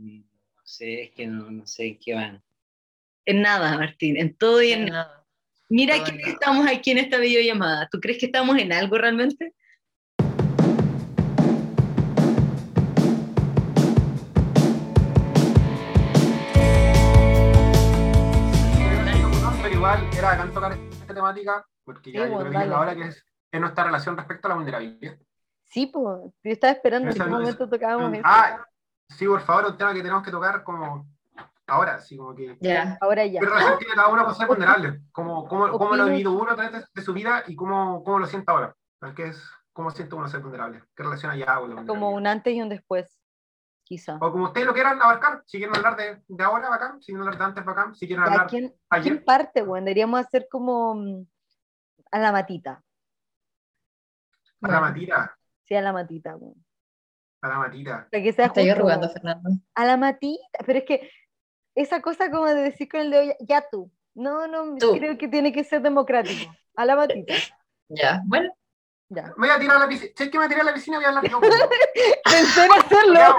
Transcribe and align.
No 0.00 0.62
sé, 0.64 1.02
es 1.02 1.10
que 1.10 1.26
no, 1.26 1.50
no 1.50 1.66
sé 1.66 1.86
en 1.88 1.98
qué 1.98 2.14
van. 2.14 2.42
En 3.26 3.42
nada, 3.42 3.76
Martín, 3.76 4.16
en 4.16 4.34
todo 4.34 4.62
y 4.62 4.72
en 4.72 4.80
En 4.82 4.86
nada. 4.86 5.04
nada. 5.04 5.26
Mira 5.68 5.96
todo 5.96 6.04
que 6.06 6.12
nada. 6.12 6.28
estamos 6.32 6.66
aquí 6.66 6.90
en 6.92 6.98
esta 6.98 7.18
videollamada. 7.18 7.88
¿Tú 7.90 8.00
crees 8.00 8.18
que 8.18 8.26
estamos 8.26 8.56
en 8.58 8.72
algo 8.72 8.96
realmente? 8.98 9.54
Pero 19.62 19.74
igual 19.74 20.08
era 20.16 20.28
bacán 20.30 20.52
tocar 20.54 20.72
esta 20.72 21.14
temática, 21.14 21.66
porque 21.84 22.12
ya 22.12 22.24
Sí, 22.24 22.28
yo 22.30 22.34
bueno, 22.34 22.50
creo 22.50 22.58
que 22.60 22.64
es 22.64 22.70
la 22.70 22.80
hora 22.80 22.94
que 22.96 23.02
es, 23.02 23.24
es 23.52 23.60
nuestra 23.60 23.84
relación 23.84 24.16
respecto 24.16 24.48
a 24.48 24.50
la 24.50 24.54
vulnerabilidad. 24.56 25.18
Sí, 25.64 25.86
pues, 25.86 26.32
yo 26.42 26.50
estaba 26.50 26.72
esperando 26.72 27.08
en 27.10 27.14
qué 27.14 27.24
momento 27.24 27.68
tocábamos 27.68 28.12
eso. 28.14 28.22
Ah, 28.24 28.66
sí, 29.10 29.26
por 29.26 29.40
favor, 29.42 29.66
un 29.66 29.76
tema 29.76 29.92
que 29.92 30.02
tenemos 30.02 30.22
que 30.22 30.30
tocar 30.30 30.62
como 30.64 31.06
ahora, 31.66 31.94
así 31.94 32.16
como 32.16 32.34
que... 32.34 32.56
Ya. 32.60 32.98
Ahora 33.00 33.24
ya. 33.26 33.40
¿Qué 33.40 33.46
relación 33.46 33.78
tiene 33.78 33.94
cada 33.94 34.08
uno 34.08 34.24
con 34.24 34.34
ser 34.34 34.46
vulnerable? 34.46 35.02
¿Cómo, 35.12 35.46
cómo, 35.46 35.70
cómo 35.70 35.94
lo 35.96 36.02
ha 36.02 36.06
vivido 36.06 36.32
uno 36.32 36.52
a 36.52 36.54
través 36.56 36.72
de, 36.72 36.84
de 36.92 37.02
su 37.02 37.12
vida 37.12 37.44
y 37.46 37.54
cómo, 37.54 38.02
cómo 38.02 38.18
lo 38.18 38.26
siente 38.26 38.50
ahora? 38.50 38.74
¿Qué 39.14 39.28
es, 39.28 39.42
¿Cómo 39.72 39.90
siente 39.90 40.14
uno 40.14 40.28
ser 40.28 40.40
vulnerable? 40.40 40.82
¿Qué 40.94 41.02
relación 41.02 41.32
hay 41.32 41.38
vulnerabilidad? 41.40 41.86
Como 41.86 42.10
un 42.10 42.26
antes 42.26 42.54
y 42.54 42.60
un 42.60 42.68
después, 42.68 43.18
quizá. 43.84 44.16
O 44.20 44.32
como 44.32 44.44
ustedes 44.44 44.66
lo 44.66 44.74
quieran 44.74 45.00
abarcar, 45.00 45.42
si 45.46 45.58
quieren 45.58 45.76
hablar 45.76 45.96
de, 45.96 46.22
de 46.26 46.44
ahora, 46.44 46.68
bacán, 46.68 47.00
si 47.00 47.12
quieren 47.12 47.22
hablar 47.22 47.38
de 47.38 47.44
antes, 47.44 47.64
bacán, 47.64 47.94
si 47.94 48.06
quieren 48.06 48.24
Ya, 48.24 48.32
hablar 48.32 48.46
¿quién, 48.48 48.74
ayer. 48.90 49.12
¿Quién 49.12 49.24
parte, 49.24 49.62
bueno? 49.62 49.84
Deberíamos 49.84 50.20
hacer 50.20 50.48
como 50.50 50.94
mm, 50.96 51.26
a 52.10 52.18
la 52.18 52.32
matita. 52.32 52.82
a 54.60 54.68
la 54.68 54.80
matita, 54.80 55.36
Sí, 55.64 55.74
a 55.76 55.82
la 55.82 55.92
matita, 55.92 56.34
bueno. 56.34 56.60
A 57.42 57.48
la 57.48 57.58
matita. 57.58 58.08
Para 58.10 58.22
que 58.22 58.32
sea 58.32 58.46
Estoy 58.46 58.70
justo. 58.70 59.08
Fernando. 59.12 59.50
A 59.74 59.84
la 59.84 59.96
matita, 59.96 60.58
pero 60.66 60.78
es 60.80 60.84
que 60.84 61.10
esa 61.74 62.00
cosa 62.02 62.30
como 62.30 62.46
de 62.46 62.54
decir 62.62 62.88
con 62.88 63.00
el 63.00 63.10
dedo, 63.10 63.22
ya, 63.24 63.36
ya 63.40 63.64
tú. 63.70 63.90
No, 64.14 64.46
no, 64.48 64.76
Tú. 64.76 64.96
creo 64.98 65.16
que 65.16 65.28
tiene 65.28 65.52
que 65.52 65.62
ser 65.64 65.80
democrático. 65.82 66.52
A 66.76 66.84
la 66.84 66.96
matita, 66.96 67.34
Ya. 67.88 68.20
Bueno, 68.26 68.52
ya. 69.08 69.32
Me 69.36 69.46
voy 69.46 69.50
a 69.50 69.58
tirar 69.58 69.76
a 69.76 69.80
la 69.80 69.88
piscina. 69.88 70.12
Si 70.16 70.22
es 70.24 70.30
que 70.30 70.38
me 70.38 70.44
voy 70.44 70.46
a 70.46 70.48
tirar 70.48 70.62
a 70.62 70.70
la 70.70 70.74
piscina, 70.74 70.96
voy 70.98 71.04
a 71.04 71.08
hablar 71.08 71.28
yo. 71.30 71.40
Pensé 72.24 72.64
en 72.64 72.72
hacerlo. 72.72 73.14
Ya, 73.14 73.36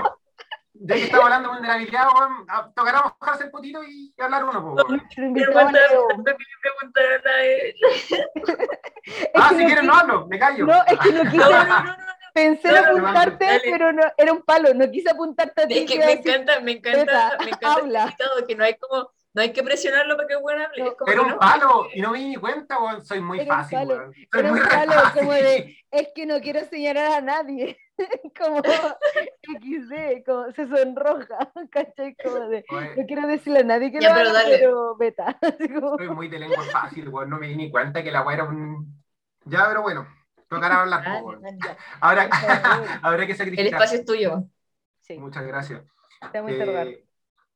Ya 0.73 0.95
que 0.95 1.03
estamos 1.03 1.25
hablando 1.25 1.49
de 1.49 1.55
vulnerabilidad, 1.57 2.07
weón, 2.15 2.45
a- 2.49 2.71
tocará 2.73 3.01
mojarse 3.19 3.43
el 3.43 3.51
potito 3.51 3.83
y 3.83 4.13
hablar 4.17 4.45
uno, 4.45 4.61
po, 4.61 4.71
weón. 4.73 5.03
Pero 5.15 5.27
invitamos 5.27 5.63
a 5.65 5.71
Leo. 5.71 6.07
Es 9.03 9.29
Ah, 9.35 9.49
si 9.49 9.55
no 9.57 9.65
quieren 9.65 9.85
no 9.87 9.93
hablo, 9.93 10.27
me 10.27 10.39
callo. 10.39 10.65
No, 10.65 10.83
es 10.85 10.99
que 10.99 11.11
no 11.11 11.23
quise. 11.29 11.43
No, 12.35 12.41
no, 12.43 12.53
no, 12.53 12.53
no. 12.53 12.57
Pensé 12.59 12.67
en 12.69 12.73
No, 12.75 12.81
no, 12.81 12.91
no, 12.99 13.07
apuntarte, 13.07 13.45
dale. 13.45 13.61
pero 13.71 13.93
no, 13.93 14.01
era 14.17 14.33
un 14.33 14.41
palo. 14.43 14.73
No 14.73 14.89
quise 14.91 15.09
apuntarte 15.09 15.63
a 15.63 15.67
ti. 15.67 15.79
Es 15.79 15.89
que 15.91 15.99
me 15.99 16.05
decir, 16.05 16.31
encanta, 16.31 16.59
me 16.61 16.71
encanta, 16.73 17.37
me 17.39 17.51
encanta 17.51 17.73
habla. 17.73 18.01
invitado, 18.05 18.47
que 18.47 18.55
no 18.55 18.63
hay 18.63 18.75
como, 18.77 19.11
no 19.33 19.41
hay 19.41 19.53
que 19.53 19.63
presionarlo 19.63 20.15
para 20.15 20.27
que 20.27 20.35
bueno 20.37 20.63
hable. 20.65 20.83
No, 20.83 20.89
es 20.91 20.95
como 20.97 21.11
Era 21.11 21.21
un 21.21 21.27
no. 21.29 21.39
palo 21.39 21.87
y 21.93 22.01
no 22.01 22.11
me 22.11 22.19
di 22.19 22.25
ni 22.29 22.35
cuenta, 22.35 22.79
weón. 22.81 23.03
Soy 23.05 23.21
muy 23.21 23.39
Era 23.39 23.53
un 23.55 23.59
fácil, 23.61 23.79
palo. 23.79 24.11
Soy 24.13 24.27
Era 24.39 24.49
muy 24.51 24.59
un 24.59 24.67
palo 24.67 24.91
fácil. 24.93 25.19
como 25.19 25.33
de, 25.33 25.77
es 25.91 26.07
que 26.15 26.25
no 26.25 26.39
quiero 26.41 26.65
señalar 26.65 27.11
a 27.13 27.21
nadie. 27.21 27.77
como 28.39 28.61
XD, 29.43 30.23
como 30.25 30.51
se 30.53 30.67
sonroja, 30.67 31.51
¿cachai? 31.71 32.15
Como 32.15 32.39
de, 32.49 32.65
Oye, 32.69 32.95
no 32.95 33.05
quiero 33.05 33.27
decirle 33.27 33.59
a 33.59 33.63
nadie 33.63 33.91
que 33.91 33.99
Ya, 33.99 34.09
lo 34.09 34.15
pero 34.15 34.29
haga, 34.29 34.41
pero 34.49 34.95
beta. 34.97 35.37
Así 35.41 35.69
como- 35.69 35.97
Soy 35.97 36.09
muy 36.09 36.27
de 36.27 36.39
lengua 36.39 36.63
fácil, 36.71 37.09
weón. 37.09 37.29
No 37.29 37.37
me 37.37 37.47
di 37.47 37.55
ni 37.55 37.69
cuenta 37.69 38.03
que 38.03 38.11
la 38.11 38.23
weá 38.23 38.35
era 38.35 38.43
un. 38.45 39.01
Ya, 39.45 39.67
pero 39.67 39.81
bueno. 39.83 40.07
Tocará 40.51 40.81
hablar. 40.81 41.03
Ya, 41.03 41.77
Ahora, 42.01 42.29
habrá 43.01 43.25
que 43.25 43.31
El 43.31 43.37
sacrificar. 43.37 43.65
espacio 43.67 43.99
es 43.99 44.05
tuyo. 44.05 44.43
Sí, 44.99 45.17
Muchas 45.17 45.45
gracias. 45.45 45.81
Eh, 46.33 47.05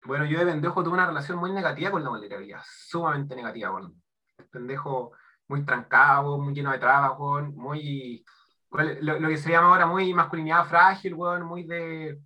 bueno, 0.06 0.24
yo 0.26 0.40
de 0.40 0.46
pendejo 0.46 0.82
tuve 0.82 0.94
una 0.94 1.06
relación 1.06 1.38
muy 1.38 1.52
negativa 1.52 1.92
con 1.92 2.04
la 2.04 2.10
vulnerabilidad, 2.10 2.62
sumamente 2.66 3.36
negativa, 3.36 3.72
weón. 3.72 4.02
Pendejo 4.50 5.12
muy 5.50 5.66
trancado, 5.66 6.38
muy 6.38 6.54
lleno 6.54 6.72
de 6.72 6.80
trabas, 6.80 7.20
weón, 7.20 7.54
muy. 7.56 8.26
Lo, 8.72 9.20
lo 9.20 9.28
que 9.30 9.38
se 9.38 9.52
llama 9.52 9.68
ahora 9.70 9.86
muy 9.86 10.14
masculinidad 10.14 10.66
frágil, 10.66 11.14
weón, 11.16 11.44
muy 11.44 11.64
de. 11.64 12.18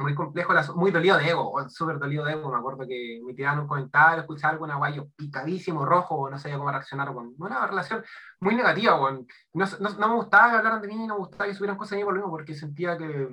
Muy 0.00 0.14
complejo, 0.14 0.52
muy 0.74 0.90
dolido 0.90 1.18
de 1.18 1.28
ego, 1.28 1.68
súper 1.68 1.98
dolido 1.98 2.24
de 2.24 2.32
ego. 2.32 2.50
Me 2.50 2.58
acuerdo 2.58 2.86
que 2.86 3.20
me 3.24 3.34
tiraban 3.34 3.60
un 3.60 3.68
comentario, 3.68 4.20
escuchaba 4.20 4.52
algo, 4.52 4.64
una 4.64 4.76
guayo 4.76 5.08
picadísimo, 5.16 5.84
rojo, 5.84 6.30
no 6.30 6.38
sabía 6.38 6.58
cómo 6.58 6.70
reaccionar, 6.70 7.12
con 7.12 7.34
Una 7.38 7.66
relación 7.66 8.02
muy 8.40 8.54
negativa. 8.54 8.98
No, 8.98 9.66
no, 9.80 9.88
no 9.90 10.08
me 10.08 10.14
gustaba 10.14 10.50
que 10.50 10.56
hablaran 10.56 10.82
de 10.82 10.88
mí, 10.88 11.06
no 11.06 11.14
me 11.14 11.20
gustaba 11.20 11.46
que 11.46 11.54
subieran 11.54 11.76
cosas 11.76 11.90
de 11.90 11.96
mí 11.98 12.04
por 12.04 12.14
lo 12.14 12.20
mismo, 12.20 12.30
porque 12.30 12.54
sentía 12.54 12.96
que 12.96 13.28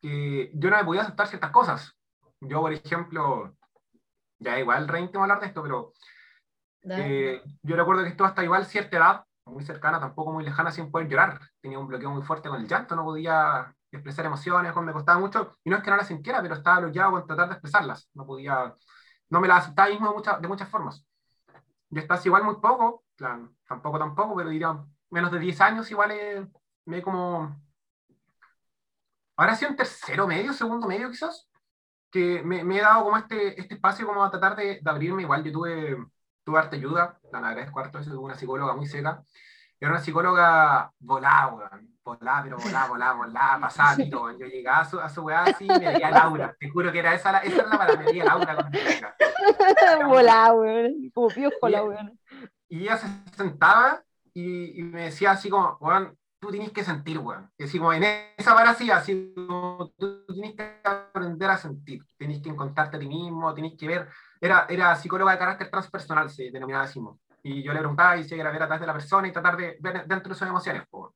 que 0.00 0.50
yo 0.54 0.70
no 0.70 0.76
me 0.76 0.84
podía 0.84 1.02
aceptar 1.02 1.26
ciertas 1.26 1.50
cosas. 1.50 1.92
Yo, 2.40 2.60
por 2.60 2.72
ejemplo, 2.72 3.54
ya 4.38 4.58
igual 4.58 4.88
re 4.88 5.00
íntimo 5.00 5.24
hablar 5.24 5.40
de 5.40 5.46
esto, 5.46 5.62
pero 5.62 5.92
eh, 6.90 7.42
yo 7.62 7.76
recuerdo 7.76 8.02
que 8.02 8.10
estuve 8.10 8.28
hasta 8.28 8.44
igual 8.44 8.64
cierta 8.66 8.96
edad, 8.96 9.24
muy 9.44 9.64
cercana, 9.64 9.98
tampoco 9.98 10.32
muy 10.32 10.44
lejana, 10.44 10.70
sin 10.70 10.90
poder 10.90 11.08
llorar. 11.08 11.40
Tenía 11.60 11.78
un 11.78 11.88
bloqueo 11.88 12.10
muy 12.10 12.22
fuerte 12.22 12.48
con 12.48 12.60
el 12.60 12.68
llanto, 12.68 12.94
no 12.94 13.04
podía 13.04 13.74
expresar 13.90 14.26
emociones, 14.26 14.74
me 14.76 14.92
costaba 14.92 15.18
mucho, 15.18 15.58
y 15.64 15.70
no 15.70 15.76
es 15.76 15.82
que 15.82 15.90
no 15.90 15.96
las 15.96 16.08
sintiera, 16.08 16.42
pero 16.42 16.54
estaba 16.54 16.80
bloqueado 16.80 17.12
con 17.12 17.26
tratar 17.26 17.48
de 17.48 17.54
expresarlas. 17.54 18.08
No 18.14 18.26
podía, 18.26 18.74
no 19.30 19.40
me 19.40 19.48
las 19.48 19.64
aceptaba 19.64 19.88
mismo 19.88 20.08
de, 20.08 20.14
muchas 20.14 20.40
de 20.40 20.48
muchas 20.48 20.68
formas. 20.68 21.04
Yo 21.90 22.00
estaba 22.00 22.20
igual 22.24 22.44
muy 22.44 22.56
poco, 22.56 23.04
plan, 23.16 23.50
tampoco 23.66 23.98
tampoco, 23.98 24.36
pero 24.36 24.50
diría 24.50 24.78
menos 25.10 25.32
de 25.32 25.38
10 25.38 25.60
años 25.60 25.90
igual 25.90 26.10
eh, 26.12 26.46
me 26.84 27.02
como 27.02 27.56
ahora 29.36 29.54
sí 29.54 29.64
un 29.64 29.76
tercero 29.76 30.26
medio, 30.26 30.52
segundo 30.52 30.86
medio 30.86 31.10
quizás, 31.10 31.48
que 32.10 32.42
me, 32.42 32.64
me 32.64 32.78
he 32.78 32.82
dado 32.82 33.04
como 33.04 33.16
este, 33.16 33.60
este 33.60 33.74
espacio 33.74 34.06
como 34.06 34.24
a 34.24 34.30
tratar 34.30 34.56
de, 34.56 34.80
de 34.82 34.90
abrirme. 34.90 35.22
Igual 35.22 35.44
yo 35.44 35.52
tuve, 35.52 35.96
tuve 36.44 36.58
harta 36.58 36.76
ayuda, 36.76 37.20
la 37.32 37.38
agradezco 37.38 37.80
harto, 37.80 37.98
eso, 37.98 38.10
tuve 38.10 38.24
una 38.24 38.34
psicóloga 38.34 38.74
muy 38.74 38.86
seca. 38.86 39.22
Era 39.80 39.92
una 39.92 40.00
psicóloga 40.00 40.90
volada, 40.98 41.48
weón. 41.54 41.94
Volada, 42.04 42.42
pero 42.42 42.56
volada, 42.56 42.86
volada, 42.88 43.12
volada, 43.14 43.96
pito, 43.96 44.22
weón. 44.24 44.38
Yo 44.38 44.46
llegaba 44.46 44.78
a 44.78 44.84
su, 44.84 44.98
a 44.98 45.08
su 45.08 45.22
weá 45.22 45.42
así 45.44 45.64
y 45.66 45.68
me 45.68 45.78
veía 45.78 46.10
Laura. 46.10 46.56
Te 46.58 46.68
juro 46.70 46.90
que 46.90 46.98
era 47.00 47.14
esa, 47.14 47.32
la- 47.32 47.38
esa 47.40 47.54
era 47.56 47.64
la 47.68 47.78
palabra, 47.78 47.96
me 47.98 48.04
veía 48.06 48.24
Laura 48.24 48.56
con. 48.56 48.72
Volá, 50.08 50.52
weón. 50.52 51.10
Como 51.14 51.28
piojo 51.28 51.68
la 51.68 51.82
weón. 51.84 52.18
Y 52.68 52.82
ella 52.82 52.96
se 52.96 53.06
sentaba 53.36 54.02
y, 54.34 54.78
y 54.80 54.82
me 54.82 55.04
decía 55.04 55.32
así 55.32 55.48
como, 55.50 55.76
weón, 55.80 56.16
tú 56.40 56.50
tienes 56.50 56.70
que 56.72 56.82
sentir, 56.84 57.18
weón. 57.18 57.50
Así 57.62 57.78
como 57.78 57.92
en 57.92 58.04
esa 58.36 58.54
vara 58.54 58.70
así, 58.70 58.90
así 58.90 59.32
como 59.36 59.92
tú 59.98 60.24
tienes 60.26 60.54
que 60.54 60.80
aprender 60.84 61.50
a 61.50 61.56
sentir, 61.58 62.02
tienes 62.16 62.40
que 62.42 62.48
encontrarte 62.48 62.96
a 62.96 63.00
ti 63.00 63.06
mismo, 63.06 63.52
tienes 63.54 63.74
que 63.78 63.86
ver. 63.86 64.08
Era, 64.40 64.66
era 64.68 64.94
psicóloga 64.96 65.32
de 65.32 65.38
carácter 65.38 65.70
transpersonal, 65.70 66.30
se 66.30 66.50
denominaba 66.50 66.84
así. 66.84 67.00
Y 67.50 67.62
yo 67.62 67.72
le 67.72 67.78
preguntaba 67.78 68.16
y 68.16 68.24
si 68.24 68.34
era 68.34 68.50
ver 68.50 68.62
atrás 68.62 68.80
de 68.80 68.86
la 68.86 68.92
persona 68.92 69.26
y 69.28 69.32
tratar 69.32 69.56
de 69.56 69.76
ver 69.80 70.06
dentro 70.06 70.28
de 70.30 70.38
sus 70.38 70.46
emociones. 70.48 70.82
po. 70.90 71.14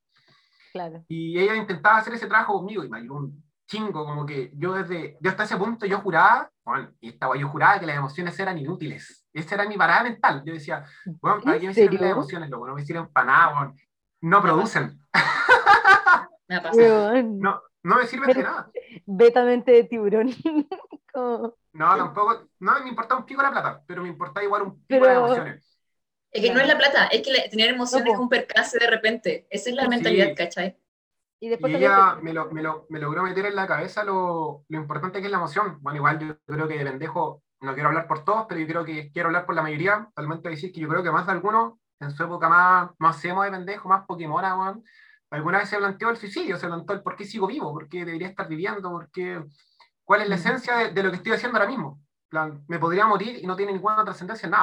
Claro. 0.72 1.04
Y 1.08 1.38
ella 1.38 1.54
intentaba 1.54 1.98
hacer 1.98 2.14
ese 2.14 2.26
trabajo 2.26 2.54
conmigo 2.54 2.82
y 2.82 2.88
me 2.88 2.98
ayudó 2.98 3.16
un 3.16 3.44
chingo, 3.66 4.04
como 4.04 4.24
que 4.24 4.50
yo 4.54 4.72
desde, 4.74 5.16
yo 5.20 5.30
hasta 5.30 5.44
ese 5.44 5.56
punto 5.56 5.84
yo 5.86 5.98
juraba, 6.00 6.50
bueno, 6.64 6.90
y 7.00 7.10
estaba 7.10 7.36
yo 7.36 7.48
juraba 7.48 7.78
que 7.78 7.86
las 7.86 7.96
emociones 7.96 8.38
eran 8.40 8.56
inútiles. 8.58 9.26
Esa 9.32 9.54
era 9.56 9.66
mi 9.68 9.76
parada 9.76 10.02
mental. 10.04 10.42
Yo 10.44 10.52
decía, 10.54 10.84
bueno, 11.20 11.40
¿para 11.42 11.56
¿En 11.56 11.60
qué 11.60 11.66
me 11.68 11.74
sirven 11.74 12.00
las 12.00 12.10
emociones, 12.12 12.50
loco? 12.50 12.66
No 12.66 12.74
me 12.74 12.82
sirven 12.84 13.08
para 13.08 13.26
nada, 13.26 13.54
weón. 13.60 13.76
No 14.22 14.40
producen. 14.42 14.98
No, 16.48 17.62
no 17.82 17.96
me 17.96 18.06
sirven 18.06 18.36
de 18.36 18.42
nada. 18.42 18.70
Betamente 19.06 19.72
de 19.72 19.84
tiburón. 19.84 20.30
Como- 21.12 21.54
No, 21.72 21.96
tampoco, 21.96 22.42
no 22.60 22.80
me 22.80 22.88
importa 22.90 23.16
un 23.16 23.24
pico 23.24 23.42
la 23.42 23.50
plata, 23.50 23.82
pero 23.86 24.02
me 24.02 24.08
importa 24.08 24.42
igual 24.42 24.62
un 24.62 24.72
pico 24.86 25.00
Pero- 25.00 25.06
las 25.06 25.16
emociones. 25.16 25.71
Es 26.32 26.42
que 26.42 26.52
no 26.54 26.60
es 26.60 26.66
la 26.66 26.78
plata, 26.78 27.06
es 27.08 27.22
que 27.22 27.32
la- 27.32 27.48
tener 27.50 27.70
emociones 27.74 28.06
No, 28.08 28.14
es 28.14 28.18
un 28.18 28.28
percance 28.28 28.78
de 28.78 28.86
repente. 28.86 29.46
Esa 29.50 29.68
es 29.70 29.76
la 29.76 29.82
Sí. 29.82 29.88
mentalidad, 29.88 30.28
¿cachai? 30.36 30.78
Y 31.40 31.46
Y 31.46 31.48
después 31.50 31.72
también 31.72 31.90
ella 31.92 32.14
te- 32.16 32.22
me, 32.22 32.32
lo, 32.32 32.50
me, 32.50 32.62
lo, 32.62 32.86
me 32.88 32.98
logró 33.00 33.22
meter 33.22 33.46
en 33.46 33.56
la 33.56 33.66
cabeza 33.66 34.02
lo, 34.04 34.64
lo 34.68 34.78
importante 34.78 35.20
que 35.20 35.26
es 35.26 35.30
la 35.30 35.38
emoción. 35.38 35.78
Bueno, 35.82 35.96
igual 35.98 36.18
yo 36.18 36.38
creo 36.46 36.68
que 36.68 36.78
de 36.78 36.84
pendejo, 36.84 37.42
no 37.60 37.74
quiero 37.74 37.88
hablar 37.88 38.06
por 38.06 38.24
todos, 38.24 38.46
pero 38.48 38.60
yo 38.60 38.66
creo 38.66 38.84
que 38.84 39.10
quiero 39.12 39.28
hablar 39.28 39.44
por 39.44 39.54
la 39.54 39.62
mayoría. 39.62 40.08
Talmente 40.14 40.48
decir 40.48 40.72
que 40.72 40.80
yo 40.80 40.88
creo 40.88 41.02
que 41.02 41.10
más 41.10 41.26
de 41.26 41.32
algunos, 41.32 41.74
en 42.00 42.10
su 42.12 42.22
época 42.24 42.48
más, 42.48 42.90
más 42.98 43.24
emo 43.24 43.42
de 43.42 43.50
pendejo, 43.50 43.88
más 43.88 44.06
Pokémon, 44.06 44.42
weón, 44.42 44.84
alguna 45.30 45.58
vez 45.58 45.68
se 45.68 45.76
planteó 45.78 46.10
el 46.10 46.16
suicidio, 46.16 46.56
se 46.56 46.66
planteó 46.66 46.96
el 46.96 47.02
por 47.02 47.16
qué 47.16 47.24
sigo 47.24 47.46
vivo, 47.46 47.72
por 47.72 47.88
qué 47.88 48.04
debería 48.04 48.28
estar 48.28 48.48
viviendo, 48.48 48.90
por 48.90 49.10
qué, 49.10 49.42
cuál 50.04 50.22
es 50.22 50.28
la 50.28 50.34
esencia 50.36 50.76
de, 50.76 50.90
de 50.92 51.02
lo 51.02 51.10
que 51.10 51.16
estoy 51.16 51.32
haciendo 51.32 51.58
ahora 51.58 51.70
mismo. 51.70 52.00
Plan, 52.28 52.64
me 52.68 52.78
podría 52.78 53.06
morir 53.06 53.38
y 53.42 53.46
no 53.46 53.56
tiene 53.56 53.72
ninguna 53.72 54.04
trascendencia 54.04 54.46
en 54.46 54.54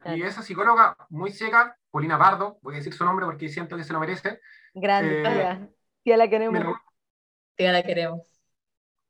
nada. 0.00 0.16
Y 0.16 0.20
Claro. 0.20 0.30
esa 0.30 0.42
psicóloga 0.42 0.96
muy 1.10 1.32
seca, 1.32 1.76
Paulina 1.90 2.18
Pardo, 2.18 2.58
voy 2.62 2.74
a 2.74 2.78
decir 2.78 2.94
su 2.94 3.04
nombre 3.04 3.26
porque 3.26 3.48
siento 3.48 3.76
que 3.76 3.84
se 3.84 3.92
lo 3.92 4.00
merece, 4.00 4.40
Grande, 4.74 5.20
eh, 5.20 5.22
tía. 5.22 5.68
Tía, 6.02 6.16
la 6.16 6.28
queremos. 6.28 6.62
lo- 6.64 6.80
Ya 7.58 7.72
la 7.72 7.82
queremos. 7.82 8.20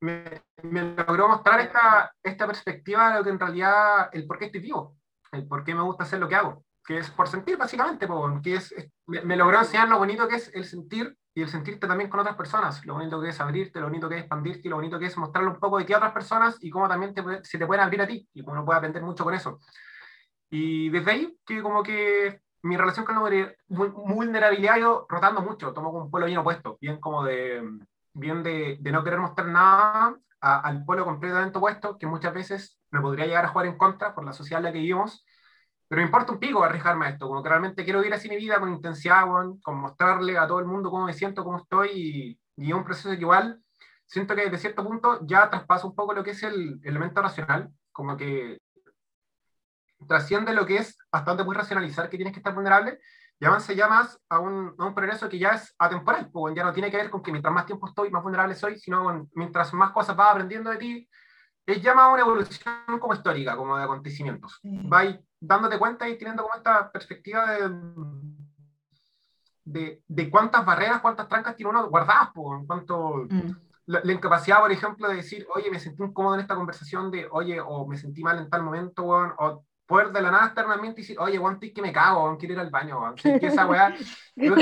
me, 0.00 0.24
me 0.62 0.94
logró 0.94 1.28
mostrar 1.28 1.60
esta, 1.60 2.12
esta 2.22 2.46
perspectiva 2.46 3.10
de 3.10 3.18
lo 3.18 3.24
que 3.24 3.30
en 3.30 3.38
realidad, 3.40 4.08
el 4.12 4.26
por 4.26 4.38
qué 4.38 4.46
estoy 4.46 4.60
vivo, 4.60 4.96
el 5.32 5.46
por 5.46 5.64
qué 5.64 5.74
me 5.74 5.82
gusta 5.82 6.04
hacer 6.04 6.18
lo 6.20 6.28
que 6.28 6.36
hago, 6.36 6.64
que 6.84 6.98
es 6.98 7.10
por 7.10 7.28
sentir 7.28 7.56
básicamente, 7.56 8.06
que 8.42 8.54
es, 8.54 8.72
es- 8.72 8.90
me, 9.06 9.20
me 9.22 9.36
logró 9.36 9.58
enseñar 9.58 9.88
lo 9.88 9.98
bonito 9.98 10.28
que 10.28 10.36
es 10.36 10.50
el 10.54 10.64
sentir 10.64 11.16
y 11.34 11.42
el 11.42 11.48
sentirte 11.48 11.86
también 11.86 12.08
con 12.10 12.20
otras 12.20 12.36
personas. 12.36 12.84
Lo 12.86 12.94
bonito 12.94 13.20
que 13.20 13.28
es 13.28 13.40
abrirte, 13.40 13.80
lo 13.80 13.86
bonito 13.86 14.08
que 14.08 14.16
es 14.16 14.20
expandirte, 14.22 14.62
y 14.64 14.70
lo 14.70 14.76
bonito 14.76 14.98
que 14.98 15.06
es 15.06 15.16
mostrarle 15.16 15.50
un 15.50 15.58
poco 15.60 15.78
de 15.78 15.84
ti 15.84 15.92
a 15.92 15.98
otras 15.98 16.12
personas 16.12 16.56
y 16.60 16.70
cómo 16.70 16.88
también 16.88 17.12
te, 17.12 17.22
puede- 17.22 17.44
se 17.44 17.58
te 17.58 17.66
pueden 17.66 17.84
abrir 17.84 18.00
a 18.02 18.06
ti 18.06 18.28
y 18.32 18.42
cómo 18.42 18.54
uno 18.54 18.64
puede 18.64 18.78
aprender 18.78 19.02
mucho 19.02 19.24
con 19.24 19.34
eso. 19.34 19.58
Y 20.50 20.88
desde 20.90 21.10
ahí, 21.10 21.38
que 21.46 21.62
como 21.62 21.82
que 21.82 22.40
mi 22.62 22.76
relación 22.76 23.04
con 23.06 23.14
la 23.16 23.20
vulner- 23.22 23.56
vul- 23.68 23.92
vulnerabilidad 23.92 24.74
ha 24.74 24.78
ido 24.78 25.06
rotando 25.08 25.42
mucho, 25.42 25.72
tomo 25.72 25.90
un 25.90 26.10
polo 26.10 26.26
bien 26.26 26.38
opuesto, 26.38 26.78
bien 26.80 27.00
como 27.00 27.24
de, 27.24 27.62
bien 28.14 28.42
de, 28.42 28.78
de 28.80 28.92
no 28.92 29.04
querer 29.04 29.18
mostrar 29.20 29.48
nada 29.48 30.16
a- 30.40 30.60
al 30.60 30.84
polo 30.84 31.04
completamente 31.04 31.58
opuesto, 31.58 31.98
que 31.98 32.06
muchas 32.06 32.32
veces 32.34 32.78
me 32.90 33.00
podría 33.00 33.26
llegar 33.26 33.44
a 33.44 33.48
jugar 33.48 33.66
en 33.66 33.76
contra 33.78 34.14
por 34.14 34.24
la 34.24 34.32
sociedad 34.32 34.60
en 34.60 34.64
la 34.64 34.72
que 34.72 34.78
vivimos, 34.78 35.24
pero 35.88 36.00
me 36.00 36.06
importa 36.06 36.32
un 36.32 36.38
pico 36.38 36.62
arriesgarme 36.62 37.06
a 37.06 37.08
esto, 37.10 37.26
como 37.28 37.42
que 37.42 37.48
realmente 37.48 37.84
quiero 37.84 38.00
vivir 38.00 38.14
así 38.14 38.28
mi 38.28 38.36
vida 38.36 38.60
con 38.60 38.70
intensidad, 38.72 39.24
weón, 39.28 39.60
con 39.60 39.76
mostrarle 39.78 40.36
a 40.38 40.46
todo 40.46 40.60
el 40.60 40.66
mundo 40.66 40.90
cómo 40.90 41.06
me 41.06 41.14
siento, 41.14 41.44
cómo 41.44 41.58
estoy, 41.58 41.90
y, 41.94 42.40
y 42.64 42.68
es 42.70 42.74
un 42.74 42.84
proceso 42.84 43.08
que 43.10 43.16
igual 43.16 43.62
siento 44.06 44.34
que 44.34 44.42
desde 44.44 44.58
cierto 44.58 44.84
punto 44.84 45.20
ya 45.26 45.48
traspaso 45.50 45.86
un 45.88 45.94
poco 45.94 46.12
lo 46.14 46.22
que 46.24 46.30
es 46.32 46.42
el 46.42 46.80
elemento 46.84 47.22
racional, 47.22 47.70
como 47.92 48.16
que 48.16 48.58
trasciende 50.06 50.52
lo 50.52 50.64
que 50.66 50.76
es 50.76 50.96
donde 51.24 51.44
puedes 51.44 51.62
racionalizar 51.62 52.08
que 52.08 52.16
tienes 52.16 52.32
que 52.32 52.40
estar 52.40 52.54
vulnerable 52.54 53.00
y 53.40 53.44
avanza 53.44 53.72
ya 53.72 53.88
más 53.88 54.20
a 54.28 54.40
un, 54.40 54.74
a 54.78 54.84
un 54.84 54.94
progreso 54.94 55.28
que 55.28 55.38
ya 55.38 55.50
es 55.50 55.74
atemporal, 55.78 56.28
pues 56.30 56.54
ya 56.54 56.64
no 56.64 56.72
tiene 56.72 56.90
que 56.90 56.96
ver 56.96 57.10
con 57.10 57.22
que 57.22 57.30
mientras 57.30 57.54
más 57.54 57.66
tiempo 57.66 57.86
estoy, 57.86 58.10
más 58.10 58.22
vulnerable 58.22 58.54
soy, 58.54 58.78
sino 58.78 59.04
con, 59.04 59.30
mientras 59.34 59.72
más 59.74 59.92
cosas 59.92 60.16
vas 60.16 60.30
aprendiendo 60.32 60.70
de 60.70 60.76
ti, 60.76 61.08
es 61.64 61.80
ya 61.80 61.94
más 61.94 62.12
una 62.12 62.22
evolución 62.22 62.98
como 62.98 63.14
histórica, 63.14 63.56
como 63.56 63.76
de 63.76 63.84
acontecimientos. 63.84 64.58
Mm. 64.62 64.88
Vas 64.88 65.18
dándote 65.38 65.78
cuenta 65.78 66.08
y 66.08 66.18
teniendo 66.18 66.42
como 66.42 66.56
esta 66.56 66.90
perspectiva 66.90 67.52
de, 67.52 67.70
de, 69.64 70.02
de 70.08 70.30
cuántas 70.30 70.64
barreras, 70.64 71.00
cuántas 71.00 71.28
trancas 71.28 71.54
tiene 71.54 71.70
uno 71.70 71.88
guardadas, 71.88 72.30
pues, 72.34 72.60
en 72.60 72.66
cuanto 72.66 73.26
Mm. 73.28 73.50
la, 73.86 74.00
la 74.02 74.12
incapacidad, 74.12 74.60
por 74.60 74.72
ejemplo, 74.72 75.08
de 75.08 75.16
decir, 75.16 75.46
oye, 75.54 75.70
me 75.70 75.78
sentí 75.78 76.02
incómodo 76.02 76.34
en 76.34 76.40
esta 76.40 76.56
conversación, 76.56 77.10
de, 77.10 77.28
oye, 77.30 77.60
o 77.60 77.86
me 77.86 77.96
sentí 77.96 78.22
mal 78.22 78.38
en 78.38 78.50
tal 78.50 78.62
momento, 78.62 79.04
o 79.06 79.64
poder 79.88 80.12
de 80.12 80.20
la 80.20 80.30
nada 80.30 80.46
estar 80.48 80.64
en 80.64 80.70
un 80.70 80.74
ambiente 80.76 81.00
y 81.00 81.02
decir, 81.02 81.18
oye, 81.18 81.40
estoy 81.52 81.72
que 81.72 81.82
me 81.82 81.92
cago, 81.92 82.22
weón, 82.24 82.36
quiero 82.36 82.54
ir 82.54 82.60
al 82.60 82.70
baño, 82.70 83.14
es 83.16 83.40
que 83.40 83.46
esa 83.46 83.66
weá 83.66 83.92
como 84.36 84.54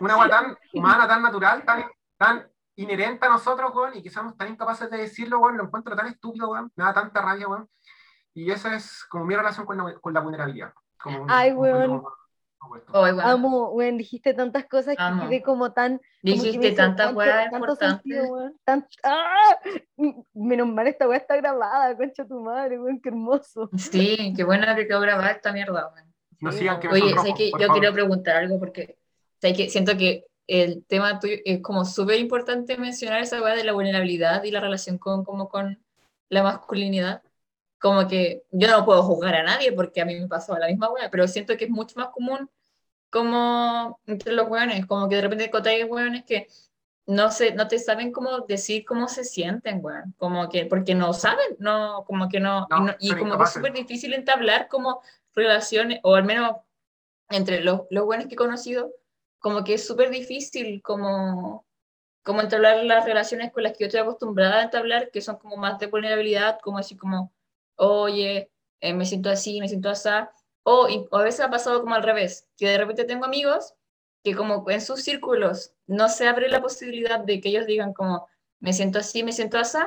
una 0.00 0.16
weá 0.18 0.28
tan 0.28 0.56
humana, 0.74 1.08
tan 1.08 1.22
natural, 1.22 1.64
tan, 1.64 1.84
tan 2.18 2.46
inherente 2.76 3.26
a 3.26 3.30
nosotros, 3.30 3.74
weón, 3.74 3.96
y 3.96 4.02
que 4.02 4.10
somos 4.10 4.36
tan 4.36 4.48
incapaces 4.48 4.90
de 4.90 4.98
decirlo, 4.98 5.38
weón, 5.40 5.56
lo 5.56 5.64
encuentro 5.64 5.96
tan 5.96 6.06
estúpido, 6.06 6.50
weón, 6.50 6.70
me 6.76 6.84
da 6.84 6.92
tanta 6.92 7.22
rabia, 7.22 7.48
weón. 7.48 7.68
Y 8.34 8.50
esa 8.52 8.74
es 8.76 9.04
como 9.08 9.24
mi 9.24 9.34
relación 9.34 9.64
con 9.66 9.78
la, 9.78 9.94
con 9.98 10.12
la 10.12 10.20
vulnerabilidad. 10.20 10.72
Como 11.02 11.22
un- 11.22 11.30
Ay, 11.30 11.52
weón. 11.52 11.90
opuesto. 11.90 12.17
Oh. 12.60 13.02
Amo, 13.22 13.70
weón, 13.70 13.98
dijiste 13.98 14.34
tantas 14.34 14.66
cosas 14.66 14.96
que 14.96 15.02
Amo. 15.02 15.28
quedé 15.28 15.42
como 15.42 15.72
tan. 15.72 16.00
Dijiste 16.22 16.72
tantas 16.72 17.14
weas 17.14 17.50
tanto 17.50 17.76
sentido, 17.76 18.22
importantes. 18.24 18.30
weón, 18.30 18.56
tan- 18.64 18.88
¡Ah! 19.04 19.56
Menos 20.34 20.68
mal 20.68 20.86
esta 20.88 21.08
weá 21.08 21.18
está 21.18 21.36
grabada, 21.36 21.96
concha 21.96 22.26
tu 22.26 22.40
madre, 22.40 22.78
weón, 22.78 23.00
qué 23.00 23.10
hermoso. 23.10 23.70
Sí, 23.76 24.34
qué 24.36 24.44
bueno 24.44 24.66
que 24.74 24.86
quedó 24.86 25.00
grabada 25.00 25.30
esta 25.30 25.52
mierda, 25.52 25.92
weón. 25.94 26.12
No 26.40 26.52
sigan 26.52 26.78
que 26.80 26.88
Oye, 26.88 27.14
sé 27.22 27.34
que 27.36 27.50
yo 27.50 27.58
favor. 27.58 27.78
quiero 27.78 27.92
preguntar 27.92 28.36
algo 28.36 28.58
porque 28.58 28.96
sé 29.40 29.52
que 29.52 29.68
siento 29.70 29.96
que 29.96 30.24
el 30.46 30.84
tema 30.86 31.18
tuyo 31.20 31.36
es 31.44 31.60
como 31.62 31.84
súper 31.84 32.18
importante 32.18 32.76
mencionar 32.76 33.20
esa 33.22 33.42
weá 33.42 33.54
de 33.54 33.64
la 33.64 33.72
vulnerabilidad 33.72 34.42
y 34.44 34.50
la 34.50 34.60
relación 34.60 34.98
con, 34.98 35.24
como 35.24 35.48
con 35.48 35.82
la 36.28 36.42
masculinidad. 36.42 37.22
Como 37.78 38.06
que 38.08 38.42
yo 38.50 38.68
no 38.68 38.84
puedo 38.84 39.02
juzgar 39.02 39.34
a 39.36 39.42
nadie 39.44 39.72
porque 39.72 40.00
a 40.00 40.04
mí 40.04 40.14
me 40.18 40.26
pasó 40.28 40.56
la 40.58 40.66
misma 40.66 40.90
weá, 40.90 41.10
pero 41.10 41.28
siento 41.28 41.56
que 41.56 41.64
es 41.66 41.70
mucho 41.70 41.94
más 41.98 42.08
común 42.08 42.50
como 43.10 44.00
entre 44.06 44.32
los 44.32 44.48
weones, 44.48 44.84
como 44.86 45.08
que 45.08 45.16
de 45.16 45.22
repente 45.22 45.44
encontráis 45.46 45.84
weones 45.88 46.24
que 46.24 46.48
no 47.06 47.30
sé, 47.30 47.54
no 47.54 47.68
te 47.68 47.78
saben 47.78 48.12
cómo 48.12 48.40
decir 48.40 48.84
cómo 48.84 49.08
se 49.08 49.24
sienten, 49.24 49.80
weón. 49.82 50.14
Como 50.18 50.46
que, 50.50 50.66
porque 50.66 50.94
no 50.94 51.14
saben, 51.14 51.56
no, 51.58 52.04
como 52.06 52.28
que 52.28 52.38
no, 52.38 52.66
y, 52.68 52.74
No, 52.74 52.80
no- 52.80 52.94
y 52.98 53.14
como 53.14 53.38
que 53.38 53.44
es 53.44 53.52
súper 53.52 53.72
difícil 53.72 54.12
entablar 54.12 54.68
como 54.68 55.00
relaciones, 55.34 56.00
o 56.02 56.14
al 56.16 56.24
menos 56.24 56.56
entre 57.30 57.60
los, 57.62 57.82
los 57.90 58.04
buenos 58.04 58.26
que 58.26 58.34
he 58.34 58.36
conocido, 58.36 58.92
como 59.38 59.64
que 59.64 59.74
es 59.74 59.86
súper 59.86 60.10
difícil 60.10 60.82
como, 60.82 61.64
como 62.22 62.42
entablar 62.42 62.84
las 62.84 63.06
relaciones 63.06 63.52
con 63.52 63.62
las 63.62 63.72
que 63.72 63.84
yo 63.84 63.86
estoy 63.86 64.00
acostumbrada 64.00 64.58
a 64.58 64.62
entablar, 64.64 65.10
que 65.10 65.22
son 65.22 65.36
como 65.38 65.56
más 65.56 65.78
de 65.78 65.86
vulnerabilidad, 65.86 66.58
como 66.60 66.76
decir 66.76 66.98
como, 66.98 67.32
oye, 67.78 68.50
eh, 68.80 68.94
me 68.94 69.06
siento 69.06 69.30
así, 69.30 69.60
me 69.60 69.68
siento 69.68 69.90
así, 69.90 70.10
o, 70.64 70.88
y- 70.90 71.06
o 71.10 71.18
a 71.18 71.24
veces 71.24 71.40
ha 71.42 71.50
pasado 71.50 71.82
como 71.82 71.96
al 71.96 72.04
revés, 72.04 72.48
que 72.58 72.68
de 72.68 72.78
repente 72.78 73.04
tengo 73.06 73.26
amigos 73.26 73.74
que 74.24 74.34
como 74.36 74.68
en 74.70 74.80
sus 74.82 75.02
círculos 75.02 75.74
no 75.88 76.08
se 76.10 76.28
abre 76.28 76.48
la 76.50 76.60
posibilidad 76.62 77.20
de 77.20 77.40
que 77.40 77.50
ellos 77.50 77.66
digan 77.66 77.94
como, 77.94 78.28
me 78.60 78.72
siento 78.74 79.00
así, 79.00 79.22
me 79.24 79.32
siento 79.32 79.58
así, 79.58 79.78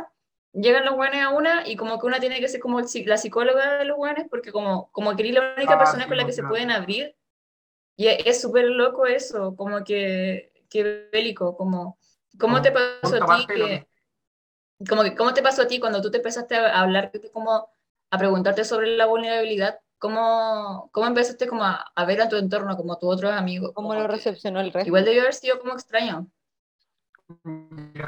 llegan 0.53 0.85
los 0.85 0.95
buenos 0.95 1.21
a 1.21 1.29
una 1.29 1.67
y 1.67 1.75
como 1.77 1.99
que 1.99 2.07
una 2.07 2.19
tiene 2.19 2.39
que 2.41 2.47
ser 2.49 2.59
como 2.61 2.81
la 2.81 3.17
psicóloga 3.17 3.77
de 3.79 3.85
los 3.85 3.97
buenos 3.97 4.25
porque 4.29 4.51
como, 4.51 4.89
como 4.91 5.15
que 5.15 5.23
eres 5.23 5.35
la 5.35 5.53
única 5.57 5.73
Ah, 5.73 5.77
persona 5.77 6.03
sí, 6.03 6.09
con 6.09 6.17
la 6.17 6.25
que 6.25 6.31
pues, 6.31 6.35
se 6.35 6.43
claro. 6.43 6.49
pueden 6.49 6.71
abrir. 6.71 7.15
Y 7.97 8.07
es 8.07 8.25
es 8.25 8.41
súper 8.41 8.65
loco 8.65 9.05
eso, 9.07 9.55
como 9.55 9.83
que, 9.85 10.51
que 10.69 11.09
bélico, 11.11 11.57
como, 11.57 11.99
¿cómo 12.39 12.61
te 12.61 12.71
pasó 12.71 13.17
a 13.17 13.25
ti 13.25 13.51
que, 13.53 13.87
como 14.89 15.03
que, 15.03 15.15
¿cómo 15.15 15.33
te 15.33 15.41
pasó 15.43 15.63
a 15.63 15.67
ti 15.67 15.79
cuando 15.79 16.01
tú 16.01 16.11
te 16.11 16.17
empezaste 16.17 16.55
a 16.55 16.79
hablar, 16.81 17.11
como 17.33 17.69
a 18.11 18.17
preguntarte 18.17 18.63
sobre 18.63 18.95
la 18.95 19.05
vulnerabilidad? 19.07 19.79
¿Cómo, 19.97 20.89
cómo 20.91 21.07
empezaste 21.07 21.47
como 21.47 21.63
a, 21.63 21.91
a 21.95 22.05
ver 22.05 22.21
a 22.21 22.29
tu 22.29 22.35
entorno, 22.35 22.75
como 22.75 22.97
tus 22.97 23.13
otros 23.13 23.31
amigos? 23.31 23.71
¿Cómo 23.73 23.89
como 23.89 24.01
lo 24.01 24.07
que- 24.07 24.15
recepcionó 24.15 24.59
el 24.59 24.73
resto? 24.73 24.87
Igual 24.87 25.05
debió 25.05 25.21
haber 25.21 25.33
sido 25.33 25.59
como 25.59 25.73
extraño. 25.73 26.27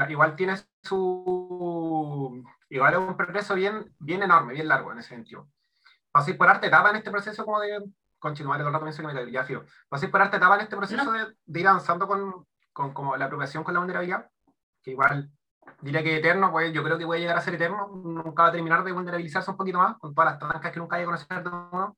Igual 0.08 0.36
tiene 0.36 0.56
su. 0.82 2.44
Igual 2.68 2.92
es 2.94 2.98
un 2.98 3.16
progreso 3.16 3.54
bien, 3.54 3.94
bien 3.98 4.22
enorme, 4.22 4.54
bien 4.54 4.68
largo 4.68 4.92
en 4.92 4.98
ese 4.98 5.10
sentido. 5.10 5.48
Pasé 6.10 6.34
por 6.34 6.48
arte 6.48 6.66
etapa 6.66 6.90
en 6.90 6.96
este 6.96 7.10
proceso 7.10 7.44
como 7.44 7.60
de. 7.60 7.82
Todo 8.20 8.32
el 8.32 8.72
rato 8.72 8.80
pienso 8.80 9.02
que 9.06 9.12
me 9.12 9.30
ya 9.30 9.44
fío. 9.44 9.66
Pasé 9.88 10.08
por 10.08 10.22
arte 10.22 10.38
etapa 10.38 10.54
en 10.54 10.62
este 10.62 10.76
proceso 10.76 11.12
de, 11.12 11.36
de 11.44 11.60
ir 11.60 11.68
avanzando 11.68 12.08
con, 12.08 12.46
con 12.72 12.94
como 12.94 13.16
la 13.18 13.26
apropiación 13.26 13.62
con 13.62 13.74
la 13.74 13.80
vulnerabilidad, 13.80 14.30
que 14.82 14.92
igual 14.92 15.30
diría 15.80 16.02
que 16.02 16.16
eterno, 16.18 16.50
pues 16.50 16.72
yo 16.72 16.82
creo 16.82 16.98
que 16.98 17.06
puede 17.06 17.20
llegar 17.20 17.36
a 17.36 17.40
ser 17.40 17.54
eterno, 17.54 17.86
nunca 17.88 18.42
va 18.44 18.48
a 18.48 18.52
terminar 18.52 18.82
de 18.84 18.92
vulnerabilizarse 18.92 19.50
un 19.50 19.56
poquito 19.56 19.78
más, 19.78 19.96
con 19.98 20.14
todas 20.14 20.32
las 20.32 20.38
trancas 20.38 20.72
que 20.72 20.78
nunca 20.80 20.96
hay 20.96 21.02
que 21.02 21.06
conocer 21.06 21.42
de 21.42 21.48
uno. 21.50 21.96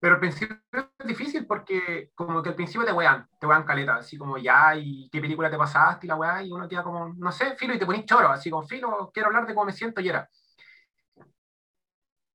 Pero 0.00 0.14
al 0.14 0.20
principio 0.20 0.56
es 0.72 1.06
difícil 1.06 1.46
porque 1.46 2.10
como 2.14 2.42
que 2.42 2.50
al 2.50 2.54
principio 2.54 2.86
te 2.86 2.92
wean, 2.92 3.26
te 3.38 3.46
wean 3.46 3.64
caleta, 3.64 3.96
así 3.96 4.18
como 4.18 4.36
ya, 4.36 4.76
y 4.76 5.08
qué 5.10 5.18
película 5.20 5.50
te 5.50 5.56
pasaste 5.56 6.06
y 6.06 6.08
la 6.08 6.16
weá, 6.16 6.42
y 6.42 6.52
uno 6.52 6.68
queda 6.68 6.82
como, 6.82 7.08
no 7.14 7.32
sé, 7.32 7.56
filo, 7.56 7.72
y 7.74 7.78
te 7.78 7.86
ponís 7.86 8.04
choro, 8.04 8.28
así 8.28 8.50
como 8.50 8.66
filo, 8.66 9.10
quiero 9.14 9.28
hablar 9.28 9.46
de 9.46 9.54
cómo 9.54 9.64
me 9.66 9.72
siento 9.72 10.00
y 10.02 10.08
era. 10.10 10.28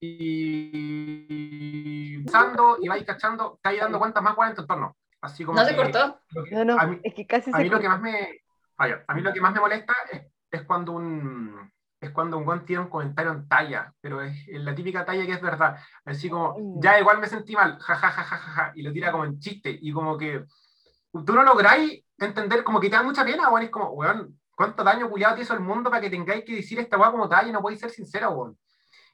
Y 0.01 2.17
pensando 2.23 2.77
y 2.81 2.87
vais 2.87 3.03
cachando, 3.05 3.59
te 3.61 3.69
vais 3.69 3.81
dando 3.81 3.99
cuenta 3.99 4.21
más 4.21 4.35
weá 4.37 4.49
en 4.49 4.55
tu 4.55 4.61
entorno. 4.61 4.95
Así 5.21 5.43
como 5.43 5.59
¿No 5.59 5.65
se 5.65 5.71
que- 5.71 5.77
cortó? 5.77 6.19
lo 6.31 6.43
que- 6.43 6.51
No, 6.55 6.63
no, 6.65 6.79
a 6.79 6.85
mí, 6.87 6.99
es 7.03 7.13
que 7.13 7.27
casi 7.27 7.51
a 7.51 7.57
se 7.57 7.63
mí 7.63 7.69
lo 7.69 7.79
que 7.79 7.85
cortó. 7.87 8.01
más 8.01 8.03
me, 8.13 8.39
a 8.79 9.13
mí 9.13 9.21
lo 9.21 9.33
que 9.33 9.41
más 9.41 9.53
me 9.53 9.59
molesta 9.59 9.93
es, 10.11 10.23
es 10.51 10.63
cuando 10.63 10.93
un 10.93 11.71
es 12.01 12.11
cuando 12.11 12.37
un 12.37 12.45
guan 12.45 12.65
tiene 12.65 12.83
un 12.83 12.89
comentario 12.89 13.31
en 13.31 13.47
talla, 13.47 13.93
pero 13.99 14.21
es, 14.21 14.47
es 14.47 14.61
la 14.61 14.73
típica 14.73 15.05
talla 15.05 15.25
que 15.25 15.33
es 15.33 15.41
verdad. 15.41 15.77
Así 16.05 16.29
como, 16.29 16.79
ya 16.81 16.97
igual 16.99 17.19
me 17.19 17.27
sentí 17.27 17.53
mal, 17.55 17.77
ja, 17.79 17.95
ja, 17.95 18.09
ja, 18.09 18.23
ja, 18.23 18.37
ja, 18.37 18.51
ja, 18.51 18.71
y 18.75 18.83
lo 18.83 18.93
tira 18.93 19.11
como 19.11 19.25
en 19.25 19.39
chiste, 19.39 19.77
y 19.81 19.91
como 19.91 20.17
que 20.17 20.45
tú 21.11 21.33
no 21.33 21.43
lográis 21.43 22.03
entender, 22.17 22.63
como 22.63 22.79
que 22.79 22.89
te 22.89 22.95
da 22.95 23.03
mucha 23.03 23.25
pena, 23.25 23.49
weón, 23.49 23.63
es 23.63 23.69
como, 23.69 23.89
weón, 23.91 24.39
¿cuánto 24.55 24.83
daño 24.83 25.09
culiado 25.09 25.35
te 25.35 25.41
hizo 25.41 25.53
el 25.53 25.59
mundo 25.59 25.89
para 25.89 26.01
que 26.01 26.09
tengáis 26.09 26.45
que 26.45 26.55
decir 26.55 26.79
esta 26.79 26.97
weá 26.97 27.11
como 27.11 27.27
talla 27.27 27.49
y 27.49 27.51
no 27.51 27.61
podéis 27.61 27.81
ser 27.81 27.89
sincera, 27.91 28.29
weón? 28.29 28.57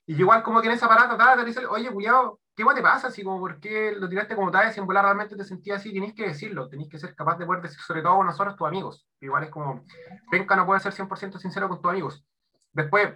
Y 0.05 0.13
igual 0.15 0.43
como 0.43 0.61
que 0.61 0.67
en 0.67 0.73
esa 0.73 0.87
parada 0.87 1.09
trataba 1.09 1.37
de 1.37 1.45
decirle, 1.45 1.67
oye, 1.67 1.89
culiado, 1.89 2.39
¿qué 2.55 2.63
te 2.73 2.81
pasa? 2.81 3.07
Así 3.07 3.23
como, 3.23 3.39
¿por 3.39 3.59
qué 3.59 3.93
lo 3.97 4.07
tiraste 4.07 4.35
como 4.35 4.49
talla 4.51 4.71
si 4.71 4.79
en 4.79 4.85
volar 4.87 5.03
realmente 5.05 5.35
te 5.35 5.43
sentías 5.43 5.79
así? 5.79 5.93
Tenéis 5.93 6.13
que 6.13 6.27
decirlo, 6.27 6.69
tenéis 6.69 6.89
que 6.89 6.97
ser 6.97 7.13
capaz 7.15 7.37
de 7.37 7.45
poder 7.45 7.61
decir, 7.61 7.79
sobre 7.79 8.01
todo 8.01 8.17
con 8.17 8.25
nosotros, 8.25 8.55
tus 8.55 8.67
amigos. 8.67 9.05
Igual 9.19 9.43
es 9.43 9.49
como, 9.49 9.83
Penca 10.31 10.55
no 10.55 10.65
puede 10.65 10.79
ser 10.79 10.93
100% 10.93 11.37
sincero 11.37 11.67
con 11.67 11.81
tus 11.81 11.91
amigos. 11.91 12.25
Después, 12.71 13.09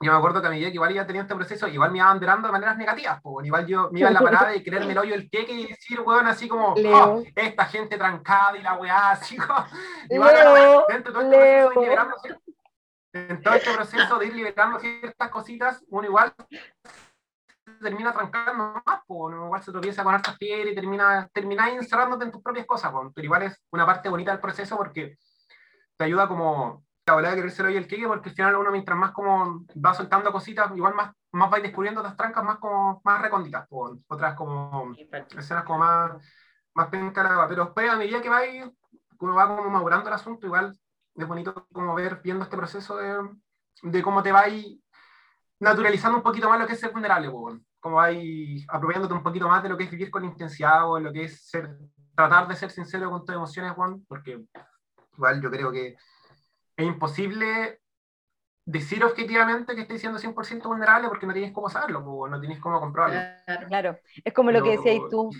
yo 0.00 0.10
me 0.12 0.18
acuerdo 0.18 0.40
que 0.40 0.48
a 0.48 0.50
medida 0.50 0.68
que 0.68 0.74
igual 0.74 0.92
iba 0.92 1.06
teniendo 1.06 1.24
este 1.26 1.36
proceso, 1.36 1.68
igual 1.68 1.90
me 1.92 1.98
iba 1.98 2.06
abanderando 2.06 2.48
de 2.48 2.52
maneras 2.52 2.76
negativas, 2.76 3.20
pues, 3.22 3.46
igual 3.46 3.66
yo 3.66 3.88
me 3.92 4.00
iba 4.00 4.08
en 4.08 4.14
la 4.14 4.20
parada 4.46 4.50
de 4.50 4.62
quererme 4.62 4.92
el 4.92 4.98
hoyo 4.98 5.14
el 5.14 5.30
queque 5.30 5.52
y 5.52 5.66
decir, 5.68 6.00
weón, 6.00 6.26
así 6.26 6.48
como, 6.48 6.74
Leo. 6.76 7.14
"Oh, 7.14 7.22
esta 7.34 7.64
gente 7.66 7.96
trancada 7.96 8.56
y 8.58 8.62
la 8.62 8.74
weá, 8.74 9.10
así 9.12 9.36
como, 9.36 9.64
Leo, 10.08 10.16
igual, 10.16 10.84
dentro 10.88 11.12
de 11.12 11.18
todo 11.18 11.22
este 11.22 11.38
Leo. 11.38 11.70
proceso 11.70 11.80
de 11.80 11.86
liberando 11.86 12.16
en 13.14 13.42
todo 13.42 13.54
este 13.54 13.74
proceso 13.74 14.18
de 14.18 14.26
ir 14.26 14.34
liberando 14.34 14.78
ciertas 14.80 15.30
cositas, 15.30 15.84
uno 15.88 16.06
igual 16.06 16.34
termina 17.82 18.12
trancando 18.12 18.82
más, 18.86 19.00
pues, 19.06 19.34
uno 19.34 19.46
igual 19.46 19.62
se 19.62 19.72
tropieza 19.72 20.04
con 20.04 20.14
hartas 20.14 20.36
piedras 20.38 20.72
y 20.72 20.74
termina, 20.74 21.28
termina 21.32 21.68
encerrándote 21.70 22.24
en 22.24 22.32
tus 22.32 22.42
propias 22.42 22.66
cosas, 22.66 22.90
pues, 22.92 23.08
pero 23.14 23.24
igual 23.24 23.42
es 23.42 23.62
una 23.70 23.84
parte 23.86 24.08
bonita 24.08 24.30
del 24.30 24.40
proceso 24.40 24.76
porque 24.76 25.16
te 25.96 26.04
ayuda 26.04 26.28
como 26.28 26.84
la 27.04 27.14
bola 27.14 27.30
de 27.30 27.36
quererse 27.36 27.62
el 27.62 27.68
hoyo 27.68 27.78
el 27.78 27.86
queque, 27.88 28.06
porque 28.06 28.28
al 28.30 28.34
final 28.34 28.56
uno 28.56 28.70
mientras 28.70 28.96
más 28.96 29.10
como 29.10 29.64
va 29.84 29.92
soltando 29.92 30.30
cositas, 30.32 30.70
igual 30.74 30.94
más, 30.94 31.12
más 31.32 31.50
vais 31.50 31.62
descubriendo 31.62 32.00
otras 32.00 32.16
trancas 32.16 32.44
más 32.44 32.58
como 32.58 33.00
más 33.04 33.20
recónditas, 33.20 33.66
pues, 33.68 33.94
otras 34.08 34.34
como 34.34 34.94
escenas 35.36 35.64
como 35.64 35.80
más, 35.80 36.12
más 36.74 36.88
penca 36.88 37.22
la- 37.22 37.48
pero 37.48 37.64
después 37.64 37.90
a 37.90 37.96
medida 37.96 38.22
que 38.22 38.28
vais 38.28 38.70
cómo 39.16 39.34
va 39.34 39.56
como 39.56 39.68
madurando 39.68 40.08
el 40.08 40.14
asunto, 40.14 40.46
igual 40.46 40.76
es 41.14 41.28
bonito 41.28 41.66
como 41.72 41.94
ver, 41.94 42.20
viendo 42.22 42.44
este 42.44 42.56
proceso 42.56 42.96
de, 42.96 43.28
de 43.82 44.02
cómo 44.02 44.22
te 44.22 44.32
va 44.32 44.40
ahí 44.42 44.82
naturalizando 45.60 46.18
un 46.18 46.24
poquito 46.24 46.48
más 46.48 46.58
lo 46.58 46.66
que 46.66 46.72
es 46.72 46.80
ser 46.80 46.92
vulnerable, 46.92 47.30
po, 47.30 47.56
va 47.90 48.04
ahí 48.04 48.64
apropiándote 48.68 49.14
un 49.14 49.22
poquito 49.22 49.48
más 49.48 49.62
de 49.62 49.68
lo 49.68 49.76
que 49.76 49.84
es 49.84 49.90
vivir 49.90 50.10
con 50.10 50.24
intensidad 50.24 50.88
o 50.88 50.98
lo 51.00 51.12
que 51.12 51.24
es 51.24 51.48
ser, 51.48 51.76
tratar 52.14 52.46
de 52.48 52.56
ser 52.56 52.70
sincero 52.70 53.10
con 53.10 53.24
tus 53.24 53.34
emociones, 53.34 53.72
weón, 53.76 54.04
porque 54.06 54.40
igual 55.16 55.42
yo 55.42 55.50
creo 55.50 55.72
que 55.72 55.96
es 56.76 56.86
imposible 56.86 57.80
decir 58.64 59.04
objetivamente 59.04 59.74
que 59.74 59.82
estés 59.82 60.00
siendo 60.00 60.18
100% 60.18 60.62
vulnerable 60.68 61.08
porque 61.08 61.26
no 61.26 61.32
tienes 61.32 61.52
cómo 61.52 61.68
saberlo, 61.68 62.04
po, 62.04 62.28
no 62.28 62.38
tienes 62.38 62.60
cómo 62.60 62.78
comprobarlo. 62.80 63.20
Claro. 63.46 63.66
Claro, 63.66 63.98
es 64.24 64.32
como 64.32 64.50
lo 64.52 64.62
que 64.62 64.70
Pero- 64.70 64.82
decías 64.82 65.02
tú, 65.10 65.30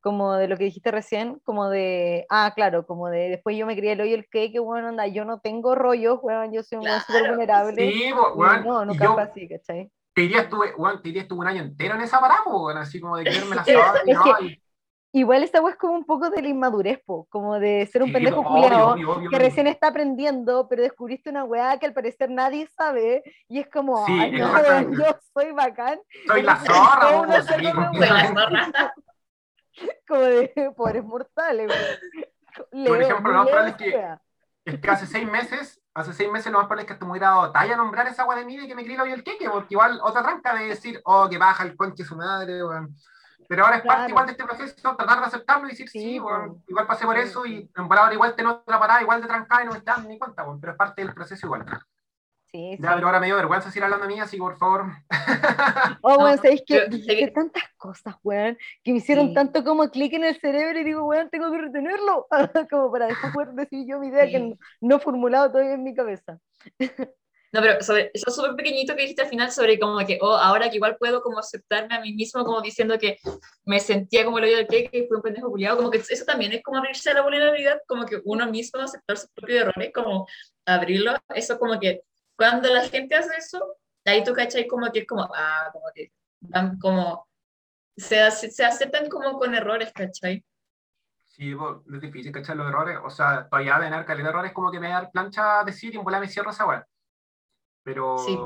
como 0.00 0.32
de 0.34 0.48
lo 0.48 0.56
que 0.56 0.64
dijiste 0.64 0.90
recién, 0.90 1.38
como 1.44 1.68
de, 1.68 2.26
ah, 2.28 2.52
claro, 2.56 2.86
como 2.86 3.08
de 3.08 3.28
después 3.28 3.56
yo 3.56 3.66
me 3.66 3.76
crié 3.76 3.92
el 3.92 4.00
hoyo 4.00 4.16
el 4.16 4.26
que, 4.28 4.50
que 4.50 4.58
bueno, 4.58 4.88
onda, 4.88 5.06
yo 5.06 5.24
no 5.24 5.38
tengo 5.38 5.74
rollos, 5.74 6.18
weón, 6.22 6.52
yo 6.52 6.62
soy 6.62 6.78
un 6.78 6.84
súper 6.84 7.20
Claro, 7.20 7.28
vulnerable. 7.36 7.92
Sí, 7.92 8.12
weón, 8.34 8.64
no, 8.64 8.84
nunca 8.84 9.04
yo 9.04 9.14
fue 9.14 9.22
así, 9.22 9.48
¿cachai? 9.48 9.92
Te 10.14 10.22
diría 10.22 10.42
estuve, 10.42 10.74
weón, 10.76 11.00
te 11.02 11.08
diría 11.08 11.22
estuve 11.22 11.40
un 11.40 11.46
año 11.46 11.62
entero 11.62 11.94
en 11.94 12.02
esa 12.02 12.20
parada, 12.20 12.42
weón, 12.46 12.78
así 12.78 13.00
como 13.00 13.16
de 13.16 13.24
quererme 13.24 13.56
la 13.56 13.64
sola 13.64 14.02
y 14.06 14.12
no, 14.12 14.24
que- 14.38 14.44
y- 14.44 14.62
Igual 15.14 15.42
esta 15.42 15.58
es 15.68 15.76
como 15.76 15.92
un 15.92 16.06
poco 16.06 16.30
de 16.30 16.40
la 16.40 16.48
inmadurez, 16.48 16.98
po, 17.04 17.26
como 17.28 17.58
de 17.58 17.86
ser 17.92 18.02
un 18.02 18.08
sí, 18.08 18.14
pendejo 18.14 18.40
obvio, 18.40 19.28
que 19.28 19.38
recién 19.38 19.66
está 19.66 19.88
aprendiendo, 19.88 20.66
pero 20.68 20.80
descubriste 20.80 21.28
una 21.28 21.44
weá 21.44 21.78
que 21.78 21.84
al 21.84 21.92
parecer 21.92 22.30
nadie 22.30 22.66
sabe, 22.68 23.22
y 23.46 23.58
es 23.58 23.68
como, 23.68 24.06
Sí, 24.06 24.12
ay, 24.18 24.32
no, 24.32 24.96
yo 24.96 25.04
soy 25.34 25.52
bacán, 25.52 26.00
Soy 26.26 26.40
la 26.40 26.56
zorra, 26.56 27.42
Soy 27.42 27.62
la 27.62 28.32
zorra. 28.32 28.94
como 30.08 30.20
de 30.22 30.72
pobres 30.76 31.04
mortales. 31.04 31.68
Leo, 32.72 32.94
ejemplo, 32.96 33.32
lo 33.32 33.38
más 33.38 33.48
probable 33.48 33.70
es 33.70 33.76
que-. 33.76 34.31
Es 34.64 34.80
que 34.80 34.90
hace 34.90 35.06
seis 35.06 35.28
meses, 35.28 35.80
hace 35.94 36.12
seis 36.12 36.30
meses 36.30 36.52
lo 36.52 36.58
más 36.58 36.66
probable 36.66 36.82
es 36.82 36.86
que 36.86 36.92
hasta 36.92 37.04
me 37.04 37.12
hubiera 37.12 37.28
dado 37.28 37.52
talla 37.52 37.76
nombrar 37.76 38.06
esa 38.06 38.22
agua 38.22 38.36
de 38.36 38.44
de 38.44 38.68
que 38.68 38.74
me 38.74 38.84
crié 38.84 39.00
hoy 39.00 39.12
el 39.12 39.24
queque, 39.24 39.50
porque 39.50 39.74
igual 39.74 40.00
otra 40.02 40.22
tranca 40.22 40.54
de 40.54 40.66
decir, 40.66 41.00
oh, 41.04 41.28
que 41.28 41.38
baja 41.38 41.64
el 41.64 41.76
conche 41.76 42.04
su 42.04 42.16
madre, 42.16 42.64
weón. 42.64 42.94
Pero 43.48 43.64
ahora 43.64 43.76
es 43.76 43.82
Claro. 43.82 43.98
parte 43.98 44.10
igual 44.10 44.26
de 44.26 44.32
este 44.32 44.44
proceso, 44.44 44.96
tratar 44.96 45.18
de 45.18 45.26
aceptarlo 45.26 45.66
y 45.66 45.70
decir, 45.70 45.88
sí, 45.88 46.00
Sí, 46.00 46.14
igual 46.14 46.86
pasé 46.86 47.04
por 47.04 47.18
eso 47.18 47.44
y 47.44 47.68
en 47.76 47.88
palabra 47.88 48.14
igual 48.14 48.34
tengo 48.34 48.50
otra 48.50 48.78
parada, 48.78 49.02
igual 49.02 49.20
de 49.20 49.26
trancada 49.26 49.62
y 49.62 49.66
no 49.66 49.72
me 49.72 49.78
estás 49.78 50.04
ni 50.04 50.18
cuenta, 50.18 50.44
weón, 50.44 50.60
pero 50.60 50.72
es 50.72 50.78
parte 50.78 51.04
del 51.04 51.12
proceso 51.12 51.46
igual. 51.46 51.66
Sí, 52.52 52.76
Ya, 52.78 52.90
sí. 52.90 52.94
pero 52.94 53.06
ahora 53.06 53.20
me 53.20 53.26
dio 53.26 53.36
vergüenza 53.36 53.70
seguir 53.70 53.84
hablando 53.84 54.06
de 54.06 54.12
mí, 54.14 54.20
así 54.20 54.36
por 54.36 54.56
favor. 54.58 54.84
Oh, 56.02 56.18
No, 56.18 56.24
weón, 56.24 56.36
¿sabéis 56.42 56.62
que 56.66 56.86
dijiste 56.88 57.30
tantas 57.30 57.62
cosas, 57.78 58.14
weón, 58.22 58.58
que 58.82 58.92
me 58.92 58.98
hicieron 58.98 59.28
Sí. 59.28 59.34
tanto 59.34 59.64
como 59.64 59.88
clic 59.90 60.12
en 60.14 60.24
el 60.24 60.38
cerebro 60.38 60.78
y 60.78 60.84
digo, 60.84 61.04
weón, 61.04 61.30
tengo 61.30 61.50
que 61.50 61.58
retenerlo, 61.58 62.26
como 62.70 62.92
para 62.92 63.06
después 63.06 63.32
poder 63.32 63.48
decir 63.54 63.86
yo 63.88 63.98
mi 63.98 64.08
idea 64.08 64.26
que 64.28 64.38
no, 64.38 64.56
no 64.82 64.96
he 64.96 65.00
formulado 65.00 65.50
todavía 65.50 65.74
en 65.74 65.82
mi 65.84 65.94
cabeza. 65.94 66.38
No, 67.54 67.60
pero 67.60 67.82
sobre 67.82 68.10
eso 68.14 68.30
súper 68.30 68.56
pequeñito 68.56 68.94
que 68.96 69.02
dijiste 69.02 69.20
al 69.20 69.28
final 69.28 69.52
sobre 69.52 69.78
como 69.78 69.98
que, 70.06 70.18
oh, 70.22 70.32
ahora 70.34 70.70
que 70.70 70.76
igual 70.76 70.96
puedo 70.96 71.20
como 71.20 71.38
aceptarme 71.38 71.94
a 71.94 72.00
mí 72.00 72.14
mismo, 72.14 72.44
como 72.46 72.62
diciendo 72.62 72.98
que 72.98 73.18
me 73.66 73.78
sentía 73.78 74.24
como 74.24 74.38
el 74.38 74.44
hoyo 74.44 74.56
del 74.56 74.66
que 74.66 74.88
que 74.88 75.04
fui 75.06 75.16
un 75.18 75.22
pendejo 75.22 75.50
culiado, 75.50 75.76
como 75.76 75.90
que 75.90 75.98
eso 75.98 76.24
también 76.24 76.52
es 76.52 76.62
como 76.62 76.78
abrirse 76.78 77.10
a 77.10 77.14
la 77.14 77.20
vulnerabilidad, 77.20 77.78
como 77.86 78.06
que 78.06 78.22
uno 78.24 78.46
mismo 78.50 78.80
aceptar 78.80 79.18
sus 79.18 79.28
propios 79.34 79.60
errores, 79.66 79.92
como 79.94 80.26
abrirlo, 80.64 81.12
eso 81.34 81.58
como 81.58 81.78
que 81.78 82.00
cuando 82.42 82.68
la 82.74 82.82
gente 82.88 83.14
hace 83.14 83.36
eso, 83.36 83.76
ahí 84.04 84.24
tú 84.24 84.32
cachai 84.34 84.66
como 84.66 84.90
que 84.90 85.00
es 85.00 85.06
como, 85.06 85.22
ah, 85.32 85.70
como 85.72 85.84
que 85.94 86.10
van 86.40 86.76
como, 86.80 87.28
se, 87.96 88.28
se 88.32 88.64
aceptan 88.64 89.08
como 89.08 89.38
con 89.38 89.54
errores, 89.54 89.92
cachai. 89.92 90.44
Sí, 91.28 91.52
es 91.94 92.00
difícil 92.00 92.32
cachar 92.32 92.56
los 92.56 92.66
errores. 92.68 92.98
O 93.04 93.10
sea, 93.10 93.48
todavía 93.48 93.78
de 93.78 93.84
tener 93.84 94.04
calidad 94.04 94.24
de 94.26 94.30
errores 94.30 94.52
como 94.52 94.72
que 94.72 94.80
me 94.80 94.88
da 94.88 95.08
plancha 95.08 95.62
decir 95.62 95.94
y 95.94 95.98
en 95.98 96.02
volar 96.04 96.20
me 96.20 96.26
cierro 96.26 96.50
esa 96.50 96.66
weá. 96.66 96.84
Pero, 97.84 98.18
Sí. 98.18 98.36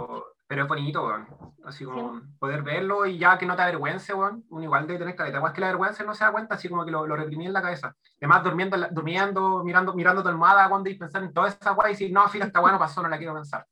pero 0.47 0.63
es 0.65 0.69
bonito, 0.69 1.07
weón. 1.07 1.27
Así 1.65 1.85
como 1.85 2.21
poder 2.39 2.63
verlo 2.63 3.07
y 3.07 3.19
ya 3.19 3.39
que 3.39 3.47
no 3.47 3.57
te 3.57 3.63
avergüence, 3.63 4.13
weón. 4.13 4.45
Uno 4.51 4.63
igual 4.63 4.87
de 4.87 4.99
tener 4.99 5.17
calidad. 5.17 5.39
Igual 5.39 5.55
que 5.55 5.63
la 5.63 5.69
vergüenza 5.69 6.05
no 6.05 6.15
se 6.15 6.25
da 6.25 6.33
cuenta, 6.33 6.55
así 6.55 6.69
como 6.69 6.85
que 6.85 6.91
lo, 6.91 7.07
lo 7.07 7.17
reprimí 7.17 7.47
en 7.47 7.55
la 7.55 7.63
cabeza. 7.63 7.97
Además, 8.19 8.45
durmiendo, 8.45 8.77
durmiendo 8.91 9.65
mirando, 9.65 9.95
mirando 9.95 10.23
tu 10.23 10.29
almohada, 10.29 10.69
cuando 10.69 10.91
y 10.91 10.99
pensar 10.99 11.23
en 11.23 11.33
toda 11.33 11.49
esa 11.49 11.73
weá 11.73 11.89
y 11.89 11.93
decir, 11.93 12.13
no, 12.13 12.29
fíjate, 12.29 12.49
esta 12.49 12.61
weá 12.61 12.73
no 12.73 12.79
pasó, 12.79 13.03
no 13.03 13.09
la 13.09 13.17
quiero 13.17 13.35
pensar. 13.35 13.67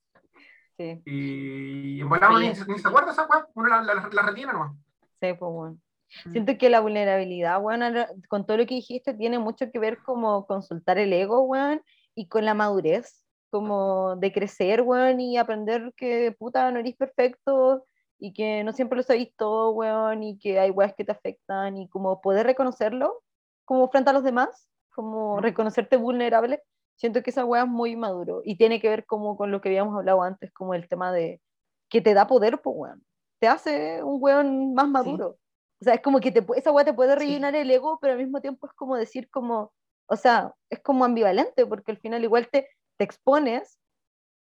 Sí, 0.76 1.02
Y 1.04 2.00
en 2.00 2.08
volar 2.08 2.30
uno 2.30 2.40
ni, 2.40 2.48
ni 2.48 2.78
se 2.78 2.88
acuerda 2.88 3.12
esa 3.12 3.26
weá, 3.26 3.46
uno 3.54 3.68
la, 3.68 3.82
la, 3.82 3.94
la 4.12 4.22
retiene 4.22 4.52
nomás. 4.52 4.72
sí, 5.20 5.32
pues 5.38 5.52
bueno. 5.52 5.78
Mm. 6.26 6.30
Siento 6.32 6.58
que 6.58 6.70
la 6.70 6.80
vulnerabilidad, 6.80 7.60
weón, 7.62 7.82
con 8.28 8.44
todo 8.46 8.56
lo 8.58 8.66
que 8.66 8.74
dijiste, 8.76 9.14
tiene 9.14 9.38
mucho 9.38 9.70
que 9.70 9.78
ver 9.78 9.98
como 10.02 10.46
consultar 10.46 10.98
el 10.98 11.12
ego, 11.12 11.42
weón, 11.42 11.82
y 12.14 12.28
con 12.28 12.44
la 12.44 12.54
madurez, 12.54 13.24
como 13.50 14.16
de 14.16 14.32
crecer, 14.32 14.82
weón, 14.82 15.20
y 15.20 15.38
aprender 15.38 15.92
que, 15.96 16.32
puta, 16.38 16.70
no 16.70 16.80
eres 16.80 16.96
perfecto, 16.96 17.84
y 18.18 18.32
que 18.32 18.62
no 18.64 18.72
siempre 18.72 18.96
lo 18.96 19.02
sabéis 19.02 19.34
todo, 19.36 19.70
weón, 19.72 20.22
y 20.22 20.38
que 20.38 20.58
hay 20.58 20.70
weas 20.70 20.94
que 20.94 21.04
te 21.04 21.12
afectan, 21.12 21.76
y 21.78 21.88
como 21.88 22.20
poder 22.20 22.46
reconocerlo, 22.46 23.22
como 23.64 23.88
frente 23.90 24.10
a 24.10 24.12
los 24.12 24.24
demás, 24.24 24.68
como 24.94 25.36
Mm. 25.38 25.40
reconocerte 25.42 25.96
vulnerable, 25.96 26.62
siento 26.96 27.22
que 27.22 27.30
esa 27.30 27.44
wea 27.44 27.62
es 27.64 27.68
muy 27.68 27.96
maduro, 27.96 28.42
y 28.44 28.56
tiene 28.56 28.80
que 28.80 28.88
ver 28.88 29.06
como 29.06 29.36
con 29.36 29.50
lo 29.52 29.60
que 29.60 29.68
habíamos 29.70 29.96
hablado 29.96 30.22
antes, 30.22 30.52
como 30.52 30.74
el 30.74 30.88
tema 30.88 31.12
de 31.12 31.40
que 31.88 32.00
te 32.00 32.14
da 32.14 32.26
poder, 32.26 32.60
pues, 32.62 32.74
weón, 32.78 33.04
te 33.40 33.48
hace 33.48 34.02
un 34.02 34.18
weón 34.22 34.74
más 34.74 34.88
maduro. 34.88 35.38
O 35.80 35.84
sea, 35.84 35.94
es 35.94 36.00
como 36.02 36.20
que 36.20 36.32
te, 36.32 36.44
esa 36.56 36.72
weá 36.72 36.84
te 36.84 36.94
puede 36.94 37.18
Sí. 37.18 37.18
rellenar 37.18 37.54
el 37.56 37.70
ego, 37.70 37.98
pero 38.00 38.14
al 38.14 38.18
mismo 38.20 38.40
tiempo 38.40 38.66
es 38.66 38.72
como 38.74 38.96
decir 38.96 39.28
como, 39.30 39.72
o 40.06 40.16
sea, 40.16 40.54
es 40.70 40.80
como 40.80 41.04
ambivalente, 41.04 41.66
porque 41.66 41.92
al 41.92 41.98
final 41.98 42.24
igual 42.24 42.48
te, 42.50 42.68
te 42.96 43.04
expones, 43.04 43.78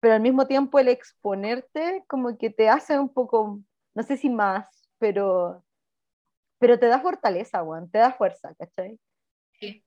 pero 0.00 0.14
al 0.14 0.20
mismo 0.22 0.46
tiempo 0.46 0.78
el 0.78 0.88
exponerte 0.88 2.04
como 2.08 2.36
que 2.38 2.50
te 2.50 2.68
hace 2.68 2.98
un 2.98 3.08
poco, 3.12 3.60
no 3.94 4.02
sé 4.02 4.16
si 4.16 4.30
más, 4.30 4.88
pero, 4.98 5.64
pero 6.58 6.78
te 6.78 6.86
da 6.88 7.00
fortaleza, 7.00 7.62
weón, 7.62 7.90
te 7.90 7.98
da 7.98 8.12
fuerza, 8.12 8.54
¿cachai? 8.56 8.98
Sí, 9.60 9.84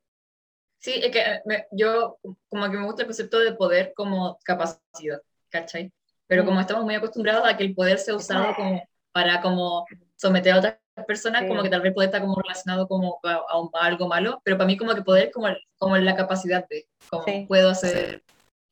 es 0.82 1.12
que 1.12 1.20
eh, 1.20 1.42
me- 1.46 1.68
yo 1.72 2.18
como 2.50 2.70
que 2.70 2.78
me 2.78 2.86
gusta 2.86 3.02
el 3.04 3.08
concepto 3.08 3.40
de 3.40 3.54
poder 3.54 3.94
como 3.96 4.40
capacidad, 4.44 5.22
¿cachai? 5.50 5.92
Pero 6.28 6.46
como 6.46 6.60
estamos 6.60 6.84
muy 6.84 6.96
acostumbrados 6.96 7.48
a 7.48 7.56
que 7.56 7.64
el 7.64 7.74
poder 7.76 7.98
sea 8.00 8.16
usado 8.16 8.54
como 8.56 8.84
para 9.12 9.42
como 9.42 9.86
someter 10.16 10.54
a 10.54 10.58
otras 10.60 10.78
personas, 11.08 11.44
Sí. 11.44 11.48
como 11.48 11.64
que 11.64 11.70
tal 11.70 11.82
vez 11.82 11.94
poder 11.94 12.10
estar 12.10 12.22
como 12.22 12.36
relacionado 12.36 12.88
como 12.88 13.20
a, 13.24 13.34
a 13.50 13.60
un- 13.60 13.70
a 13.74 13.86
algo 13.86 14.08
malo, 14.08 14.42
pero 14.44 14.58
para 14.58 14.68
mí 14.68 14.78
como 14.78 14.94
que 14.94 15.02
poder 15.04 15.28
es 15.28 15.34
como, 15.34 15.48
como 15.78 15.98
la 15.98 16.16
capacidad 16.16 16.68
de, 16.68 16.88
como 17.10 17.24
Sí. 17.24 17.46
puedo 17.48 17.70
hacer. 17.70 18.24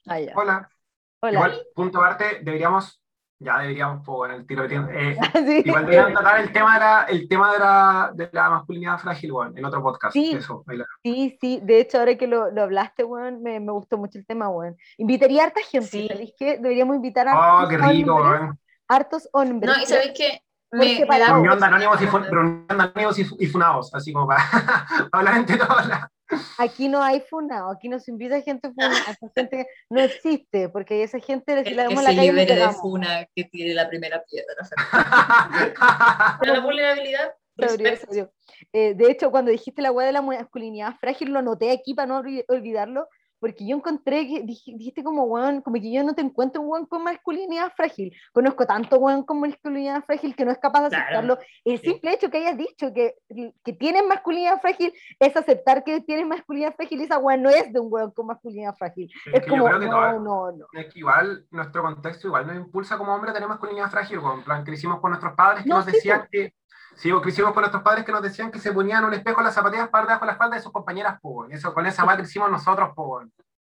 Ah, 0.07 0.19
ya. 0.19 0.33
Hola. 0.35 0.69
Hola. 1.21 1.33
Igual, 1.33 1.67
punto 1.73 1.97
aparte, 1.99 2.39
deberíamos, 2.43 2.99
ya 3.39 3.59
deberíamos, 3.59 4.01
pues, 4.05 4.15
bueno, 4.15 4.35
el 4.35 4.47
tiro 4.47 4.63
de 4.63 4.69
tiempo. 4.69 4.91
Eh, 4.93 5.17
Sí. 5.45 5.61
Igual 5.65 5.85
deberían 5.85 6.13
tratar 6.13 6.39
el 6.39 6.51
tema 6.51 6.73
de 6.75 6.79
la, 6.79 7.03
el 7.09 7.27
tema 7.27 7.53
de 7.53 7.59
la, 7.59 8.11
de 8.13 8.29
la 8.31 8.49
masculinidad 8.49 8.97
frágil, 8.97 9.31
weón, 9.31 9.57
en 9.57 9.65
otro 9.65 9.81
podcast. 9.83 10.13
Sí. 10.13 10.33
Eso, 10.35 10.63
la- 10.67 10.85
Sí, 11.03 11.37
sí, 11.41 11.59
de 11.63 11.79
hecho 11.81 11.99
ahora 11.99 12.15
que 12.17 12.27
lo, 12.27 12.49
lo 12.51 12.63
hablaste, 12.63 13.03
weón, 13.03 13.41
me, 13.43 13.59
me 13.59 13.71
gustó 13.71 13.97
mucho 13.97 14.17
el 14.17 14.25
tema, 14.25 14.49
weón. 14.49 14.75
Invitaría 14.97 15.43
a 15.43 15.45
harta 15.47 15.61
gente, 15.61 15.87
Sí. 15.87 16.07
¿sabéis 16.07 16.33
qué? 16.37 16.57
Deberíamos 16.57 16.95
invitar 16.95 17.27
a 17.27 17.37
Oh, 17.37 17.41
hartos 17.59 17.69
qué 17.69 17.77
rico, 17.89 18.15
hombres, 18.15 18.51
hartos 18.87 19.29
hombres. 19.33 19.75
No, 19.75 19.83
y 19.83 19.85
sabéis 19.85 20.13
que 20.15 20.41
me, 20.75 21.05
me 21.05 21.19
da 21.19 21.27
Reunión 21.27 21.59
de 21.59 21.65
anónimos 21.65 22.01
y, 22.01 22.07
fun- 22.07 22.23
reunión 22.23 22.67
de 22.67 22.73
anónimos 22.75 23.19
y, 23.19 23.25
y 23.39 23.47
funados, 23.47 23.93
así 23.93 24.11
como 24.13 24.27
para, 24.27 24.43
para 24.49 25.07
hablar 25.13 25.37
entre 25.37 25.57
todos. 25.57 25.83
Aquí 26.57 26.89
no 26.89 27.03
hay 27.03 27.21
funado, 27.21 27.69
aquí 27.71 27.87
no 27.87 27.99
se 27.99 28.09
invita 28.11 28.41
gente 28.41 28.71
funada, 28.73 28.95
esa 29.09 29.27
gente 29.35 29.67
no 29.89 30.01
existe, 30.01 30.69
porque 30.69 31.03
esa 31.03 31.19
gente 31.19 31.63
si 31.63 31.69
el 31.69 31.75
la 31.77 31.83
que 31.83 31.89
vemos 31.89 32.03
la 32.03 32.09
se 32.09 32.15
calle 32.15 32.31
libere 32.31 32.55
de. 32.55 32.71
Funa, 32.73 33.25
que 33.35 33.43
tire 33.45 33.73
la 33.73 33.87
primera 33.87 34.23
piedra. 34.23 34.55
Pero 36.41 36.53
la 36.53 36.59
vulnerabilidad. 36.61 37.33
Eh, 38.73 38.93
de 38.95 39.11
hecho, 39.11 39.31
cuando 39.31 39.49
dijiste 39.51 39.81
la 39.81 39.91
weá 39.91 40.07
de 40.07 40.13
la 40.13 40.21
masculinidad 40.21 40.95
frágil, 40.99 41.31
lo 41.31 41.39
anoté 41.39 41.71
aquí 41.71 41.93
para 41.93 42.07
no 42.07 42.21
olvi- 42.21 42.43
olvidarlo, 42.49 43.07
porque 43.39 43.67
yo 43.67 43.75
encontré 43.75 44.27
que 44.27 44.43
dij- 44.43 44.75
dijiste 44.77 45.03
como 45.03 45.23
weón, 45.25 45.61
como 45.61 45.75
que 45.75 45.91
yo 45.91 46.03
no 46.03 46.13
te 46.15 46.21
encuentro 46.21 46.61
un 46.61 46.69
weón 46.69 46.85
con 46.85 47.03
masculinidad 47.03 47.71
frágil. 47.75 48.15
Conozco 48.33 48.65
tanto 48.65 48.97
weón 48.97 49.23
con 49.23 49.39
masculinidad 49.39 50.03
frágil 50.05 50.35
que 50.35 50.45
no 50.45 50.51
es 50.51 50.57
capaz 50.57 50.83
de 50.83 50.89
Claro. 50.89 51.03
aceptarlo. 51.03 51.37
El 51.63 51.79
Sí. 51.79 51.87
simple 51.91 52.13
hecho 52.13 52.29
que 52.29 52.37
hayas 52.37 52.57
dicho 52.57 52.93
que, 52.93 53.15
que 53.63 53.73
tienes 53.73 54.05
masculinidad 54.07 54.59
frágil 54.61 54.93
es 55.19 55.35
aceptar 55.37 55.83
que 55.83 56.01
tienes 56.01 56.25
masculinidad 56.25 56.75
frágil 56.75 57.01
y 57.01 57.03
esa 57.03 57.17
weón 57.17 57.41
no 57.43 57.49
es 57.49 57.71
de 57.71 57.79
un 57.79 57.87
weón 57.91 58.11
con 58.11 58.27
masculinidad 58.27 58.75
frágil. 58.75 59.11
Es 59.27 59.33
Es 59.33 59.41
que 59.41 59.49
como, 59.49 59.69
no, 59.69 59.79
toda- 59.79 60.13
no, 60.13 60.51
no. 60.51 60.65
Es 60.73 60.91
que 60.93 60.99
igual 60.99 61.45
nuestro 61.51 61.81
contexto 61.83 62.27
igual 62.27 62.47
nos 62.47 62.55
impulsa 62.55 62.97
como 62.97 63.13
hombre 63.13 63.31
a 63.31 63.33
tener 63.33 63.49
masculinidad 63.49 63.89
frágil, 63.91 64.19
weón. 64.19 64.39
En 64.39 64.45
plan, 64.45 64.63
crecimos 64.63 64.99
con 64.99 65.11
nuestros 65.11 65.33
padres 65.33 65.63
que 65.63 65.69
No, 65.69 65.77
nos 65.77 65.85
sí, 65.85 65.91
decían 65.91 66.21
po. 66.21 66.27
que... 66.31 66.53
Sí, 66.95 67.11
o 67.11 67.21
crecimos 67.21 67.51
con 67.53 67.61
nuestros 67.61 67.83
padres 67.83 68.05
que 68.05 68.11
nos 68.11 68.21
decían 68.21 68.51
que 68.51 68.59
se 68.59 68.71
ponían 68.71 69.03
un 69.05 69.13
espejo 69.13 69.41
en 69.41 69.45
las 69.45 69.53
zapatillas 69.53 69.89
para 69.89 70.05
debajo 70.05 70.21
de 70.21 70.27
la 70.27 70.31
espalda 70.33 70.55
de 70.55 70.61
sus 70.63 70.71
compañeras, 70.71 71.19
po. 71.21 71.45
Eso, 71.45 71.73
con 71.73 71.85
esa 71.85 72.05
weá 72.05 72.15
crecimos 72.17 72.49
nosotros, 72.49 72.89
po. 72.95 73.21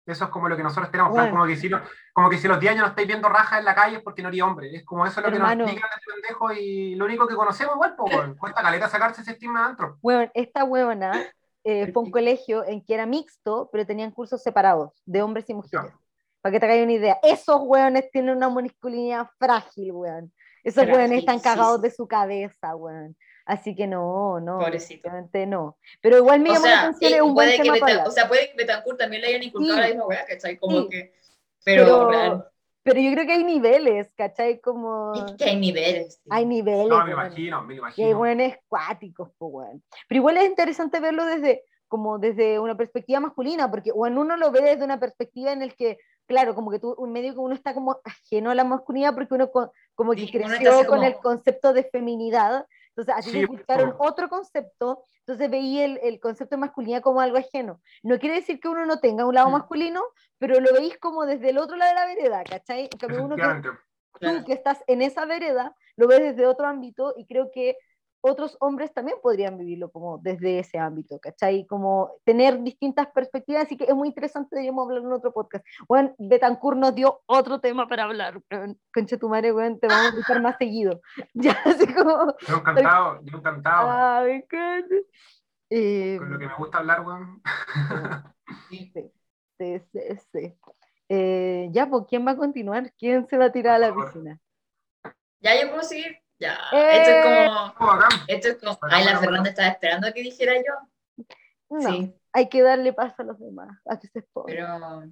Eso 0.06 0.26
es 0.26 0.30
como 0.30 0.50
lo 0.50 0.58
que 0.58 0.64
nosotros 0.64 0.92
tenemos, 0.92 1.14
plan, 1.14 1.26
Bueno. 1.28 1.38
como 1.40 1.48
que 1.48 1.56
si, 1.56 1.70
lo- 1.70 1.82
como 2.12 2.30
que 2.30 2.38
si 2.38 2.48
los 2.50 2.60
10 2.60 2.74
años 2.74 2.82
no 2.84 2.90
estáis 2.90 3.08
viendo 3.08 3.30
rajas 3.30 3.60
en 3.60 3.66
la 3.66 3.74
calle 3.74 3.98
es 3.98 4.04
porque 4.04 4.22
no 4.22 4.28
eres 4.28 4.42
hombre. 4.42 4.76
Es 4.76 4.84
como 4.84 5.06
eso 5.06 5.22
es 5.22 5.26
lo 5.26 5.32
que 5.32 5.38
Hermano. 5.38 5.64
nos 5.64 5.68
explican 5.72 5.90
este 5.98 6.12
pendejo 6.14 6.52
y 6.52 6.96
lo 6.96 7.06
único 7.06 7.26
que 7.26 7.36
conocemos 7.36 7.76
igual, 7.76 7.96
po. 7.96 8.06
Cuesta 8.38 8.62
caleta 8.62 8.90
sacarse 8.90 9.22
ese 9.22 9.32
estigma 9.32 9.60
de 9.60 9.66
adentro. 9.66 9.98
Weón, 10.02 10.30
esta 10.34 10.66
weona 10.66 11.14
eh, 11.64 11.90
fue 11.94 12.04
un 12.04 12.12
colegio 12.12 12.66
en 12.66 12.84
que 12.84 12.94
era 12.94 13.06
mixto, 13.06 13.70
pero 13.72 13.86
tenían 13.86 14.12
cursos 14.12 14.44
separados 14.44 15.02
de 15.06 15.22
hombres 15.22 15.50
y 15.50 15.54
mujeres. 15.54 15.94
Para 16.42 16.52
que 16.52 16.60
te 16.60 16.66
hagas 16.66 16.84
una 16.84 16.92
idea. 16.92 17.18
Esos 17.24 17.62
weones 17.62 18.12
tienen 18.12 18.36
una 18.36 18.50
masculinidad 18.50 19.30
frágil, 19.40 19.94
weón. 19.94 20.34
Esos 20.64 20.86
weones 20.88 21.20
están 21.20 21.40
sí, 21.40 21.44
cagados 21.44 21.78
sí. 21.82 21.88
de 21.88 21.92
su 21.92 22.08
cabeza, 22.08 22.76
weón. 22.76 23.16
Así 23.46 23.76
que 23.76 23.88
no, 23.88 24.40
no. 24.40 24.60
Pobrecito. 24.60 25.10
no. 25.48 25.78
Pero 26.02 26.18
igual 26.18 26.40
me 26.40 26.50
llamó 26.52 26.66
la 26.66 26.82
atención, 26.84 27.14
es 27.14 27.22
un 27.22 27.34
buen 27.34 27.62
tema 27.62 27.76
para 27.78 28.04
o 28.06 28.12
sea, 28.12 28.28
puede 28.28 28.50
que 28.52 28.56
Betancourt 28.58 28.98
también 28.98 29.22
le 29.22 29.28
hayan 29.30 29.44
inculcado 29.44 29.76
Sí. 29.76 29.82
la 29.82 29.88
misma 29.88 30.06
weá, 30.08 30.26
¿cachai? 30.26 30.58
Como 30.58 30.82
Sí. 30.84 30.90
que, 30.90 31.14
pero, 31.66 32.08
Pero, 32.10 32.52
pero 32.84 33.00
yo 33.02 33.12
creo 33.12 33.26
que 33.26 33.34
hay 33.34 33.44
niveles, 33.44 34.12
¿cachai? 34.16 34.62
Como 34.62 35.14
es 35.14 35.34
que 35.38 35.44
hay 35.46 35.58
niveles. 35.60 36.22
tío. 36.24 36.34
hay 36.34 36.46
niveles. 36.46 36.88
No, 36.88 37.06
me 37.06 37.12
imagino, 37.12 37.64
me 37.64 37.74
Y 37.74 37.76
hay 37.76 37.80
imagino. 37.80 38.18
buenos 38.18 38.54
cuáticos, 38.70 39.30
pues, 39.38 39.52
weón. 39.54 39.84
Pero 40.08 40.20
igual 40.20 40.38
es 40.38 40.46
interesante 40.46 41.00
verlo 41.02 41.26
desde, 41.26 41.64
como 41.90 42.20
desde 42.20 42.60
una 42.60 42.78
perspectiva 42.78 43.20
masculina, 43.20 43.70
porque 43.70 43.92
bueno, 43.92 44.22
uno 44.22 44.38
lo 44.38 44.52
ve 44.52 44.62
desde 44.62 44.86
una 44.86 45.00
perspectiva 45.00 45.52
en 45.52 45.62
el 45.62 45.76
que, 45.76 45.98
claro, 46.26 46.56
como 46.56 46.72
que 46.72 46.80
tú, 46.80 46.96
un 46.98 47.12
medio 47.12 47.34
que 47.34 47.40
uno 47.40 47.54
está 47.56 47.74
como 47.74 48.00
ajeno 48.04 48.52
a 48.52 48.56
la 48.56 48.64
masculinidad 48.64 49.14
porque 49.14 49.34
uno 49.34 49.52
co- 49.52 49.72
como 49.96 50.14
que 50.14 50.22
Sí, 50.22 50.32
creció 50.32 50.72
así 50.78 50.86
con 50.86 50.98
como- 51.00 51.04
el 51.08 51.16
concepto 51.18 51.74
de 51.74 51.84
feminidad, 51.84 52.66
entonces 52.90 53.14
a 53.16 53.20
ti 53.20 53.26
te 53.26 53.32
Sí, 53.32 53.40
inculcaron 53.40 53.98
po. 53.98 54.04
otro 54.06 54.30
concepto, 54.30 55.04
entonces 55.20 55.50
veía 55.50 55.86
el, 55.86 56.00
el 56.04 56.20
concepto 56.20 56.56
de 56.56 56.62
masculinidad 56.62 57.02
como 57.02 57.22
algo 57.22 57.38
ajeno. 57.38 57.82
No 58.04 58.20
quiere 58.20 58.36
decir 58.36 58.60
que 58.60 58.68
uno 58.70 58.86
no 58.86 59.00
tenga 59.00 59.26
un 59.26 59.36
lado 59.36 59.50
Mm. 59.50 59.54
masculino, 59.54 60.04
pero 60.38 60.60
lo 60.60 60.74
veis 60.74 60.98
como 61.00 61.26
desde 61.26 61.50
el 61.50 61.58
otro 61.58 61.76
lado 61.76 61.90
de 61.90 61.96
la 61.96 62.06
vereda, 62.06 62.44
¿cachai? 62.44 62.84
En 62.92 62.98
cambio, 63.00 63.24
uno 63.24 63.36
que 63.36 63.42
tú 64.20 64.46
que 64.46 64.54
estás 64.54 64.84
en 64.88 65.02
esa 65.02 65.26
vereda 65.26 65.76
lo 65.96 66.08
ves 66.08 66.20
desde 66.22 66.48
otro 66.48 66.66
ámbito 66.68 67.14
y 67.18 67.26
creo 67.26 67.52
que 67.52 67.78
otros 68.26 68.56
hombres 68.62 68.94
también 68.94 69.18
podrían 69.22 69.58
vivirlo 69.58 69.92
como 69.92 70.18
desde 70.18 70.60
ese 70.60 70.80
ámbito, 70.80 71.20
¿cachai? 71.20 71.66
Como 71.68 72.14
tener 72.24 72.64
distintas 72.64 73.08
perspectivas, 73.08 73.66
así 73.66 73.76
que 73.76 73.84
es 73.84 73.94
muy 73.94 74.08
interesante, 74.08 74.56
deberíamos 74.56 74.86
hablar 74.88 75.04
en 75.04 75.12
otro 75.12 75.34
podcast. 75.34 75.66
Bueno, 75.90 76.16
Betancourt 76.18 76.78
nos 76.78 76.96
dio 76.96 77.22
otro 77.26 77.60
tema 77.60 77.86
para 77.88 78.06
hablar, 78.06 78.42
concha 78.94 79.18
tu 79.18 79.28
madre, 79.28 79.52
weón, 79.52 79.78
te 79.78 79.88
vamos 79.88 80.06
a 80.06 80.10
invitar 80.12 80.42
más 80.42 80.58
seguido. 80.58 81.02
Ya, 81.34 81.52
así 81.66 81.86
como, 81.94 82.34
Yo 82.48 82.56
encantado, 82.58 83.20
yo 83.24 83.38
encantado. 83.38 84.24
me 84.26 84.36
encanta. 84.36 84.96
Eh, 85.70 86.16
Con 86.18 86.32
lo 86.32 86.40
que 86.40 86.48
me 86.48 86.56
gusta 86.56 86.78
hablar, 86.78 87.02
weón. 87.02 87.42
sí, 88.70 88.92
sí, 89.58 89.80
sí, 89.92 90.00
sí. 90.32 90.58
Eh, 91.10 91.68
ya, 91.72 91.90
pues, 91.90 92.06
¿quién 92.08 92.26
va 92.26 92.32
a 92.32 92.38
continuar? 92.38 92.94
¿Quién 92.98 93.28
se 93.28 93.38
va 93.38 93.46
a 93.46 93.52
tirar 93.52 93.76
a 93.76 93.90
la 93.90 93.94
piscina? 93.94 94.40
Ya 95.42 95.62
yo 95.62 95.70
puedo 95.70 95.84
seguir. 95.84 96.23
Ya. 96.44 96.60
¡Eh! 96.74 96.98
Esto 96.98 97.10
es 97.12 97.26
como. 97.78 98.00
Esto 98.28 98.48
es 98.50 98.58
como. 98.58 98.78
Ay, 98.92 99.06
la 99.06 99.20
Fernanda 99.20 99.50
estaba 99.50 99.70
esperando 99.70 100.08
a 100.08 100.12
que 100.12 100.22
dijera 100.22 100.54
yo. 100.58 101.26
No, 101.70 101.90
Sí, 101.90 102.14
hay 102.34 102.50
que 102.50 102.62
darle 102.62 102.92
paso 102.92 103.16
a 103.22 103.26
los 103.26 103.40
demás, 103.40 103.80
a 103.86 103.98
que 103.98 104.08
se 104.08 104.20
expongan. 104.20 104.56
pero. 104.56 105.04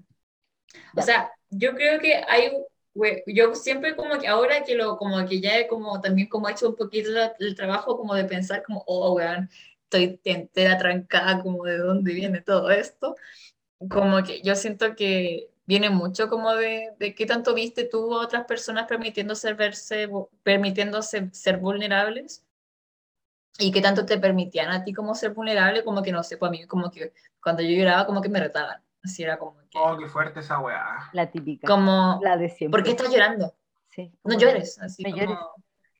Ya. 0.93 1.01
O 1.01 1.01
sea, 1.01 1.31
yo 1.50 1.73
creo 1.73 2.00
que 2.00 2.15
hay. 2.27 2.51
Yo 3.25 3.55
siempre 3.55 3.95
como 3.95 4.19
que 4.19 4.27
ahora 4.27 4.63
que 4.63 4.75
lo, 4.75 4.97
como 4.97 5.25
que 5.25 5.39
ya 5.39 5.57
he 5.57 5.67
como 5.67 6.01
también 6.01 6.27
como 6.27 6.50
he 6.50 6.51
hecho 6.51 6.67
un 6.67 6.75
poquito 6.75 7.09
el 7.39 7.55
trabajo 7.55 7.97
como 7.97 8.13
de 8.13 8.25
pensar 8.25 8.63
como, 8.63 8.83
oh, 8.85 9.13
weón, 9.13 9.50
estoy 9.83 10.19
entera 10.25 10.77
trancada 10.77 11.41
como 11.41 11.63
de 11.63 11.77
dónde 11.77 12.13
viene 12.13 12.41
todo 12.41 12.69
esto. 12.69 13.15
Como 13.89 14.21
que 14.23 14.41
yo 14.41 14.55
siento 14.55 14.93
que 14.95 15.50
viene 15.65 15.89
mucho 15.89 16.30
como 16.30 16.53
de, 16.56 16.94
de 17.00 17.15
qué 17.15 17.25
tanto 17.25 17.53
viste 17.53 17.86
tú 17.86 18.13
a 18.15 18.24
otras 18.24 18.46
personas 18.46 18.88
permitiéndose 18.88 19.53
verse, 19.53 20.10
permitiéndose 20.44 21.30
ser 21.34 21.58
vulnerables 21.58 22.44
y 23.60 23.72
qué 23.72 23.82
tanto 23.82 24.06
te 24.06 24.18
permitían 24.18 24.72
a 24.72 24.84
ti 24.84 24.94
como 24.94 25.13
ser 25.15 25.32
vulnerable, 25.34 25.84
como 25.84 26.01
que 26.01 26.12
no 26.12 26.24
sé, 26.24 26.38
pues 26.38 26.50
a 26.50 26.51
mí 26.51 26.65
como 26.65 26.89
que 26.89 27.13
cuando 27.41 27.62
yo 27.62 27.70
lloraba 27.70 28.06
como 28.06 28.22
que 28.22 28.30
me 28.30 28.39
retaban, 28.39 28.82
así 29.03 29.24
era 29.24 29.38
como 29.38 29.58
que, 29.70 29.77
Oh, 29.77 29.98
qué 29.98 30.08
fuerte 30.08 30.39
esa 30.41 30.60
weá. 30.60 31.10
La 31.13 31.30
típica. 31.32 31.68
como, 31.68 32.20
La 32.24 32.38
de 32.38 32.50
siempre. 32.50 32.77
¿por 32.80 32.84
qué 32.86 32.91
estás 32.91 33.12
llorando? 33.12 33.53
Sí, 33.89 34.12
No 34.24 34.38
llores, 34.38 34.80
así 34.80 35.03
no 35.03 35.12
como, 35.12 35.22
llores. 35.24 35.39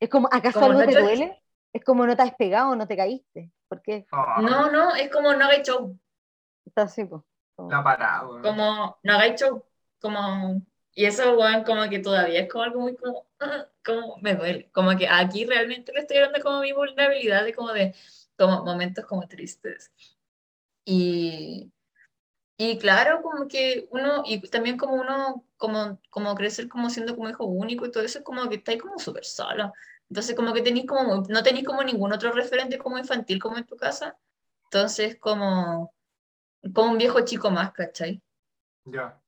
Es 0.00 0.08
como, 0.08 0.28
¿acaso 0.32 0.54
Como 0.60 0.66
algo 0.66 0.80
no 0.80 0.86
te 0.86 0.92
llores. 0.94 1.18
duele? 1.18 1.42
Es 1.72 1.84
como 1.84 2.06
no 2.06 2.16
te 2.16 2.22
has 2.22 2.34
pegado, 2.34 2.74
no 2.76 2.86
te 2.86 2.96
caíste. 2.96 3.50
¿Por 3.68 3.80
qué? 3.82 4.06
Oh, 4.12 4.42
no, 4.42 4.70
no, 4.70 4.94
es 4.94 5.10
como 5.10 5.32
no 5.32 5.44
hagáis 5.44 5.66
show, 5.66 5.98
Está 6.66 6.82
así, 6.82 7.04
pues. 7.04 7.22
La 7.58 7.82
parada, 7.82 8.28
weón. 8.28 8.42
como 8.42 8.98
no 9.02 9.12
hagáis 9.14 9.40
show, 9.40 9.64
como, 10.00 10.62
y 10.94 11.04
eso, 11.06 11.36
weón, 11.38 11.64
como 11.64 11.88
que 11.88 11.98
todavía 12.00 12.40
es 12.40 12.48
como 12.50 12.64
algo 12.64 12.80
muy 12.80 12.96
como, 12.96 13.26
como 13.84 14.16
me 14.18 14.34
duele, 14.34 14.70
como 14.72 14.96
que 14.96 15.08
aquí 15.08 15.44
realmente 15.46 15.92
le 15.92 16.00
estoy 16.00 16.18
hablando 16.18 16.40
como 16.42 16.60
mi 16.60 16.72
vulnerabilidad, 16.72 17.44
de 17.44 17.54
como 17.54 17.72
de, 17.72 17.94
como 18.36 18.64
momentos 18.64 19.04
como 19.06 19.26
tristes. 19.28 19.92
Y, 20.84 21.72
y 22.58 22.78
claro, 22.78 23.22
como 23.22 23.48
que 23.48 23.88
uno, 23.90 24.22
y 24.26 24.40
también 24.50 24.76
como 24.78 24.94
uno, 24.96 25.44
como, 25.56 26.00
como 26.10 26.34
crecer 26.34 26.68
como 26.68 26.90
siendo 26.90 27.16
como 27.16 27.30
hijo 27.30 27.44
único 27.44 27.86
y 27.86 27.90
todo 27.92 28.04
eso, 28.04 28.18
es 28.20 28.24
como 28.24 28.48
que 28.48 28.56
estáis 28.56 28.82
como 28.82 28.98
súper 28.98 29.24
solo. 29.24 29.72
Entonces, 30.10 30.36
como 30.36 30.52
que 30.54 30.62
tenéis 30.62 30.86
como, 30.86 31.24
no 31.28 31.42
tenéis 31.42 31.66
como 31.66 31.82
ningún 31.84 32.12
otro 32.12 32.32
referente 32.32 32.78
como 32.78 32.98
infantil 32.98 33.40
como 33.40 33.58
en 33.58 33.66
tu 33.66 33.76
casa. 33.76 34.18
Entonces, 34.64 35.18
como, 35.20 35.94
como 36.74 36.92
un 36.92 36.98
viejo 36.98 37.20
chico 37.24 37.50
más, 37.50 37.72
¿cachai? 37.72 38.22
Ya. 38.84 39.20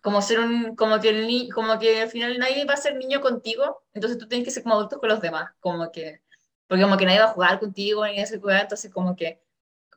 como 0.00 0.20
ser 0.22 0.40
un, 0.40 0.74
como 0.76 1.00
que 1.00 1.10
el 1.10 1.26
ni, 1.26 1.48
como 1.50 1.78
que 1.78 2.02
al 2.02 2.08
final 2.08 2.38
nadie 2.38 2.64
va 2.64 2.74
a 2.74 2.76
ser 2.76 2.96
niño 2.96 3.20
contigo, 3.20 3.84
entonces 3.94 4.18
tú 4.18 4.26
tienes 4.28 4.46
que 4.46 4.50
ser 4.50 4.62
como 4.62 4.74
adulto 4.76 4.98
con 4.98 5.08
los 5.08 5.20
demás, 5.20 5.52
como 5.60 5.90
que, 5.92 6.22
porque 6.66 6.82
como 6.82 6.96
que 6.96 7.06
nadie 7.06 7.20
va 7.20 7.26
a 7.26 7.28
jugar 7.28 7.60
contigo 7.60 8.06
ni 8.06 8.18
ese 8.18 8.38
jugar, 8.40 8.62
entonces 8.62 8.92
como 8.92 9.16
que, 9.16 9.42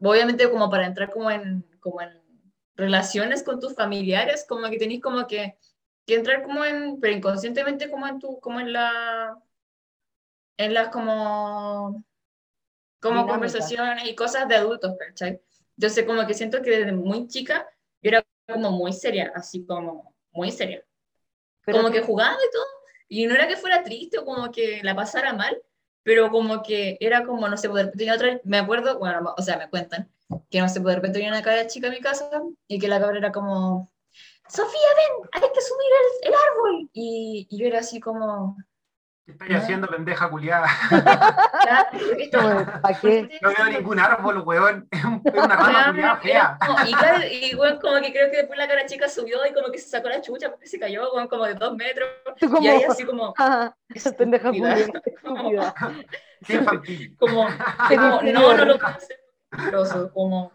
obviamente 0.02 0.50
como 0.50 0.70
para 0.70 0.86
entrar 0.86 1.12
como 1.12 1.32
en, 1.32 1.64
como 1.80 2.02
en 2.02 2.22
relaciones 2.76 3.44
con 3.44 3.60
tus 3.60 3.74
familiares, 3.76 4.46
como 4.48 4.70
que 4.70 4.78
tenéis 4.78 5.02
como 5.02 5.28
que, 5.28 5.58
que 6.06 6.16
entrar 6.16 6.44
como 6.44 6.66
en, 6.66 7.00
pero 7.00 7.14
inconscientemente 7.16 7.90
como 7.90 8.08
en 8.08 8.20
tu, 8.20 8.40
como 8.40 8.60
en 8.60 8.74
la, 8.74 9.38
en 10.58 10.74
las 10.74 10.90
como, 10.90 12.04
como 13.02 13.26
Dinámica. 13.26 13.34
conversaciones 13.34 14.08
y 14.10 14.16
cosas 14.16 14.48
de 14.48 14.56
adultos, 14.56 14.96
¿cachai? 15.00 15.42
Sé 15.78 16.06
como 16.06 16.26
que 16.26 16.34
siento 16.34 16.62
que 16.62 16.72
desde 16.72 16.92
muy 16.92 17.28
chica 17.28 17.68
yo 18.02 18.10
era 18.10 18.26
como 18.48 18.72
muy 18.72 18.94
seria, 18.94 19.32
así 19.36 19.66
como 19.66 20.14
muy 20.32 20.52
seria. 20.52 20.84
Pero 21.66 21.80
como 21.80 21.92
que 21.92 22.02
jugando 22.02 22.40
y 22.40 22.52
todo. 22.52 22.66
Y 23.08 23.26
no 23.28 23.36
era 23.36 23.48
que 23.48 23.58
fuera 23.58 23.84
triste 23.84 24.20
o 24.20 24.26
como 24.26 24.52
que 24.52 24.82
la 24.84 24.96
pasara 24.96 25.34
mal, 25.34 25.62
pero 26.04 26.30
como 26.32 26.62
que 26.62 26.98
era 27.00 27.24
como, 27.24 27.48
no 27.48 27.58
sé, 27.58 27.70
pues, 27.70 27.86
de 27.86 27.92
repente 27.92 28.12
otra, 28.12 28.42
me 28.44 28.58
acuerdo, 28.58 29.00
bueno, 29.00 29.34
o 29.38 29.42
sea, 29.42 29.58
me 29.58 29.70
cuentan, 29.70 30.12
que 30.50 30.60
no 30.60 30.70
sé, 30.70 30.82
pues, 30.82 30.94
de 30.94 30.96
repente 30.98 31.20
tenía 31.20 31.32
una 31.32 31.42
cabra 31.42 31.68
chica 31.68 31.88
en 31.88 31.94
mi 31.94 32.02
casa 32.02 32.30
y 32.68 32.80
que 32.80 32.88
la 32.88 33.00
cabra 33.00 33.18
era 33.18 33.32
como, 33.32 33.92
Sofía, 34.48 34.90
ven, 34.96 35.30
hay 35.32 35.42
que 35.52 35.62
subir 35.62 35.90
el, 36.02 36.28
el 36.30 36.34
árbol. 36.34 36.90
Y, 36.94 37.48
y 37.50 37.58
yo 37.58 37.66
era 37.66 37.80
así 37.80 38.00
como, 38.00 38.58
¿Qué 39.26 39.32
estáis 39.32 39.56
haciendo, 39.56 39.88
pendeja 39.88 40.30
culiada? 40.30 40.68
"Ya, 41.66 41.88
esto- 42.20 42.40
Como, 42.40 42.66
¿pa' 42.82 42.94
qué? 43.02 43.40
No 43.42 43.50
veo 43.50 43.66
ningún 43.66 44.00
árbol, 44.00 44.44
weón. 44.46 44.88
Es, 44.92 45.04
un- 45.04 45.22
es 45.26 45.34
una 45.34 45.56
rama 45.56 45.72
Weón, 45.72 45.86
culiada 45.92 46.18
fea. 46.18 46.58
y 46.88 46.94
claro, 46.94 47.24
y 47.32 47.56
bueno, 47.56 47.80
como 47.80 47.96
que 48.02 48.12
creo 48.12 48.30
que 48.30 48.38
después 48.38 48.58
la 48.60 48.68
cara 48.68 48.86
chica 48.86 49.10
subió 49.10 49.44
y 49.48 49.54
como 49.54 49.72
que 49.72 49.80
se 49.80 49.90
sacó 49.90 50.10
la 50.10 50.22
chucha 50.22 50.52
porque 50.52 50.68
se 50.68 50.80
cayó 50.80 51.12
weón, 51.12 51.28
como 51.28 51.46
de 51.46 51.56
dos 51.56 51.76
metros. 51.76 52.08
Como, 52.40 52.62
Y 52.62 52.68
ahí 52.68 52.84
así 52.84 53.04
como, 53.04 53.34
ah, 53.40 53.74
esa 53.90 54.12
pendeja 54.18 54.50
estúpida. 54.50 54.76
culia, 54.76 55.02
estúpida. 55.06 55.74
Qué 56.46 56.54
infantil. 56.54 57.18
como, 57.18 57.48
como, 57.90 58.22
no, 58.22 58.54
no 58.54 58.66
lo 58.66 58.78
puedo 58.78 60.14
como. 60.14 60.52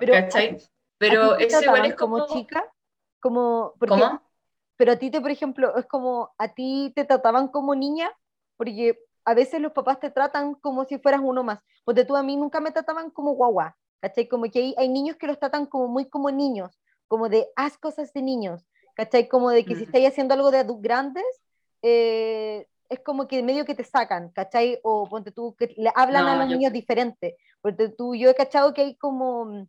Pero, 0.00 0.12
¿cachai? 0.12 0.56
¿A 0.56 0.58
Pero 0.98 1.36
eso 1.36 1.62
igual 1.62 1.86
es 1.86 1.94
como, 1.94 2.26
chica? 2.26 2.64
Como, 3.20 3.72
¿cómo? 3.88 4.27
Pero 4.78 4.92
a 4.92 4.96
ti 4.96 5.10
te, 5.10 5.20
por 5.20 5.30
ejemplo, 5.30 5.76
es 5.76 5.84
como, 5.86 6.30
a 6.38 6.48
ti 6.54 6.92
te 6.96 7.04
trataban 7.04 7.48
como 7.48 7.74
niña, 7.74 8.10
porque 8.56 8.98
a 9.26 9.34
veces 9.34 9.60
los 9.60 9.72
papás 9.72 10.00
te 10.00 10.10
tratan 10.10 10.54
como 10.54 10.84
si 10.86 10.98
fueras 10.98 11.20
uno 11.22 11.42
más. 11.44 11.60
Porque 11.84 12.04
tú 12.06 12.16
a 12.16 12.22
mí 12.22 12.36
nunca 12.36 12.60
me 12.60 12.70
trataban 12.70 13.10
como 13.10 13.32
guagua, 13.32 13.76
¿cachai? 14.00 14.26
Como 14.28 14.44
que 14.50 14.60
hay, 14.60 14.74
hay 14.78 14.88
niños 14.88 15.16
que 15.16 15.26
los 15.26 15.38
tratan 15.38 15.66
como 15.66 15.88
muy 15.88 16.08
como 16.08 16.30
niños, 16.30 16.80
como 17.08 17.28
de 17.28 17.48
haz 17.56 17.76
cosas 17.76 18.12
de 18.14 18.22
niños, 18.22 18.64
¿cachai? 18.94 19.28
Como 19.28 19.50
de 19.50 19.64
que 19.66 19.74
si 19.74 19.82
Mm. 19.82 19.84
estáis 19.86 20.08
haciendo 20.08 20.34
algo 20.34 20.50
de 20.50 20.58
adultos 20.58 20.82
grandes, 20.82 21.24
eh, 21.82 22.66
es 22.88 23.00
como 23.00 23.28
que 23.28 23.42
medio 23.42 23.64
que 23.64 23.74
te 23.74 23.84
sacan, 23.84 24.30
¿cachai? 24.30 24.80
O 24.82 25.06
ponte 25.08 25.30
tú, 25.32 25.54
que 25.56 25.74
le 25.76 25.92
hablan 25.94 26.24
No, 26.24 26.30
a 26.30 26.36
los 26.36 26.48
yo- 26.48 26.56
niños 26.56 26.72
diferente. 26.72 27.36
Porque 27.60 27.88
tú, 27.90 28.14
yo 28.14 28.30
he 28.30 28.34
cachado 28.34 28.72
que 28.72 28.82
hay 28.82 28.96
como... 28.96 29.66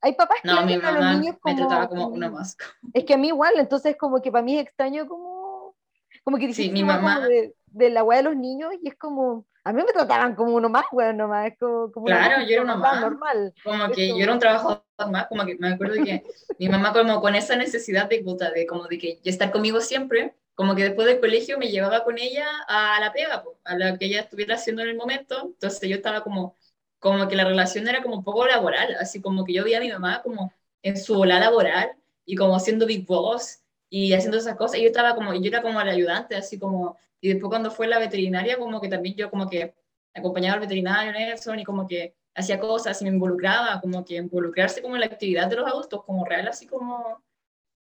Hay 0.00 0.14
papás 0.14 0.38
que 0.46 0.54
No, 0.54 0.56
le 0.56 0.62
mi 0.66 0.74
hablan 0.74 0.84
a 0.84 0.92
mamá 0.92 1.00
los 1.00 1.20
niños 1.20 1.36
me 1.36 1.40
como... 1.42 1.56
trataba 1.56 1.88
como 1.88 2.06
una 2.08 2.30
más. 2.30 2.56
Es 2.92 3.04
que 3.04 3.14
a 3.14 3.18
mí 3.18 3.28
igual, 3.28 3.54
entonces 3.58 3.96
como 3.96 4.20
que 4.22 4.32
para 4.32 4.42
mí 4.44 4.56
es 4.58 4.64
extraño 4.66 5.06
como, 5.08 5.76
como 6.24 6.38
que 6.38 6.52
Sí, 6.54 6.70
mi 6.70 6.82
mamá- 6.82 7.20
de, 7.28 7.54
de 7.66 7.90
la 7.90 8.02
weá 8.04 8.18
de 8.18 8.24
los 8.24 8.36
niños 8.36 8.72
y 8.82 8.88
es 8.88 8.96
como, 8.96 9.46
a 9.64 9.72
mí 9.72 9.82
me 9.84 9.92
trataban 9.92 10.34
como 10.34 10.54
uno 10.54 10.68
más, 10.68 10.84
weón, 10.92 11.16
nomás, 11.18 11.52
como, 11.58 11.92
como 11.92 12.06
una 12.06 12.16
Claro, 12.16 12.34
cosa 12.40 12.46
yo 12.46 12.52
era 12.54 12.62
una 12.62 12.74
normal, 12.74 13.00
más. 13.00 13.00
normal. 13.00 13.54
Como 13.62 13.90
que 13.92 14.06
Eso. 14.06 14.16
yo 14.16 14.22
era 14.24 14.32
un 14.32 14.38
trabajador 14.38 14.82
más, 15.10 15.26
como 15.28 15.44
que 15.44 15.56
me 15.58 15.68
acuerdo 15.68 15.94
que 16.02 16.24
mi 16.58 16.68
mamá 16.68 16.92
como 16.92 17.20
con 17.20 17.34
esa 17.34 17.56
necesidad 17.56 18.08
de 18.08 18.22
de 18.54 18.66
como 18.66 18.86
de 18.88 18.98
que 18.98 19.20
estar 19.24 19.50
conmigo 19.52 19.80
siempre, 19.80 20.34
como 20.54 20.74
que 20.74 20.84
después 20.84 21.06
del 21.06 21.20
colegio 21.20 21.58
me 21.58 21.68
llevaba 21.70 22.04
con 22.04 22.18
ella 22.18 22.46
a 22.68 22.98
la 23.00 23.12
pega, 23.12 23.42
po, 23.42 23.58
a 23.64 23.76
la 23.76 23.98
que 23.98 24.06
ella 24.06 24.20
estuviera 24.22 24.54
haciendo 24.54 24.82
en 24.82 24.88
el 24.90 24.96
momento, 24.96 25.40
entonces 25.46 25.88
yo 25.88 25.96
estaba 25.96 26.22
como 26.22 26.56
como 26.98 27.28
que 27.28 27.36
la 27.36 27.44
relación 27.44 27.86
era 27.88 28.02
como 28.02 28.16
un 28.16 28.24
poco 28.24 28.46
laboral, 28.46 28.96
así 29.00 29.20
como 29.20 29.44
que 29.44 29.52
yo 29.52 29.64
veía 29.64 29.78
a 29.78 29.80
mi 29.80 29.90
mamá 29.90 30.22
como 30.22 30.52
en 30.82 30.96
su 30.96 31.14
bola 31.14 31.38
laboral 31.38 31.92
y 32.24 32.36
como 32.36 32.58
siendo 32.60 32.86
big 32.86 33.06
boss 33.06 33.60
y 33.90 34.12
haciendo 34.12 34.38
esas 34.38 34.56
cosas, 34.56 34.78
y 34.78 34.82
yo 34.82 34.88
estaba 34.88 35.14
como, 35.14 35.32
yo 35.34 35.48
era 35.48 35.62
como 35.62 35.82
la 35.82 35.92
ayudante, 35.92 36.36
así 36.36 36.58
como, 36.58 36.98
y 37.20 37.28
después 37.28 37.48
cuando 37.48 37.70
fue 37.70 37.86
la 37.86 37.98
veterinaria, 37.98 38.58
como 38.58 38.80
que 38.80 38.88
también 38.88 39.14
yo 39.14 39.30
como 39.30 39.48
que 39.48 39.74
acompañaba 40.14 40.54
al 40.54 40.60
veterinario 40.60 41.12
Nelson 41.12 41.60
y 41.60 41.64
como 41.64 41.86
que 41.86 42.14
hacía 42.34 42.60
cosas 42.60 43.00
y 43.00 43.04
me 43.04 43.10
involucraba, 43.10 43.80
como 43.80 44.04
que 44.04 44.16
involucrarse 44.16 44.82
como 44.82 44.94
en 44.94 45.00
la 45.00 45.06
actividad 45.06 45.48
de 45.48 45.56
los 45.56 45.66
adultos, 45.66 46.04
como 46.04 46.24
real, 46.24 46.48
así 46.48 46.66
como... 46.66 47.22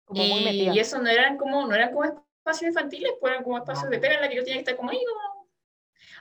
Como 0.06 0.22
muy 0.22 0.42
y, 0.42 0.46
metida. 0.46 0.76
y 0.76 0.80
eso 0.80 1.00
no 1.00 1.10
eran 1.10 1.38
como, 1.38 1.66
no 1.66 1.74
eran 1.74 1.92
como 1.92 2.04
espacios 2.04 2.70
infantiles, 2.70 3.14
pues 3.22 3.32
eran 3.32 3.44
como 3.44 3.58
espacios 3.58 3.90
de 3.90 4.00
pega 4.00 4.16
en 4.16 4.22
la 4.22 4.30
que 4.30 4.36
yo 4.36 4.44
tenía 4.44 4.56
que 4.56 4.60
estar 4.60 4.76
como 4.76 4.90
ahí. 4.90 5.00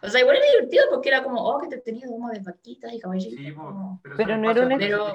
O 0.02 0.08
sea, 0.08 0.20
igual 0.20 0.36
era 0.36 0.46
divertido 0.46 0.84
porque 0.90 1.08
era 1.08 1.22
como, 1.22 1.40
oh, 1.42 1.60
que 1.60 1.68
te 1.68 1.78
tenía 1.78 2.06
como 2.08 2.28
de 2.30 2.40
vaquitas 2.40 2.92
y 2.92 2.98
caballitos. 3.00 3.38
Sí, 3.38 3.54
como- 3.54 4.00
pero, 4.02 4.16
Pero 4.16 4.36
no 4.36 4.50
era 4.50 4.62
un- 4.62 4.78
Pero- 4.78 5.12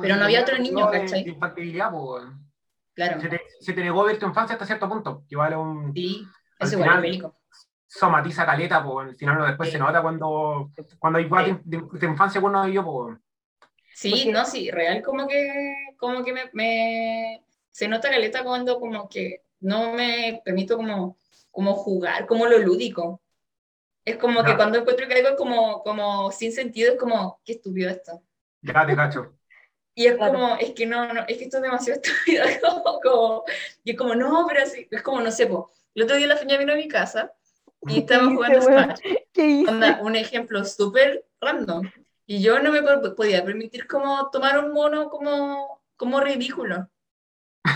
pero 0.00 0.16
no 0.16 0.24
había 0.24 0.42
otro 0.42 0.58
niño, 0.58 0.90
¿cachai? 0.90 1.24
de 1.24 1.30
infantilidad, 1.30 1.92
weón. 1.92 2.44
Claro, 2.94 3.20
se, 3.20 3.28
te, 3.28 3.40
se 3.60 3.72
te 3.72 3.80
negó 3.82 4.04
ver 4.04 4.18
tu 4.18 4.26
infancia 4.26 4.54
hasta 4.54 4.66
cierto 4.66 4.88
punto, 4.88 5.22
que 5.28 5.36
vale 5.36 5.56
un 5.56 5.92
sí, 5.94 6.26
eso 6.58 6.72
igual 6.74 6.88
final- 6.88 7.02
bélico. 7.02 7.34
somatiza 7.86 8.44
caleta, 8.44 8.84
pues 8.84 9.08
al 9.08 9.14
final 9.14 9.46
después 9.46 9.68
Sí. 9.68 9.72
se 9.74 9.78
nota 9.78 10.02
cuando, 10.02 10.70
cuando 10.98 11.18
hay 11.20 11.24
weas 11.26 11.46
de, 11.64 11.78
de- 11.78 11.86
de 11.90 12.06
infancia 12.06 12.40
uno 12.40 12.64
vivió, 12.64 12.84
pues. 12.84 13.16
Sí, 13.94 14.10
Porque- 14.10 14.32
no, 14.32 14.44
sí, 14.44 14.70
real 14.70 15.02
como 15.02 15.26
que, 15.26 15.74
como 15.96 16.22
que 16.24 16.32
me, 16.32 16.50
me- 16.52 17.42
se 17.70 17.86
nota 17.88 18.10
caleta 18.10 18.42
cuando 18.44 18.78
como 18.80 19.08
que 19.08 19.42
no 19.60 19.92
me 19.94 20.42
permito 20.44 20.76
como, 20.76 21.16
como 21.50 21.74
jugar, 21.74 22.26
como 22.26 22.46
lo 22.46 22.58
lúdico. 22.58 23.20
Es 24.10 24.16
como 24.16 24.42
que 24.44 24.50
Ya. 24.50 24.56
cuando 24.56 24.78
encuentro 24.78 25.06
que 25.08 25.14
algo 25.14 25.28
es 25.30 25.36
como, 25.36 25.82
como 25.82 26.30
sin 26.32 26.52
sentido, 26.52 26.92
es 26.92 26.98
como, 26.98 27.40
qué 27.44 27.52
estúpido 27.54 27.90
esto. 27.90 28.22
Ya 28.62 28.86
te 28.86 28.96
cacho. 28.96 29.34
Y 29.94 30.06
es 30.06 30.16
Claro. 30.16 30.32
como, 30.34 30.56
es 30.56 30.72
que 30.72 30.86
no, 30.86 31.12
no, 31.12 31.22
es 31.26 31.36
que 31.38 31.44
esto 31.44 31.56
es 31.58 31.62
demasiado 31.62 32.00
estúpido. 32.02 32.44
como, 32.62 33.00
como- 33.00 33.44
y 33.84 33.90
es 33.90 33.96
como, 33.96 34.14
no, 34.14 34.46
pero 34.48 34.62
así, 34.62 34.86
es 34.90 35.02
como, 35.02 35.20
no 35.20 35.30
sé, 35.32 35.46
po. 35.46 35.70
el 35.94 36.04
otro 36.04 36.16
día 36.16 36.26
la 36.28 36.36
feña 36.36 36.56
vino 36.58 36.72
a 36.72 36.76
mi 36.76 36.88
casa 36.88 37.32
y 37.86 38.00
estábamos 38.00 38.34
hice, 38.34 38.36
jugando? 38.36 38.62
Smash. 38.62 39.00
¿Qué 39.32 39.46
hice? 39.46 39.70
Onda, 39.70 39.98
un 40.02 40.16
ejemplo 40.16 40.64
súper 40.64 41.26
random. 41.40 41.90
Y 42.26 42.42
yo 42.42 42.58
no 42.60 42.70
me 42.72 42.82
po- 42.82 43.14
podía 43.14 43.44
permitir 43.44 43.86
como 43.86 44.30
tomar 44.30 44.58
un 44.58 44.72
mono 44.72 45.08
como, 45.10 45.82
como 45.96 46.20
ridículo. 46.20 46.88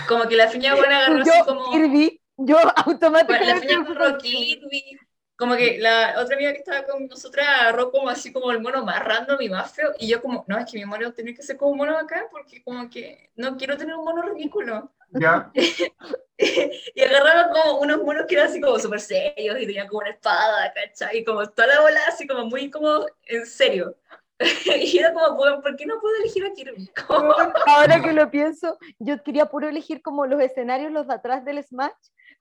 Como 0.08 0.28
que 0.28 0.36
la 0.36 0.48
fiña 0.48 0.74
buena 0.76 0.98
agarró 0.98 1.22
así 1.22 1.30
yo, 1.38 1.44
como... 1.46 1.70
Kirby, 1.70 2.20
yo 2.36 2.56
Bueno, 2.56 2.72
la 2.76 2.82
automáticamente 2.82 3.60
fiña 3.60 3.78
me 3.80 3.84
puse 3.86 3.98
agarró 3.98 4.16
así. 4.18 4.28
Kirby. 4.30 4.98
Como 5.42 5.56
que 5.56 5.76
la 5.80 6.14
otra 6.20 6.36
amiga 6.36 6.52
que 6.52 6.58
estaba 6.58 6.86
con 6.86 7.08
nosotras 7.08 7.44
agarró 7.48 7.90
como 7.90 8.08
así 8.08 8.32
como 8.32 8.52
el 8.52 8.60
mono 8.60 8.84
más 8.84 9.02
random 9.02 9.38
y 9.40 9.48
más 9.48 9.72
feo. 9.72 9.90
Y 9.98 10.06
yo 10.06 10.22
como, 10.22 10.44
no, 10.46 10.56
es 10.56 10.70
que 10.70 10.78
mi 10.78 10.84
mono 10.84 11.12
tiene 11.12 11.34
que 11.34 11.42
ser 11.42 11.56
como 11.56 11.72
un 11.72 11.78
mono 11.78 11.98
acá 11.98 12.28
porque 12.30 12.62
como 12.62 12.88
que 12.88 13.32
no 13.34 13.56
quiero 13.56 13.76
tener 13.76 13.96
un 13.96 14.04
mono 14.04 14.22
ridículo. 14.22 14.92
Ya. 15.10 15.50
y 16.38 17.02
agarraba 17.02 17.50
como 17.50 17.80
unos 17.80 18.04
monos 18.04 18.26
que 18.28 18.36
eran 18.36 18.50
así 18.50 18.60
como 18.60 18.78
súper 18.78 19.00
serios 19.00 19.60
y 19.60 19.66
tenían 19.66 19.88
como 19.88 20.02
una 20.02 20.10
espada, 20.10 20.72
¿cachai? 20.72 21.18
Y 21.18 21.24
como 21.24 21.44
toda 21.48 21.66
la 21.66 21.80
bola 21.80 21.98
así 22.06 22.24
como 22.24 22.46
muy 22.46 22.70
como 22.70 23.04
en 23.26 23.44
serio. 23.44 23.96
y 24.38 24.96
era 24.96 25.12
como, 25.12 25.34
"Bueno, 25.34 25.60
¿por 25.60 25.74
qué 25.74 25.86
no 25.86 25.98
puedo 25.98 26.14
elegir 26.18 26.46
a 26.46 26.52
Kirby? 26.52 26.88
Ahora 27.66 28.00
que 28.00 28.12
lo 28.12 28.30
pienso, 28.30 28.78
yo 29.00 29.20
quería 29.24 29.46
puro 29.46 29.68
elegir 29.68 30.02
como 30.02 30.24
los 30.24 30.40
escenarios, 30.40 30.92
los 30.92 31.08
de 31.08 31.14
atrás 31.14 31.44
del 31.44 31.64
Smash. 31.64 31.90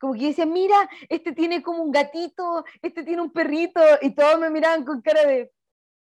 Como 0.02 0.14
que 0.16 0.28
decía, 0.28 0.48
mira, 0.48 0.90
este 1.10 1.32
tiene 1.32 1.62
como 1.64 1.84
un 1.84 1.92
gatito, 1.92 2.66
este 2.82 3.04
tiene 3.04 3.22
un 3.22 3.32
perrito, 3.32 3.80
y 4.02 4.16
todos 4.16 4.40
me 4.40 4.50
miraban 4.50 4.84
con 4.84 5.02
cara 5.02 5.24
de, 5.26 5.54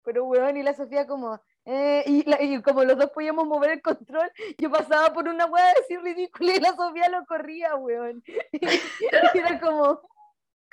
pero 0.04 0.26
weón, 0.26 0.56
y 0.58 0.62
la 0.62 0.74
Sofía 0.74 1.06
como, 1.06 1.40
eh, 1.64 2.04
y, 2.06 2.22
la- 2.28 2.40
y 2.42 2.60
como 2.62 2.84
los 2.84 2.98
dos 2.98 3.10
podíamos 3.10 3.46
mover 3.46 3.70
el 3.72 3.82
control, 3.82 4.30
yo 4.58 4.70
pasaba 4.70 5.12
por 5.12 5.26
una 5.28 5.46
weá 5.46 5.72
así 5.82 5.96
ridícula 5.96 6.54
y 6.56 6.60
la 6.60 6.76
Sofía 6.76 7.08
lo 7.08 7.24
corría, 7.26 7.74
weón. 7.76 8.22
Y 8.52 9.38
era 9.38 9.58
como, 9.60 10.02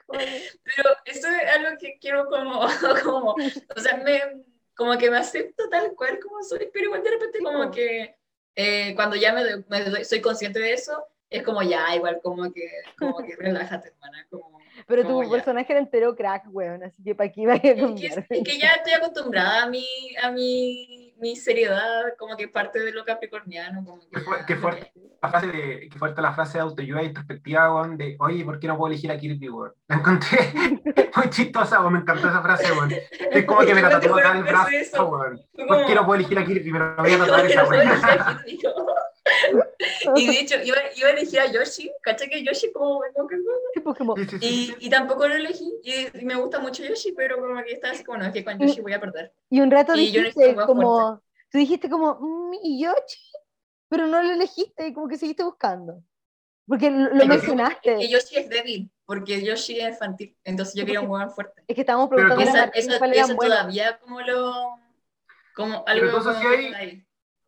Pero 0.07 0.89
eso 1.05 1.27
es 1.29 1.51
algo 1.55 1.77
que 1.79 1.97
quiero 1.99 2.27
como, 2.27 2.61
como 3.03 3.35
o 3.75 3.79
sea, 3.79 3.97
me, 3.97 4.43
como 4.75 4.97
que 4.97 5.09
me 5.09 5.17
acepto 5.17 5.69
tal 5.69 5.95
cual 5.95 6.19
como 6.19 6.43
soy, 6.43 6.69
pero 6.71 6.85
igual 6.85 7.03
de 7.03 7.11
repente 7.11 7.39
como 7.41 7.71
que 7.71 8.15
eh, 8.55 8.93
cuando 8.95 9.15
ya 9.15 9.33
me, 9.33 9.43
me 9.67 10.03
soy 10.05 10.21
consciente 10.21 10.59
de 10.59 10.73
eso, 10.73 11.05
es 11.29 11.43
como 11.43 11.61
ya, 11.63 11.95
igual 11.95 12.19
como 12.23 12.51
que, 12.53 12.69
como 12.97 13.17
que 13.17 13.35
relájate, 13.35 13.89
hermana, 13.89 14.25
como... 14.29 14.59
pero 14.87 15.03
como 15.03 15.21
tu 15.23 15.25
ya. 15.29 15.31
personaje 15.31 15.73
era 15.73 15.79
entero 15.81 16.15
crack, 16.15 16.43
weón, 16.49 16.83
así 16.83 17.03
que 17.03 17.15
para 17.15 17.29
aquí 17.29 17.41
iba 17.41 17.53
a 17.53 17.55
Es 17.57 17.61
que, 17.61 17.75
cambiar. 17.81 18.25
es 18.29 18.43
que 18.43 18.57
ya 18.59 18.69
estoy 18.73 18.93
acostumbrada 18.93 19.63
a 19.63 19.69
mi, 19.69 19.85
a 20.21 20.31
mi, 20.31 21.13
mi 21.17 21.35
seriedad, 21.35 22.03
como 22.19 22.37
que 22.37 22.47
parte 22.47 22.79
de 22.79 22.91
lo 22.91 23.03
capricorniano. 23.03 23.83
Como 23.83 23.99
que 24.01 24.07
ya- 24.13 24.45
qué 24.45 24.55
fuerte. 24.55 24.91
La 25.21 25.29
frase 25.31 25.47
de, 25.47 25.89
que 25.89 25.97
fuerte 25.97 26.21
la 26.21 26.33
frase 26.33 26.59
de 26.59 26.61
autoayuda 26.63 27.01
introspectiva, 27.01 27.73
weón, 27.73 27.97
de, 27.97 28.15
oye, 28.19 28.45
¿por 28.45 28.59
qué 28.59 28.67
no 28.67 28.77
puedo 28.77 28.91
elegir 28.93 29.11
a 29.11 29.17
Kirby, 29.17 29.49
weón? 29.49 29.73
La 29.87 29.95
encontré 29.95 30.37
muy 31.15 31.29
chistosa, 31.31 31.79
weón, 31.81 31.93
me 31.93 31.99
encantó 31.99 32.29
esa 32.29 32.41
frase, 32.43 32.71
weón. 32.71 32.91
Es 33.31 33.45
como 33.45 33.61
que 33.65 33.73
me 33.73 33.81
la 33.81 33.89
tatuó 33.89 34.15
acá 34.17 34.31
en 34.31 34.37
el 34.37 34.43
que 34.45 34.51
brazo, 34.51 34.69
eso. 34.69 35.05
weón. 35.07 35.41
¿Por 35.67 35.85
qué 35.87 35.95
no 35.95 36.05
puedo 36.05 36.19
elegir 36.19 36.37
a 36.37 36.45
Kirby? 36.45 36.71
Me 36.71 36.79
lo 36.79 36.95
voy 36.97 37.13
a 37.13 37.17
tatuar 37.17 37.45
esa, 37.47 37.63
weón. 37.67 37.87
Y 40.15 40.27
de 40.27 40.39
hecho, 40.39 40.55
iba, 40.63 40.77
iba 40.95 41.09
a 41.09 41.11
elegir 41.11 41.39
a 41.39 41.51
Yoshi, 41.51 41.91
¿cachai 42.01 42.29
que 42.29 42.43
Yoshi 42.43 42.71
como, 42.71 43.01
como 43.13 43.27
que- 43.27 43.37
Tipo 43.73 43.93
como, 43.95 44.15
sí, 44.15 44.37
y, 44.41 44.87
y 44.87 44.89
tampoco 44.89 45.27
lo 45.27 45.35
elegí, 45.35 45.73
y, 45.83 46.17
y 46.19 46.25
me 46.25 46.35
gusta 46.35 46.59
mucho 46.59 46.83
Yoshi, 46.83 47.11
pero 47.13 47.37
como 47.39 47.61
que 47.63 47.73
estaba 47.73 47.93
así 47.93 48.03
como, 48.03 48.19
no, 48.19 48.25
es 48.25 48.33
que 48.33 48.43
con 48.43 48.57
Yoshi 48.59 48.81
voy 48.81 48.93
a 48.93 48.99
perder. 48.99 49.33
Y 49.49 49.59
un 49.61 49.71
rato 49.71 49.95
Y 49.95 50.07
dijiste 50.11 50.55
como, 50.65 51.21
tú 51.51 51.57
dijiste 51.57 51.89
como, 51.89 52.17
"Mm, 52.19 52.53
y 52.63 52.83
Yoshi, 52.83 53.19
pero 53.89 54.07
no 54.07 54.21
lo 54.23 54.31
elegiste 54.31 54.87
y 54.87 54.93
como 54.93 55.07
que 55.07 55.17
seguiste 55.17 55.43
buscando. 55.43 56.01
Porque 56.67 56.89
lo, 56.89 57.09
que- 57.11 57.25
mencionaste. 57.27 57.93
Es 57.93 57.99
que 57.99 58.09
Yoshi 58.09 58.35
es 58.37 58.49
débil, 58.49 58.91
porque 59.05 59.43
Yoshi 59.43 59.79
es 59.79 59.89
infantil, 59.89 60.35
entonces 60.43 60.73
yo 60.75 60.83
quería 60.85 61.01
un 61.01 61.09
hueón 61.09 61.29
fuerte. 61.31 61.61
Es 61.67 61.75
que 61.75 61.81
estábamos 61.81 62.09
Pero 62.09 62.27
preguntando 62.27 62.59
a 62.59 62.63
Esa, 62.65 62.95
esa, 62.95 63.05
eso 63.05 63.35
todavía 63.35 63.97
como 63.99 64.21
lo... 64.21 64.79
Como 65.55 65.85
Pero 65.85 66.05
algo 66.05 66.17
entonces 66.17 66.33
como 66.35 66.49
sí 66.49 66.55
hay- 66.55 66.69
que 66.71 66.75
ahí. 66.75 67.04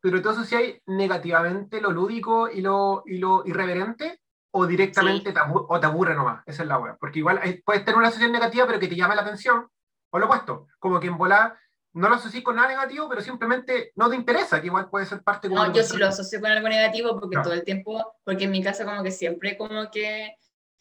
Pero 0.09 0.21
tú 0.21 0.29
asocias 0.29 0.61
negativamente 0.85 1.81
lo 1.81 1.91
lúdico 1.91 2.49
y 2.49 2.61
lo, 2.61 3.03
y 3.05 3.17
lo 3.17 3.43
irreverente 3.45 4.21
o 4.51 4.65
directamente 4.65 5.33
te, 5.33 5.39
abu- 5.39 5.65
o 5.67 5.79
te 5.79 5.85
aburre 5.85 6.15
nomás. 6.15 6.43
Esa 6.45 6.63
es 6.63 6.69
la 6.69 6.79
wea. 6.79 6.95
Porque 6.99 7.19
igual 7.19 7.39
puedes 7.65 7.83
tener 7.83 7.97
una 7.97 8.07
asociación 8.07 8.31
negativa, 8.31 8.65
pero 8.65 8.79
que 8.79 8.87
te 8.87 8.95
llame 8.95 9.15
la 9.15 9.21
atención. 9.23 9.67
O 10.09 10.19
lo 10.19 10.25
opuesto. 10.25 10.67
Como 10.79 10.99
que 10.99 11.07
en 11.07 11.17
volar 11.17 11.57
no 11.93 12.07
lo 12.09 12.15
asocias 12.15 12.43
con 12.43 12.55
nada 12.55 12.67
negativo, 12.69 13.09
pero 13.09 13.21
simplemente 13.21 13.91
no 13.95 14.09
te 14.09 14.15
interesa, 14.15 14.61
que 14.61 14.67
igual 14.67 14.89
puede 14.89 15.05
ser 15.05 15.21
parte 15.23 15.49
como 15.49 15.65
No, 15.65 15.73
yo 15.73 15.83
sí 15.83 15.97
lo 15.97 16.07
asocio 16.07 16.39
con 16.39 16.49
algo 16.51 16.69
negativo 16.69 17.19
porque 17.19 17.33
Claro. 17.35 17.43
todo 17.49 17.53
el 17.55 17.63
tiempo, 17.63 18.15
porque 18.23 18.45
en 18.45 18.51
mi 18.51 18.63
casa 18.63 18.85
como 18.85 19.03
que 19.03 19.11
siempre 19.11 19.57
como 19.57 19.89
que, 19.91 20.35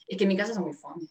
es 0.06 0.16
que 0.18 0.24
en 0.24 0.28
mi 0.28 0.36
casa 0.36 0.54
son 0.54 0.64
muy 0.64 0.74
fome. 0.74 1.06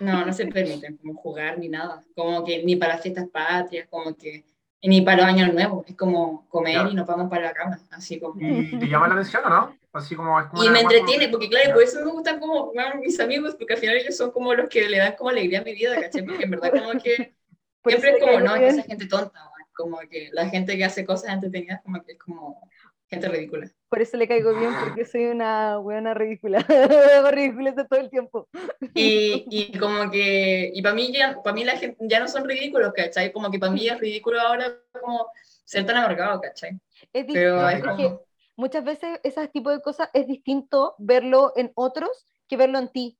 No, 0.00 0.26
no 0.26 0.32
se 0.32 0.46
permiten 0.48 0.96
como 0.96 1.14
jugar 1.14 1.58
ni 1.58 1.68
nada, 1.68 2.02
como 2.16 2.44
que 2.44 2.64
ni 2.64 2.74
para 2.76 2.98
fiestas 2.98 3.28
patrias, 3.28 3.86
como 3.88 4.14
que 4.16 4.44
ni 4.88 5.00
para 5.00 5.18
los 5.18 5.26
años 5.26 5.52
nuevos, 5.54 5.84
es 5.88 5.96
como 5.96 6.46
comer 6.48 6.74
Claro. 6.74 6.90
y 6.90 6.94
nos 6.94 7.06
vamos 7.06 7.30
para 7.30 7.44
la 7.46 7.52
cama, 7.52 7.78
así 7.90 8.20
como... 8.20 8.34
¿Y 8.40 8.78
te 8.78 8.86
llama 8.86 9.08
la 9.08 9.14
atención 9.14 9.42
o 9.46 9.48
no? 9.48 9.76
Así 9.92 10.14
como 10.16 10.38
es 10.40 10.46
como 10.46 10.64
Y 10.64 10.68
me 10.70 10.80
entretiene, 10.80 11.28
porque 11.28 11.48
claro, 11.48 11.72
por 11.74 11.82
eso 11.82 12.04
me 12.04 12.10
gustan 12.10 12.40
como 12.40 12.72
bueno, 12.72 12.96
mis 13.00 13.18
amigos, 13.20 13.54
porque 13.56 13.74
al 13.74 13.78
final 13.80 13.96
ellos 13.96 14.16
son 14.16 14.30
como 14.32 14.52
los 14.54 14.68
que 14.68 14.88
le 14.88 14.98
dan 14.98 15.14
como 15.16 15.30
alegría 15.30 15.60
a 15.60 15.64
mi 15.64 15.72
vida, 15.74 16.00
¿cachai? 16.00 16.24
Porque 16.24 16.44
en 16.44 16.50
verdad 16.50 16.72
como 16.72 17.00
que 17.00 17.34
Por 17.82 17.92
siempre 17.92 18.10
es 18.12 18.20
como, 18.20 18.40
no, 18.40 18.54
es 18.56 18.60
bien. 18.60 18.74
que 18.74 18.80
esa 18.80 18.88
gente 18.88 19.06
tonta, 19.06 19.50
como 19.76 19.98
que 20.10 20.30
la 20.32 20.48
gente 20.48 20.76
que 20.76 20.84
hace 20.84 21.04
cosas 21.04 21.32
entretenidas 21.32 21.80
como 21.82 22.02
que 22.02 22.12
es 22.12 22.18
como 22.18 22.60
gente 23.08 23.28
ridícula. 23.28 23.70
Por 23.88 24.02
eso 24.02 24.16
le 24.16 24.26
caigo 24.26 24.54
bien, 24.54 24.72
porque 24.80 25.04
soy 25.04 25.26
una 25.26 25.76
buena 25.78 26.14
ridícula. 26.14 26.58
ridícula 27.30 27.74
todo 27.86 28.00
el 28.00 28.10
tiempo. 28.10 28.48
Y, 28.94 29.44
y 29.50 29.78
como 29.78 30.10
que, 30.10 30.70
y 30.74 30.82
para 30.82 30.94
mí, 30.94 31.12
ya, 31.12 31.40
para 31.42 31.54
mí 31.54 31.64
la 31.64 31.76
gente 31.76 31.96
ya 32.08 32.20
no 32.20 32.28
son 32.28 32.44
ridículos, 32.44 32.92
¿cachai? 32.92 33.32
Como 33.32 33.50
que 33.50 33.58
para 33.58 33.72
mí 33.72 33.88
es 33.88 33.98
ridículo 33.98 34.40
ahora 34.40 34.76
como 35.00 35.28
ser 35.64 35.86
tan 35.86 35.96
amargado, 35.96 36.40
¿cachai? 36.40 36.78
Es 37.12 37.26
Pero 37.26 37.68
es 37.68 37.82
como, 37.84 38.20
muchas 38.56 38.84
veces 38.84 39.20
ese 39.22 39.48
tipo 39.48 39.70
de 39.70 39.80
cosas 39.80 40.10
es 40.12 40.26
distinto 40.26 40.94
verlo 40.98 41.52
en 41.56 41.72
otros 41.74 42.26
que 42.48 42.56
verlo 42.56 42.78
en 42.78 42.88
ti. 42.88 43.18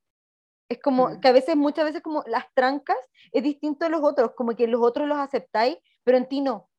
Es 0.68 0.80
como 0.80 1.08
Mm. 1.08 1.20
que 1.20 1.28
a 1.28 1.32
veces, 1.32 1.56
muchas 1.56 1.84
veces 1.84 2.02
como 2.02 2.24
las 2.26 2.46
trancas 2.54 2.96
es 3.32 3.42
distinto 3.42 3.84
de 3.84 3.90
los 3.90 4.02
otros, 4.02 4.32
como 4.34 4.56
que 4.56 4.66
los 4.66 4.80
otros 4.82 5.06
los 5.06 5.18
aceptáis, 5.18 5.76
pero 6.04 6.16
en 6.18 6.26
ti 6.28 6.40
no. 6.40 6.70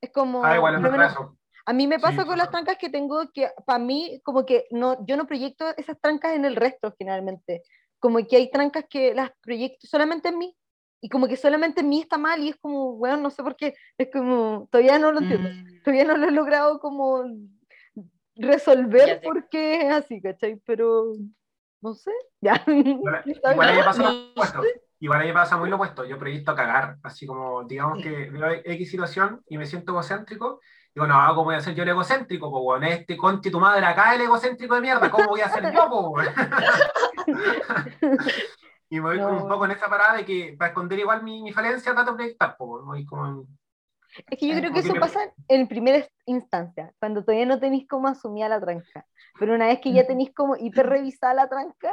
Es 0.00 0.10
como, 0.10 0.44
Ah, 0.44 0.56
igual 0.56 0.74
es 0.76 0.80
menos. 0.80 1.14
A 1.66 1.72
mí 1.72 1.86
me 1.86 1.98
Sí, 1.98 2.00
pasa 2.00 2.26
con 2.26 2.38
las 2.38 2.50
trancas 2.50 2.76
que 2.78 2.90
tengo 2.90 3.30
que 3.32 3.50
para 3.66 3.78
mí 3.78 4.20
como 4.24 4.44
que 4.46 4.66
no, 4.70 5.04
yo 5.06 5.16
no 5.16 5.26
proyecto 5.26 5.66
esas 5.76 6.00
trancas 6.00 6.34
en 6.36 6.44
el 6.44 6.56
resto 6.56 6.94
generalmente. 6.98 7.62
Como 7.98 8.18
que 8.26 8.36
hay 8.36 8.50
trancas 8.50 8.84
que 8.88 9.14
las 9.14 9.30
proyecto 9.42 9.86
solamente 9.86 10.28
en 10.28 10.38
mí. 10.38 10.56
Y 11.00 11.08
como 11.10 11.28
que 11.28 11.36
solamente 11.36 11.80
en 11.82 11.88
mí 11.90 12.00
está 12.00 12.16
mal 12.18 12.42
y 12.42 12.48
es 12.50 12.56
como, 12.56 12.96
bueno, 12.96 13.16
no 13.18 13.30
sé 13.30 13.42
por 13.42 13.56
qué. 13.56 13.74
Es 13.98 14.08
como, 14.12 14.68
todavía 14.70 14.98
no 14.98 15.12
lo 15.12 15.20
entiendo 15.20 15.50
mm, 15.50 15.84
todavía 15.84 16.04
no 16.04 16.16
lo 16.16 16.26
he 16.28 16.30
logrado 16.30 16.80
como 16.80 17.24
resolver 18.36 19.06
Ya 19.06 19.20
te- 19.20 19.32
por 19.32 19.48
qué 19.48 19.82
es 19.86 19.92
así, 19.92 20.20
¿cachai? 20.20 20.56
Pero 20.66 21.14
no 21.80 21.94
sé, 21.94 22.10
ya. 22.40 22.64
Igual, 23.00 23.26
Está 23.26 23.54
igual 23.54 23.68
a 23.68 23.72
mí 23.72 23.78
me 23.78 23.84
bien. 23.84 23.84
pasa 23.84 24.02
No. 24.02 24.02
lo 24.02 24.32
opuesto. 24.32 24.72
Igual 25.00 25.20
a 25.20 25.22
mí 25.24 25.28
me 25.28 25.34
pasa 25.34 25.56
muy 25.58 25.68
lo 25.68 25.76
opuesto, 25.76 26.04
yo 26.04 26.18
proyecto 26.18 26.54
cagar, 26.54 26.96
así 27.02 27.26
como, 27.26 27.64
digamos 27.64 28.00
que 28.00 28.30
veo 28.30 28.50
X 28.64 28.90
situación 28.90 29.42
y 29.48 29.58
me 29.58 29.66
siento 29.66 29.92
egocéntrico, 29.92 30.60
digo, 30.94 31.06
no, 31.06 31.28
¿cómo 31.30 31.44
voy 31.44 31.54
a 31.56 31.60
ser 31.60 31.74
yo 31.74 31.82
el 31.82 31.88
egocéntrico? 31.90 32.50
Pues, 32.50 32.62
bueno, 32.62 32.86
este 32.86 33.16
conti 33.16 33.50
tu 33.50 33.60
madre 33.60 33.84
acá 33.86 34.14
el 34.14 34.22
egocéntrico 34.22 34.74
de 34.76 34.80
mierda, 34.80 35.10
¿cómo 35.10 35.28
voy 35.28 35.40
a 35.40 35.48
ser 35.48 35.70
yo, 35.70 35.88
po, 35.88 36.10
weón? 36.10 36.28
Y 38.90 38.96
me 38.96 39.02
voy 39.02 39.20
como 39.20 39.42
un 39.42 39.48
poco 39.48 39.64
en 39.64 39.72
esa 39.72 39.88
parada 39.88 40.16
de 40.18 40.24
que 40.24 40.54
para 40.58 40.68
esconder 40.68 40.98
igual 40.98 41.22
mi, 41.22 41.42
mi 41.42 41.52
falencia 41.52 41.92
trato 41.94 42.12
de 42.12 42.16
proyectar, 42.16 42.56
pues, 42.56 42.84
voy 42.84 43.04
como 43.04 43.26
en- 43.26 43.58
Es 44.30 44.38
que 44.38 44.46
yo 44.48 44.54
creo 44.56 44.72
que 44.72 44.78
eso 44.80 44.94
pasa 44.94 45.20
en 45.48 45.66
primera 45.66 46.06
instancia, 46.26 46.92
cuando 47.00 47.22
todavía 47.24 47.46
no 47.46 47.58
tenéis 47.58 47.88
como 47.88 48.06
asumida 48.08 48.48
la 48.48 48.60
tranca. 48.60 49.06
Pero 49.40 49.54
una 49.54 49.66
vez 49.66 49.80
que 49.80 49.92
ya 49.92 50.02
Ujú. 50.02 50.08
tenéis 50.08 50.32
como 50.34 50.56
hiper 50.56 50.86
revisada 50.86 51.34
la 51.34 51.48
tranca, 51.48 51.92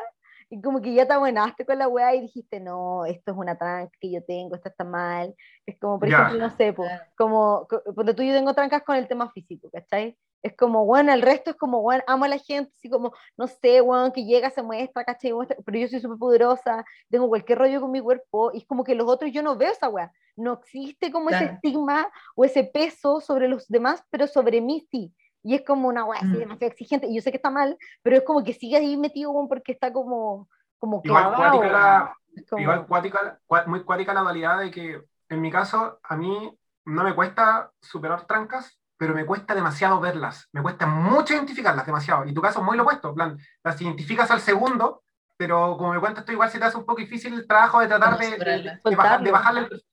y 0.52 0.62
como 0.62 0.82
que 0.82 0.94
ya 0.94 1.08
te 1.08 1.14
abuenaste 1.14 1.66
con 1.66 1.80
la 1.80 1.88
weá 1.88 2.14
y 2.14 2.22
dijiste, 2.22 2.60
no, 2.60 3.06
esto 3.06 3.32
es 3.32 3.38
una 3.38 3.58
tranca 3.58 3.92
que 4.00 4.12
yo 4.12 4.24
tengo, 4.24 4.56
esto 4.56 4.70
está 4.70 4.84
mal. 4.84 5.34
Es 5.66 5.80
como, 5.80 5.98
por 5.98 6.10
ejemplo, 6.26 6.38
no 6.50 6.56
sé, 6.58 6.74
po, 6.74 6.86
como, 7.18 7.66
co- 7.70 7.82
porque 7.96 8.14
tú 8.14 8.22
yo 8.22 8.34
tengo 8.34 8.54
trancas 8.54 8.84
con 8.84 8.98
el 8.98 9.08
tema 9.08 9.32
físico, 9.32 9.70
¿cachai? 9.72 10.18
Es 10.44 10.56
como, 10.58 10.86
bueno, 10.86 11.14
el 11.14 11.22
resto 11.22 11.52
es 11.52 11.56
como, 11.56 11.82
bueno, 11.82 12.04
amo 12.08 12.26
a 12.26 12.28
la 12.28 12.38
gente, 12.40 12.72
así 12.76 12.90
como, 12.90 13.14
no 13.38 13.48
sé, 13.48 13.80
bueno, 13.80 14.12
que 14.12 14.26
llega, 14.26 14.50
se 14.50 14.62
muestra, 14.62 15.06
¿cachai? 15.06 15.32
Muestra- 15.32 15.58
pero 15.66 15.78
yo 15.78 15.88
soy 15.88 16.02
súper 16.02 16.18
poderosa, 16.18 16.84
tengo 17.10 17.28
cualquier 17.30 17.58
rollo 17.60 17.80
con 17.80 17.92
mi 17.92 18.02
cuerpo, 18.02 18.52
y 18.54 18.58
es 18.58 18.66
como 18.66 18.84
que 18.84 18.96
los 18.96 19.08
otros 19.08 19.32
yo 19.32 19.42
no 19.44 19.56
veo 19.56 19.72
esa 19.72 19.88
weá. 19.88 20.12
No 20.36 20.54
existe 20.54 21.12
como 21.12 21.30
ese 21.30 21.40
Claro. 21.40 21.54
estigma 21.56 22.08
o 22.36 22.44
ese 22.44 22.64
peso 22.64 23.22
sobre 23.22 23.48
los 23.48 23.68
demás, 23.68 24.04
pero 24.10 24.28
sobre 24.28 24.60
mí 24.62 24.86
sí. 24.92 25.14
Y 25.44 25.56
es 25.56 25.64
como 25.66 25.88
una 25.88 26.04
weá 26.06 26.20
así 26.20 26.28
Mm. 26.28 26.38
demasiado 26.40 26.72
exigente, 26.72 27.08
y 27.08 27.16
yo 27.16 27.22
sé 27.22 27.32
que 27.32 27.38
está 27.38 27.50
mal, 27.50 27.78
pero 28.04 28.18
es 28.18 28.24
como 28.24 28.44
que 28.44 28.54
sigue 28.54 28.78
ahí 28.78 28.96
metido, 28.98 29.32
porque 29.50 29.72
está 29.72 29.92
como, 29.92 30.48
como 30.80 31.02
igual 31.04 31.36
cuática 31.36 31.68
la, 31.72 32.18
como- 32.50 32.62
igual 32.62 32.88
cuática, 32.88 33.40
muy 33.66 33.84
cuática 33.84 34.14
la 34.14 34.22
dualidad 34.22 34.60
de 34.60 34.72
que, 34.72 35.02
en 35.30 35.42
mi 35.42 35.52
caso, 35.52 36.00
a 36.04 36.16
mí 36.16 36.58
no 36.86 37.04
me 37.04 37.16
cuesta 37.16 37.72
superar 37.82 38.26
trancas, 38.26 38.78
pero 38.98 39.16
me 39.16 39.26
cuesta 39.26 39.56
demasiado 39.56 40.00
verlas. 40.00 40.48
Me 40.52 40.62
cuesta 40.62 40.86
mucho 40.86 41.34
identificarlas, 41.34 41.86
demasiado. 41.88 42.26
Y 42.26 42.34
tu 42.36 42.42
caso 42.42 42.60
es 42.60 42.66
muy 42.66 42.78
lo 42.78 42.84
opuesto. 42.84 43.14
Plan, 43.16 43.36
las 43.64 43.82
identificas 43.82 44.30
al 44.30 44.42
segundo, 44.42 45.02
pero 45.38 45.76
como 45.78 45.92
me 45.94 46.00
cuentas 46.00 46.24
tú, 46.24 46.34
igual 46.34 46.52
se 46.52 46.60
te 46.60 46.66
hace 46.66 46.78
un 46.78 46.86
poco 46.86 47.00
difícil 47.02 47.34
el 47.34 47.48
trabajo 47.48 47.80
de 47.80 47.88
tratar 47.88 48.16
de, 48.20 48.30
de, 48.38 48.80
de 48.84 48.96
bajar- 48.96 49.24
de 49.24 49.32
bajarle 49.32 49.60
el... 49.62 49.84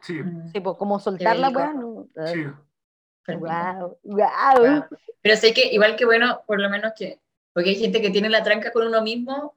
Sí, 0.00 0.20
Sí, 0.52 0.60
pues, 0.60 0.76
como 0.78 0.98
soltar 1.00 1.36
la 1.36 1.48
rico. 1.48 1.60
weá, 1.60 1.72
no. 1.72 2.06
sí. 2.26 2.46
Wow, 3.26 3.98
wow. 4.02 4.28
Wow. 4.58 4.84
Pero 5.22 5.36
sé 5.36 5.54
que 5.54 5.72
igual 5.72 5.96
que 5.96 6.04
bueno, 6.04 6.42
por 6.46 6.60
lo 6.60 6.68
menos 6.68 6.92
que, 6.96 7.20
porque 7.52 7.70
hay 7.70 7.76
gente 7.76 8.00
que 8.02 8.10
tiene 8.10 8.28
la 8.28 8.42
tranca 8.42 8.72
con 8.72 8.86
uno 8.86 9.02
mismo 9.02 9.56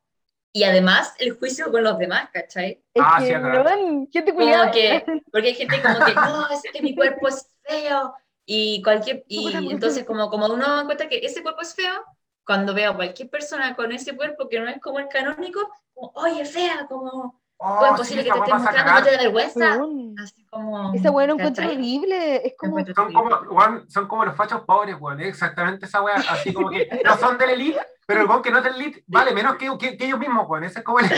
y 0.53 0.63
además 0.63 1.13
el 1.19 1.31
juicio 1.37 1.71
con 1.71 1.83
los 1.83 1.97
demás, 1.97 2.29
¿cachai? 2.31 2.81
Es 2.93 3.03
Ah, 3.05 3.17
sí, 3.19 3.25
gente 3.27 4.31
Como 4.31 4.45
culiada. 4.45 4.71
que, 4.71 5.03
porque 5.31 5.47
hay 5.47 5.55
gente 5.55 5.81
como 5.81 6.05
que, 6.05 6.13
no, 6.13 6.49
es 6.49 6.61
que 6.71 6.81
mi 6.81 6.95
cuerpo 6.95 7.27
es 7.27 7.47
feo 7.63 8.13
y 8.45 8.81
cualquier, 8.83 9.25
y 9.27 9.71
entonces 9.71 10.05
como, 10.05 10.29
como 10.29 10.45
uno 10.45 10.81
encuentra 10.81 11.09
que 11.09 11.17
ese 11.17 11.41
cuerpo 11.41 11.61
es 11.61 11.73
feo, 11.75 12.05
cuando 12.45 12.73
veo 12.73 12.91
a 12.91 12.95
cualquier 12.95 13.29
persona 13.29 13.75
con 13.75 13.91
ese 13.91 14.15
cuerpo 14.15 14.47
que 14.47 14.59
no 14.59 14.69
es 14.69 14.79
como 14.79 14.99
el 14.99 15.07
canónico, 15.07 15.59
como, 15.93 16.11
oye, 16.15 16.45
fea, 16.45 16.85
como, 16.87 17.41
Oh, 17.57 17.77
¿cómo 17.79 17.85
es 17.85 17.91
sí, 17.91 17.97
posible 17.97 18.23
que 18.23 18.29
esa 18.29 18.35
te 18.35 18.51
estés 18.51 18.63
mostrando, 18.63 18.91
no 18.91 19.03
te 19.05 19.11
da 19.11 19.17
vergüenza? 19.17 19.77
Weón. 19.77 20.15
Así 20.19 20.45
como... 20.45 20.93
Esa 20.93 21.11
weá 21.11 21.27
lo 21.27 21.33
encuentro 21.33 21.65
horrible. 21.65 22.47
Es 22.47 22.53
como. 22.57 22.85
Son 22.85 23.13
como, 23.13 23.35
weón, 23.49 23.89
son 23.89 24.07
como 24.07 24.25
los 24.25 24.35
fachos 24.35 24.61
pobres, 24.61 24.95
weón, 24.99 25.21
es 25.21 25.27
exactamente 25.27 25.85
esa 25.85 26.01
weá, 26.01 26.15
así 26.15 26.53
como 26.53 26.69
que 26.69 26.89
no 27.03 27.17
son 27.17 27.37
del 27.37 27.51
elite, 27.51 27.79
pero 28.05 28.21
el 28.21 28.27
weón 28.27 28.41
que 28.41 28.51
no 28.51 28.57
es 28.57 28.63
del 28.65 28.75
elite 28.75 29.03
vale 29.07 29.33
menos 29.33 29.55
que, 29.55 29.69
que, 29.77 29.97
que 29.97 30.05
ellos 30.05 30.19
mismos, 30.19 30.45
weón, 30.49 30.65
ese 30.65 30.79
es 30.79 30.85
como 30.85 30.99
el... 30.99 31.09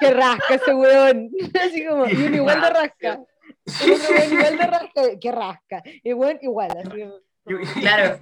que 0.00 0.10
rasca 0.10 0.54
ese 0.54 0.74
weón. 0.74 1.30
Así 1.64 1.86
como, 1.86 2.06
y 2.06 2.26
uno 2.26 2.36
igual 2.36 2.60
de 2.60 2.70
rasca. 2.70 3.20
Otro 3.66 4.14
weón 4.16 4.32
igual 4.32 4.58
de 4.58 4.66
rasca, 4.66 5.02
que 5.20 5.32
rasca. 5.32 5.82
Y 6.02 6.12
weón 6.12 6.38
igual. 6.42 6.70
Así 6.78 7.00
como, 7.00 7.14
Claro. 7.80 8.18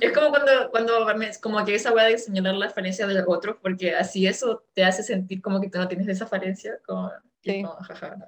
Es 0.00 0.12
como 0.12 0.28
cuando, 0.30 0.70
cuando 0.70 1.14
me- 1.16 1.30
como 1.40 1.64
que 1.64 1.74
esa 1.74 1.92
weá 1.92 2.04
de 2.04 2.18
señalar 2.18 2.54
las 2.54 2.74
falencias 2.74 3.08
de 3.08 3.14
los 3.14 3.24
otros, 3.26 3.56
porque 3.62 3.94
así 3.94 4.26
eso 4.26 4.64
te 4.74 4.84
hace 4.84 5.02
sentir 5.02 5.40
como 5.40 5.60
que 5.60 5.70
tú 5.70 5.78
no 5.78 5.88
tienes 5.88 6.08
esa 6.08 6.26
falencia. 6.26 6.78
Como, 6.86 7.10
Sí. 7.42 7.62
como, 7.62 7.74
jaja, 7.76 8.16
no. 8.16 8.26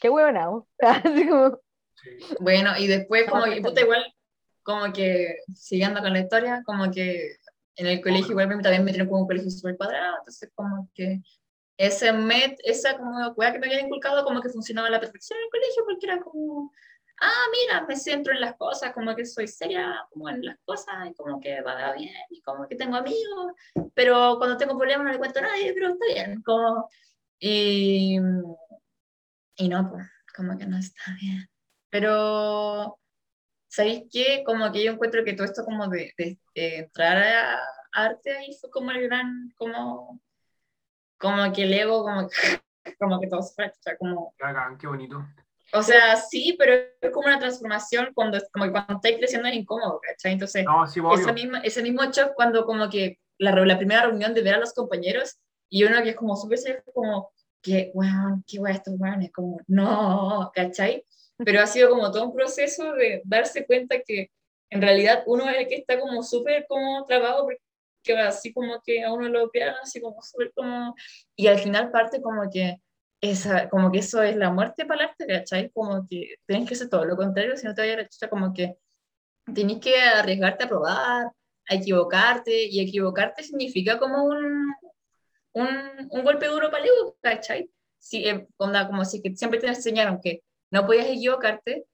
Qué 0.00 0.08
como. 1.28 1.60
Sí. 1.94 2.10
Bueno, 2.40 2.72
y 2.78 2.86
después 2.86 3.28
como 3.30 3.44
que 3.44 3.60
puta 3.60 3.80
igual, 3.80 4.04
como 4.62 4.92
que 4.92 5.36
siguiendo 5.54 6.00
con 6.00 6.12
la 6.12 6.20
historia, 6.20 6.62
como 6.64 6.90
que 6.90 7.36
en 7.76 7.86
el 7.86 8.00
colegio 8.00 8.30
igual 8.32 8.48
también 8.48 8.82
me 8.82 8.86
metieron 8.86 9.08
como 9.08 9.22
un 9.22 9.28
colegio 9.28 9.50
súper 9.50 9.76
cuadrado, 9.76 10.16
entonces 10.18 10.50
como 10.54 10.88
que 10.94 11.20
ese 11.76 12.12
met, 12.12 12.58
esa 12.64 12.96
como 12.96 13.28
weá 13.36 13.52
que 13.52 13.58
me 13.60 13.66
habían 13.68 13.86
inculcado 13.86 14.24
como 14.24 14.40
que 14.42 14.48
funcionaba 14.48 14.88
a 14.88 14.90
la 14.90 15.00
perfección 15.00 15.38
en 15.38 15.44
el 15.44 15.50
colegio, 15.50 15.84
porque 15.84 16.06
era 16.06 16.20
como, 16.20 16.72
ah, 17.20 17.44
mira, 17.52 17.86
me 17.86 17.96
centro 17.96 18.32
en 18.32 18.40
las 18.40 18.56
cosas, 18.56 18.92
como 18.92 19.14
que 19.14 19.24
soy 19.26 19.48
seria 19.48 20.06
como 20.10 20.28
en 20.28 20.44
las 20.44 20.56
cosas, 20.64 20.94
y 21.10 21.14
como 21.14 21.40
que 21.40 21.60
va 21.62 21.92
bien, 21.92 22.12
y 22.30 22.40
como 22.42 22.66
que 22.68 22.76
tengo 22.76 22.96
amigos, 22.96 23.52
pero 23.94 24.36
cuando 24.38 24.56
tengo 24.56 24.76
problemas 24.76 25.06
no 25.06 25.12
le 25.12 25.18
cuento 25.18 25.38
a 25.40 25.42
nadie, 25.42 25.72
pero 25.74 25.88
está 25.90 26.04
bien, 26.06 26.42
como, 26.42 26.88
y, 27.38 28.18
y 29.56 29.68
no, 29.68 29.90
pues, 29.90 30.06
como 30.36 30.56
que 30.56 30.66
no 30.66 30.78
está 30.78 31.02
bien. 31.20 31.48
Pero, 31.90 32.98
¿sabéis 33.68 34.04
qué? 34.12 34.42
Como 34.44 34.70
que 34.72 34.84
yo 34.84 34.92
encuentro 34.92 35.24
que 35.24 35.32
todo 35.32 35.46
esto 35.46 35.64
como 35.64 35.88
de, 35.88 36.12
de- 36.18 36.38
de 36.54 36.78
entrar 36.78 37.16
a 37.18 37.60
arte 37.92 38.36
ahí 38.36 38.56
fue 38.60 38.70
como 38.70 38.90
el 38.90 39.02
gran, 39.02 39.52
como, 39.56 40.20
como 41.18 41.52
que 41.52 41.64
el 41.64 41.72
ego, 41.72 42.02
como, 42.02 42.28
como 42.98 43.20
que 43.20 43.26
todo 43.28 43.42
se 43.42 43.54
fue, 43.54 43.72
como, 43.98 44.34
qué 44.78 44.86
bonito. 44.86 45.24
O 45.72 45.82
sea, 45.82 46.16
sí, 46.16 46.54
pero 46.58 46.74
es 47.00 47.10
como 47.12 47.26
una 47.26 47.38
transformación 47.38 48.10
cuando, 48.14 48.38
como 48.52 48.64
que 48.66 48.72
cuando 48.72 48.94
estáis 48.94 49.18
creciendo 49.18 49.48
es 49.48 49.54
incómodo, 49.54 50.00
¿cachai? 50.00 50.32
Entonces, 50.32 50.64
No, 50.64 50.86
sí, 50.86 51.00
obvio. 51.00 51.14
esa 51.14 51.32
misma, 51.32 51.60
ese 51.60 51.82
mismo 51.82 52.04
shock 52.04 52.32
cuando 52.34 52.64
como 52.64 52.88
que 52.88 53.18
la, 53.38 53.52
la 53.52 53.76
primera 53.78 54.02
reunión 54.06 54.34
de 54.34 54.42
ver 54.42 54.54
a 54.54 54.58
los 54.58 54.72
compañeros 54.72 55.38
y 55.68 55.84
uno 55.84 56.02
que 56.02 56.10
es 56.10 56.16
como 56.16 56.36
súper 56.36 56.58
serio, 56.58 56.82
como 56.94 57.30
que, 57.62 57.90
weón, 57.94 58.44
qué 58.46 58.58
weón 58.58 58.76
estos 58.76 58.94
weones, 58.98 59.30
como, 59.32 59.60
no, 59.66 60.50
¿cachai? 60.54 61.04
Pero 61.36 61.60
ha 61.60 61.66
sido 61.66 61.90
como 61.90 62.10
todo 62.10 62.24
un 62.26 62.34
proceso 62.34 62.92
de 62.94 63.20
darse 63.24 63.66
cuenta 63.66 63.96
que 64.04 64.30
en 64.70 64.82
realidad 64.82 65.22
uno 65.26 65.48
es 65.48 65.56
el 65.58 65.68
que 65.68 65.76
está 65.76 65.98
como 66.00 66.22
súper 66.22 66.66
como 66.68 67.04
trabado 67.04 67.44
porque 67.44 67.60
así 68.20 68.52
como 68.52 68.80
que 68.82 69.04
a 69.04 69.12
uno 69.12 69.28
lo 69.28 69.50
pierden, 69.50 69.76
así 69.82 70.00
como 70.00 70.22
súper 70.22 70.52
como, 70.54 70.94
y 71.36 71.46
al 71.46 71.58
final 71.58 71.90
parte 71.90 72.20
como 72.22 72.48
que 72.50 72.80
esa, 73.20 73.68
como 73.68 73.90
que 73.92 73.98
eso 73.98 74.22
es 74.22 74.36
la 74.36 74.50
muerte 74.50 74.86
para 74.86 75.04
el 75.04 75.08
arte, 75.10 75.26
¿cachai? 75.26 75.70
Como 75.70 76.06
que 76.08 76.36
tenés 76.46 76.68
que 76.68 76.74
hacer 76.74 76.88
todo 76.88 77.04
lo 77.04 77.16
contrario, 77.16 77.56
si 77.56 77.66
no 77.66 77.74
te 77.74 77.82
vaya 77.82 77.96
la 77.96 78.08
chucha, 78.08 78.30
como 78.30 78.52
que 78.52 78.76
tenés 79.54 79.80
que 79.80 79.98
arriesgarte 80.00 80.64
a 80.64 80.68
probar, 80.68 81.26
a 81.68 81.74
equivocarte, 81.74 82.64
y 82.66 82.80
equivocarte 82.80 83.42
significa 83.42 83.98
como 83.98 84.24
un, 84.24 84.74
un, 85.52 85.68
un 86.10 86.24
golpe 86.24 86.46
duro 86.46 86.70
para 86.70 86.84
el 86.84 86.90
ego, 86.90 87.16
¿cachai? 87.20 87.70
Si, 87.98 88.26
eh, 88.28 88.46
onda, 88.58 88.86
como 88.86 89.04
si 89.04 89.20
que 89.22 89.34
siempre 89.36 89.60
te 89.60 89.66
enseñaron 89.68 90.20
que 90.20 90.42
no 90.70 90.86
podías 90.86 91.06
equivocarte, 91.06 91.86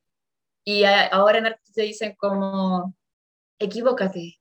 y 0.65 0.85
a- 0.85 1.07
ahora 1.09 1.39
en 1.39 1.47
arte 1.47 1.63
te 1.75 1.83
dicen 1.83 2.15
como, 2.17 2.95
equivócate. 3.59 4.41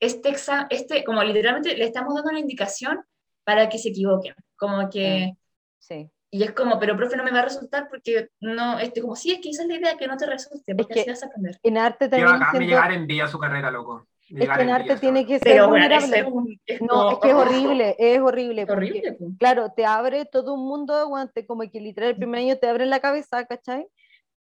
Este 0.00 0.30
examen, 0.30 0.66
este, 0.70 1.04
como 1.04 1.22
literalmente 1.22 1.76
le 1.76 1.84
estamos 1.84 2.14
dando 2.14 2.30
una 2.30 2.40
indicación 2.40 3.04
para 3.44 3.68
que 3.68 3.78
se 3.78 3.90
equivoquen, 3.90 4.34
como 4.56 4.88
que... 4.90 5.32
Sí. 5.78 6.10
Y 6.34 6.42
es 6.44 6.52
como, 6.52 6.78
pero 6.78 6.96
profe, 6.96 7.16
no 7.18 7.24
me 7.24 7.30
va 7.30 7.40
a 7.40 7.44
resultar 7.44 7.88
porque 7.90 8.30
no, 8.40 8.78
este, 8.78 9.02
como, 9.02 9.14
sí, 9.16 9.32
es 9.32 9.40
que 9.40 9.50
esa 9.50 9.64
es 9.64 9.68
la 9.68 9.74
idea, 9.76 9.96
que 9.98 10.06
no 10.06 10.16
te 10.16 10.24
resulte, 10.24 10.74
porque 10.74 10.94
que- 10.94 11.00
así 11.02 11.10
vas 11.10 11.22
a 11.22 11.26
aprender. 11.26 11.58
En 11.62 11.76
arte 11.76 12.08
también 12.08 12.30
de 12.32 12.38
siento- 12.38 12.58
llegar 12.60 12.92
en 12.92 13.06
día 13.06 13.24
a 13.24 13.28
su 13.28 13.38
carrera, 13.38 13.70
loco. 13.70 14.06
es 14.30 14.48
que 14.48 14.54
en 14.54 14.60
en 14.62 14.70
arte 14.70 14.84
día, 14.88 14.96
tiene 15.00 15.26
que 15.26 15.34
ser 15.34 15.42
Pero 15.42 15.68
bueno, 15.68 15.84
vulnerable. 15.84 16.18
es 16.20 16.26
un- 16.26 16.60
es 16.64 16.80
No, 16.80 17.10
es 17.12 17.18
que 17.18 17.28
es 17.28 17.34
horrible, 17.34 17.96
es 17.98 18.18
horrible. 18.20 18.62
Es 18.62 18.66
porque, 18.68 18.86
horrible. 18.86 19.12
pues. 19.12 19.30
Claro, 19.38 19.72
te 19.76 19.84
abre 19.84 20.24
todo 20.24 20.54
un 20.54 20.66
mundo 20.66 20.94
de 20.94 21.00
aguante, 21.02 21.46
como 21.46 21.62
que 21.70 21.80
literal 21.80 22.10
el 22.12 22.16
primer 22.16 22.40
año 22.40 22.56
te 22.56 22.66
abre 22.66 22.86
la 22.86 23.00
cabeza, 23.00 23.44
¿cachai? 23.44 23.86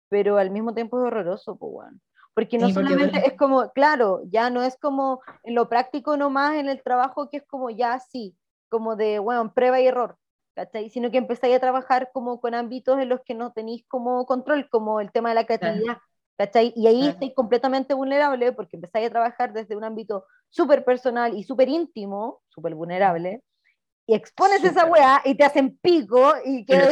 Pero 0.08 0.36
al 0.38 0.50
mismo 0.50 0.74
tiempo 0.74 0.98
es 0.98 1.06
horroroso, 1.06 1.56
pues, 1.56 1.70
weón. 1.72 2.00
Porque 2.34 2.58
no 2.58 2.66
Sí, 2.66 2.72
porque 2.74 2.88
solamente 2.88 3.18
duele. 3.18 3.28
es 3.28 3.38
como, 3.38 3.70
claro, 3.70 4.22
ya 4.24 4.50
no 4.50 4.64
es 4.64 4.76
como 4.78 5.20
en 5.44 5.54
lo 5.54 5.68
práctico 5.68 6.16
nomás, 6.16 6.54
en 6.56 6.68
el 6.68 6.82
trabajo, 6.82 7.30
que 7.30 7.36
es 7.38 7.46
como 7.46 7.70
ya 7.70 8.00
sí, 8.00 8.34
como 8.68 8.96
de, 8.96 9.20
bueno, 9.20 9.52
prueba 9.54 9.80
y 9.80 9.86
error, 9.86 10.16
¿cachai? 10.58 10.90
Sino 10.90 11.12
que 11.12 11.18
empezáis 11.18 11.54
a 11.54 11.60
trabajar 11.60 12.10
como 12.12 12.40
con 12.40 12.52
ámbitos 12.52 12.98
en 12.98 13.08
los 13.08 13.20
que 13.24 13.34
no 13.34 13.52
tenéis 13.52 13.84
como 13.86 14.26
control, 14.26 14.68
como 14.68 15.00
el 15.00 15.12
tema 15.12 15.28
de 15.28 15.36
la 15.36 15.46
creatividad, 15.46 15.98
¿cachai? 16.36 16.72
Y 16.74 16.88
ahí 16.88 16.98
Claro. 16.98 17.12
estáis 17.12 17.34
completamente 17.34 17.94
vulnerable 17.94 18.52
porque 18.52 18.76
empezáis 18.76 19.06
a 19.06 19.10
trabajar 19.10 19.52
desde 19.52 19.76
un 19.76 19.84
ámbito 19.84 20.24
súper 20.50 20.84
personal 20.84 21.36
y 21.36 21.44
súper 21.44 21.68
íntimo, 21.68 22.42
súper 22.48 22.74
vulnerable, 22.74 23.44
y 24.08 24.14
expones 24.14 24.64
esa 24.64 24.80
Súper. 24.80 24.90
weá 24.90 25.22
y 25.24 25.36
te 25.36 25.44
hacen 25.44 25.78
pico 25.80 26.32
y 26.44 26.64
que 26.66 26.88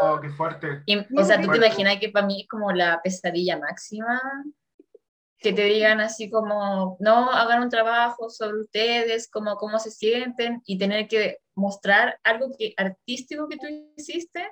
Oh, 0.00 0.18
qué 0.22 0.30
fuerte. 0.30 0.82
Y, 0.86 0.96
o 0.96 1.24
sea, 1.24 1.38
¿tú 1.40 1.50
te 1.50 1.58
imaginas 1.58 1.98
que 1.98 2.08
para 2.08 2.26
mí 2.26 2.42
es 2.42 2.48
como 2.48 2.72
la 2.72 3.00
pesadilla 3.02 3.58
máxima? 3.58 4.22
Que 5.38 5.52
te 5.52 5.64
digan 5.64 6.00
así 6.00 6.30
como, 6.30 6.96
no, 7.00 7.30
hagan 7.30 7.62
un 7.62 7.68
trabajo 7.68 8.30
sobre 8.30 8.60
ustedes, 8.60 9.28
como 9.30 9.56
cómo 9.56 9.78
se 9.78 9.90
sienten 9.90 10.62
y 10.64 10.78
tener 10.78 11.08
que 11.08 11.38
mostrar 11.54 12.18
algo 12.24 12.48
que, 12.58 12.74
artístico 12.76 13.48
que 13.48 13.58
tú 13.58 13.66
hiciste, 13.96 14.48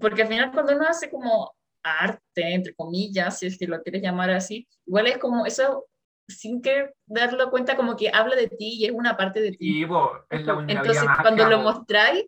porque 0.00 0.22
al 0.22 0.28
final 0.28 0.52
cuando 0.52 0.74
uno 0.74 0.86
hace 0.86 1.10
como 1.10 1.54
arte, 1.82 2.54
entre 2.54 2.74
comillas, 2.74 3.38
si 3.38 3.46
es 3.46 3.58
que 3.58 3.66
lo 3.66 3.82
quieres 3.82 4.02
llamar 4.02 4.30
así, 4.30 4.66
igual 4.86 5.06
es 5.06 5.18
como 5.18 5.46
eso, 5.46 5.86
sin 6.28 6.60
que 6.60 6.90
darlo 7.06 7.50
cuenta, 7.50 7.76
como 7.76 7.96
que 7.96 8.10
habla 8.12 8.34
de 8.34 8.48
ti 8.48 8.78
y 8.78 8.86
es 8.86 8.92
una 8.92 9.16
parte 9.16 9.40
de 9.40 9.52
ti. 9.52 9.80
Y 9.80 9.84
bo, 9.84 10.10
es 10.30 10.44
la 10.44 10.64
Entonces, 10.66 11.04
cuando 11.22 11.48
lo 11.48 11.60
mostráis 11.60 12.26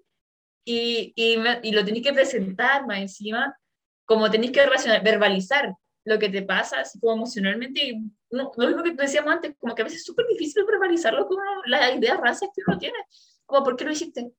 y, 0.65 1.13
y, 1.17 1.73
lo 1.73 1.85
tenéis 1.85 2.07
que 2.07 2.13
presentar 2.13 2.87
más 2.87 2.99
encima, 2.99 3.59
como 4.05 4.31
tenéis 4.31 4.53
que 4.53 4.67
racional, 4.67 5.01
verbalizar 5.03 5.75
lo 6.05 6.19
que 6.19 6.29
te 6.31 6.43
pasa, 6.43 6.81
así 6.81 6.99
como 7.01 7.15
emocionalmente, 7.15 8.01
no, 8.31 8.53
lo 8.57 8.67
mismo 8.69 8.83
que 8.83 8.93
decíamos 8.95 9.33
antes, 9.35 9.55
como 9.59 9.75
que 9.75 9.83
a 9.83 9.85
veces 9.85 10.01
es 10.01 10.07
súper 10.07 10.27
difícil 10.27 10.65
verbalizarlo, 10.65 11.27
como 11.27 11.41
las 11.67 11.95
ideas 11.97 12.19
raras 12.19 12.41
que 12.41 12.63
uno 12.67 12.79
tiene, 12.79 12.99
como, 13.47 13.65
¿por 13.65 13.77
qué 13.77 13.85
lo 13.85 13.93
hiciste? 13.93 14.33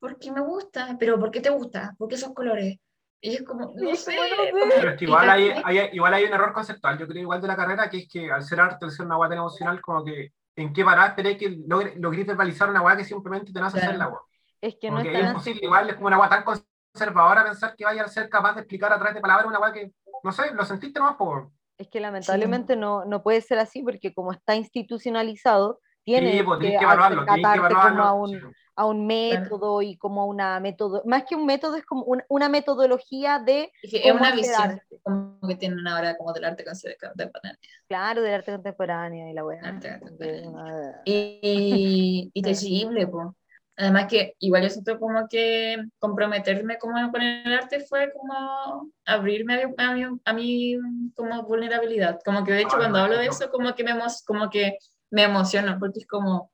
Porque 0.00 0.32
me 0.32 0.40
gusta, 0.40 0.96
pero 0.98 1.18
¿por 1.18 1.30
qué 1.30 1.40
te 1.40 1.50
gusta? 1.50 1.94
¿Por 1.98 2.08
qué 2.08 2.16
esos 2.16 2.34
colores? 2.34 2.78
Y 3.20 3.34
es 3.36 3.42
como, 3.44 3.72
no 3.76 3.94
sé, 3.94 4.16
como, 4.50 4.66
no 4.66 4.74
Pero 4.76 4.90
es 4.90 4.96
que 4.98 5.04
igual 5.04 5.30
hay, 5.30 5.50
hay- 5.64 5.90
igual 5.92 6.14
hay 6.14 6.24
un 6.24 6.32
error 6.32 6.52
conceptual, 6.52 6.98
yo 6.98 7.06
creo 7.06 7.22
igual 7.22 7.40
de 7.40 7.48
la 7.48 7.56
carrera, 7.56 7.88
que 7.90 7.98
es 7.98 8.08
que 8.10 8.30
al 8.30 8.42
ser 8.42 8.60
arte, 8.60 8.84
al 8.84 8.90
ser 8.90 9.06
una 9.06 9.16
guay 9.16 9.28
tan 9.30 9.38
emocional, 9.38 9.80
como 9.80 10.04
que 10.04 10.32
en 10.56 10.72
qué 10.72 10.84
parar 10.84 11.10
esperé 11.10 11.36
que 11.36 11.50
logre, 11.66 11.94
logres 11.96 12.26
verbalizar 12.26 12.68
una 12.70 12.80
guay 12.80 12.96
que 12.96 13.04
simplemente 13.04 13.52
te 13.52 13.60
nace 13.60 13.76
Claro. 13.78 13.90
hacer 13.90 13.98
la 13.98 14.06
guay. 14.06 14.20
Es 14.60 14.76
que 14.80 14.90
no 14.90 14.96
Como 14.96 15.02
que 15.02 15.12
es 15.20 15.26
imposible, 15.26 15.60
igual 15.64 15.88
es 15.90 15.94
como 15.96 16.08
una 16.08 16.16
guay 16.18 16.30
tan 16.30 16.44
conservadora 16.92 17.44
pensar 17.44 17.74
que 17.76 17.84
vaya 17.84 18.04
a 18.04 18.08
ser 18.08 18.28
capaz 18.28 18.54
de 18.54 18.60
explicar 18.60 18.92
a 18.92 18.96
través 18.96 19.14
de 19.14 19.20
palabras 19.20 19.46
una 19.46 19.58
guay 19.58 19.72
que, 19.72 19.92
no 20.22 20.32
sé, 20.32 20.52
lo 20.52 20.64
sentiste 20.64 20.98
nomás 21.00 21.16
por... 21.16 21.50
Es 21.78 21.88
que 21.88 22.00
lamentablemente 22.00 22.76
no, 22.76 23.04
no 23.06 23.22
puede 23.22 23.40
ser 23.40 23.58
así 23.58 23.82
porque 23.82 24.14
como 24.14 24.32
está 24.32 24.54
institucionalizado, 24.54 25.80
Sí, 26.04 26.12
tiene 26.12 26.42
pues 26.44 26.58
que 26.60 26.68
que 26.70 26.74
evaluarlo, 26.74 27.24
que 27.24 27.30
acatarte 27.30 27.74
como 27.74 27.84
a 27.84 27.88
evaluarlo. 27.88 28.14
un, 28.14 28.30
sí. 28.30 28.46
a 28.76 28.86
un 28.86 29.06
método 29.06 29.82
y 29.82 29.96
como 29.96 30.22
a 30.22 30.24
una 30.26 30.58
método, 30.60 31.02
más 31.06 31.24
que 31.24 31.36
un 31.36 31.46
método 31.46 31.76
es 31.76 31.84
como 31.84 32.02
una, 32.04 32.24
una 32.28 32.48
metodología 32.48 33.38
de, 33.38 33.70
Es 33.82 33.90
que 33.90 33.98
es 33.98 34.02
¿Cómo 34.12 34.20
una 34.20 34.32
visión 34.34 34.62
arte? 34.62 35.00
como 35.04 35.38
que 35.48 35.54
tienen 35.54 35.86
ahora 35.86 36.16
como 36.16 36.32
del 36.32 36.44
arte 36.44 36.64
contemporáneo. 36.64 37.58
claro, 37.86 38.20
del 38.22 38.34
arte 38.34 38.50
contemporáneo 38.52 39.28
y 39.28 39.32
la 39.32 39.44
weá. 39.44 39.60
Arte 39.62 40.00
contemporáneo. 40.00 40.50
una- 40.50 41.02
y, 41.04 42.30
y 42.34 42.42
tangible, 42.42 43.06
po. 43.06 43.36
Además 43.82 44.06
que 44.08 44.36
igual 44.38 44.62
yo 44.62 44.70
siento 44.70 45.00
como 45.00 45.26
que 45.28 45.76
comprometerme 45.98 46.78
como 46.78 47.10
con 47.10 47.20
el 47.20 47.52
arte 47.52 47.80
fue 47.80 48.12
como 48.12 48.92
abrirme 49.04 49.54
a 49.54 49.66
mi, 49.66 49.74
a 49.76 49.92
mi, 49.92 50.20
a 50.24 50.32
mi 50.32 50.76
como 51.16 51.42
vulnerabilidad. 51.42 52.20
Como 52.24 52.44
que 52.44 52.52
de 52.52 52.60
hecho 52.60 52.76
Ah, 52.76 52.78
cuando 52.78 52.98
hablo 52.98 53.18
de 53.18 53.26
eso 53.26 53.50
como 53.50 53.74
que 53.74 53.82
me, 53.82 53.92
como 54.24 54.50
que 54.50 54.78
me 55.10 55.24
emociona 55.24 55.80
porque 55.80 55.98
es 55.98 56.06
como, 56.06 56.52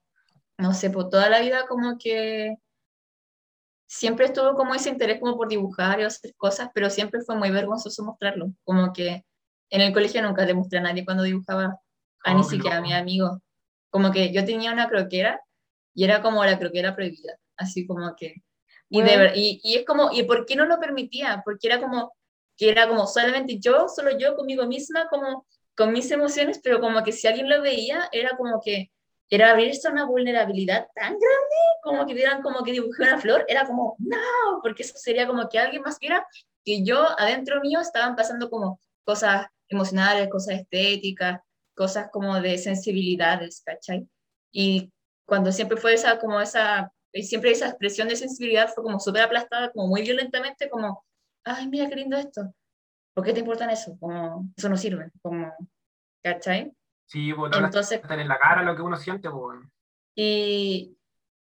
no 0.56 0.72
sé, 0.72 0.88
por 0.88 1.10
toda 1.10 1.28
la 1.28 1.40
vida 1.40 1.66
como 1.68 1.98
que 1.98 2.56
siempre 3.86 4.24
estuvo 4.24 4.54
como 4.54 4.74
ese 4.74 4.88
interés 4.88 5.20
como 5.20 5.36
por 5.36 5.48
dibujar 5.48 6.00
y 6.00 6.04
hacer 6.04 6.34
cosas, 6.34 6.70
pero 6.72 6.88
siempre 6.88 7.20
fue 7.20 7.36
muy 7.36 7.50
vergonzoso 7.50 8.04
mostrarlo. 8.04 8.54
Como 8.64 8.94
que 8.94 9.26
en 9.68 9.80
el 9.82 9.92
colegio 9.92 10.22
nunca 10.22 10.46
le 10.46 10.54
mostré 10.54 10.78
a 10.78 10.82
nadie 10.82 11.04
cuando 11.04 11.24
dibujaba, 11.24 11.78
a 12.24 12.34
ni 12.34 12.42
siquiera 12.42 12.76
a 12.78 12.80
loco. 12.80 12.88
mi 12.88 12.94
amigo. 12.94 13.42
Como 13.90 14.12
que 14.12 14.32
yo 14.32 14.46
tenía 14.46 14.72
una 14.72 14.88
croquera 14.88 15.42
y 15.98 16.04
era 16.04 16.22
como 16.22 16.44
la 16.44 16.56
croquera 16.60 16.94
prohibida, 16.94 17.36
así 17.56 17.84
como 17.84 18.14
que... 18.14 18.34
Y, 18.88 19.02
de 19.02 19.08
Bueno. 19.08 19.18
ver- 19.18 19.32
y, 19.34 19.60
y 19.64 19.74
es 19.78 19.84
como, 19.84 20.12
¿y 20.12 20.22
por 20.22 20.46
qué 20.46 20.54
no 20.54 20.64
lo 20.64 20.78
permitía? 20.78 21.42
Porque 21.44 21.66
era 21.66 21.80
como, 21.80 22.14
que 22.56 22.70
era 22.70 22.86
como 22.86 23.04
solamente 23.08 23.58
yo, 23.58 23.88
solo 23.88 24.16
yo 24.16 24.36
conmigo 24.36 24.64
misma, 24.64 25.08
como 25.10 25.44
con 25.76 25.92
mis 25.92 26.08
emociones, 26.12 26.60
pero 26.62 26.80
como 26.80 27.02
que 27.02 27.10
si 27.10 27.26
alguien 27.26 27.48
lo 27.48 27.60
veía, 27.62 28.08
era 28.12 28.36
como 28.36 28.60
que 28.64 28.92
era 29.28 29.50
abrirse 29.50 29.88
a 29.88 29.90
una 29.90 30.04
vulnerabilidad 30.04 30.86
tan 30.94 31.18
grande, 31.18 31.56
como 31.82 32.06
que 32.06 32.14
vieran 32.14 32.42
como 32.42 32.62
que 32.62 32.70
dibujé 32.70 33.02
una 33.02 33.18
flor, 33.18 33.44
era 33.48 33.66
como, 33.66 33.96
no, 33.98 34.16
porque 34.62 34.84
eso 34.84 34.94
sería 34.96 35.26
como 35.26 35.48
que 35.48 35.58
alguien 35.58 35.82
más 35.82 35.98
viera 35.98 36.24
que 36.64 36.84
yo 36.84 37.08
adentro 37.18 37.60
mío 37.60 37.80
estaban 37.80 38.14
pasando 38.14 38.48
como 38.50 38.78
cosas 39.02 39.46
emocionales, 39.68 40.28
cosas 40.30 40.60
estéticas, 40.60 41.40
cosas 41.74 42.08
como 42.12 42.40
de 42.40 42.56
sensibilidades, 42.56 43.62
¿cachai? 43.66 44.06
Y 44.52 44.92
cuando 45.28 45.52
siempre 45.52 45.76
fue 45.76 45.92
esa, 45.92 46.18
como 46.18 46.40
esa, 46.40 46.90
y 47.12 47.22
siempre 47.22 47.50
esa 47.50 47.68
expresión 47.68 48.08
de 48.08 48.16
sensibilidad 48.16 48.72
fue 48.74 48.82
como 48.82 48.98
súper 48.98 49.22
aplastada, 49.22 49.70
como 49.72 49.88
muy 49.88 50.00
violentamente, 50.00 50.70
como, 50.70 51.04
ay, 51.44 51.68
mira 51.68 51.86
qué 51.86 51.96
lindo 51.96 52.16
esto. 52.16 52.54
¿Por 53.14 53.24
qué 53.26 53.34
te 53.34 53.40
importan 53.40 53.68
eso? 53.68 53.94
Como, 54.00 54.48
eso 54.56 54.68
no 54.70 54.76
sirve, 54.78 55.10
como, 55.20 55.52
¿cachai? 56.24 56.72
Sí, 57.04 57.34
pues 57.34 57.52
Entonces, 57.54 58.00
en 58.08 58.28
la 58.28 58.38
cara 58.38 58.62
lo 58.62 58.74
que 58.74 58.80
uno 58.80 58.96
siente, 58.96 59.28
pues. 59.28 59.60
y, 60.16 60.97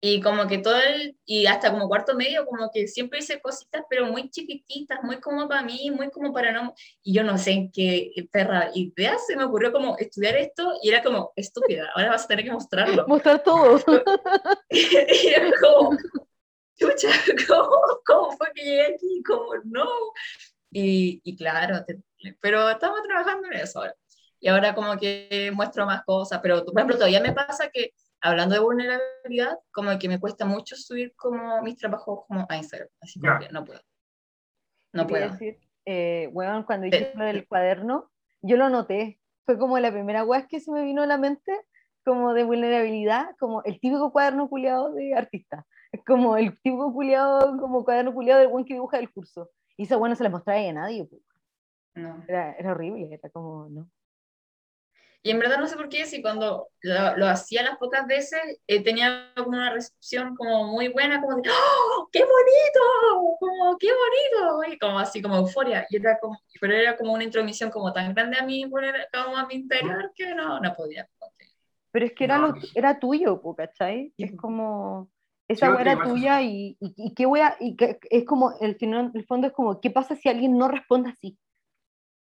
y 0.05 0.21
como 0.21 0.49
que 0.49 0.59
todo 0.59 0.77
el, 0.81 1.17
y 1.25 1.47
hasta 1.47 1.71
como 1.71 1.87
cuarto 1.87 2.17
medio, 2.17 2.45
como 2.45 2.73
que 2.73 2.89
siempre 2.89 3.21
hice 3.21 3.41
cositas, 3.41 3.85
pero 3.89 4.05
muy 4.07 4.29
chiquititas, 4.31 4.99
muy 5.05 5.21
como 5.21 5.49
para 5.49 5.63
mí, 5.63 5.93
muy 5.93 6.11
como 6.11 6.33
para 6.33 6.51
no, 6.51 6.75
y 7.05 7.15
yo 7.15 7.23
no 7.23 7.39
sé 7.39 7.53
en 7.53 7.71
qué 7.71 8.11
perra 8.33 8.71
idea 8.75 9.17
se 9.25 9.37
me 9.37 9.45
ocurrió 9.45 9.71
como 9.71 9.97
estudiar 9.99 10.35
esto, 10.37 10.73
y 10.83 10.89
era 10.89 11.05
como, 11.05 11.33
estúpida, 11.37 11.89
ahora 11.95 12.11
vas 12.11 12.25
a 12.25 12.27
tener 12.29 12.45
que 12.45 12.51
mostrarlo. 12.51 13.05
Mostrar 13.09 13.45
todo. 13.45 13.79
y 14.71 15.29
era 15.29 15.53
como, 15.61 15.97
chucha, 16.77 17.11
¿cómo, 17.47 17.71
¿cómo 18.05 18.33
fue 18.37 18.49
que 18.55 18.65
llegué 18.65 18.87
aquí? 18.95 19.23
Como, 19.25 19.55
no. 19.65 19.87
Y, 20.73 21.21
y 21.23 21.37
claro, 21.37 21.85
te- 21.85 22.03
pero 22.41 22.69
estamos 22.71 23.03
trabajando 23.05 23.47
en 23.47 23.55
eso 23.55 23.79
ahora. 23.79 23.95
Y 24.41 24.49
ahora 24.49 24.75
como 24.75 24.97
que 24.99 25.53
muestro 25.55 25.87
más 25.87 26.03
cosas, 26.05 26.41
pero 26.43 26.65
por 26.65 26.75
ejemplo 26.77 26.97
todavía 26.97 27.21
me 27.21 27.33
pasa 27.33 27.71
que 27.71 27.93
hablando 28.23 28.55
de 28.55 28.61
vulnerabilidad, 28.61 29.59
como 29.73 29.99
que 29.99 30.09
me 30.09 30.21
cuesta 30.21 30.47
mucho 30.47 30.77
subir 30.77 31.15
como 31.17 31.61
mis 31.63 31.77
trabajos 31.77 32.25
como 32.27 32.47
a 32.49 32.57
Instagram, 32.57 32.89
así 33.01 33.21
que 33.21 33.49
no 33.53 33.65
puedo. 33.65 33.81
No 34.93 35.07
puedo. 35.07 35.31
decir, 35.31 35.59
eh, 35.85 36.29
weón, 36.33 36.63
cuando 36.63 36.85
dijiste 36.85 37.13
lo 37.17 37.25
del 37.25 37.47
cuaderno, 37.47 38.11
yo 38.41 38.57
lo 38.57 38.69
noté. 38.69 39.19
Fue 39.45 39.59
como 39.59 39.79
la 39.79 39.91
primera 39.91 40.25
weá 40.25 40.47
que 40.47 40.61
se 40.61 40.71
me 40.71 40.85
vino 40.85 41.03
a 41.03 41.07
la 41.07 41.19
mente, 41.19 41.53
como 42.05 42.33
de 42.33 42.45
vulnerabilidad, 42.45 43.35
como 43.39 43.63
el 43.65 43.81
típico 43.81 44.13
cuaderno 44.13 44.49
culiado 44.49 44.93
de 44.93 45.15
artista. 45.15 45.67
Es 45.91 46.05
como 46.05 46.37
el 46.37 46.55
típico 46.63 46.93
culiado, 46.93 47.59
como 47.59 47.85
cuaderno 47.85 48.15
culiado 48.15 48.41
del 48.41 48.49
buen 48.49 48.65
que 48.65 48.75
dibuja 48.75 48.99
del 48.99 49.13
curso. 49.13 49.51
Y 49.77 49.85
esa 49.85 49.97
weá 49.97 50.11
no 50.11 50.17
se 50.17 50.23
la 50.23 50.31
mostraba 50.31 50.61
a 50.61 50.73
nadie. 50.73 51.09
No. 51.95 52.25
Era, 52.29 52.53
era 52.53 52.71
horrible, 52.71 53.13
era 53.13 53.31
como, 53.31 53.69
no. 53.69 53.91
Y 55.25 55.31
en 55.31 55.39
verdad 55.39 55.59
no 55.59 55.69
sé 55.69 55.77
por 55.77 55.89
qué, 55.89 56.05
si 56.05 56.21
cuando 56.21 56.69
lo, 56.81 57.17
lo 57.17 57.27
hacía 57.29 57.63
las 57.63 57.79
pocas 57.79 58.07
veces, 58.09 58.41
eh, 58.67 58.83
tenía 58.83 59.33
como 59.37 59.51
una 59.51 59.73
recepción 59.73 60.35
como 60.35 60.65
muy 60.65 60.89
buena, 60.89 61.21
como 61.21 61.37
de, 61.37 61.49
¡Oh, 61.49 62.09
¡qué 62.11 62.21
bonito! 62.21 63.37
Como, 63.39 63.79
¡qué 63.79 63.89
bonito! 63.89 64.73
Y 64.75 64.79
como 64.79 64.99
así, 64.99 65.23
como 65.23 65.37
euforia. 65.37 65.87
Y 65.91 65.97
era 65.97 66.19
como, 66.19 66.37
pero 66.61 66.75
era 66.75 66.97
como 66.97 67.13
una 67.13 67.23
intromisión 67.23 67.71
como 67.71 67.93
tan 67.93 68.13
grande 68.15 68.37
a 68.39 68.45
mí, 68.45 68.69
como 69.13 69.37
a 69.37 69.47
mi 69.47 69.55
interior, 69.55 70.11
que 70.17 70.35
no, 70.35 70.59
no 70.59 70.75
podía. 70.75 71.09
Pero 71.93 72.07
es 72.07 72.13
que 72.15 72.25
era, 72.25 72.39
No, 72.39 72.49
lo, 72.49 72.55
era 72.75 72.99
tuyo, 72.99 73.41
¿cachai? 73.57 74.13
Es 74.19 74.31
Sí. 74.31 74.37
como, 74.37 75.09
Sí, 75.49 75.55
esa 75.55 75.71
otra 75.71 75.93
era 75.93 76.03
tuya 76.03 76.43
y, 76.43 76.77
y, 76.81 76.95
y 76.97 77.15
qué 77.15 77.27
wea, 77.27 77.57
y 77.61 77.77
que, 77.77 77.99
es 78.11 78.25
como, 78.25 78.55
el, 78.61 78.77
final, 78.77 79.13
el 79.15 79.25
fondo 79.27 79.47
es 79.47 79.53
como, 79.53 79.81
¿qué 79.81 79.91
pasa 79.91 80.17
si 80.17 80.29
alguien 80.29 80.57
no 80.57 80.67
responde 80.69 81.11
así? 81.11 81.39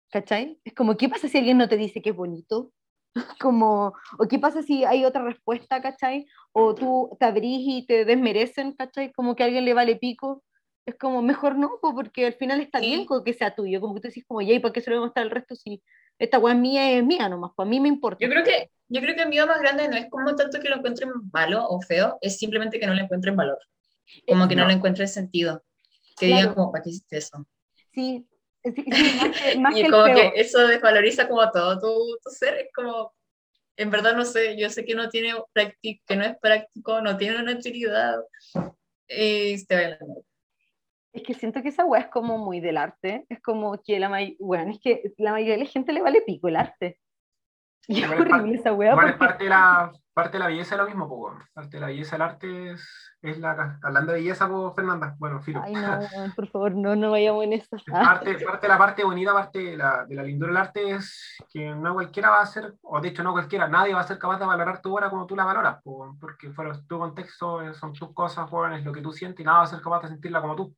¿Cachai? 0.09 0.59
Es 0.63 0.73
como, 0.73 0.95
¿qué 0.95 1.09
pasa 1.09 1.27
si 1.27 1.37
alguien 1.37 1.57
no 1.57 1.67
te 1.67 1.77
dice 1.77 2.01
que 2.01 2.11
es 2.11 2.15
bonito? 2.15 2.71
Como, 3.41 3.93
o 4.19 4.27
qué 4.27 4.39
pasa 4.39 4.61
si 4.63 4.83
hay 4.83 5.05
otra 5.05 5.23
respuesta, 5.23 5.81
¿cachai? 5.81 6.25
O 6.51 6.75
tú 6.75 7.15
te 7.19 7.25
abrís 7.25 7.61
y 7.67 7.85
te 7.85 8.05
desmerecen, 8.05 8.73
¿cachai? 8.73 9.11
Como 9.11 9.35
que 9.35 9.43
a 9.43 9.45
alguien 9.47 9.65
le 9.65 9.73
vale 9.73 9.95
pico. 9.95 10.43
Es 10.85 10.95
como, 10.95 11.21
mejor 11.21 11.57
no, 11.57 11.79
po, 11.81 11.93
porque 11.93 12.25
al 12.25 12.33
final 12.33 12.61
está 12.61 12.79
bien 12.79 13.05
con 13.05 13.23
que 13.23 13.33
sea 13.33 13.53
tuyo. 13.53 13.81
Como 13.81 13.93
que 13.95 14.01
tú 14.01 14.07
decís, 14.07 14.25
como, 14.27 14.41
ya, 14.41 14.53
¿y 14.53 14.59
por 14.59 14.71
qué 14.71 14.81
se 14.81 14.89
lo 14.89 14.97
voy 14.97 15.03
a 15.03 15.05
mostrar 15.07 15.25
al 15.25 15.31
resto 15.31 15.55
si 15.55 15.83
esta 16.17 16.39
weá 16.39 16.53
es 16.53 16.59
mía 16.59 16.91
es 16.91 17.03
mía 17.03 17.27
nomás? 17.29 17.51
Pues 17.55 17.65
a 17.67 17.69
mí 17.69 17.79
me 17.79 17.89
importa. 17.89 18.23
Yo 18.23 18.29
creo 18.29 18.43
que, 18.43 18.71
yo 18.87 19.01
creo 19.01 19.15
que 19.15 19.23
el 19.23 19.29
miedo 19.29 19.47
más 19.47 19.59
grande 19.59 19.87
no 19.89 19.97
es 19.97 20.09
como 20.09 20.33
tanto 20.35 20.59
que 20.59 20.69
lo 20.69 20.77
encuentren 20.77 21.09
malo 21.33 21.67
o 21.67 21.81
feo, 21.81 22.17
es 22.21 22.37
simplemente 22.37 22.79
que 22.79 22.87
no 22.87 22.93
le 22.93 23.01
encuentren 23.03 23.35
valor. 23.35 23.59
Como 24.27 24.47
que 24.47 24.55
no, 24.55 24.61
No. 24.61 24.69
le 24.69 24.75
encuentren 24.75 25.07
sentido. 25.07 25.63
Que 26.17 26.27
Claro. 26.27 26.41
digan 26.41 26.55
como, 26.55 26.71
¿para 26.71 26.83
qué 26.83 26.89
hiciste 26.91 27.17
eso? 27.17 27.45
Sí, 27.93 28.25
sí, 28.63 28.73
sí, 28.75 29.11
más 29.17 29.37
que, 29.37 29.59
más 29.59 29.73
que 29.75 29.81
y 29.81 29.83
el 29.83 29.91
como 29.91 30.05
que 30.05 30.31
eso 30.35 30.67
desvaloriza 30.67 31.27
como 31.27 31.51
todo 31.51 31.79
tu, 31.79 32.17
tu 32.23 32.29
ser, 32.29 32.55
es 32.55 32.67
como, 32.73 33.13
en 33.77 33.91
verdad 33.91 34.15
no 34.15 34.25
sé, 34.25 34.57
yo 34.57 34.69
sé 34.69 34.83
que 34.83 34.95
no 34.95 35.09
tiene 35.09 35.33
práctico, 35.53 36.03
que 36.07 36.15
no 36.15 36.25
es 36.25 36.37
práctico, 36.39 37.01
no 37.01 37.15
tiene 37.15 37.41
una 37.41 37.53
utilidad, 37.53 38.17
y 39.07 39.57
se. 39.57 39.97
Es 41.13 41.23
que 41.23 41.33
siento 41.33 41.61
que 41.61 41.69
esa 41.69 41.85
weá 41.85 42.01
es 42.01 42.07
como 42.09 42.37
muy 42.37 42.59
del 42.59 42.77
arte. 42.77 43.25
Es 43.29 43.41
como 43.41 43.81
que 43.81 43.99
la 43.99 44.09
mayoría, 44.09 44.35
bueno, 44.39 44.71
es 44.71 44.79
que 44.79 45.13
la 45.17 45.31
mayoría 45.31 45.53
de 45.53 45.63
la 45.63 45.69
gente 45.69 45.93
le 45.93 46.01
vale 46.01 46.21
pico 46.21 46.47
el 46.47 46.57
arte. 46.57 46.99
Y 47.89 48.03
es 48.03 48.11
es 48.11 48.19
horrible 48.19 48.55
esa 48.55 48.73
weá. 48.73 48.91
Igual 48.91 49.07
es 49.07 49.13
porque- 49.13 49.27
parte 49.27 49.43
de 49.45 49.49
la, 49.49 49.91
parte 50.13 50.31
de 50.33 50.39
la 50.39 50.47
belleza 50.47 50.75
de 50.75 50.81
lo 50.81 50.87
mismo, 50.87 51.05
weón. 51.05 51.39
Parte 51.53 51.77
de 51.77 51.81
la 51.81 51.87
belleza 51.87 52.11
del 52.15 52.21
arte 52.23 52.71
es, 52.71 53.15
es 53.21 53.37
la. 53.39 53.79
Hablando 53.81 54.11
de 54.11 54.19
belleza, 54.19 54.49
pues, 54.49 54.73
Fernanda. 54.75 55.15
Bueno, 55.17 55.41
filo. 55.41 55.61
Ay, 55.63 55.73
no, 55.73 55.99
por 56.35 56.47
favor, 56.49 56.75
no, 56.75 56.95
no 56.95 57.11
vayamos 57.11 57.43
en 57.45 57.53
eso. 57.53 57.75
Es 57.77 57.83
Parte, 57.83 58.33
parte 58.39 58.67
de 58.67 58.73
la 58.73 58.77
parte 58.77 59.03
bonita, 59.05 59.31
parte 59.31 59.59
de 59.59 59.77
la, 59.77 60.05
de 60.05 60.15
la 60.15 60.23
lindura 60.23 60.49
del 60.51 60.57
arte 60.57 60.91
es 60.91 61.37
que 61.49 61.73
no 61.75 61.93
cualquiera 61.93 62.29
va 62.31 62.41
a 62.41 62.45
ser, 62.45 62.73
o 62.81 62.99
de 62.99 63.07
hecho 63.09 63.23
no 63.23 63.31
cualquiera, 63.31 63.67
nadie 63.69 63.93
va 63.93 64.01
a 64.01 64.07
ser 64.07 64.17
capaz 64.17 64.39
de 64.39 64.45
valorar 64.45 64.81
tu 64.81 64.93
obra 64.93 65.09
como 65.09 65.25
tú 65.25 65.35
la 65.35 65.45
valoras, 65.45 65.81
po, 65.81 66.13
porque 66.19 66.51
fuera 66.51 66.73
tu 66.87 66.97
contexto, 66.99 67.61
eh, 67.61 67.73
son 67.73 67.93
tus 67.93 68.13
cosas, 68.13 68.51
weón, 68.51 68.73
es 68.73 68.83
lo 68.83 68.91
que 68.91 69.01
tú 69.01 69.13
sientes 69.13 69.39
y 69.39 69.45
nada 69.45 69.59
va 69.59 69.63
a 69.63 69.67
ser 69.67 69.81
capaz 69.81 70.01
de 70.01 70.09
sentirla 70.09 70.41
como 70.41 70.55
tú. 70.55 70.75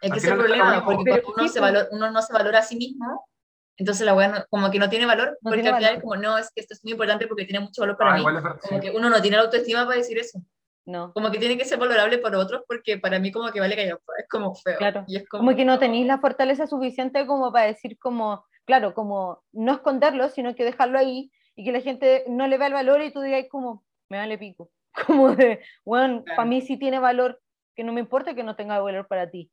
Es 0.00 0.10
que 0.10 0.18
ese 0.18 0.26
es 0.28 0.32
el 0.32 0.38
problema, 0.38 0.84
porque 0.84 1.04
cuando 1.22 1.32
uno, 1.36 1.42
sí, 1.42 1.48
se 1.50 1.60
valora, 1.60 1.86
uno 1.92 2.10
no 2.10 2.22
se 2.22 2.32
valora 2.32 2.58
a 2.58 2.62
sí 2.62 2.76
mismo, 2.76 3.26
entonces 3.80 4.06
la 4.06 4.14
weá 4.14 4.28
no- 4.28 4.44
como 4.50 4.70
que 4.70 4.78
no 4.78 4.88
tiene 4.88 5.06
valor, 5.06 5.30
No 5.42 5.50
porque 5.50 5.62
tiene 5.62 5.70
al 5.76 5.82
final 5.82 6.00
como, 6.00 6.16
no, 6.16 6.38
es 6.38 6.50
que 6.54 6.60
esto 6.60 6.74
es 6.74 6.84
muy 6.84 6.92
importante 6.92 7.26
porque 7.26 7.44
tiene 7.44 7.60
mucho 7.64 7.80
valor 7.82 7.96
para 7.96 8.10
Ah, 8.12 8.14
mí. 8.14 8.20
igual 8.20 8.36
es 8.36 8.42
verdad, 8.42 8.60
Como 8.62 8.80
sí. 8.80 8.86
que 8.90 8.96
uno 8.96 9.10
no 9.10 9.20
tiene 9.20 9.36
la 9.36 9.42
autoestima 9.44 9.84
para 9.84 9.96
decir 9.96 10.18
eso. 10.18 10.40
No, 10.86 11.12
Como 11.12 11.30
que 11.30 11.38
tiene 11.38 11.56
que 11.58 11.64
ser 11.64 11.78
valorable 11.78 12.18
para 12.18 12.38
otros 12.38 12.62
porque 12.66 12.98
para 12.98 13.18
mí 13.18 13.30
como 13.30 13.50
que 13.52 13.60
vale 13.60 13.76
que 13.76 13.88
es 13.88 14.28
como 14.28 14.54
feo. 14.54 14.78
Claro. 14.78 15.04
Y 15.06 15.16
es 15.16 15.28
como, 15.28 15.44
como 15.44 15.56
que 15.56 15.64
no 15.64 15.78
tenéis 15.78 16.06
la 16.06 16.18
fortaleza 16.18 16.66
suficiente 16.66 17.26
como 17.26 17.52
para 17.52 17.66
decir 17.66 17.98
como, 17.98 18.44
claro, 18.64 18.94
como 18.94 19.42
no 19.52 19.72
esconderlo, 19.74 20.28
sino 20.30 20.54
que 20.54 20.64
dejarlo 20.64 20.98
ahí 20.98 21.30
y 21.54 21.64
que 21.64 21.72
la 21.72 21.80
gente 21.80 22.24
no 22.28 22.46
le 22.48 22.56
vea 22.58 22.68
el 22.68 22.72
valor 22.72 23.02
y 23.02 23.12
tú 23.12 23.20
digas 23.20 23.44
como, 23.50 23.84
me 24.08 24.18
vale 24.18 24.38
pico. 24.38 24.70
Como 25.06 25.36
de, 25.36 25.60
bueno, 25.84 26.24
Claro. 26.24 26.36
para 26.36 26.48
mí 26.48 26.60
sí 26.62 26.76
tiene 26.76 26.98
valor, 26.98 27.40
que 27.76 27.84
no 27.84 27.92
me 27.92 28.00
importa 28.00 28.34
que 28.34 28.42
no 28.42 28.56
tenga 28.56 28.80
valor 28.80 29.06
para 29.06 29.30
ti. 29.30 29.50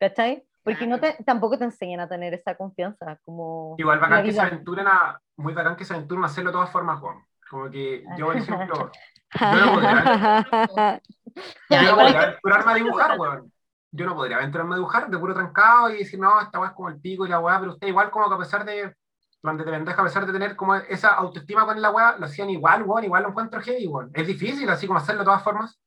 ¿Cachai? 0.00 0.42
Porque 0.70 0.86
no 0.86 1.00
te, 1.00 1.16
tampoco 1.24 1.58
te 1.58 1.64
enseñan 1.64 1.98
a 1.98 2.08
tener 2.08 2.32
esa 2.32 2.54
confianza, 2.54 3.18
como... 3.24 3.74
Igual 3.76 3.98
bacán 3.98 4.24
que 4.24 4.32
se 4.32 4.40
aventuren 4.40 4.86
a, 4.86 5.20
muy 5.36 5.52
bacán 5.52 5.74
que 5.74 5.84
se 5.84 5.94
aventuren 5.94 6.22
a 6.22 6.26
hacerlo 6.26 6.50
de 6.50 6.54
todas 6.54 6.70
formas, 6.70 7.02
weón. 7.02 7.24
Como 7.50 7.68
que 7.68 8.04
yo, 8.16 8.26
por 8.26 8.36
ejemplo, 8.36 8.90
yo 9.40 9.66
no 9.66 9.72
podría, 9.72 11.00
yo 11.70 11.82
no 11.82 11.96
podría 11.96 12.22
aventurarme 12.22 12.72
a 12.72 12.74
dibujar, 12.76 13.18
weón. 13.18 13.52
Yo 13.90 14.06
no 14.06 14.14
podría 14.14 14.36
aventurarme 14.36 14.74
a 14.74 14.76
dibujar 14.76 15.10
de 15.10 15.18
puro 15.18 15.34
trancado 15.34 15.90
y 15.90 15.98
decir, 15.98 16.20
no, 16.20 16.40
esta 16.40 16.60
weá 16.60 16.68
es 16.68 16.76
como 16.76 16.88
el 16.88 17.00
pico 17.00 17.26
y 17.26 17.28
la 17.28 17.40
weá, 17.40 17.58
pero 17.58 17.72
usted 17.72 17.88
igual 17.88 18.10
como 18.12 18.28
que 18.28 18.34
a 18.36 18.38
pesar 18.38 18.64
de, 18.64 18.94
donde 19.42 19.64
te 19.64 19.70
pendeja, 19.72 20.00
a 20.00 20.04
pesar 20.04 20.24
de 20.24 20.32
tener 20.32 20.54
como 20.54 20.76
esa 20.76 21.14
autoestima 21.14 21.66
con 21.66 21.82
la 21.82 21.90
weá, 21.90 22.16
lo 22.16 22.26
hacían 22.26 22.50
igual, 22.50 22.84
weón, 22.84 23.02
igual 23.02 23.24
lo 23.24 23.30
encuentro 23.30 23.60
heavy, 23.60 23.88
weón. 23.88 24.12
Es 24.14 24.28
difícil 24.28 24.70
así 24.70 24.86
como 24.86 25.00
hacerlo 25.00 25.22
de 25.22 25.26
todas 25.26 25.42
formas. 25.42 25.80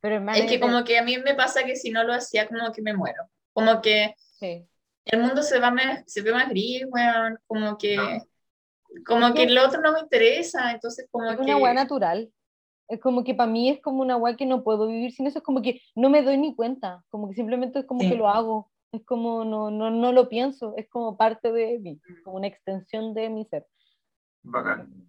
Pero 0.00 0.30
Es 0.30 0.46
que 0.46 0.58
como 0.58 0.82
que 0.82 0.98
a 0.98 1.02
mí 1.02 1.18
me 1.18 1.34
pasa 1.34 1.62
que 1.64 1.76
si 1.76 1.90
no 1.90 2.04
lo 2.04 2.14
hacía 2.14 2.48
como 2.48 2.72
que 2.72 2.80
me 2.80 2.94
muero. 2.94 3.24
Como 3.52 3.82
que 3.82 4.14
sí. 4.40 4.66
el 5.04 5.20
mundo 5.20 5.42
se, 5.42 5.60
va 5.60 5.70
más, 5.70 6.02
se 6.06 6.22
ve 6.22 6.32
más 6.32 6.48
gris, 6.48 6.84
weón, 6.88 7.38
como 7.46 7.78
que... 7.78 7.94
Claro. 7.94 8.24
Como 9.06 9.32
que 9.34 9.48
lo 9.48 9.64
otro 9.64 9.80
no 9.80 9.92
me 9.92 10.00
interesa, 10.00 10.72
entonces 10.72 11.06
como 11.12 11.30
es 11.30 11.36
que... 11.36 11.42
una 11.44 11.58
weá 11.58 11.72
natural. 11.72 12.32
Es 12.88 12.98
como 13.00 13.22
que 13.22 13.34
para 13.36 13.48
mí 13.48 13.70
es 13.70 13.80
como 13.80 14.02
una 14.02 14.16
weá 14.16 14.34
que 14.34 14.46
no 14.46 14.64
puedo 14.64 14.88
vivir 14.88 15.12
sin 15.12 15.28
eso, 15.28 15.38
es 15.38 15.44
como 15.44 15.62
que 15.62 15.80
no 15.94 16.10
me 16.10 16.22
doy 16.22 16.38
ni 16.38 16.56
cuenta, 16.56 17.04
como 17.08 17.28
que 17.28 17.36
simplemente 17.36 17.78
es 17.78 17.84
como 17.86 18.00
Sí. 18.00 18.08
que 18.08 18.16
lo 18.16 18.28
hago, 18.28 18.68
es 18.90 19.04
como 19.04 19.44
no, 19.44 19.70
no, 19.70 19.90
no 19.90 20.12
lo 20.12 20.28
pienso, 20.28 20.74
es 20.76 20.88
como 20.88 21.16
parte 21.16 21.52
de 21.52 21.78
mí, 21.78 22.00
como 22.24 22.38
una 22.38 22.48
extensión 22.48 23.14
de 23.14 23.28
mi 23.28 23.44
ser. 23.44 23.64
Bacán. 24.42 25.06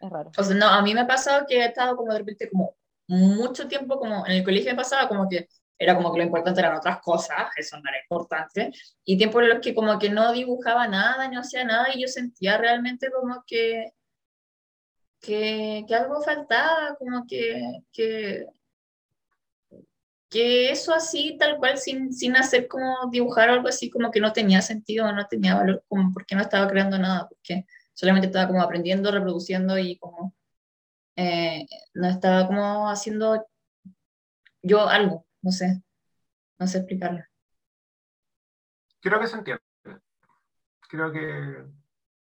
Es 0.00 0.08
raro. 0.08 0.30
O 0.38 0.42
sea, 0.44 0.54
no, 0.54 0.66
a 0.66 0.80
mí 0.82 0.94
me 0.94 1.00
ha 1.00 1.06
pasado 1.08 1.46
que 1.48 1.58
he 1.58 1.64
estado 1.64 1.96
como 1.96 2.12
de 2.12 2.18
repente 2.20 2.48
como 2.48 2.76
mucho 3.08 3.66
tiempo 3.66 3.98
como 3.98 4.24
en 4.24 4.32
el 4.32 4.44
colegio 4.44 4.70
me 4.70 4.76
pasaba 4.76 5.08
como 5.08 5.28
que 5.28 5.48
era 5.80 5.96
como 5.96 6.12
que 6.12 6.18
lo 6.18 6.24
importante 6.24 6.60
eran 6.60 6.76
otras 6.76 7.00
cosas, 7.00 7.48
eso 7.56 7.78
no 7.78 7.88
era 7.88 8.00
importante, 8.02 8.70
y 9.02 9.16
tiempo 9.16 9.40
en 9.40 9.48
los 9.48 9.60
que 9.60 9.74
como 9.74 9.98
que 9.98 10.10
no 10.10 10.30
dibujaba 10.32 10.86
nada, 10.86 11.28
no 11.28 11.40
hacía 11.40 11.64
nada, 11.64 11.88
y 11.94 12.02
yo 12.02 12.08
sentía 12.08 12.58
realmente 12.58 13.10
como 13.10 13.42
que, 13.46 13.92
que, 15.20 15.84
que 15.88 15.94
algo 15.94 16.20
faltaba, 16.22 16.96
como 16.98 17.26
que, 17.26 17.62
que, 17.92 18.46
que 20.28 20.70
eso 20.70 20.94
así, 20.94 21.38
tal 21.38 21.56
cual, 21.56 21.78
sin, 21.78 22.12
sin 22.12 22.36
hacer 22.36 22.68
como 22.68 23.08
dibujar 23.10 23.48
algo 23.48 23.68
así, 23.68 23.88
como 23.90 24.10
que 24.10 24.20
no 24.20 24.34
tenía 24.34 24.60
sentido, 24.60 25.10
no 25.12 25.26
tenía 25.28 25.54
valor, 25.54 25.82
como 25.88 26.12
porque 26.12 26.34
no 26.34 26.42
estaba 26.42 26.68
creando 26.68 26.98
nada, 26.98 27.26
porque 27.26 27.66
solamente 27.94 28.26
estaba 28.26 28.48
como 28.48 28.62
aprendiendo, 28.62 29.10
reproduciendo 29.10 29.78
y 29.78 29.96
como 29.98 30.34
eh, 31.16 31.66
no 31.94 32.08
estaba 32.08 32.46
como 32.46 32.90
haciendo 32.90 33.46
yo 34.62 34.88
algo, 34.88 35.26
no 35.42 35.50
sé, 35.52 35.82
no 36.58 36.66
sé 36.66 36.78
explicarlo. 36.78 37.22
Creo 39.00 39.20
que 39.20 39.26
se 39.26 39.36
entiende. 39.36 39.62
Creo 40.88 41.12
que, 41.12 41.64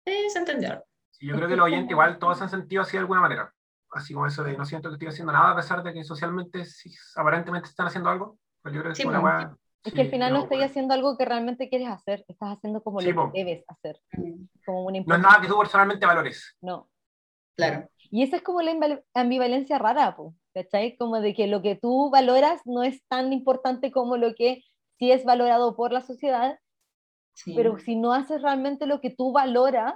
Eh, 0.06 0.30
se 0.30 0.38
entendió. 0.38 0.84
sí, 1.10 1.26
yo 1.26 1.36
creo 1.36 1.48
que 1.48 1.56
los 1.56 1.66
oyentes 1.66 1.90
igual 1.90 2.18
todos 2.18 2.38
se 2.38 2.44
han 2.44 2.50
sentido 2.50 2.82
así 2.82 2.92
de 2.92 3.00
alguna 3.00 3.20
manera. 3.20 3.52
Así 3.90 4.12
como 4.12 4.26
eso 4.26 4.44
de 4.44 4.56
no 4.56 4.64
siento 4.66 4.88
que 4.90 4.94
estoy 4.94 5.08
haciendo 5.08 5.32
nada 5.32 5.52
a 5.52 5.56
pesar 5.56 5.82
de 5.82 5.92
que 5.94 6.04
socialmente 6.04 6.64
sí, 6.66 6.94
aparentemente 7.16 7.68
están 7.68 7.86
haciendo 7.86 8.10
algo. 8.10 8.38
Yo 8.64 8.72
creo 8.80 8.84
que 8.90 8.94
Sí, 8.94 9.02
es 9.02 9.08
una 9.08 9.20
weá. 9.20 9.56
Es 9.84 9.94
que 9.94 10.00
al 10.02 10.06
sí, 10.06 10.10
final 10.12 10.32
no 10.34 10.42
weón. 10.44 10.62
haciendo 10.64 10.92
algo 10.94 11.16
que 11.16 11.24
realmente 11.24 11.68
quieres 11.70 11.88
hacer, 11.88 12.24
estás 12.28 12.58
haciendo 12.58 12.82
como 12.82 13.00
Sí, 13.00 13.10
lo 13.12 13.14
po. 13.26 13.32
que 13.32 13.38
debes 13.44 13.64
hacer, 13.68 13.98
como 14.66 14.84
una 14.84 15.00
No 15.06 15.14
es 15.14 15.20
nada 15.20 15.40
que 15.40 15.48
tú 15.48 15.56
personalmente 15.58 16.04
valores. 16.04 16.56
No. 16.60 16.90
Claro. 17.56 17.88
Y 18.10 18.22
esa 18.22 18.36
es 18.36 18.42
como 18.42 18.60
la 18.62 19.02
ambivalencia 19.14 19.78
rara, 19.78 20.14
po, 20.14 20.34
¿cachai? 20.62 20.96
Como 20.96 21.20
de 21.20 21.34
que 21.34 21.46
lo 21.46 21.62
que 21.62 21.76
tú 21.76 22.10
valoras 22.10 22.60
no 22.64 22.82
es 22.82 23.02
tan 23.08 23.32
importante 23.32 23.90
como 23.92 24.16
lo 24.16 24.34
que 24.34 24.62
sí 24.98 25.10
es 25.12 25.24
valorado 25.24 25.76
por 25.76 25.92
la 25.92 26.00
sociedad, 26.02 26.58
Sí. 27.34 27.54
pero 27.54 27.78
si 27.78 27.94
no 27.94 28.12
haces 28.12 28.42
realmente 28.42 28.86
lo 28.86 29.00
que 29.00 29.10
tú 29.10 29.30
valoras, 29.32 29.94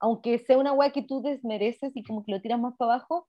aunque 0.00 0.38
sea 0.40 0.58
una 0.58 0.72
weá 0.72 0.90
que 0.90 1.02
tú 1.02 1.22
desmereces 1.22 1.92
y 1.94 2.02
como 2.02 2.24
que 2.24 2.32
lo 2.32 2.40
tiras 2.40 2.58
más 2.58 2.74
para 2.76 2.94
abajo, 2.94 3.28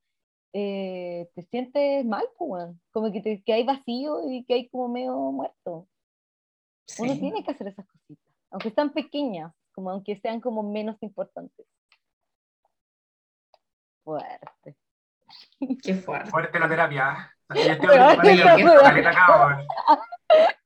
eh, 0.54 1.30
te 1.36 1.44
sientes 1.44 2.04
mal, 2.06 2.26
weón. 2.40 2.82
como 2.92 3.12
que, 3.12 3.22
te- 3.22 3.44
que 3.44 3.54
hay 3.54 3.64
vacío 3.64 4.28
y 4.30 4.44
que 4.46 4.54
hay 4.56 4.70
como 4.70 4.88
medio 4.88 5.16
muerto. 5.32 5.88
Uno 7.00 7.14
Sí. 7.14 7.20
tiene 7.20 7.44
que 7.44 7.52
hacer 7.52 7.68
esas 7.68 7.86
cositas, 7.88 8.34
aunque 8.50 8.72
sean 8.72 8.92
pequeñas, 8.92 9.54
como 9.74 9.92
aunque 9.92 10.16
sean 10.16 10.42
como 10.42 10.64
menos 10.64 10.98
importantes. 11.02 11.66
Fuerte. 14.04 14.76
Qué 15.84 15.96
fuerte. 15.96 16.30
Fuerte 16.30 16.60
la 16.60 16.70
terapia. 16.70 17.30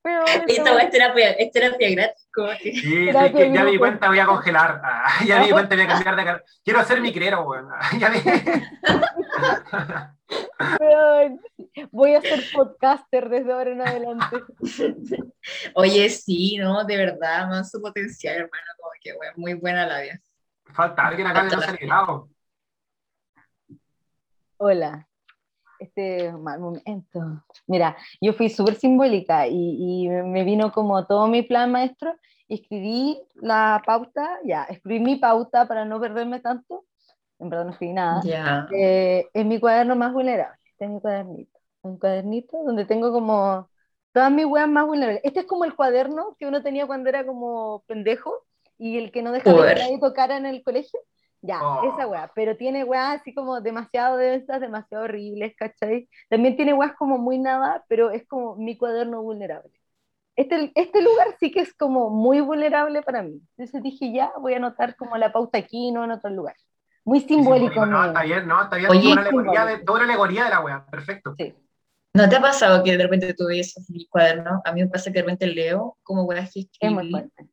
Weá 0.04 0.24
es 0.48 0.92
terapia, 0.92 1.32
es 1.32 1.52
terapia 1.52 1.90
gratis, 1.90 2.30
Sí, 2.62 2.82
sí, 2.82 3.34
que 3.34 3.54
ya 3.54 3.64
me 3.64 3.72
di 3.72 3.78
cuenta, 3.78 4.08
voy 4.08 4.20
a 4.20 4.26
congelar. 4.26 4.82
Ah, 4.84 5.24
ya 5.26 5.40
me 5.40 5.48
di 5.48 5.52
cuenta, 5.52 5.76
voy 5.76 5.84
a 5.84 5.88
cambiar 5.88 6.16
de 6.16 6.24
cara. 6.24 6.44
Quiero 6.64 6.84
ser 6.84 7.02
mi 7.02 7.12
crero, 7.14 7.42
weón. 7.44 7.68
Ah, 7.72 7.90
Ya 8.00 8.10
me... 8.10 8.22
Voy 11.92 12.16
a 12.16 12.22
ser 12.22 12.44
podcaster 12.54 13.30
desde 13.30 13.52
ahora 13.52 13.72
en 13.72 13.82
adelante. 13.82 14.38
Oye, 15.74 16.10
sí, 16.10 16.58
¿no? 16.58 16.84
De 16.86 16.98
verdad, 16.98 17.48
más 17.48 17.72
su 17.72 17.82
potencial, 17.82 18.36
hermano, 18.36 18.66
como 18.80 18.92
que, 19.02 19.14
weón, 19.14 19.34
muy 19.38 19.54
buena 19.56 19.86
la 19.86 20.02
vida. 20.02 20.20
Falta 20.66 21.08
alguien 21.08 21.28
acá 21.28 21.48
que 21.48 21.56
no 21.56 21.62
se 21.62 21.72
ha. 21.90 22.24
Hola. 24.58 25.08
Este 25.80 26.32
mal 26.32 26.60
momento. 26.60 27.44
Mira, 27.68 27.96
yo 28.20 28.34
fui 28.34 28.50
súper 28.50 28.76
simbólica 28.76 29.48
y, 29.48 30.06
y 30.06 30.10
me 30.10 30.44
vino 30.44 30.72
como 30.72 31.06
todo 31.06 31.28
mi 31.28 31.44
plan 31.44 31.72
maestro. 31.72 32.16
Escribí 32.48 33.22
la 33.36 33.84
pauta, 33.86 34.40
ya, 34.44 34.64
escribí 34.64 35.00
mi 35.00 35.18
pauta 35.18 35.68
para 35.68 35.86
no 35.86 36.00
perderme 36.00 36.40
tanto. 36.40 36.86
En 37.40 37.50
verdad 37.50 37.66
no 37.66 37.72
escribí 37.72 37.94
nada. 37.94 38.22
Ya. 38.24 38.68
Eh, 38.74 39.28
en 39.34 39.48
mi 39.48 39.60
cuaderno 39.60 39.96
más 39.96 40.14
vulnerable. 40.14 40.58
Este 40.66 40.86
es 40.86 40.92
mi 40.92 41.00
cuadernito. 41.00 41.60
Un 41.82 42.00
cuadernito 42.00 42.64
donde 42.64 42.86
tengo 42.86 43.12
como 43.12 43.70
todas 44.14 44.32
mis 44.32 44.46
weas 44.46 44.68
más 44.68 44.88
vulnerables. 44.88 45.22
Este 45.24 45.42
es 45.42 45.46
como 45.46 45.66
el 45.66 45.76
cuaderno 45.76 46.36
que 46.40 46.48
uno 46.48 46.64
tenía 46.64 46.88
cuando 46.88 47.10
era 47.10 47.26
como 47.26 47.84
pendejo 47.86 48.34
y 48.80 48.98
el 48.98 49.12
que 49.12 49.22
no 49.22 49.32
dejaba 49.32 49.68
que 49.68 49.76
nadie 49.76 50.00
tocara 50.00 50.38
en 50.38 50.48
el 50.48 50.64
colegio. 50.64 51.00
Ya, 51.42 51.60
Oh. 51.62 51.94
esa 51.94 52.08
wea. 52.08 52.32
Pero 52.36 52.58
tiene 52.58 52.84
weas 52.84 53.22
así 53.22 53.34
como 53.34 53.62
demasiado 53.62 54.18
densas, 54.18 54.60
demasiado 54.60 55.04
horribles, 55.06 55.56
¿cachai? 55.56 56.10
También 56.30 56.56
tiene 56.56 56.74
weas 56.74 56.94
como 56.96 57.18
muy 57.18 57.38
nada, 57.38 57.84
pero 57.88 58.12
es 58.12 58.28
como 58.28 58.56
mi 58.56 58.78
cuaderno 58.78 59.22
vulnerable. 59.22 59.72
Este, 60.36 60.72
este 60.76 61.02
lugar 61.02 61.28
sí 61.40 61.52
que 61.52 61.62
es 61.62 61.74
como 61.74 62.10
muy 62.10 62.42
vulnerable 62.42 63.02
para 63.02 63.24
mí. 63.24 63.42
Entonces 63.58 63.82
dije, 63.82 64.12
ya, 64.14 64.32
voy 64.40 64.54
a 64.54 64.58
anotar 64.58 64.96
como 64.96 65.18
la 65.18 65.32
pauta 65.32 65.58
aquí, 65.58 65.92
no 65.92 66.04
en 66.04 66.12
otro 66.12 66.30
lugar. 66.30 66.56
Muy 67.06 67.22
simbólico. 67.22 67.86
No, 67.86 68.00
mío. 68.00 68.08
está 68.08 68.24
bien, 68.24 68.48
no, 68.48 68.64
está 68.64 68.76
bien. 68.76 68.92
Oye, 68.92 69.02
toda, 69.02 69.14
una 69.14 69.22
alegoría 69.22 69.66
de, 69.66 69.78
toda 69.80 70.00
una 70.00 70.08
alegoría 70.08 70.44
de 70.44 70.50
la 70.50 70.60
weá. 70.60 70.86
Perfecto. 70.86 71.36
Sí. 71.38 71.56
¿No 72.14 72.28
te 72.28 72.36
ha 72.36 72.42
pasado 72.42 72.84
que 72.84 72.98
de 72.98 73.04
repente 73.04 73.34
tú 73.34 73.46
ves 73.48 73.76
mi 73.90 74.08
cuaderno? 74.08 74.62
A 74.66 74.72
mí 74.74 74.82
me 74.82 74.88
pasa 74.90 75.12
que 75.12 75.20
de 75.20 75.22
repente 75.22 75.48
leo 75.48 75.98
como 76.04 76.24
weas 76.24 76.52
que 76.54 76.68
Es 76.80 76.92
muy 76.92 77.06
escribí 77.06 77.12
fuerte. 77.12 77.48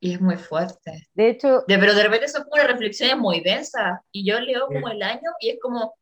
Y 0.00 0.14
es 0.14 0.20
muy 0.20 0.36
fuerte. 0.36 1.08
De 1.14 1.28
hecho, 1.28 1.64
De, 1.68 1.78
pero 1.78 1.94
de 1.94 2.02
repente 2.02 2.28
son 2.28 2.44
como 2.44 2.62
reflexiones 2.62 3.16
muy 3.18 3.40
densas 3.40 4.00
y 4.12 4.24
yo 4.24 4.40
leo 4.40 4.66
como 4.66 4.88
el 4.88 5.02
año 5.02 5.30
y 5.40 5.50
es 5.50 5.58
como 5.60 5.94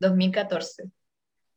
2014. 0.00 0.84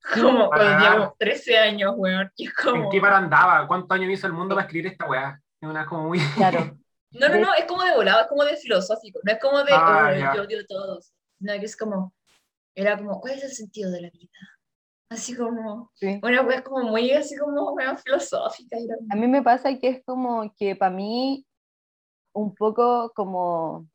Como 0.13 0.43
Ah. 0.45 0.49
cuando 0.55 0.79
llevo 0.89 1.15
13 1.17 1.57
años, 1.57 1.93
weón. 1.97 2.31
Y 2.35 2.45
es 2.47 2.53
¿En 2.59 2.63
como... 2.73 2.89
qué 2.91 3.01
para 3.01 3.17
andaba? 3.17 3.67
¿Cuántos 3.67 3.89
años 3.95 4.11
hizo 4.11 4.27
el 4.27 4.33
mundo 4.33 4.53
para 4.53 4.67
escribir 4.67 4.91
esta 4.91 5.07
weá? 5.09 5.41
Es 5.59 5.67
una 5.67 5.85
como 5.87 6.09
muy. 6.09 6.19
claro, 6.35 6.77
No, 7.11 7.29
no, 7.29 7.39
no, 7.39 7.53
es 7.55 7.65
como 7.65 7.81
de 7.83 7.95
volado, 7.95 8.21
es 8.21 8.27
como 8.27 8.43
de 8.43 8.55
filosófico, 8.57 9.19
no 9.23 9.31
es 9.31 9.39
como 9.39 9.63
de 9.63 9.71
Ah, 9.73 10.09
"Oh, 10.11 10.15
ya. 10.19 10.35
yo 10.35 10.43
odio 10.43 10.59
a 10.59 10.65
todos, 10.67 11.13
no, 11.39 11.53
es 11.53 11.75
como, 11.77 12.13
era 12.75 12.97
como, 12.97 13.19
¿cuál 13.21 13.35
es 13.35 13.43
el 13.45 13.51
sentido 13.53 13.89
de 13.89 14.01
la 14.01 14.09
vida? 14.09 14.31
Así 15.09 15.35
como, 15.35 15.91
Sí. 15.93 16.19
una 16.23 16.41
wea 16.41 16.63
como 16.63 16.83
muy 16.89 17.11
así 17.11 17.37
como 17.37 17.75
medio 17.75 17.95
filosófica. 17.97 18.77
A 19.09 19.15
mí 19.15 19.27
me 19.27 19.43
pasa 19.43 19.77
que 19.77 19.89
es 19.89 20.03
como 20.05 20.51
que 20.57 20.75
para 20.75 20.95
mí 20.95 21.45
un 22.33 22.53
poco 22.55 23.11
como 23.15 23.87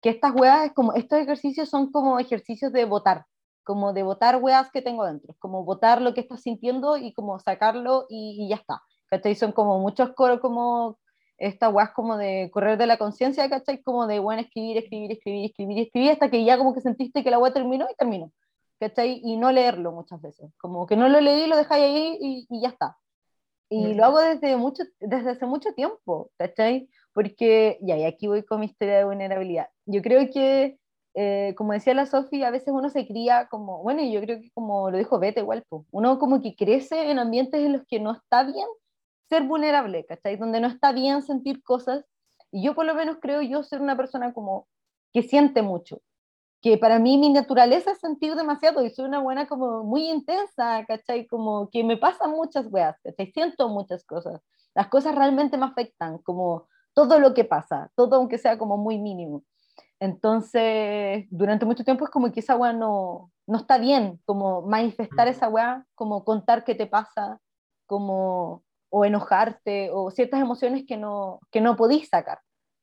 que 0.00 0.10
estas 0.10 0.34
weas, 0.34 0.66
es 0.66 0.72
como 0.72 0.94
estos 0.94 1.18
ejercicios 1.18 1.68
son 1.68 1.90
como 1.92 2.18
ejercicios 2.18 2.72
de 2.72 2.84
votar, 2.84 3.26
como 3.64 3.92
de 3.92 4.02
votar 4.02 4.42
weas 4.42 4.70
que 4.70 4.82
tengo 4.82 5.04
dentro, 5.04 5.34
como 5.38 5.64
votar 5.64 6.00
lo 6.00 6.14
que 6.14 6.20
estás 6.22 6.42
sintiendo 6.42 6.96
y 6.96 7.12
como 7.12 7.38
sacarlo 7.38 8.06
y, 8.08 8.36
y 8.44 8.48
ya 8.48 8.56
está. 8.56 8.82
¿Cachai? 9.10 9.34
Son 9.34 9.52
como 9.52 9.78
muchos 9.78 10.14
coros 10.14 10.40
como 10.40 10.98
estas 11.36 11.72
weas 11.72 11.90
como 11.90 12.16
de 12.16 12.50
correr 12.52 12.78
de 12.78 12.86
la 12.86 12.96
conciencia, 12.96 13.48
¿cachai? 13.50 13.82
Como 13.82 14.06
de, 14.06 14.20
bueno, 14.20 14.40
escribir, 14.42 14.78
escribir, 14.78 15.12
escribir, 15.12 15.44
escribir, 15.50 15.78
escribir, 15.80 16.10
hasta 16.12 16.30
que 16.30 16.44
ya 16.44 16.56
como 16.56 16.72
que 16.72 16.80
sentiste 16.80 17.22
que 17.22 17.30
la 17.30 17.38
wea 17.38 17.52
terminó 17.52 17.86
y 17.90 17.94
terminó, 17.96 18.32
¿cachai? 18.82 19.20
Y 19.22 19.36
no 19.36 19.52
leerlo 19.52 19.92
muchas 19.92 20.20
veces, 20.20 20.50
como 20.58 20.86
que 20.86 20.96
no 20.96 21.08
lo 21.08 21.20
leí, 21.20 21.46
lo 21.46 21.56
dejáis 21.56 21.84
ahí 21.84 22.18
y, 22.20 22.46
y 22.50 22.62
ya 22.62 22.68
está. 22.70 22.96
Y 23.70 23.90
Ujú. 23.90 23.94
lo 23.94 24.04
hago 24.04 24.18
desde, 24.20 24.56
mucho, 24.56 24.82
desde 24.98 25.30
hace 25.30 25.46
mucho 25.46 25.72
tiempo, 25.72 26.32
¿cachai? 26.36 26.88
Porque, 27.14 27.78
ya, 27.80 27.96
y 27.96 28.04
aquí 28.04 28.26
voy 28.26 28.42
con 28.42 28.58
mi 28.58 28.66
historia 28.66 28.98
de 28.98 29.04
vulnerabilidad. 29.04 29.68
Yo 29.86 30.02
creo 30.02 30.28
que, 30.32 30.78
eh, 31.14 31.54
como 31.56 31.74
decía 31.74 31.94
la 31.94 32.06
Sofi, 32.06 32.42
a 32.42 32.50
veces 32.50 32.74
uno 32.74 32.90
se 32.90 33.06
cría 33.06 33.46
como, 33.46 33.84
bueno, 33.84 34.02
y 34.02 34.10
yo 34.10 34.20
creo 34.20 34.40
que 34.40 34.50
como 34.50 34.90
lo 34.90 34.98
dijo 34.98 35.20
Beta 35.20 35.38
igual, 35.38 35.64
uno 35.92 36.18
como 36.18 36.42
que 36.42 36.56
crece 36.56 37.12
en 37.12 37.20
ambientes 37.20 37.60
en 37.60 37.74
los 37.74 37.86
que 37.86 38.00
no 38.00 38.12
está 38.12 38.42
bien 38.42 38.66
ser 39.28 39.44
vulnerable, 39.44 40.04
¿cachai? 40.06 40.36
Donde 40.36 40.58
no 40.60 40.66
está 40.66 40.90
bien 40.90 41.22
sentir 41.22 41.62
cosas. 41.62 42.04
Y 42.50 42.64
yo 42.64 42.74
por 42.74 42.84
lo 42.84 42.96
menos 42.96 43.18
creo 43.22 43.42
yo 43.42 43.62
ser 43.62 43.80
una 43.80 43.96
persona 43.96 44.34
como 44.34 44.66
que 45.12 45.22
siente 45.22 45.62
mucho. 45.62 46.02
Que 46.62 46.78
para 46.78 46.98
mí 46.98 47.18
mi 47.18 47.30
naturaleza 47.30 47.90
es 47.90 47.98
sentir 47.98 48.34
demasiado 48.36 48.84
y 48.84 48.90
soy 48.90 49.04
una 49.06 49.18
buena 49.18 49.46
como 49.46 49.84
muy 49.84 50.08
intensa, 50.08 50.84
¿cachai? 50.86 51.26
Como 51.26 51.68
que 51.70 51.84
me 51.84 51.96
pasan 51.96 52.30
muchas 52.30 52.66
weas, 52.70 52.96
¿cachai? 53.02 53.32
Siento 53.32 53.68
muchas 53.68 54.04
cosas. 54.04 54.40
Las 54.74 54.88
cosas 54.88 55.14
realmente 55.14 55.58
me 55.58 55.66
afectan, 55.66 56.18
como 56.18 56.68
todo 56.94 57.18
lo 57.18 57.34
que 57.34 57.44
pasa, 57.44 57.90
todo 57.96 58.16
aunque 58.16 58.38
sea 58.38 58.58
como 58.58 58.76
muy 58.76 58.98
mínimo. 58.98 59.42
Entonces, 60.00 61.26
durante 61.30 61.64
mucho 61.66 61.84
tiempo 61.84 62.04
es 62.04 62.10
como 62.10 62.32
que 62.32 62.40
esa 62.40 62.56
wea 62.56 62.72
no, 62.72 63.30
no 63.46 63.58
está 63.58 63.78
bien, 63.78 64.20
como 64.24 64.62
manifestar 64.62 65.28
esa 65.28 65.48
wea, 65.48 65.86
como 65.94 66.24
contar 66.24 66.64
qué 66.64 66.74
te 66.74 66.86
pasa, 66.86 67.38
como 67.86 68.64
o 68.90 69.04
enojarte, 69.04 69.90
o 69.92 70.10
ciertas 70.10 70.40
emociones 70.40 70.84
que 70.86 70.96
no, 70.96 71.40
que 71.50 71.60
no 71.60 71.76
podís 71.76 72.08
sacar, 72.08 72.40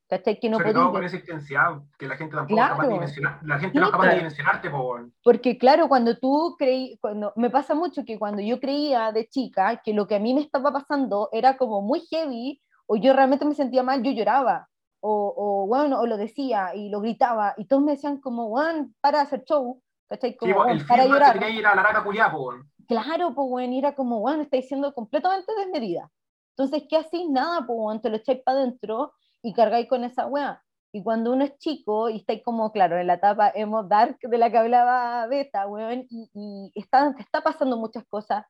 ¿cachai? 0.10 0.39
Que 0.39 0.49
no 0.49 0.57
Sobre 0.57 0.74
todo 0.74 0.91
con 0.91 1.03
esa 1.03 1.16
intensidad, 1.18 1.82
que 1.97 2.07
la 2.07 2.18
gente 2.18 2.36
tampoco 2.36 2.60
es 2.62 2.68
capaz 2.68 2.82
de 2.84 2.88
Claro. 2.88 2.93
dimensionar. 2.93 3.39
La 3.43 3.60
gente 3.60 3.74
Sí, 3.74 3.80
no 3.80 3.86
es 3.86 3.91
capaz 3.91 4.03
de 4.03 4.07
claro. 4.10 4.18
dimensionarte, 4.18 4.70
po, 4.70 4.78
weón. 4.80 5.14
Porque 5.24 5.57
claro, 5.57 5.88
cuando 5.88 6.18
tú 6.18 6.55
creí, 6.57 6.97
cuando 7.01 7.32
me 7.36 7.49
pasa 7.49 7.76
mucho 7.76 8.03
que 8.05 8.18
cuando 8.18 8.41
yo 8.41 8.60
creía 8.60 9.12
de 9.12 9.28
chica 9.28 9.82
que 9.84 9.93
lo 9.93 10.07
que 10.07 10.16
a 10.16 10.20
mí 10.20 10.34
me 10.34 10.41
estaba 10.41 10.72
pasando 10.74 11.30
era 11.32 11.57
como 11.57 11.82
muy 11.82 12.01
heavy, 12.10 12.62
o 12.88 12.95
yo 12.97 13.14
realmente 13.14 13.45
me 13.45 13.53
sentía 13.53 13.84
mal, 13.84 14.01
yo 14.01 14.12
lloraba, 14.12 14.68
o, 15.01 15.34
o 15.38 15.68
bueno, 15.68 15.99
o 15.99 16.07
lo 16.07 16.18
decía 16.18 16.74
y 16.76 16.89
lo 16.89 17.01
gritaba, 17.01 17.53
y 17.57 17.66
todos 17.66 17.84
me 17.84 17.91
decían 17.91 18.20
como, 18.20 18.49
Juan, 18.49 18.95
para 19.01 19.22
hacer 19.22 19.43
show, 19.45 19.82
¿cachai? 20.07 20.32
Sí, 20.32 20.38
Como, 20.38 20.53
po, 20.55 20.60
"Weón, 20.62 20.72
el 20.72 20.86
para 20.88 21.03
feedback 21.03 21.07
que 21.07 21.14
llorar. 21.14 21.39
tenía 21.39 21.60
ir 21.60 21.68
a 21.68 21.76
la 21.76 21.84
raca 21.84 22.03
culiá, 22.03 22.32
po, 22.32 22.47
weón. 22.49 22.72
Claro, 22.88 23.36
pues 23.36 23.47
bueno, 23.49 23.78
era 23.78 23.93
como, 23.93 24.20
bueno, 24.22 24.41
estáis 24.41 24.68
siendo 24.68 24.91
completamente 24.95 25.53
desmedida. 25.55 26.10
Entonces, 26.57 26.88
¿qué 26.89 26.97
hacéis? 26.97 27.30
Nada, 27.30 27.66
pues 27.68 27.78
bueno, 27.80 28.01
te 28.01 28.10
lo 28.10 28.18
echáis 28.18 28.41
para 28.43 28.57
adentro 28.60 29.14
y 29.42 29.54
cargáis 29.54 29.88
con 29.88 30.04
esa 30.04 30.28
weá. 30.28 30.64
Y 30.92 31.04
cuando 31.04 31.32
uno 31.34 31.46
es 31.46 31.58
chico 31.60 32.10
y 32.10 32.18
estáis 32.18 32.44
como, 32.44 32.72
claro, 32.72 32.98
en 33.00 33.08
la 33.08 33.16
etapa 33.16 33.52
emo 33.54 33.84
dark 33.84 34.18
de 34.22 34.38
la 34.38 34.52
que 34.52 34.58
hablaba 34.58 35.28
Beta, 35.28 35.68
weón, 35.68 36.08
y, 36.10 36.72
está, 36.76 37.14
te 37.16 37.22
está 37.22 37.42
pasando 37.42 37.78
muchas 37.78 38.06
cosas 38.08 38.46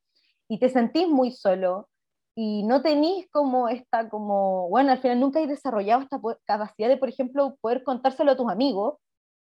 y 0.48 0.60
te 0.60 0.70
sentís 0.70 1.08
muy 1.08 1.32
solo 1.32 1.90
y 2.36 2.64
no 2.64 2.82
tenéis 2.82 3.28
como 3.32 3.68
esta, 3.70 4.10
como, 4.10 4.70
bueno, 4.70 4.92
al 4.92 5.00
final 5.00 5.20
nunca 5.20 5.40
hay 5.40 5.48
desarrollado 5.48 6.04
esta 6.04 6.20
capacidad 6.46 6.88
de, 6.88 6.98
por 6.98 7.10
ejemplo, 7.10 7.58
poder 7.62 7.84
contárselo 7.84 8.32
a 8.32 8.38
tus 8.38 8.50
amigos, 8.50 8.98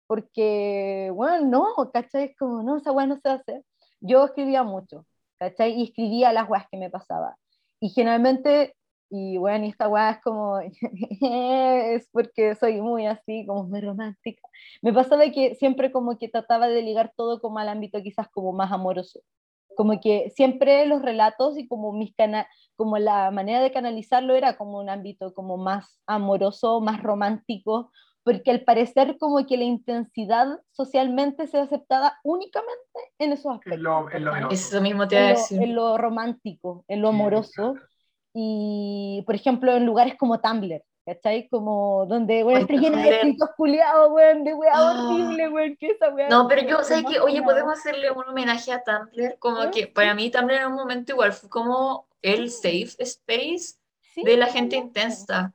porque, 0.07 1.11
bueno, 1.15 1.45
no, 1.47 1.91
¿cachai? 1.91 2.25
Es 2.25 2.37
como, 2.37 2.61
no, 2.63 2.77
esa 2.77 2.91
weá 2.91 3.07
no 3.07 3.17
se 3.17 3.29
hace. 3.29 3.65
Yo 4.01 4.25
escribía 4.25 4.63
mucho, 4.63 5.05
¿cachai? 5.39 5.73
Y 5.73 5.85
escribía 5.85 6.33
las 6.33 6.47
weas 6.49 6.67
que 6.71 6.77
me 6.77 6.91
pasaba. 6.91 7.37
Y 7.79 7.89
generalmente, 7.89 8.75
y 9.09 9.37
bueno, 9.37 9.65
y 9.65 9.69
esta 9.69 9.87
weá 9.87 10.11
es 10.11 10.21
como, 10.21 10.59
es 11.21 12.09
porque 12.11 12.55
soy 12.55 12.81
muy 12.81 13.05
así, 13.07 13.45
como 13.47 13.63
muy 13.65 13.81
romántica. 13.81 14.41
Me 14.81 14.93
pasaba 14.93 15.29
que 15.31 15.55
siempre 15.55 15.91
como 15.91 16.17
que 16.17 16.29
trataba 16.29 16.67
de 16.67 16.81
ligar 16.81 17.13
todo 17.15 17.39
como 17.41 17.59
al 17.59 17.69
ámbito 17.69 18.01
quizás 18.03 18.29
como 18.29 18.53
más 18.53 18.71
amoroso. 18.71 19.21
Como 19.75 19.99
que 19.99 20.31
siempre 20.35 20.85
los 20.85 21.01
relatos 21.01 21.57
y 21.57 21.67
como 21.67 21.91
mis 21.93 22.15
cana 22.15 22.47
como 22.77 22.97
la 22.97 23.31
manera 23.31 23.61
de 23.61 23.71
canalizarlo 23.71 24.33
era 24.35 24.57
como 24.57 24.79
un 24.79 24.89
ámbito 24.89 25.33
como 25.33 25.57
más 25.57 25.99
amoroso, 26.07 26.81
más 26.81 27.01
romántico, 27.03 27.91
porque 28.23 28.51
al 28.51 28.63
parecer 28.63 29.17
como 29.19 29.45
que 29.45 29.57
la 29.57 29.63
intensidad 29.65 30.47
socialmente 30.71 31.47
se 31.47 31.57
aceptada 31.59 32.19
únicamente 32.23 32.79
en 33.19 33.33
esos 33.33 33.53
En 33.65 33.83
aspectos. 33.83 33.83
lo, 33.83 34.09
en 34.11 34.23
lo 34.23 34.31
¿cachai? 34.31 34.45
meloso. 34.45 34.77
Eso 34.77 34.81
mismo 34.81 35.07
te 35.07 35.15
iba 35.15 35.25
a 35.25 35.27
en 35.27 35.29
lo, 35.29 35.49
decir. 35.49 35.57
en 35.57 35.75
lo 35.75 35.97
romántico, 35.97 36.85
en 36.87 37.01
lo 37.01 37.09
Sí, 37.09 37.09
amoroso, 37.09 37.51
claro. 37.53 37.87
Y 38.37 39.23
por 39.25 39.33
ejemplo 39.35 39.73
en 39.77 39.85
lugares 39.85 40.15
como 40.17 40.39
Tumblr, 40.41 40.83
¿cachai? 41.05 41.47
Como 41.47 42.05
donde, 42.05 42.43
bueno, 42.43 42.59
está 42.59 42.73
lleno 42.73 42.97
de 42.97 43.09
escritos 43.15 43.49
culiados, 43.55 44.11
weón, 44.11 44.43
de 44.43 44.53
weá 44.53 44.71
Ah. 44.75 44.91
horrible, 45.09 45.47
weón, 45.49 45.77
que 45.77 45.87
esa 45.87 46.09
weá. 46.13 46.27
No, 46.27 46.45
pero 46.49 46.61
yo, 46.63 46.77
lo 46.79 46.83
¿sabes 46.83 47.03
más 47.05 47.13
qué? 47.13 47.19
Oye, 47.21 47.41
podemos 47.41 47.79
hacerle 47.79 48.11
un 48.11 48.25
homenaje 48.27 48.73
a 48.73 48.83
Tumblr, 48.83 49.39
como 49.39 49.63
¿Eh? 49.63 49.71
que 49.71 49.87
para 49.87 50.13
mí 50.13 50.29
Tumblr 50.29 50.53
en 50.53 50.67
un 50.67 50.73
momento 50.75 51.13
igual 51.13 51.31
fue 51.31 51.49
como 51.49 52.07
el 52.21 52.49
safe 52.51 52.95
space 52.99 53.75
Sí, 54.13 54.23
de 54.23 54.35
la 54.37 54.47
gente 54.47 54.75
intensa 54.75 55.53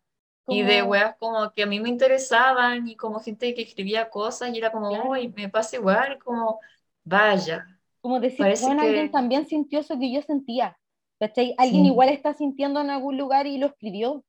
y 0.49 0.62
de 0.62 0.81
Como- 0.81 0.91
weas 0.93 1.16
como 1.18 1.51
que 1.53 1.62
a 1.62 1.66
mí 1.66 1.81
me 1.81 1.89
interesaban 1.91 2.89
y 2.89 2.97
como 2.97 3.20
gente 3.20 3.55
que 3.55 3.62
escribía 3.62 4.09
cosas 4.11 4.51
y 4.55 4.59
era 4.59 4.72
como, 4.72 4.89
Claro. 4.89 5.11
uy, 5.11 5.33
me 5.37 5.49
pasa 5.49 5.76
igual, 5.76 6.18
como, 6.18 6.59
vaya. 7.05 7.66
como 8.01 8.20
decir, 8.20 8.47
bueno, 8.62 8.83
alguien 8.83 9.07
que- 9.07 9.12
también 9.12 9.47
sintió 9.47 9.81
eso 9.81 9.99
que 9.99 10.12
yo 10.12 10.22
sentía, 10.22 10.78
¿cachai? 11.21 11.55
Alguien 11.59 11.85
Sí. 11.85 11.91
igual 11.91 12.09
está 12.09 12.35
sintiendo 12.35 12.81
en 12.81 12.91
algún 12.91 13.16
lugar 13.18 13.47
y 13.47 13.59
lo 13.59 13.66
escribió, 13.66 14.25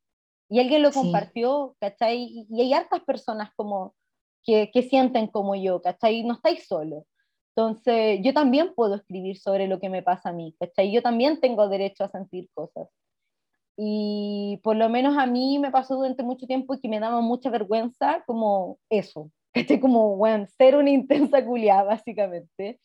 y 0.49 0.59
alguien 0.59 0.83
lo 0.83 0.91
Sí. 0.91 0.99
compartió, 0.99 1.75
¿cachai? 1.79 2.45
Y, 2.49 2.61
hay 2.61 2.73
hartas 2.73 3.01
personas 3.03 3.51
como 3.55 3.95
que, 4.43 4.69
que 4.71 4.83
sienten 4.83 5.27
como 5.27 5.55
yo, 5.55 5.81
¿cachai? 5.81 6.23
No 6.23 6.33
estáis 6.33 6.67
solos. 6.67 7.05
Entonces, 7.55 8.19
yo 8.21 8.33
también 8.33 8.73
puedo 8.75 8.95
escribir 8.95 9.37
sobre 9.37 9.67
lo 9.67 9.79
que 9.79 9.89
me 9.89 10.03
pasa 10.03 10.29
a 10.29 10.33
mí, 10.33 10.53
¿cachai? 10.59 10.91
Yo 10.91 11.01
también 11.01 11.39
tengo 11.39 11.67
derecho 11.69 12.03
a 12.03 12.09
sentir 12.09 12.49
cosas. 12.53 12.89
Y 13.77 14.59
por 14.63 14.75
lo 14.75 14.89
menos 14.89 15.17
a 15.17 15.25
mí 15.25 15.57
me 15.59 15.71
pasó 15.71 15.95
durante 15.95 16.23
mucho 16.23 16.45
tiempo 16.45 16.77
que 16.81 16.89
me 16.89 16.99
daba 16.99 17.21
mucha 17.21 17.49
vergüenza 17.49 18.23
como 18.27 18.77
eso, 18.89 19.31
¿cachai? 19.53 19.79
Como, 19.79 20.17
bueno, 20.17 20.45
ser 20.57 20.75
una 20.75 20.89
intensa 20.89 21.43
culiada, 21.45 21.83
básicamente 21.83 22.79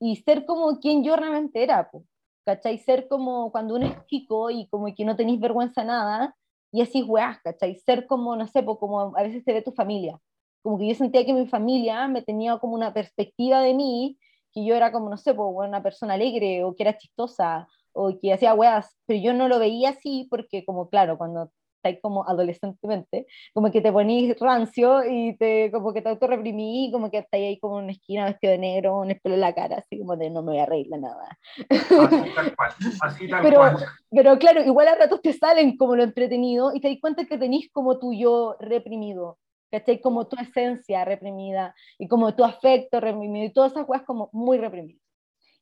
y 0.00 0.16
ser 0.16 0.44
como 0.44 0.78
quien 0.80 1.02
yo 1.04 1.16
realmente 1.16 1.62
era, 1.62 1.90
po, 1.90 2.04
¿cachai? 2.44 2.78
Ser 2.78 3.08
como 3.08 3.50
cuando 3.52 3.74
uno 3.76 3.86
es 3.86 4.06
chico 4.06 4.50
y 4.50 4.68
como 4.68 4.92
que 4.94 5.04
no 5.04 5.16
tenéis 5.16 5.40
vergüenza 5.40 5.84
nada 5.84 6.34
y 6.72 6.82
así 6.82 7.02
weás, 7.02 7.40
¿cachai? 7.42 7.76
Ser 7.76 8.06
como, 8.06 8.36
no 8.36 8.46
sé, 8.46 8.64
como 8.64 9.16
a 9.16 9.22
veces 9.22 9.44
te 9.44 9.52
ve 9.52 9.62
tu 9.62 9.72
familia, 9.72 10.18
como 10.62 10.78
que 10.78 10.88
yo 10.88 10.94
sentía 10.94 11.24
que 11.26 11.34
mi 11.34 11.46
familia 11.46 12.08
me 12.08 12.22
tenía 12.22 12.58
como 12.58 12.74
una 12.74 12.92
perspectiva 12.94 13.60
de 13.60 13.74
mí, 13.74 14.18
que 14.52 14.64
yo 14.64 14.74
era 14.74 14.92
como, 14.92 15.10
no 15.10 15.16
sé, 15.18 15.34
po, 15.34 15.48
una 15.48 15.82
persona 15.82 16.14
alegre 16.14 16.64
o 16.64 16.74
que 16.74 16.84
era 16.84 16.96
chistosa 16.96 17.68
o 17.92 18.18
que 18.20 18.32
hacía 18.32 18.54
weas, 18.54 18.96
pero 19.06 19.20
yo 19.20 19.34
no 19.34 19.48
lo 19.48 19.58
veía 19.58 19.90
así 19.90 20.26
porque 20.30 20.64
como, 20.64 20.88
claro, 20.88 21.18
cuando 21.18 21.52
estáis 21.84 22.00
como 22.00 22.26
adolescentemente, 22.26 23.26
como 23.52 23.70
que 23.70 23.82
te 23.82 23.92
ponís 23.92 24.38
rancio 24.40 25.04
y 25.04 25.36
te, 25.36 25.70
como 25.70 25.92
que 25.92 26.00
te 26.00 26.08
autorreprimí, 26.08 26.90
como 26.90 27.10
que 27.10 27.18
estáis 27.18 27.44
ahí 27.44 27.58
como 27.58 27.78
en 27.78 27.84
una 27.84 27.92
esquina 27.92 28.24
vestido 28.24 28.52
de 28.52 28.58
negro, 28.58 28.98
un 29.00 29.10
espelo 29.10 29.34
en 29.34 29.42
la 29.42 29.54
cara, 29.54 29.76
así 29.76 29.98
como 29.98 30.16
de 30.16 30.30
no 30.30 30.42
me 30.42 30.52
voy 30.52 30.60
a 30.60 30.66
reír 30.66 30.88
de 30.88 30.98
nada. 30.98 31.38
Así 31.68 32.30
tal 32.34 32.56
cual. 32.56 32.70
Así 33.02 33.28
tal 33.28 33.42
Pero, 33.42 33.58
cual. 33.58 33.76
pero 34.10 34.38
claro, 34.38 34.64
igual 34.64 34.88
a 34.88 34.94
ratos 34.94 35.20
te 35.20 35.32
salen 35.32 35.76
como 35.76 35.94
lo 35.96 36.04
entretenido 36.04 36.72
y 36.74 36.80
te 36.80 36.88
das 36.88 36.98
cuenta 37.00 37.26
que 37.26 37.36
tenés 37.36 37.68
como 37.70 37.98
tu 37.98 38.14
yo 38.14 38.56
reprimido, 38.60 39.38
¿cachai? 39.70 40.00
Como 40.00 40.26
tu 40.26 40.36
esencia 40.40 41.04
reprimida 41.04 41.74
y 41.98 42.08
como 42.08 42.34
tu 42.34 42.44
afecto 42.44 43.00
reprimido 43.00 43.46
y 43.46 43.52
todas 43.52 43.72
esas 43.72 43.86
cosas 43.86 44.04
como 44.06 44.30
muy 44.32 44.56
reprimidas. 44.56 45.03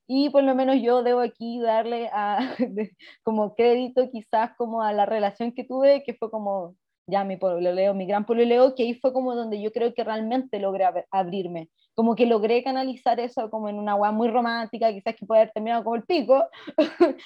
Y 0.07 0.29
por 0.29 0.43
lo 0.43 0.53
menos 0.55 0.77
yo 0.81 1.01
debo 1.03 1.21
aquí 1.21 1.59
darle 1.61 2.09
como 3.23 3.55
crédito 3.55 4.09
quizás 4.11 4.51
como 4.57 4.81
a 4.83 4.91
la 4.93 5.05
relación 5.05 5.53
que 5.53 5.63
tuve, 5.63 6.03
que 6.03 6.13
fue 6.15 6.29
como 6.29 6.75
ya 7.07 7.23
mi 7.23 7.37
pololeo, 7.37 7.93
mi 7.93 8.05
gran 8.05 8.25
pololeo, 8.25 8.75
que 8.75 8.83
ahí 8.83 8.93
fue 8.95 9.13
como 9.13 9.35
donde 9.35 9.61
yo 9.61 9.71
creo 9.71 9.93
que 9.93 10.03
realmente 10.03 10.59
logré 10.59 10.85
ab- 10.85 11.05
abrirme, 11.11 11.69
como 11.95 12.15
que 12.15 12.25
logré 12.25 12.63
canalizar 12.63 13.19
eso 13.19 13.49
como 13.49 13.69
en 13.69 13.77
una 13.79 13.93
agua 13.93 14.11
muy 14.11 14.29
romántica, 14.29 14.91
quizás 14.93 15.15
que 15.15 15.25
puede 15.25 15.41
haber 15.41 15.53
terminado 15.53 15.83
como 15.83 15.95
el 15.97 16.03
pico, 16.03 16.45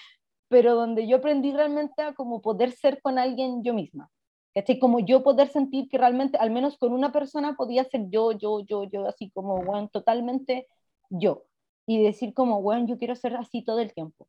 pero 0.49 0.75
donde 0.75 1.07
yo 1.07 1.17
aprendí 1.17 1.51
realmente 1.53 2.01
a 2.01 2.13
como 2.13 2.41
poder 2.41 2.71
ser 2.71 3.01
con 3.01 3.19
alguien 3.19 3.63
yo 3.63 3.73
misma, 3.73 4.09
¿cachai? 4.55 4.79
Como 4.79 4.99
yo 4.99 5.23
poder 5.23 5.49
sentir 5.49 5.89
que 5.89 5.97
realmente, 5.97 6.37
al 6.37 6.51
menos 6.51 6.77
con 6.77 6.93
una 6.93 7.11
persona, 7.11 7.55
podía 7.55 7.83
ser 7.85 8.09
yo, 8.09 8.31
yo, 8.33 8.61
yo, 8.65 8.85
yo, 8.85 9.07
así 9.07 9.29
como, 9.31 9.63
bueno, 9.63 9.89
totalmente 9.89 10.67
yo. 11.09 11.43
Y 11.87 12.03
decir 12.03 12.33
como, 12.33 12.61
bueno, 12.61 12.85
yo 12.87 12.97
quiero 12.97 13.15
ser 13.15 13.35
así 13.35 13.63
todo 13.63 13.79
el 13.79 13.93
tiempo. 13.93 14.27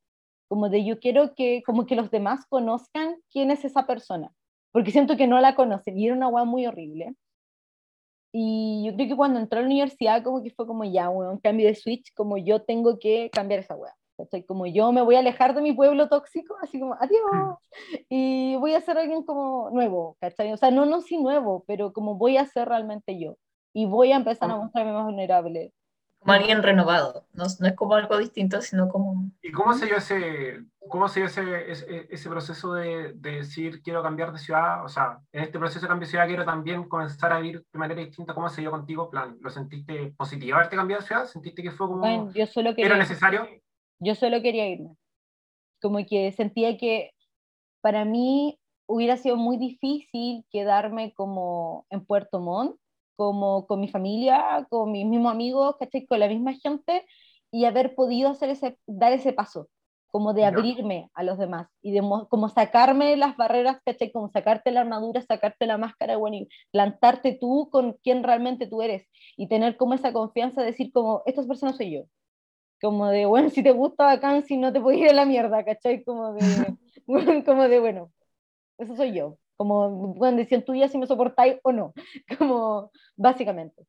Como 0.48 0.70
de 0.70 0.84
yo 0.84 0.98
quiero 1.00 1.34
que, 1.34 1.62
como 1.66 1.86
que 1.86 1.96
los 1.96 2.10
demás 2.10 2.46
conozcan 2.46 3.16
quién 3.30 3.50
es 3.50 3.64
esa 3.64 3.86
persona. 3.86 4.32
Porque 4.72 4.92
siento 4.92 5.16
que 5.16 5.26
no 5.26 5.40
la 5.40 5.54
conocen 5.54 5.98
y 5.98 6.06
era 6.06 6.14
una 6.14 6.28
weá 6.28 6.44
muy 6.44 6.66
horrible. 6.66 7.14
Y 8.32 8.84
yo 8.86 8.94
creo 8.94 9.08
que 9.08 9.16
cuando 9.16 9.40
entró 9.40 9.58
a 9.58 9.62
la 9.62 9.66
universidad, 9.66 10.22
como 10.22 10.42
que 10.42 10.50
fue 10.50 10.66
como 10.66 10.84
ya, 10.84 11.10
un 11.10 11.38
cambio 11.38 11.66
de 11.66 11.74
switch, 11.74 12.12
como 12.14 12.36
yo 12.36 12.62
tengo 12.62 12.98
que 12.98 13.30
cambiar 13.30 13.60
esa 13.60 13.74
weá. 13.74 13.94
¿cachai? 14.18 14.44
Como 14.44 14.66
yo 14.66 14.92
me 14.92 15.00
voy 15.00 15.14
a 15.14 15.20
alejar 15.20 15.54
de 15.54 15.62
mi 15.62 15.72
pueblo 15.72 16.08
tóxico, 16.08 16.56
así 16.60 16.78
como 16.78 16.94
adiós, 16.94 17.58
y 18.08 18.56
voy 18.56 18.74
a 18.74 18.80
ser 18.80 18.98
alguien 18.98 19.22
como 19.22 19.70
nuevo, 19.70 20.16
¿cachai? 20.20 20.52
O 20.52 20.56
sea, 20.56 20.70
no, 20.70 20.84
no 20.84 21.00
sí 21.00 21.16
nuevo, 21.16 21.64
pero 21.66 21.92
como 21.92 22.16
voy 22.16 22.36
a 22.36 22.44
ser 22.44 22.68
realmente 22.68 23.18
yo. 23.18 23.36
Y 23.72 23.86
voy 23.86 24.12
a 24.12 24.16
empezar 24.16 24.50
a 24.50 24.56
mostrarme 24.56 24.92
más 24.92 25.04
vulnerable. 25.04 25.72
Como 26.20 26.32
alguien 26.32 26.62
renovado. 26.62 27.26
No, 27.32 27.44
no 27.60 27.66
es 27.68 27.74
como 27.74 27.94
algo 27.94 28.18
distinto, 28.18 28.60
sino 28.60 28.88
como. 28.88 29.30
¿Y 29.42 29.52
cómo 29.52 29.72
se 29.72 29.86
dio 29.86 29.96
ese, 29.96 30.60
cómo 30.88 31.08
se 31.08 31.20
dio 31.20 31.28
ese, 31.28 31.70
ese, 31.70 32.06
ese 32.10 32.28
proceso 32.28 32.74
de, 32.74 33.12
de 33.14 33.30
decir 33.36 33.80
quiero 33.82 34.02
cambiar 34.02 34.32
de 34.32 34.38
ciudad? 34.38 34.84
O 34.84 34.88
sea, 34.88 35.20
en 35.32 35.44
este 35.44 35.58
proceso 35.58 35.80
de 35.80 35.88
cambio 35.88 36.06
de 36.06 36.10
ciudad 36.10 36.26
quiero 36.26 36.44
también 36.44 36.88
comenzar 36.88 37.32
a 37.32 37.38
vivir 37.40 37.64
de 37.72 37.78
manera 37.78 38.00
distinta. 38.00 38.34
¿Cómo 38.34 38.48
se 38.48 38.60
dio 38.62 38.70
contigo? 38.70 39.08
Plan, 39.10 39.38
¿Lo 39.40 39.48
sentiste 39.50 40.12
positivo 40.16 40.56
haberte 40.56 40.76
cambiado 40.76 41.00
de 41.02 41.06
ciudad? 41.06 41.24
¿Sentiste 41.26 41.62
que 41.62 41.70
fue 41.70 41.86
como 41.86 42.00
Bueno, 42.00 42.32
yo 42.34 42.46
solo 42.46 42.70
era 42.70 42.76
quería, 42.76 42.96
necesario? 42.96 43.48
yo 44.00 44.14
solo 44.14 44.42
quería 44.42 44.68
irme. 44.68 44.96
Como 45.80 46.04
que 46.04 46.32
sentía 46.32 46.76
que 46.76 47.12
para 47.80 48.04
mí 48.04 48.58
hubiera 48.86 49.16
sido 49.16 49.36
muy 49.36 49.56
difícil 49.56 50.44
quedarme 50.50 51.12
como 51.14 51.86
en 51.90 52.04
Puerto 52.04 52.40
Montt, 52.40 52.76
como 53.18 53.66
con 53.68 53.80
mi 53.82 53.88
familia, 53.90 54.66
con 54.70 54.92
mis 54.92 55.06
mismos 55.06 55.32
amigos, 55.34 55.76
¿cachai? 55.80 56.06
Con 56.06 56.20
la 56.20 56.28
misma 56.28 56.54
gente 56.54 57.06
y 57.52 57.66
haber 57.66 57.96
podido 57.96 58.30
hacer 58.30 58.50
ese, 58.50 58.78
dar 58.86 59.12
ese 59.12 59.34
paso, 59.34 59.68
como 60.08 60.34
de 60.34 60.46
abrirme 60.46 61.10
a 61.14 61.24
los 61.24 61.38
demás 61.38 61.68
y 61.82 61.92
de 61.92 62.02
mo- 62.02 62.28
como 62.30 62.48
sacarme 62.50 63.16
las 63.18 63.36
barreras, 63.38 63.78
¿cachai? 63.86 64.12
Como 64.12 64.30
sacarte 64.30 64.72
la 64.72 64.82
armadura, 64.82 65.22
sacarte 65.22 65.66
la 65.66 65.78
máscara, 65.78 66.16
bueno, 66.18 66.36
y 66.38 66.48
plantarte 66.72 67.38
tú 67.40 67.70
con 67.72 67.94
quien 68.04 68.22
realmente 68.24 68.68
tú 68.68 68.82
eres 68.82 69.06
y 69.36 69.48
tener 69.48 69.76
como 69.78 69.94
esa 69.94 70.12
confianza 70.14 70.62
de 70.62 70.68
decir 70.68 70.92
como, 70.92 71.22
estas 71.26 71.46
personas 71.46 71.76
soy 71.78 71.92
yo. 71.94 72.02
Como 72.82 73.08
de, 73.08 73.26
bueno, 73.26 73.50
si 73.50 73.62
te 73.62 73.72
gusta 73.72 74.04
bacán, 74.06 74.44
si 74.44 74.56
no 74.56 74.72
te 74.72 74.80
puedes 74.80 75.00
ir 75.00 75.10
a 75.10 75.12
la 75.14 75.26
mierda, 75.26 75.64
¿cachai? 75.64 76.04
Como 76.04 76.34
de, 76.34 76.76
como 77.46 77.68
de, 77.68 77.80
bueno, 77.80 78.12
eso 78.78 78.96
soy 78.96 79.14
yo. 79.14 79.38
Como, 79.58 80.14
bueno, 80.14 80.38
decían 80.38 80.64
tú 80.64 80.74
ya 80.74 80.88
si 80.88 80.96
me 80.96 81.06
soportáis 81.06 81.56
o 81.64 81.72
no, 81.72 81.92
como, 82.38 82.90
básicamente. 83.16 83.86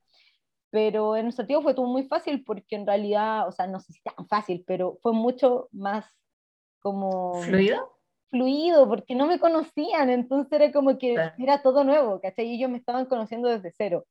Pero 0.72 1.16
en 1.16 1.32
Santiago 1.32 1.62
fue 1.64 1.74
todo 1.74 1.86
muy 1.86 2.04
fácil 2.08 2.44
porque 2.44 2.76
en 2.76 2.86
realidad, 2.86 3.48
o 3.48 3.52
sea, 3.52 3.68
no 3.68 3.80
sé 3.80 3.94
si 3.94 4.02
tan 4.02 4.28
fácil, 4.28 4.64
pero 4.68 4.98
fue 5.02 5.14
mucho 5.14 5.70
más 5.72 6.06
como 6.82 7.34
¿Fluido? 7.44 7.96
fluido 8.30 8.88
porque 8.88 9.16
no 9.16 9.28
me 9.28 9.40
conocían, 9.40 10.10
entonces 10.10 10.52
era 10.54 10.72
como 10.72 10.98
que 10.98 11.14
Claro. 11.14 11.36
era 11.38 11.62
todo 11.62 11.84
nuevo, 11.84 12.20
¿cachai? 12.20 12.48
Y 12.48 12.56
ellos 12.56 12.70
me 12.70 12.78
estaban 12.78 13.06
conociendo 13.06 13.48
desde 13.48 13.72
cero. 13.72 14.06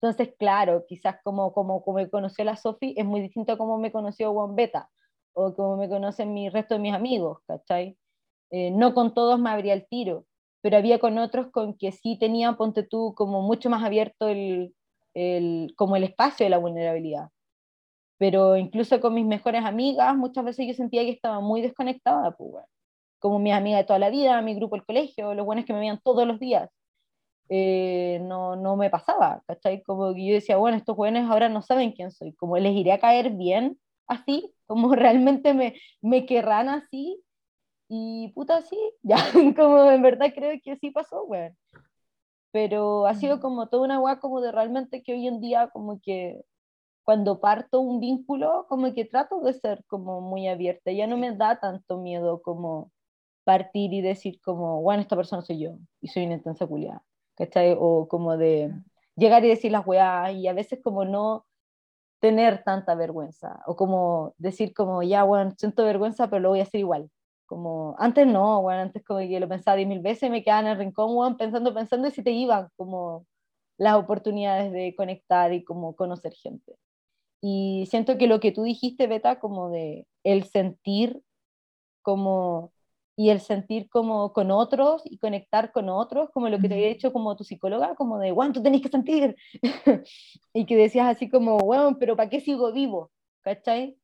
Entonces, 0.00 0.34
claro, 0.38 0.84
quizás 0.88 1.16
como, 1.22 1.52
como, 1.52 1.82
como 1.84 1.98
me 1.98 2.08
conoció 2.08 2.44
la 2.44 2.56
Sofi 2.56 2.94
es 2.96 3.04
muy 3.04 3.20
distinto 3.20 3.52
a 3.52 3.58
como 3.58 3.78
me 3.78 3.92
conoció 3.92 4.32
Juan 4.32 4.56
Beta 4.56 4.88
o 5.34 5.54
como 5.54 5.76
me 5.76 5.88
conocen 5.88 6.32
mi 6.32 6.48
resto 6.48 6.74
de 6.74 6.80
mis 6.80 6.94
amigos, 6.94 7.38
¿cachai? 7.46 7.96
Eh, 8.50 8.70
no 8.70 8.94
con 8.94 9.14
todos 9.14 9.38
me 9.38 9.50
abría 9.50 9.74
el 9.74 9.86
tiro, 9.88 10.24
pero 10.62 10.76
había 10.76 10.98
con 10.98 11.18
otros 11.18 11.50
con 11.50 11.76
que 11.76 11.92
sí 11.92 12.18
tenía, 12.18 12.52
ponte 12.54 12.82
tú, 12.82 13.14
como 13.16 13.42
mucho 13.42 13.70
más 13.70 13.84
abierto 13.84 14.28
el, 14.28 14.74
el, 15.14 15.72
como 15.76 15.96
el 15.96 16.04
espacio 16.04 16.44
de 16.44 16.50
la 16.50 16.58
vulnerabilidad. 16.58 17.28
Pero 18.18 18.56
incluso 18.56 19.00
con 19.00 19.14
mis 19.14 19.26
mejores 19.26 19.64
amigas, 19.64 20.16
muchas 20.16 20.44
veces 20.44 20.66
yo 20.66 20.74
sentía 20.74 21.02
que 21.02 21.10
estaba 21.10 21.40
muy 21.40 21.62
desconectada, 21.62 22.32
pues, 22.32 22.64
como 23.18 23.38
mis 23.38 23.54
amigas 23.54 23.80
de 23.80 23.84
toda 23.86 23.98
la 23.98 24.10
vida, 24.10 24.42
mi 24.42 24.54
grupo 24.54 24.76
del 24.76 24.84
colegio, 24.84 25.34
los 25.34 25.46
buenos 25.46 25.64
que 25.64 25.72
me 25.72 25.80
veían 25.80 26.00
todos 26.04 26.26
los 26.26 26.38
días. 26.40 26.70
Eh, 27.48 28.20
no, 28.22 28.56
no 28.56 28.76
me 28.76 28.90
pasaba, 28.90 29.42
¿cachai? 29.46 29.82
Como 29.82 30.14
que 30.14 30.26
yo 30.26 30.34
decía, 30.34 30.56
bueno, 30.56 30.76
estos 30.76 30.96
jóvenes 30.96 31.28
ahora 31.28 31.48
no 31.48 31.62
saben 31.62 31.92
quién 31.92 32.12
soy, 32.12 32.32
como 32.34 32.56
les 32.58 32.74
iré 32.74 32.92
a 32.92 33.00
caer 33.00 33.30
bien 33.30 33.78
así, 34.06 34.54
como 34.66 34.94
realmente 34.94 35.54
me, 35.54 35.74
me 36.00 36.26
querrán 36.26 36.68
así, 36.68 37.22
y 37.90 38.28
puta, 38.34 38.62
sí, 38.62 38.78
ya, 39.02 39.16
como 39.56 39.90
en 39.90 40.02
verdad 40.02 40.32
creo 40.34 40.58
que 40.62 40.76
sí 40.76 40.90
pasó, 40.90 41.24
weón. 41.24 41.56
Pero 42.52 43.06
ha 43.06 43.14
sido 43.14 43.40
como 43.40 43.68
toda 43.68 43.84
una 43.84 44.00
weá 44.00 44.20
como 44.20 44.40
de 44.40 44.52
realmente 44.52 45.02
que 45.02 45.12
hoy 45.14 45.26
en 45.26 45.40
día 45.40 45.70
como 45.72 46.00
que 46.00 46.40
cuando 47.04 47.40
parto 47.40 47.80
un 47.80 48.00
vínculo, 48.00 48.66
como 48.68 48.92
que 48.94 49.04
trato 49.04 49.40
de 49.40 49.54
ser 49.54 49.84
como 49.86 50.20
muy 50.20 50.48
abierta, 50.48 50.92
ya 50.92 51.06
no 51.08 51.16
me 51.16 51.34
da 51.36 51.60
tanto 51.60 51.98
miedo 51.98 52.42
como 52.42 52.92
partir 53.44 53.92
y 53.92 54.00
decir 54.02 54.40
como, 54.42 54.82
bueno, 54.82 55.02
esta 55.02 55.16
persona 55.16 55.42
soy 55.42 55.60
yo 55.60 55.78
y 56.00 56.08
soy 56.08 56.26
una 56.26 56.34
intensa 56.36 56.66
culiada, 56.66 57.02
¿cachai? 57.36 57.76
O 57.78 58.06
como 58.08 58.36
de 58.36 58.72
llegar 59.16 59.44
y 59.44 59.48
decir 59.48 59.72
las 59.72 59.86
weas 59.86 60.32
y 60.34 60.46
a 60.48 60.52
veces 60.52 60.80
como 60.82 61.04
no 61.04 61.46
tener 62.20 62.64
tanta 62.64 62.94
vergüenza 62.94 63.62
o 63.66 63.76
como 63.76 64.34
decir 64.38 64.74
como, 64.74 65.02
ya, 65.02 65.24
bueno, 65.24 65.52
siento 65.58 65.84
vergüenza, 65.84 66.28
pero 66.28 66.40
lo 66.42 66.48
voy 66.50 66.60
a 66.60 66.64
hacer 66.64 66.80
igual. 66.80 67.10
Como, 67.50 67.96
antes 67.98 68.28
no, 68.28 68.62
bueno, 68.62 68.82
antes 68.82 69.04
como 69.04 69.18
que 69.20 69.40
lo 69.40 69.48
pensaba 69.48 69.76
diez 69.76 69.88
mil 69.88 70.00
veces, 70.00 70.30
me 70.30 70.44
quedaba 70.44 70.60
en 70.62 70.68
el 70.68 70.78
rincón, 70.78 71.16
weón, 71.16 71.36
pensando, 71.36 71.74
pensando 71.74 72.06
y 72.08 72.12
si 72.12 72.22
te 72.22 72.30
iban 72.30 72.68
como 72.76 73.26
las 73.78 73.96
oportunidades 73.96 74.72
de 74.72 74.94
conectar 74.96 75.52
y 75.52 75.64
como 75.64 75.96
conocer 75.96 76.32
gente. 76.34 76.76
Y 77.42 77.86
siento 77.90 78.18
que 78.18 78.28
lo 78.28 78.40
que 78.40 78.52
tú 78.52 78.64
dijiste, 78.64 79.06
Beta, 79.08 79.40
como 79.40 79.70
de 79.70 80.06
el 80.24 80.44
sentir 80.44 81.22
como 82.02 82.72
y 83.16 83.30
el 83.30 83.40
sentir 83.40 83.88
como 83.90 84.32
con 84.32 84.50
otros 84.52 85.02
y 85.06 85.18
conectar 85.18 85.72
con 85.72 85.88
otros, 85.90 86.30
como 86.32 86.48
lo 86.48 86.58
que 86.60 86.68
te 86.68 86.74
había 86.74 86.88
dicho 86.88 87.12
como 87.12 87.36
tu 87.36 87.44
psicóloga, 87.44 87.94
como 87.96 88.18
de, 88.18 88.32
bueno, 88.32 88.52
tú 88.54 88.62
tenés 88.62 88.82
que 88.82 88.88
sentir. 88.90 89.36
y 90.54 90.66
que 90.66 90.76
decías 90.76 91.08
así 91.08 91.30
como, 91.30 91.58
bueno, 91.58 91.98
pero 91.98 92.16
¿para 92.16 92.30
qué 92.30 92.40
sigo 92.40 92.72
vivo? 92.72 93.10
¿Cachai? 93.42 93.98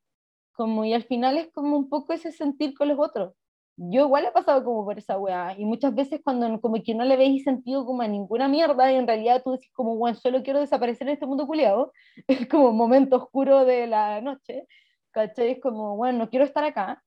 Como, 0.57 0.85
y 0.85 0.95
al 0.95 1.05
final 1.05 1.37
es 1.39 1.53
como 1.53 1.77
un 1.77 1.89
poco 1.89 2.13
ese 2.15 2.33
sentir 2.33 2.75
con 2.75 2.89
los 2.89 2.99
otros. 2.99 3.35
Yo 3.79 4.07
igual 4.07 4.25
he 4.25 4.33
pasado 4.33 4.65
como 4.65 4.85
por 4.87 4.99
esa 4.99 5.19
weá, 5.19 5.55
y 5.59 5.67
muchas 5.67 5.95
veces 5.95 6.21
cuando 6.25 6.61
como 6.63 6.83
que 6.83 6.95
no 6.95 7.05
le 7.05 7.17
veis 7.17 7.45
sentido 7.45 7.85
como 7.85 8.01
a 8.03 8.09
ninguna 8.09 8.49
mierda, 8.49 8.91
y 8.91 8.97
en 8.97 9.07
realidad 9.07 9.43
tú 9.45 9.53
decís 9.53 9.71
como, 9.75 9.97
bueno, 9.97 10.17
solo 10.17 10.43
quiero 10.43 10.61
desaparecer 10.61 11.09
en 11.09 11.15
este 11.15 11.27
mundo 11.27 11.47
culiado, 11.47 11.93
es 12.27 12.49
como 12.49 12.71
un 12.71 12.77
momento 12.77 13.17
oscuro 13.17 13.67
de 13.67 13.87
la 13.87 14.23
noche, 14.23 14.67
¿cachai? 15.11 15.53
Es 15.53 15.61
como, 15.61 15.97
bueno, 15.97 16.21
no 16.21 16.31
quiero 16.31 16.47
estar 16.47 16.65
acá. 16.65 17.03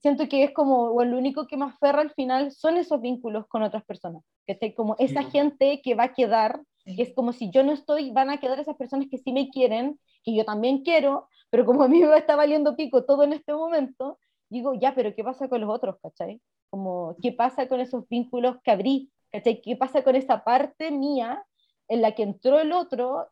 Siento 0.00 0.28
que 0.28 0.44
es 0.44 0.52
como, 0.52 0.92
bueno, 0.92 1.12
lo 1.12 1.18
único 1.18 1.46
que 1.46 1.56
más 1.58 1.74
aferra 1.74 2.00
al 2.00 2.12
final 2.12 2.50
son 2.52 2.78
esos 2.78 3.00
vínculos 3.00 3.46
con 3.48 3.62
otras 3.62 3.84
personas, 3.84 4.22
¿cachai? 4.46 4.74
Como 4.74 4.96
esa 4.98 5.24
gente 5.24 5.82
que 5.82 5.94
va 5.94 6.04
a 6.04 6.14
quedar, 6.14 6.62
que 6.86 7.02
es 7.02 7.14
como 7.14 7.32
si 7.34 7.50
yo 7.50 7.62
no 7.64 7.72
estoy, 7.72 8.12
van 8.12 8.30
a 8.30 8.38
quedar 8.38 8.60
esas 8.60 8.76
personas 8.76 9.08
que 9.10 9.18
sí 9.18 9.32
me 9.32 9.50
quieren, 9.50 9.98
que 10.24 10.34
yo 10.34 10.44
también 10.44 10.82
quiero, 10.82 11.28
pero 11.50 11.64
como 11.64 11.82
a 11.82 11.88
mí 11.88 12.00
me 12.00 12.16
está 12.16 12.36
valiendo 12.36 12.76
pico 12.76 13.04
todo 13.04 13.22
en 13.24 13.34
este 13.34 13.52
momento, 13.52 14.18
digo, 14.48 14.74
ya, 14.74 14.94
pero 14.94 15.14
¿qué 15.14 15.22
pasa 15.22 15.48
con 15.48 15.60
los 15.60 15.70
otros, 15.70 15.96
cachai? 16.02 16.40
Como, 16.70 17.16
¿qué 17.22 17.32
pasa 17.32 17.68
con 17.68 17.80
esos 17.80 18.08
vínculos 18.08 18.56
que 18.62 18.70
abrí? 18.70 19.10
¿Cachai? 19.30 19.60
¿Qué 19.60 19.76
pasa 19.76 20.02
con 20.02 20.16
esa 20.16 20.44
parte 20.44 20.90
mía 20.90 21.44
en 21.88 22.02
la 22.02 22.12
que 22.12 22.22
entró 22.22 22.58
el 22.58 22.72
otro 22.72 23.28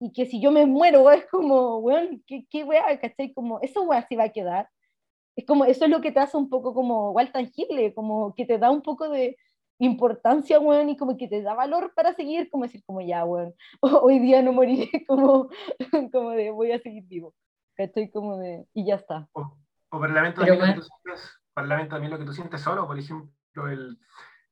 y 0.00 0.12
que 0.12 0.26
si 0.26 0.40
yo 0.40 0.50
me 0.50 0.66
muero 0.66 1.10
es 1.12 1.26
como, 1.26 1.78
weón, 1.78 2.22
¿qué, 2.26 2.46
qué 2.50 2.64
weá, 2.64 2.98
cachai? 2.98 3.32
Como, 3.32 3.60
eso 3.60 3.82
weá 3.82 4.06
sí 4.08 4.16
va 4.16 4.24
a 4.24 4.32
quedar. 4.32 4.68
Es 5.36 5.46
como, 5.46 5.64
eso 5.64 5.84
es 5.84 5.90
lo 5.90 6.00
que 6.00 6.12
te 6.12 6.20
hace 6.20 6.36
un 6.36 6.48
poco 6.48 6.74
como 6.74 7.10
igual 7.10 7.32
tangible, 7.32 7.94
como 7.94 8.34
que 8.34 8.46
te 8.46 8.58
da 8.58 8.70
un 8.70 8.82
poco 8.82 9.08
de 9.08 9.36
importancia, 9.80 10.60
weón, 10.60 10.90
y 10.90 10.96
como 10.96 11.16
que 11.16 11.26
te 11.26 11.42
da 11.42 11.54
valor 11.54 11.92
para 11.94 12.12
seguir, 12.12 12.50
como 12.50 12.64
decir, 12.64 12.82
como 12.84 13.00
ya, 13.00 13.24
weón, 13.24 13.54
hoy 13.80 14.18
día 14.18 14.42
no 14.42 14.52
moriré, 14.52 14.90
como, 15.08 15.48
como 16.12 16.30
de 16.30 16.50
voy 16.50 16.72
a 16.72 16.78
seguir 16.78 17.04
vivo, 17.04 17.34
¿cachai? 17.74 18.10
Como 18.10 18.36
de, 18.36 18.66
y 18.74 18.86
ya 18.86 18.96
está. 18.96 19.28
O, 19.32 19.56
o 19.90 20.00
parlamento 20.00 20.42
Pero 20.42 20.58
también, 20.58 20.68
lo 20.68 20.74
que 20.74 20.80
tú 20.80 20.86
sientes, 21.02 21.40
parlamento 21.54 21.94
también 21.94 22.12
lo 22.12 22.18
que 22.18 22.24
tú 22.24 22.32
sientes 22.32 22.60
solo, 22.60 22.86
por 22.86 22.98
ejemplo, 22.98 23.68
el, 23.68 23.98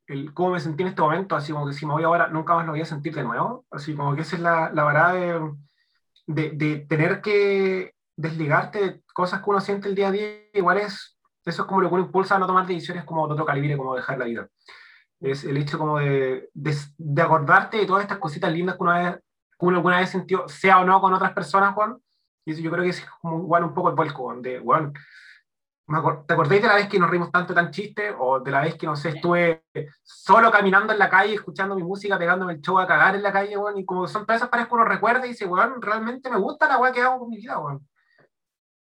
el 0.06 0.32
cómo 0.32 0.50
me 0.50 0.60
sentí 0.60 0.82
en 0.82 0.88
este 0.88 1.02
momento, 1.02 1.36
así 1.36 1.52
como 1.52 1.66
que 1.66 1.74
si 1.74 1.84
me 1.84 1.92
voy 1.92 2.04
ahora, 2.04 2.28
nunca 2.28 2.54
más 2.54 2.64
lo 2.64 2.72
voy 2.72 2.80
a 2.80 2.86
sentir 2.86 3.14
de 3.14 3.24
nuevo, 3.24 3.66
así 3.70 3.94
como 3.94 4.14
que 4.16 4.22
esa 4.22 4.36
es 4.36 4.42
la, 4.42 4.70
la 4.72 4.84
verdad 4.84 5.14
de, 5.14 5.54
de, 6.26 6.50
de 6.52 6.78
tener 6.86 7.20
que 7.20 7.94
desligarte 8.16 8.78
de 8.80 9.02
cosas 9.12 9.42
que 9.42 9.50
uno 9.50 9.60
siente 9.60 9.88
el 9.88 9.94
día 9.94 10.08
a 10.08 10.12
día, 10.12 10.28
igual 10.54 10.78
es, 10.78 11.18
eso 11.44 11.62
es 11.62 11.68
como 11.68 11.82
lo 11.82 11.88
que 11.88 11.94
uno 11.96 12.04
impulsa 12.04 12.36
a 12.36 12.38
no 12.38 12.46
tomar 12.46 12.66
decisiones 12.66 13.04
como 13.04 13.26
de 13.26 13.34
otro 13.34 13.44
calibre, 13.44 13.76
como 13.76 13.94
dejar 13.94 14.18
la 14.18 14.24
vida. 14.24 14.48
Es 15.20 15.44
el 15.44 15.56
hecho 15.56 15.78
como 15.78 15.98
de, 15.98 16.48
de, 16.54 16.76
de 16.96 17.22
acordarte 17.22 17.78
de 17.78 17.86
todas 17.86 18.02
estas 18.02 18.18
cositas 18.18 18.52
lindas 18.52 18.76
que 18.76 18.82
una 18.82 18.98
vez, 18.98 19.16
que 19.58 19.66
uno 19.66 19.76
alguna 19.78 19.98
vez 19.98 20.10
sintió, 20.10 20.48
sea 20.48 20.80
o 20.80 20.84
no 20.84 21.00
con 21.00 21.12
otras 21.12 21.32
personas, 21.32 21.74
Juan, 21.74 21.96
y 22.44 22.52
eso 22.52 22.60
yo 22.62 22.70
creo 22.70 22.84
que 22.84 22.90
es 22.90 23.04
como 23.20 23.38
igual 23.38 23.64
un 23.64 23.74
poco 23.74 23.88
el 23.90 23.96
vuelco, 23.96 24.32
de, 24.36 24.60
bueno, 24.60 24.92
me 25.88 25.98
acor- 25.98 26.26
¿Te 26.26 26.34
acordáis 26.34 26.60
de 26.62 26.68
la 26.68 26.74
vez 26.74 26.86
que 26.88 26.98
nos 26.98 27.08
rimos 27.10 27.32
tanto 27.32 27.54
tan 27.54 27.70
chiste? 27.70 28.14
O 28.18 28.40
de 28.40 28.50
la 28.50 28.60
vez 28.60 28.74
que, 28.76 28.86
no 28.86 28.94
sé, 28.94 29.08
estuve 29.08 29.64
solo 30.02 30.50
caminando 30.50 30.92
en 30.92 30.98
la 30.98 31.08
calle, 31.08 31.32
escuchando 31.34 31.74
mi 31.74 31.82
música, 31.82 32.18
pegándome 32.18 32.52
el 32.52 32.60
show 32.60 32.78
a 32.78 32.86
cagar 32.86 33.16
en 33.16 33.22
la 33.22 33.32
calle, 33.32 33.56
weón. 33.56 33.78
Y 33.78 33.86
como 33.86 34.06
son 34.06 34.26
todas 34.26 34.40
esas 34.42 34.50
pares 34.50 34.66
que 34.68 34.74
uno 34.74 34.84
recuerda 34.84 35.24
y 35.24 35.30
dice, 35.30 35.46
weón, 35.46 35.80
realmente 35.80 36.28
me 36.28 36.38
gusta 36.38 36.68
la 36.68 36.76
weá 36.76 36.92
que 36.92 37.00
hago 37.00 37.20
con 37.20 37.30
mi 37.30 37.38
vida, 37.38 37.58
weón. 37.58 37.88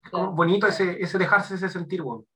Claro. 0.03 0.31
bonito 0.33 0.67
ese, 0.67 1.03
ese 1.03 1.19
dejarse 1.19 1.57
ese 1.57 1.69
sentir, 1.69 2.01
weón. 2.01 2.27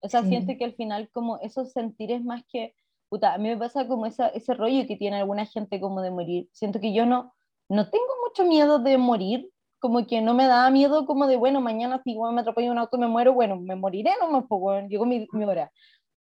O 0.00 0.08
sea, 0.08 0.22
Sí. 0.22 0.28
siento 0.28 0.54
que 0.56 0.64
al 0.64 0.74
final 0.74 1.10
como 1.12 1.38
esos 1.40 1.72
sentires 1.72 2.24
más 2.24 2.44
que, 2.50 2.74
puta, 3.08 3.34
a 3.34 3.38
mí 3.38 3.48
me 3.48 3.56
pasa 3.56 3.86
como 3.88 4.06
esa, 4.06 4.28
ese 4.28 4.54
rollo 4.54 4.86
que 4.86 4.96
tiene 4.96 5.16
alguna 5.16 5.46
gente 5.46 5.80
como 5.80 6.02
de 6.02 6.10
morir. 6.10 6.48
Siento 6.52 6.80
que 6.80 6.92
yo 6.92 7.06
no, 7.06 7.34
no 7.68 7.90
tengo 7.90 8.06
mucho 8.26 8.44
miedo 8.46 8.78
de 8.78 8.98
morir, 8.98 9.50
como 9.78 10.06
que 10.06 10.20
no 10.20 10.34
me 10.34 10.46
da 10.46 10.70
miedo 10.70 11.06
como 11.06 11.26
de, 11.26 11.36
bueno, 11.36 11.60
mañana 11.60 12.00
si 12.04 12.16
me 12.16 12.40
atropella 12.40 12.72
un 12.72 12.78
auto 12.78 12.96
y 12.96 13.00
me 13.00 13.08
muero, 13.08 13.34
bueno, 13.34 13.56
me 13.56 13.76
moriré 13.76 14.12
nomás, 14.20 14.44
pues, 14.48 14.88
llegó 14.88 15.06
mi, 15.06 15.26
mi 15.32 15.44
hora. 15.44 15.70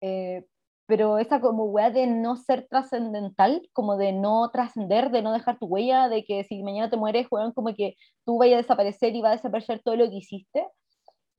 Eh, 0.01 0.45
pero 0.89 1.19
esa 1.19 1.39
como 1.39 1.65
weá 1.65 1.91
de 1.91 2.07
no 2.07 2.35
ser 2.35 2.67
trascendental, 2.67 3.69
como 3.73 3.95
de 3.95 4.11
no 4.11 4.49
trascender, 4.51 5.11
de 5.11 5.21
no 5.21 5.31
dejar 5.31 5.59
tu 5.59 5.67
huella, 5.67 6.09
de 6.09 6.25
que 6.25 6.43
si 6.45 6.63
mañana 6.63 6.89
te 6.89 6.97
mueres, 6.97 7.27
weón, 7.29 7.53
como 7.53 7.75
que 7.75 7.95
tú 8.25 8.39
vayas 8.39 8.55
a 8.55 8.61
desaparecer 8.63 9.15
y 9.15 9.21
va 9.21 9.29
a 9.29 9.33
desaparecer 9.33 9.81
todo 9.83 9.95
lo 9.95 10.09
que 10.09 10.15
hiciste. 10.17 10.67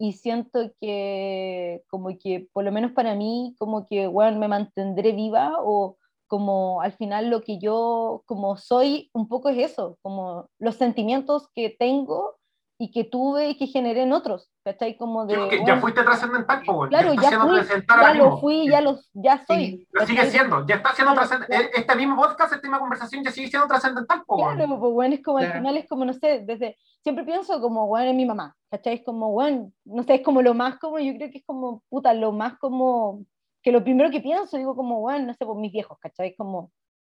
Y 0.02 0.14
siento 0.14 0.72
que, 0.80 1.82
como 1.90 2.08
que, 2.18 2.48
por 2.54 2.64
lo 2.64 2.72
menos 2.72 2.92
para 2.92 3.14
mí, 3.14 3.54
como 3.58 3.84
que, 3.84 4.08
weón, 4.08 4.38
me 4.38 4.48
mantendré 4.48 5.12
viva 5.12 5.56
o 5.62 5.98
como 6.26 6.80
al 6.80 6.92
final 6.92 7.28
lo 7.28 7.42
que 7.42 7.58
yo 7.58 8.22
como 8.24 8.56
soy 8.56 9.10
un 9.12 9.28
poco 9.28 9.50
es 9.50 9.58
eso, 9.72 9.98
como 10.00 10.48
los 10.58 10.76
sentimientos 10.76 11.48
que 11.54 11.76
tengo 11.78 12.36
y 12.82 12.90
que 12.90 13.04
tuve 13.04 13.50
y 13.50 13.56
que 13.58 13.66
generé 13.66 14.04
en 14.04 14.12
otros, 14.14 14.50
¿cachai? 14.64 14.96
Como 14.96 15.26
de, 15.26 15.36
ya 15.66 15.76
fuiste 15.76 16.02
trascendental, 16.02 16.62
po, 16.64 16.88
claro, 16.88 17.12
ya 17.12 17.20
fui, 17.20 17.60
ya 17.86 17.96
lo 18.02 18.14
mismo. 18.14 18.40
fui, 18.40 18.68
ya, 18.70 18.80
lo, 18.80 18.98
ya 19.12 19.44
soy. 19.46 19.66
Sí, 19.66 19.88
Lo 19.92 20.06
sigue 20.06 20.24
siendo, 20.30 20.66
ya 20.66 20.76
está 20.76 20.94
siendo 20.94 21.12
Claro, 21.12 21.28
trascendental. 21.28 21.60
claro. 21.68 21.78
Este 21.78 21.96
mismo 21.96 22.16
podcast, 22.16 22.54
esta 22.54 22.62
misma 22.66 22.78
conversación 22.78 23.22
ya 23.22 23.30
sigue 23.32 23.48
siendo 23.48 23.68
trascendental, 23.68 24.22
po. 24.24 24.38
Claro, 24.38 24.66
pues 24.80 24.92
bueno, 24.94 25.14
es 25.14 25.22
como 25.22 25.36
al 25.36 25.52
final 25.52 25.76
es 25.76 25.86
como, 25.86 26.06
no 26.06 26.14
sé, 26.14 26.40
desde, 26.46 26.78
siempre 27.02 27.22
pienso 27.26 27.60
como, 27.60 27.86
bueno, 27.86 28.12
en 28.12 28.16
mi 28.16 28.24
mamá, 28.24 28.56
¿cachai? 28.70 28.94
Es 28.94 29.04
como, 29.04 29.30
bueno, 29.30 29.70
no 29.84 30.02
sé, 30.02 30.14
es 30.14 30.22
como 30.22 30.40
lo 30.40 30.54
más 30.54 30.78
como, 30.78 30.98
yo 30.98 31.12
creo 31.16 31.30
que 31.30 31.36
es 31.36 31.44
como, 31.44 31.82
puta, 31.90 32.14
lo 32.14 32.32
más 32.32 32.58
como, 32.58 33.26
que 33.62 33.72
lo 33.72 33.84
primero 33.84 34.10
que 34.10 34.20
pienso, 34.20 34.56
digo 34.56 34.74
como, 34.74 35.00
bueno, 35.00 35.26
no 35.26 35.34
sé, 35.34 35.44
por 35.44 35.58
mis 35.58 35.70
viejos, 35.70 35.98
¿cachai? 36.00 36.34
Como, 36.34 36.72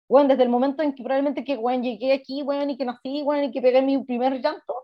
bueno, 0.08 0.30
desde 0.30 0.42
el 0.42 0.48
momento 0.48 0.82
en 0.82 0.92
que 0.92 1.04
probablemente 1.04 1.44
que, 1.44 1.56
bueno, 1.56 1.84
llegué 1.84 2.12
aquí, 2.14 2.42
bueno, 2.42 2.68
y 2.72 2.76
que 2.76 2.84
nací, 2.84 3.22
bueno, 3.22 3.44
y 3.44 3.52
que 3.52 3.62
pegué 3.62 3.80
mi 3.80 4.02
primer 4.02 4.42
llanto, 4.42 4.74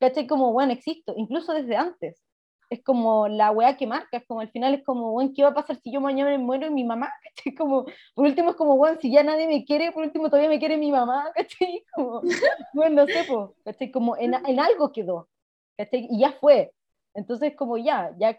¿cachai? 0.00 0.26
Como, 0.26 0.52
bueno, 0.52 0.72
existo, 0.72 1.14
incluso 1.16 1.52
desde 1.52 1.76
antes. 1.76 2.22
Es 2.70 2.82
como 2.84 3.28
la 3.28 3.50
weá 3.50 3.76
que 3.78 3.86
marca, 3.86 4.18
es 4.18 4.26
como 4.26 4.40
al 4.40 4.50
final 4.50 4.74
es 4.74 4.84
como, 4.84 5.12
bueno, 5.12 5.32
¿qué 5.34 5.42
va 5.42 5.50
a 5.50 5.54
pasar 5.54 5.80
si 5.80 5.90
yo 5.90 6.00
mañana 6.02 6.30
me 6.30 6.38
muero 6.38 6.66
y 6.66 6.70
mi 6.70 6.84
mamá? 6.84 7.10
¿cachai? 7.24 7.54
Como, 7.54 7.84
por 8.14 8.26
último 8.26 8.50
es 8.50 8.56
como, 8.56 8.76
bueno, 8.76 8.98
si 9.00 9.10
ya 9.10 9.22
nadie 9.22 9.46
me 9.48 9.64
quiere, 9.64 9.92
por 9.92 10.04
último 10.04 10.28
todavía 10.28 10.50
me 10.50 10.58
quiere 10.58 10.76
mi 10.76 10.90
mamá, 10.92 11.30
¿cachai? 11.34 11.84
Como, 11.94 12.22
bueno, 12.74 13.02
no 13.02 13.06
sé, 13.06 13.24
po, 13.24 13.54
¿cachai? 13.64 13.90
Como 13.90 14.16
en, 14.16 14.34
en 14.34 14.60
algo 14.60 14.92
quedó, 14.92 15.28
¿cachai? 15.76 16.06
Y 16.10 16.20
ya 16.20 16.32
fue. 16.32 16.72
Entonces, 17.14 17.56
como 17.56 17.78
ya, 17.78 18.12
ya, 18.18 18.38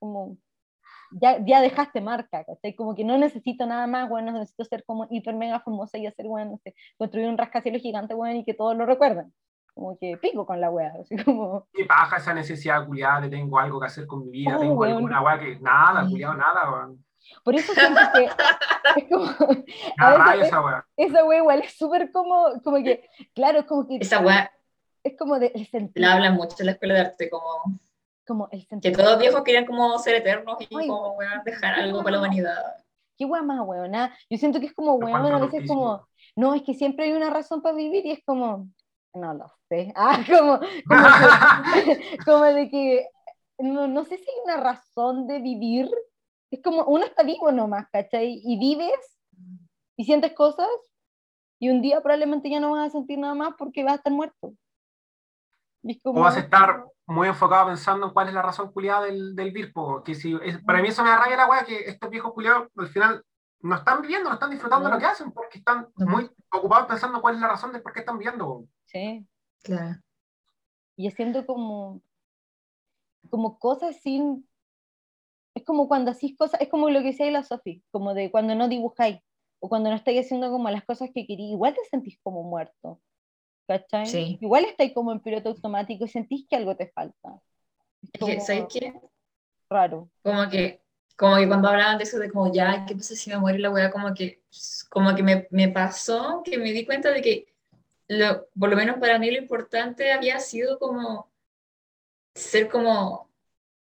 como, 0.00 0.36
ya, 1.12 1.44
ya 1.44 1.60
dejaste 1.60 2.00
marca, 2.00 2.44
¿cachai? 2.44 2.74
Como 2.74 2.94
que 2.94 3.04
no 3.04 3.18
necesito 3.18 3.66
nada 3.66 3.86
más, 3.86 4.08
bueno, 4.08 4.32
no 4.32 4.38
necesito 4.40 4.64
ser 4.64 4.84
como 4.84 5.06
hiper 5.10 5.34
mega 5.34 5.60
famosa 5.60 5.98
y 5.98 6.06
hacer, 6.06 6.26
bueno, 6.26 6.52
no 6.52 6.58
sé, 6.58 6.74
construir 6.96 7.28
un 7.28 7.38
rascacielos 7.38 7.82
gigante, 7.82 8.14
bueno, 8.14 8.40
y 8.40 8.44
que 8.44 8.54
todos 8.54 8.76
lo 8.76 8.86
recuerden. 8.86 9.32
Como 9.78 9.96
que 9.96 10.16
pico 10.16 10.44
con 10.44 10.60
la 10.60 10.70
wea, 10.70 10.92
así 11.00 11.16
como, 11.22 11.68
¿Qué 11.72 11.84
paja 11.84 12.16
esa 12.16 12.34
necesidad 12.34 12.84
culiada 12.84 13.20
de 13.20 13.28
tengo 13.28 13.60
algo 13.60 13.78
que 13.78 13.86
hacer 13.86 14.08
con 14.08 14.24
mi 14.24 14.30
vida? 14.30 14.56
Oh, 14.56 14.60
tengo 14.60 14.74
weón. 14.74 14.96
alguna 14.96 15.22
weá 15.22 15.38
que. 15.38 15.56
Nada, 15.60 16.04
Sí. 16.04 16.10
culiado, 16.10 16.34
nada, 16.34 16.68
weón. 16.72 17.04
por 17.44 17.54
eso 17.54 17.72
siento 17.74 18.00
que 18.12 18.24
es 18.96 19.04
como, 19.08 19.26
A 19.98 20.10
veces 20.10 20.40
es- 20.42 20.46
esa 20.48 20.60
weá. 20.64 20.84
esa 20.96 21.24
wea 21.24 21.38
igual 21.38 21.60
es 21.60 21.78
súper 21.78 22.10
como, 22.10 22.60
como 22.64 22.78
que, 22.82 23.08
claro, 23.36 23.60
es 23.60 23.66
como 23.66 23.86
que, 23.86 23.98
Esa 24.00 24.18
weá 24.18 24.50
es 25.04 25.16
como 25.16 25.38
de, 25.38 25.52
el 25.54 25.90
la 25.94 26.14
hablan 26.14 26.34
mucho 26.34 26.56
en 26.58 26.66
la 26.66 26.72
escuela 26.72 26.94
de 26.94 27.00
arte, 27.00 27.30
como 27.30 27.78
como 28.26 28.48
el 28.50 28.60
que 28.62 28.66
sentir. 28.66 28.96
todos 28.96 29.10
los 29.12 29.18
viejos 29.20 29.42
querían 29.44 29.64
como 29.64 29.96
ser 30.00 30.16
eternos 30.16 30.56
y 30.60 30.66
Ay, 30.76 30.88
como 30.88 31.12
weón, 31.12 31.40
dejar 31.44 31.74
algo 31.74 31.98
para 32.02 32.16
la 32.16 32.18
humanidad. 32.18 32.62
qué 33.16 33.24
wea 33.24 33.42
más 33.42 33.60
weona. 33.64 34.12
Yo 34.28 34.38
siento 34.38 34.58
que 34.58 34.66
es 34.66 34.74
como 34.74 34.94
weón, 34.94 35.14
a 35.14 35.38
veces 35.38 35.40
loquísimo. 35.40 35.74
como, 35.74 36.08
no, 36.34 36.54
es 36.54 36.62
que 36.62 36.74
siempre 36.74 37.04
hay 37.04 37.12
una 37.12 37.30
razón 37.30 37.62
para 37.62 37.76
vivir 37.76 38.04
y 38.04 38.10
es 38.10 38.20
como, 38.26 38.68
no 39.18 39.34
lo 39.34 39.48
sé. 39.68 39.92
Ah, 39.96 40.20
como, 40.28 40.58
como, 40.88 41.08
que- 41.84 42.18
como 42.24 42.44
de 42.44 42.70
que, 42.70 43.08
no, 43.58 43.88
no 43.88 44.04
sé 44.04 44.18
si 44.18 44.24
hay 44.24 44.36
una 44.44 44.56
razón 44.58 45.26
de 45.26 45.40
vivir. 45.40 45.90
Es 46.50 46.62
como, 46.62 46.84
uno 46.84 47.04
está 47.04 47.22
vivo 47.24 47.52
nomás, 47.52 47.88
¿cachai? 47.92 48.40
Y 48.44 48.58
vives 48.58 49.18
y 49.96 50.04
sientes 50.04 50.32
cosas 50.34 50.68
y 51.60 51.70
un 51.70 51.82
día 51.82 52.00
probablemente 52.02 52.50
ya 52.50 52.60
no 52.60 52.72
vas 52.72 52.88
a 52.88 52.90
sentir 52.92 53.18
nada 53.18 53.34
más 53.34 53.54
porque 53.58 53.84
vas 53.84 53.94
a 53.94 53.96
estar 53.96 54.12
muerto. 54.12 54.54
Es 55.84 55.98
O 55.98 56.00
como, 56.04 56.22
vas 56.22 56.36
a 56.36 56.40
estar 56.40 56.84
muy 57.06 57.28
enfocado 57.28 57.66
pensando 57.66 58.06
en 58.06 58.12
cuál 58.12 58.28
es 58.28 58.34
la 58.34 58.42
razón 58.42 58.72
culiada 58.72 59.06
del, 59.06 59.34
del 59.34 59.50
virpo. 59.52 60.02
Que 60.04 60.14
si, 60.14 60.36
es- 60.42 60.62
para 60.64 60.80
mí 60.82 60.88
eso 60.88 61.02
me 61.02 61.10
da 61.10 61.18
rabia 61.18 61.36
la 61.36 61.48
weá, 61.48 61.64
que 61.64 61.78
estos 61.80 62.10
viejos 62.10 62.32
culiados 62.32 62.68
al 62.76 62.88
final 62.88 63.24
no 63.60 63.76
están 63.76 64.02
viviendo, 64.02 64.28
no 64.28 64.34
están 64.34 64.50
disfrutando 64.50 64.88
No. 64.88 64.94
lo 64.94 65.00
que 65.00 65.06
hacen, 65.06 65.32
porque 65.32 65.58
están 65.58 65.88
No. 65.96 66.06
muy 66.06 66.30
ocupados 66.52 66.86
pensando 66.86 67.20
cuál 67.20 67.34
es 67.36 67.40
la 67.40 67.48
razón 67.48 67.72
de 67.72 67.80
por 67.80 67.92
qué 67.92 68.00
están 68.00 68.18
viviendo. 68.18 68.64
Sí. 68.86 69.26
Claro. 69.62 70.00
y 70.96 71.06
haciendo 71.08 71.46
como, 71.46 72.02
como 73.30 73.58
cosas 73.58 73.96
sin... 74.00 74.48
Es 75.54 75.64
como 75.64 75.88
cuando 75.88 76.10
hacís 76.12 76.36
cosas, 76.36 76.60
es 76.60 76.68
como 76.68 76.88
lo 76.90 77.00
que 77.00 77.06
decía 77.08 77.30
la 77.30 77.42
Sofi, 77.42 77.82
como 77.90 78.14
de 78.14 78.30
cuando 78.30 78.54
no 78.54 78.68
dibujáis, 78.68 79.20
o 79.60 79.68
cuando 79.68 79.90
no 79.90 79.96
estáis 79.96 80.24
haciendo 80.26 80.50
como 80.50 80.70
las 80.70 80.84
cosas 80.84 81.10
que 81.14 81.26
queréis, 81.26 81.52
igual 81.52 81.74
te 81.74 81.84
sentís 81.84 82.18
como 82.22 82.42
muerto, 82.44 83.00
¿cachai? 83.66 84.06
Sí. 84.06 84.38
Igual 84.40 84.64
estáis 84.66 84.92
como 84.94 85.12
en 85.12 85.20
piloto 85.20 85.48
automático 85.50 86.04
y 86.04 86.08
sentís 86.08 86.46
que 86.48 86.56
algo 86.56 86.76
te 86.76 86.88
falta. 86.92 87.40
Es 88.12 88.20
como 88.20 88.40
¿sabes 88.40 88.66
qué? 88.72 89.00
raro. 89.68 90.10
Como 90.22 90.48
que, 90.48 90.80
como 91.18 91.36
que 91.38 91.48
cuando 91.48 91.68
hablaban 91.68 91.98
de 91.98 92.04
eso 92.04 92.18
de 92.20 92.30
como 92.30 92.52
ya, 92.54 92.86
¿qué 92.86 92.96
pasa 92.96 93.16
si 93.16 93.30
me 93.30 93.38
muero 93.38 93.58
y 93.58 93.62
la 93.62 93.70
weá? 93.70 93.90
Como 93.92 94.14
que, 94.14 94.42
como 94.90 95.14
que 95.16 95.24
me, 95.24 95.48
me 95.50 95.68
pasó 95.70 96.42
que 96.44 96.58
me 96.58 96.72
di 96.72 96.86
cuenta 96.86 97.10
de 97.12 97.22
que 97.22 97.54
lo, 98.08 98.48
por 98.58 98.70
lo 98.70 98.76
menos 98.76 98.98
para 99.00 99.18
mí 99.20 99.30
lo 99.30 99.38
importante 99.38 100.12
había 100.12 100.40
sido 100.40 100.78
como 100.80 101.30
ser 102.34 102.68
como 102.68 103.30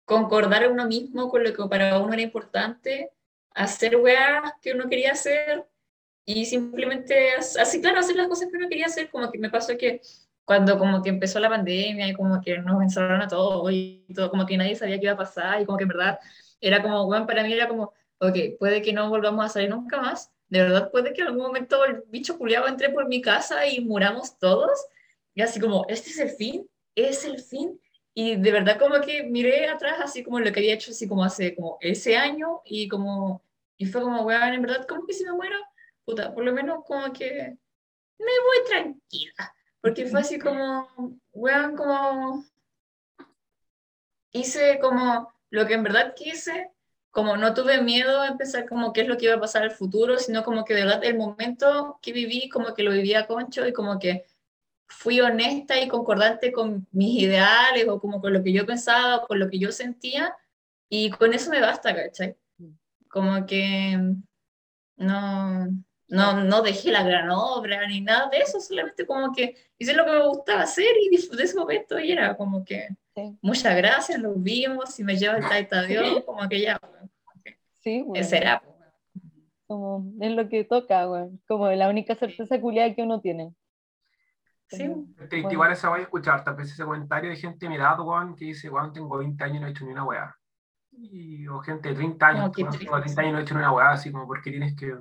concordar 0.05 0.69
uno 0.71 0.87
mismo 0.87 1.29
con 1.29 1.43
lo 1.43 1.53
que 1.53 1.63
para 1.69 1.99
uno 1.99 2.13
era 2.13 2.21
importante, 2.23 3.11
hacer 3.55 3.97
weas 3.97 4.53
que 4.61 4.73
uno 4.73 4.89
quería 4.89 5.11
hacer 5.13 5.65
y 6.25 6.45
simplemente 6.45 7.31
as- 7.37 7.57
así, 7.57 7.81
claro, 7.81 7.99
hacer 7.99 8.15
las 8.17 8.27
cosas 8.27 8.49
que 8.51 8.57
uno 8.57 8.69
quería 8.69 8.87
hacer, 8.87 9.09
como 9.11 9.31
que 9.31 9.39
me 9.39 9.49
pasó 9.49 9.77
que 9.77 10.01
cuando 10.45 10.77
como 10.79 11.01
que 11.03 11.09
empezó 11.09 11.39
la 11.39 11.49
pandemia 11.49 12.07
y 12.07 12.13
como 12.13 12.41
que 12.41 12.59
nos 12.59 12.81
encerraron 12.83 13.21
a 13.21 13.27
todos 13.27 13.71
y 13.71 14.05
todo, 14.15 14.29
como 14.31 14.45
que 14.45 14.57
nadie 14.57 14.75
sabía 14.75 14.97
qué 14.99 15.05
iba 15.05 15.13
a 15.13 15.17
pasar 15.17 15.61
y 15.61 15.65
como 15.65 15.77
que 15.77 15.85
verdad 15.85 16.19
era 16.67 16.81
como, 16.81 17.05
bueno, 17.05 17.27
para 17.27 17.43
mí 17.43 17.53
era 17.53 17.67
como, 17.67 17.93
ok, 18.19 18.57
puede 18.59 18.81
que 18.81 18.93
no 18.93 19.09
volvamos 19.09 19.45
a 19.45 19.49
salir 19.49 19.69
nunca 19.69 20.01
más, 20.01 20.31
de 20.47 20.61
verdad 20.61 20.91
puede 20.91 21.13
que 21.13 21.21
en 21.21 21.27
algún 21.27 21.43
momento 21.43 21.83
el 21.85 22.03
bicho 22.07 22.37
culiado 22.37 22.67
entre 22.67 22.89
por 22.89 23.07
mi 23.07 23.21
casa 23.21 23.67
y 23.67 23.81
muramos 23.81 24.37
todos, 24.39 24.71
y 25.35 25.41
así 25.41 25.59
como, 25.59 25.85
este 25.89 26.09
es 26.11 26.19
el 26.19 26.29
fin, 26.29 26.69
es 26.95 27.25
el 27.25 27.39
fin, 27.39 27.79
y 28.15 28.35
de 28.35 28.51
verdad 28.51 28.77
como 28.77 29.01
que 29.01 29.23
miré 29.23 29.67
atrás 29.67 29.99
así 29.99 30.23
como 30.23 30.39
lo 30.39 30.51
que 30.51 30.59
había 30.59 30.75
hecho 30.75 30.91
así 30.91 31.07
como 31.07 31.23
hace 31.23 31.55
como 31.55 31.77
ese 31.81 32.15
año. 32.15 32.61
Y 32.65 32.87
como, 32.87 33.41
y 33.77 33.85
fue 33.85 34.01
como, 34.01 34.21
weón, 34.23 34.53
en 34.53 34.61
verdad, 34.61 34.85
como 34.87 35.05
que 35.05 35.13
si 35.13 35.25
me 35.25 35.33
muero, 35.33 35.57
puta, 36.05 36.33
por 36.33 36.43
lo 36.43 36.53
menos 36.53 36.83
como 36.85 37.11
que 37.11 37.57
me 38.19 38.25
voy 38.25 38.67
tranquila, 38.67 39.55
porque 39.81 40.05
fue 40.05 40.19
así 40.19 40.39
como, 40.39 40.87
weón, 41.33 41.75
como 41.75 42.45
hice 44.31 44.79
como 44.79 45.33
lo 45.53 45.67
que 45.67 45.75
en 45.75 45.83
verdad 45.83 46.15
quise, 46.15 46.71
como 47.11 47.37
no 47.37 47.53
tuve 47.53 47.79
miedo 47.79 48.21
a 48.21 48.27
empezar 48.27 48.67
como 48.67 48.91
qué 48.91 49.01
es 49.01 49.07
lo 49.07 49.17
que 49.17 49.25
iba 49.25 49.35
a 49.35 49.39
pasar 49.39 49.61
al 49.61 49.69
futuro, 49.69 50.17
sino 50.17 50.43
como 50.43 50.65
que 50.65 50.73
de 50.73 50.83
verdad 50.83 51.03
el 51.03 51.15
momento 51.15 51.99
que 52.01 52.11
viví, 52.11 52.49
como 52.49 52.73
que 52.73 52.81
lo 52.81 52.89
viví 52.89 53.13
a 53.13 53.27
concho 53.27 53.67
y 53.67 53.71
como 53.71 53.99
que 53.99 54.25
fui 54.87 55.21
honesta 55.21 55.79
y 55.79 55.87
concordante 55.87 56.51
con 56.51 56.87
mis 56.91 57.21
ideales 57.21 57.87
o 57.87 57.99
como 57.99 58.19
con 58.19 58.33
lo 58.33 58.41
que 58.41 58.51
yo 58.51 58.65
pensaba 58.65 59.17
o 59.17 59.27
con 59.27 59.37
lo 59.37 59.47
que 59.47 59.59
yo 59.59 59.71
sentía 59.71 60.35
y 60.89 61.11
con 61.11 61.35
eso 61.35 61.51
me 61.51 61.61
basta, 61.61 61.95
¿cachai? 61.95 62.35
Como 63.07 63.45
que 63.45 63.95
no, 64.95 65.67
no, 66.13 66.43
no 66.43 66.61
dejé 66.61 66.91
la 66.91 67.03
gran 67.03 67.29
obra 67.31 67.85
ni 67.87 68.01
nada 68.01 68.29
de 68.29 68.37
eso, 68.37 68.59
solamente 68.59 69.05
como 69.05 69.33
que 69.33 69.55
hice 69.77 69.93
lo 69.93 70.05
que 70.05 70.11
me 70.11 70.27
gustaba 70.27 70.61
hacer 70.61 70.93
y 71.01 71.09
disfruté 71.09 71.43
ese 71.43 71.57
momento 71.57 71.99
y 71.99 72.11
era 72.11 72.35
como 72.37 72.63
que 72.63 72.89
Sí, 73.15 73.37
muchas 73.43 73.75
gracias, 73.77 74.19
nos 74.19 74.41
vimos, 74.41 74.89
si 74.95 75.03
me 75.03 75.15
lleva 75.15 75.37
el 75.37 75.47
taita 75.47 75.83
Dios, 75.83 76.23
como 76.25 76.49
que 76.49 76.61
ya, 76.61 76.79
weón, 76.81 77.11
sí, 77.81 78.01
bueno, 78.01 78.19
ese 78.19 78.37
era. 78.37 78.59
pues. 78.61 79.23
como 79.67 80.11
es 80.19 80.31
lo 80.31 80.49
que 80.49 80.63
toca, 80.63 81.07
weón. 81.07 81.39
Como 81.47 81.69
la 81.71 81.89
única 81.89 82.15
certeza 82.15 82.59
culiada 82.59 82.93
que 82.95 83.03
uno 83.03 83.21
tiene. 83.21 83.53
Sí, 84.67 84.83
Es 84.83 85.15
triste, 85.15 85.41
Bueno. 85.41 85.51
igual 85.51 85.71
esa 85.73 85.89
voy 85.89 85.99
a 85.99 86.03
escuchar, 86.03 86.43
tal 86.43 86.55
vez 86.55 86.71
ese 86.71 86.83
comentario 86.83 87.29
de 87.29 87.35
gente 87.35 87.69
mirada, 87.69 88.01
weón, 88.01 88.35
que 88.35 88.45
dice, 88.45 88.67
weón, 88.69 88.91
tengo 88.93 89.15
20 89.17 89.43
años 89.43 89.57
y 89.57 89.59
no 89.59 89.67
he 89.67 89.71
hecho 89.71 89.85
ni 89.85 89.91
una 89.91 90.05
weá. 90.05 90.35
Y, 90.91 91.47
o 91.47 91.59
gente 91.59 91.89
de 91.89 91.95
30 91.95 92.27
años, 92.27 92.51
que 92.55 92.63
triste, 92.63 92.87
30 92.87 93.21
años 93.21 93.33
no 93.33 93.39
he 93.39 93.41
hecho 93.43 93.55
una 93.55 93.71
weá 93.71 93.91
así 93.91 94.11
como 94.11 94.25
porque 94.25 94.49
tienes 94.49 94.75
que 94.75 94.91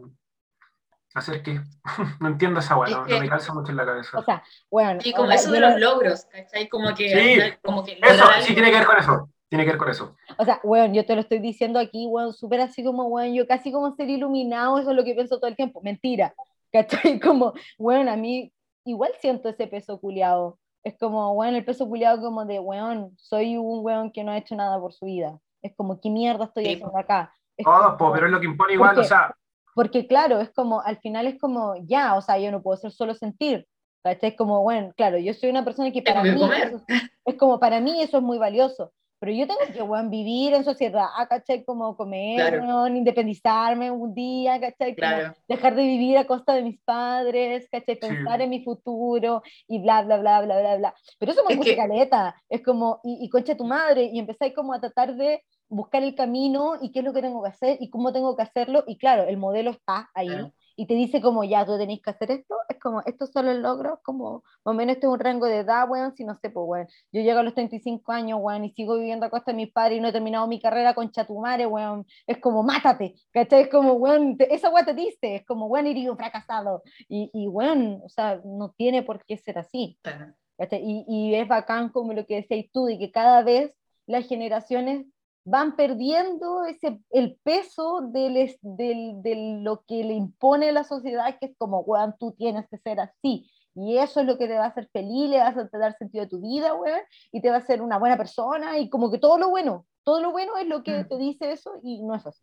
hacer 1.14 1.42
qué. 1.42 1.60
no 2.20 2.28
entiendo 2.28 2.60
esa 2.60 2.76
weá, 2.76 2.90
Es 2.90 2.96
no, 2.96 3.04
que- 3.04 3.14
no 3.14 3.20
me 3.20 3.28
calza 3.28 3.52
mucho 3.54 3.70
en 3.70 3.76
la 3.76 3.84
cabeza. 3.86 4.18
O 4.18 4.22
sea, 4.22 4.42
bueno. 4.70 5.00
Y 5.04 5.12
como 5.12 5.24
ahora, 5.24 5.34
eso 5.36 5.50
de 5.52 5.60
los 5.60 5.80
logros, 5.80 6.24
¿cachai? 6.26 6.68
Como 6.68 6.94
que, 6.94 7.08
Sí. 7.08 7.58
como 7.62 7.84
que 7.84 7.98
eso, 8.02 8.24
sí 8.42 8.54
tiene 8.54 8.70
que 8.70 8.78
ver 8.78 8.86
con 8.86 8.96
eso. 8.98 9.28
Tiene 9.48 9.64
que 9.64 9.70
ver 9.70 9.78
con 9.78 9.90
eso. 9.90 10.16
O 10.38 10.44
sea, 10.46 10.60
weón, 10.62 10.94
yo 10.94 11.04
te 11.04 11.14
lo 11.14 11.20
estoy 11.20 11.38
diciendo 11.38 11.78
aquí, 11.78 12.06
weón, 12.06 12.32
súper 12.32 12.60
así 12.62 12.82
como, 12.82 13.04
weón, 13.08 13.34
yo 13.34 13.46
casi 13.46 13.70
como 13.70 13.94
ser 13.94 14.08
iluminado, 14.08 14.78
eso 14.78 14.90
es 14.90 14.96
lo 14.96 15.04
que 15.04 15.14
pienso 15.14 15.36
todo 15.38 15.48
el 15.48 15.56
tiempo. 15.56 15.80
Mentira, 15.82 16.34
¿cachai? 16.72 17.20
Como, 17.20 17.52
weón, 17.78 18.08
a 18.08 18.16
mí 18.16 18.50
igual 18.84 19.12
siento 19.20 19.48
ese 19.50 19.66
peso 19.66 20.00
culiado. 20.00 20.58
Es 20.82 20.96
como, 20.98 21.32
weón, 21.32 21.54
el 21.54 21.64
peso 21.66 21.86
culiado 21.86 22.20
como 22.22 22.44
de, 22.46 22.58
weón, 22.60 23.12
soy 23.18 23.56
un 23.58 23.84
weón 23.84 24.10
que 24.10 24.24
no 24.24 24.32
ha 24.32 24.38
hecho 24.38 24.56
nada 24.56 24.80
por 24.80 24.92
su 24.94 25.04
vida. 25.04 25.38
Es 25.60 25.72
como, 25.76 26.00
¿qué 26.00 26.08
mierda 26.10 26.46
estoy 26.46 26.64
Sí, 26.64 26.72
haciendo 26.72 26.96
acá? 26.98 27.32
Es 27.56 27.64
Todos, 27.64 27.84
como- 27.84 27.96
po, 27.98 28.12
pero 28.12 28.26
es 28.26 28.32
lo 28.32 28.40
que 28.40 28.46
impone 28.46 28.72
igual, 28.72 28.92
Porque- 28.94 29.04
o 29.06 29.08
sea, 29.08 29.36
Porque 29.74 30.06
claro, 30.06 30.40
es 30.40 30.50
como, 30.52 30.80
al 30.80 30.98
final 30.98 31.26
es 31.26 31.38
como, 31.38 31.74
ya, 31.86 32.16
o 32.16 32.20
sea, 32.20 32.38
yo 32.38 32.50
no 32.50 32.62
puedo 32.62 32.76
ser 32.76 32.92
solo 32.92 33.14
sentir. 33.14 33.66
¿cachai? 34.04 34.30
Es 34.30 34.36
como, 34.36 34.62
bueno, 34.62 34.92
claro, 34.96 35.16
yo 35.18 35.32
soy 35.32 35.50
una 35.50 35.64
persona 35.64 35.92
que 35.92 36.02
para 36.02 36.22
mí, 36.24 36.30
eso 36.30 36.82
es, 36.88 37.02
es 37.24 37.34
como, 37.36 37.60
para 37.60 37.80
mí 37.80 38.00
eso 38.02 38.16
es 38.18 38.22
muy 38.22 38.36
valioso. 38.38 38.92
Pero 39.20 39.32
yo 39.34 39.46
tengo 39.46 39.60
que, 39.72 39.80
weón, 39.80 40.10
vivir 40.10 40.52
en 40.52 40.64
sociedad, 40.64 41.06
¿cachai? 41.30 41.64
Como 41.64 41.96
comer, 41.96 42.40
Claro. 42.58 42.64
weón, 42.64 42.96
independizarme 42.96 43.88
un 43.92 44.12
día, 44.12 44.60
¿cachai? 44.60 44.96
Claro. 44.96 45.32
dejar 45.46 45.76
de 45.76 45.84
vivir 45.84 46.18
a 46.18 46.26
costa 46.26 46.54
de 46.54 46.62
mis 46.62 46.80
padres, 46.82 47.68
¿cachai? 47.70 47.94
Pensar 48.00 48.40
en 48.42 48.50
mi 48.50 48.64
futuro 48.64 49.40
y 49.68 49.80
bla, 49.80 50.02
bla, 50.02 50.16
bla, 50.18 50.40
bla, 50.42 50.58
bla, 50.58 50.76
bla. 50.76 50.94
Pero 51.20 51.30
eso 51.30 51.44
me 51.44 51.52
Es 51.52 51.56
gusta 51.58 51.70
que- 51.70 51.76
caleta. 51.76 52.34
Es 52.48 52.64
como, 52.64 52.98
y, 53.04 53.24
y 53.24 53.28
concha 53.28 53.56
tu 53.56 53.64
madre, 53.64 54.10
y 54.12 54.18
empezáis 54.18 54.54
como 54.56 54.74
a 54.74 54.80
tratar 54.80 55.14
de 55.14 55.40
buscar 55.72 56.02
el 56.02 56.14
camino 56.14 56.74
y 56.80 56.92
qué 56.92 57.00
es 57.00 57.04
lo 57.04 57.12
que 57.12 57.22
tengo 57.22 57.42
que 57.42 57.48
hacer 57.48 57.76
y 57.80 57.90
cómo 57.90 58.12
tengo 58.12 58.36
que 58.36 58.42
hacerlo. 58.42 58.84
Y 58.86 58.98
claro, 58.98 59.24
el 59.24 59.36
modelo 59.36 59.70
está 59.70 60.10
ahí 60.14 60.28
Claro. 60.28 60.52
y 60.76 60.86
te 60.86 60.94
dice 60.94 61.20
como, 61.20 61.44
ya, 61.44 61.64
tú 61.66 61.76
tenés 61.78 62.00
que 62.02 62.10
hacer 62.10 62.30
esto. 62.30 62.54
Es 62.68 62.78
como, 62.78 63.00
estos 63.06 63.30
son 63.32 63.46
los 63.46 63.56
logros, 63.56 63.98
como, 64.02 64.42
más 64.64 64.72
o 64.72 64.74
menos 64.74 64.94
este 64.96 65.06
es 65.06 65.12
un 65.12 65.18
rango 65.18 65.46
de 65.46 65.58
edad, 65.58 65.88
weón, 65.90 66.14
si 66.14 66.24
no 66.24 66.34
sé, 66.34 66.50
pues, 66.50 66.64
weón. 66.66 66.86
Yo 67.12 67.22
llego 67.22 67.40
a 67.40 67.42
los 67.42 67.54
35 67.54 68.12
años, 68.12 68.38
weón, 68.42 68.64
y 68.64 68.70
sigo 68.72 68.96
viviendo 68.96 69.26
a 69.26 69.30
costa 69.30 69.52
de 69.52 69.56
mis 69.56 69.72
padres 69.72 69.98
y 69.98 70.00
no 70.00 70.08
he 70.08 70.12
terminado 70.12 70.46
mi 70.46 70.60
carrera 70.60 70.94
con 70.94 71.10
chatumare, 71.10 71.66
weón. 71.66 72.06
Es 72.26 72.38
como, 72.38 72.62
mátate, 72.62 73.14
¿cachai? 73.32 73.62
Es 73.62 73.68
como, 73.68 73.94
weón, 73.94 74.36
te- 74.36 74.54
esa 74.54 74.68
weón 74.70 74.86
te 74.86 74.94
dice, 74.94 75.36
es 75.36 75.44
como, 75.46 75.66
weón, 75.66 75.86
iría 75.86 76.10
un 76.10 76.16
fracasado. 76.18 76.82
Y, 77.08 77.30
y, 77.32 77.48
weón, 77.48 78.00
o 78.04 78.08
sea, 78.08 78.40
no 78.44 78.70
tiene 78.76 79.02
por 79.02 79.24
qué 79.24 79.36
ser 79.38 79.58
así. 79.58 79.98
Claro. 80.02 80.34
Y, 80.70 81.04
y 81.08 81.34
es 81.34 81.48
bacán 81.48 81.88
como 81.88 82.12
lo 82.12 82.24
que 82.24 82.36
decías 82.36 82.66
tú, 82.72 82.84
de 82.84 82.98
que 82.98 83.10
cada 83.10 83.42
vez 83.42 83.72
las 84.06 84.28
generaciones 84.28 85.06
van 85.45 85.74
perdiendo 85.76 86.64
ese, 86.64 87.01
el 87.11 87.36
peso 87.43 88.01
del, 88.12 88.57
del- 88.62 89.22
de 89.22 89.61
lo 89.62 89.82
que 89.86 90.05
le 90.05 90.14
impone 90.14 90.70
la 90.72 90.84
sociedad, 90.84 91.36
que 91.40 91.47
es 91.47 91.57
como, 91.59 91.80
weón, 91.80 92.14
tú 92.18 92.32
tienes 92.32 92.68
que 92.68 92.78
ser 92.78 93.01
así. 93.01 93.51
Y 93.74 93.97
eso 93.99 94.20
es 94.20 94.26
lo 94.26 94.36
que 94.38 94.47
te 94.47 94.57
va 94.59 94.64
a 94.64 94.68
hacer 94.68 94.88
feliz, 94.93 95.30
le 95.30 95.38
va 95.38 95.49
a 95.49 95.78
dar 95.78 95.97
sentido 95.97 96.24
a 96.24 96.28
tu 96.28 96.40
vida, 96.40 96.74
weón, 96.74 97.01
y 97.32 97.40
te 97.40 97.49
va 97.49 97.57
a 97.57 97.59
hacer 97.59 97.80
una 97.82 97.99
buena 97.99 98.16
persona, 98.16 98.78
y 98.78 98.88
como 98.90 99.11
que 99.11 99.18
todo 99.18 99.38
lo 99.38 99.49
bueno, 99.51 99.86
todo 100.05 100.20
lo 100.20 100.30
bueno 100.30 100.57
es 100.59 100.66
lo 100.66 100.82
que 100.82 101.05
Mm. 101.05 101.09
te 101.09 101.16
dice 101.18 101.53
eso, 101.53 101.80
y 101.82 102.03
no 102.03 102.14
es 102.14 102.26
así. 102.26 102.43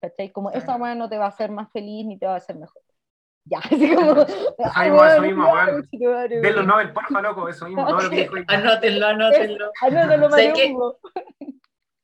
¿Cachai? 0.00 0.30
Como 0.32 0.50
esa 0.50 0.74
weón 0.76 0.98
no 0.98 1.08
te 1.08 1.18
va 1.18 1.26
a 1.26 1.28
hacer 1.28 1.50
más 1.52 1.70
feliz 1.70 2.04
ni 2.06 2.18
te 2.18 2.26
va 2.26 2.34
a 2.34 2.36
hacer 2.38 2.56
mejor. 2.56 2.82
Ya, 3.44 3.58
así 3.58 3.92
como. 3.94 4.14
Va, 4.14 4.24
eso 4.86 4.94
weón, 4.94 5.22
mismo, 5.22 5.44
ya, 5.44 5.52
weón. 5.52 5.70
conchetumare, 5.82 6.40
de 6.40 6.42
los 6.48 6.54
weón. 6.56 6.66
Nobel, 6.68 6.92
porfa, 6.92 7.20
loco, 7.22 7.48
eso 7.48 7.66
mismo, 7.66 7.86
todo 7.86 8.00
lo 8.02 8.10
que 8.10 8.16
dijo. 8.22 8.34
Anótenlo, 8.48 9.06
anótenlo. 9.08 9.70
Mariungo. 10.30 10.98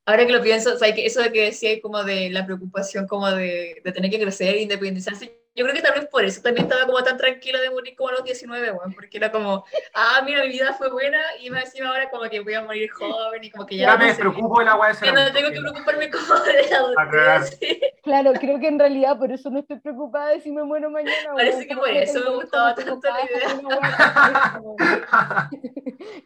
Ahora 0.09 0.27
que 0.27 0.33
lo 0.33 0.43
pienso, 0.43 0.73
o 0.73 0.79
sea, 0.79 0.95
que 0.95 1.05
eso 1.05 1.21
de 1.21 1.31
que 1.31 1.43
decía 1.43 1.79
como 1.83 2.03
de 2.03 2.31
la 2.31 2.47
preocupación 2.47 3.07
como 3.07 3.31
de, 3.31 3.83
de 3.85 3.93
tener 3.93 4.11
que 4.11 4.19
crecer 4.19 4.55
e 4.55 4.63
independizarse, 4.63 5.39
yo 5.59 5.65
creo 5.65 5.75
que 5.75 5.83
tal 5.83 5.95
vez 5.99 6.07
por 6.07 6.25
eso 6.25 6.41
también 6.41 6.67
estaba 6.67 6.87
como 6.87 7.03
tan 7.03 7.17
tranquila 7.17 7.61
de 7.61 7.69
morir 7.71 7.97
como 7.97 8.11
a 8.11 8.13
los 8.13 8.23
19, 8.23 8.71
weón, 8.71 8.95
porque 8.95 9.17
era 9.17 9.33
como, 9.33 9.65
ah, 9.93 10.23
mira, 10.25 10.43
mi 10.45 10.51
vida 10.51 10.73
fue 10.73 10.89
buena 10.89 11.19
y 11.41 11.51
más 11.51 11.65
encima 11.65 11.89
ahora 11.89 12.09
como 12.11 12.23
que 12.31 12.39
voy 12.39 12.55
a 12.55 12.63
morir 12.63 12.89
joven 12.91 13.43
y 13.43 13.51
como 13.51 13.67
que 13.67 13.77
ya, 13.77 13.87
Ya 13.87 13.93
no 13.95 13.99
me 13.99 14.05
sé, 14.05 14.09
despreocupo 14.11 14.61
de 14.61 14.67
la 14.67 14.77
weá 14.77 14.91
de 14.91 14.95
que 14.95 15.05
ser 15.07 15.15
no 15.15 15.33
tengo 15.33 15.51
que 15.51 15.61
preocuparme 15.61 16.11
como 16.11 16.35
de 16.45 16.53
la 16.53 16.61
A 16.61 16.95
cagar. 16.95 17.29
adultez. 17.29 17.59
sí. 17.61 17.81
Claro, 18.05 18.33
creo 18.35 18.61
que 18.61 18.69
en 18.69 18.79
realidad 18.79 19.19
por 19.19 19.33
eso 19.33 19.51
no 19.51 19.59
estoy 19.59 19.81
preocupada 19.81 20.29
de 20.31 20.41
si 20.41 20.53
me 20.53 20.63
muero 20.63 20.91
mañana. 20.91 21.33
Parece 21.35 21.67
que 21.67 21.75
por 21.77 21.89
eso 21.91 22.21
me 22.21 22.37
gustaba 22.37 22.75
tanto 22.77 23.01
la 23.03 23.25
idea. 23.25 23.49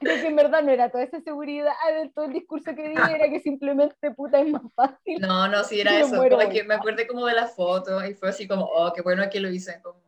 Creo 0.01 0.21
que 0.21 0.27
en 0.27 0.37
verdad 0.37 0.63
no 0.63 0.71
era 0.71 0.91
toda 0.91 1.05
esa 1.05 1.21
seguridad 1.21 1.73
de 2.03 2.11
todo 2.11 2.27
el 2.27 2.33
discurso 2.35 2.75
que 2.75 2.89
di, 2.89 2.95
era 2.95 3.29
que 3.31 3.41
simplemente 3.41 4.11
puta 4.11 4.41
es 4.41 4.49
más 4.49 4.63
fácil. 4.75 5.21
No, 5.21 5.49
no, 5.49 5.65
sí 5.65 5.81
era 5.81 5.99
eso, 5.99 6.23
me 6.23 6.75
acuerdo 6.75 7.01
como 7.09 7.27
de 7.27 7.35
las 7.35 7.55
fotos 7.55 8.05
y 8.09 8.15
fue 8.15 8.29
así 8.29 8.47
como, 8.47 8.65
oh, 8.65 8.93
qué 8.93 9.03
bueno 9.03 9.22
que 9.31 9.41
lo 9.41 9.49
hice, 9.51 9.81
como, 9.83 10.01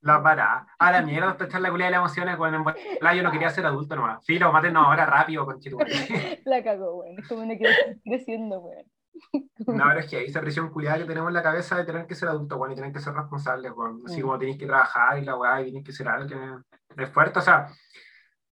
La 0.00 0.22
para. 0.22 0.66
A 0.78 0.92
la 0.92 1.02
mierda, 1.02 1.30
hasta 1.30 1.46
echar 1.46 1.60
la 1.60 1.70
culia 1.70 1.86
de 1.86 1.92
las 1.92 1.98
emociones 1.98 2.36
en 2.38 2.64
verdad 2.64 3.14
yo 3.14 3.22
no 3.24 3.32
quería 3.32 3.50
ser 3.50 3.66
adulto 3.66 3.96
nomás. 3.96 4.24
Sí, 4.24 4.38
lo 4.38 4.52
maten 4.52 4.76
ahora 4.76 5.04
rápido, 5.04 5.44
con 5.44 5.58
La 6.44 6.62
cagó, 6.62 6.98
weón. 6.98 7.18
Es 7.18 7.28
como 7.28 7.42
una 7.42 7.56
que 7.56 7.64
está 7.64 8.00
creciendo, 8.04 8.60
weón. 8.60 8.84
No, 9.66 9.84
pero 9.88 10.00
es 10.00 10.06
que 10.06 10.24
esa 10.24 10.40
presión 10.40 10.70
culiada 10.70 10.98
que 10.98 11.06
tenemos 11.06 11.28
en 11.30 11.34
la 11.34 11.42
cabeza 11.42 11.76
de 11.76 11.84
tener 11.84 12.06
que 12.06 12.14
ser 12.14 12.28
adulto, 12.28 12.56
bueno, 12.58 12.74
y 12.74 12.76
tener 12.76 12.92
que 12.92 13.00
ser 13.00 13.14
responsable, 13.14 13.70
bueno, 13.70 14.00
así 14.06 14.20
Mm. 14.20 14.22
como 14.22 14.38
tenéis 14.38 14.58
que 14.58 14.66
trabajar 14.66 15.18
y 15.18 15.24
la 15.24 15.36
weá, 15.36 15.60
y 15.62 15.64
tienes 15.64 15.84
que 15.84 15.92
ser 15.92 16.06
alguien 16.08 16.62
es 16.96 17.10
fuerte, 17.10 17.38
o 17.38 17.42
sea, 17.42 17.66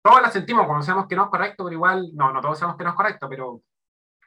todos 0.01 0.21
la 0.21 0.31
sentimos 0.31 0.65
cuando 0.65 0.83
sabemos 0.83 1.07
que 1.07 1.15
no 1.15 1.25
es 1.25 1.29
correcto, 1.29 1.63
pero 1.63 1.73
igual, 1.73 2.09
no, 2.13 2.33
no 2.33 2.41
todos 2.41 2.57
sabemos 2.59 2.77
que 2.77 2.83
no 2.83 2.89
es 2.89 2.95
correcto, 2.95 3.29
pero 3.29 3.61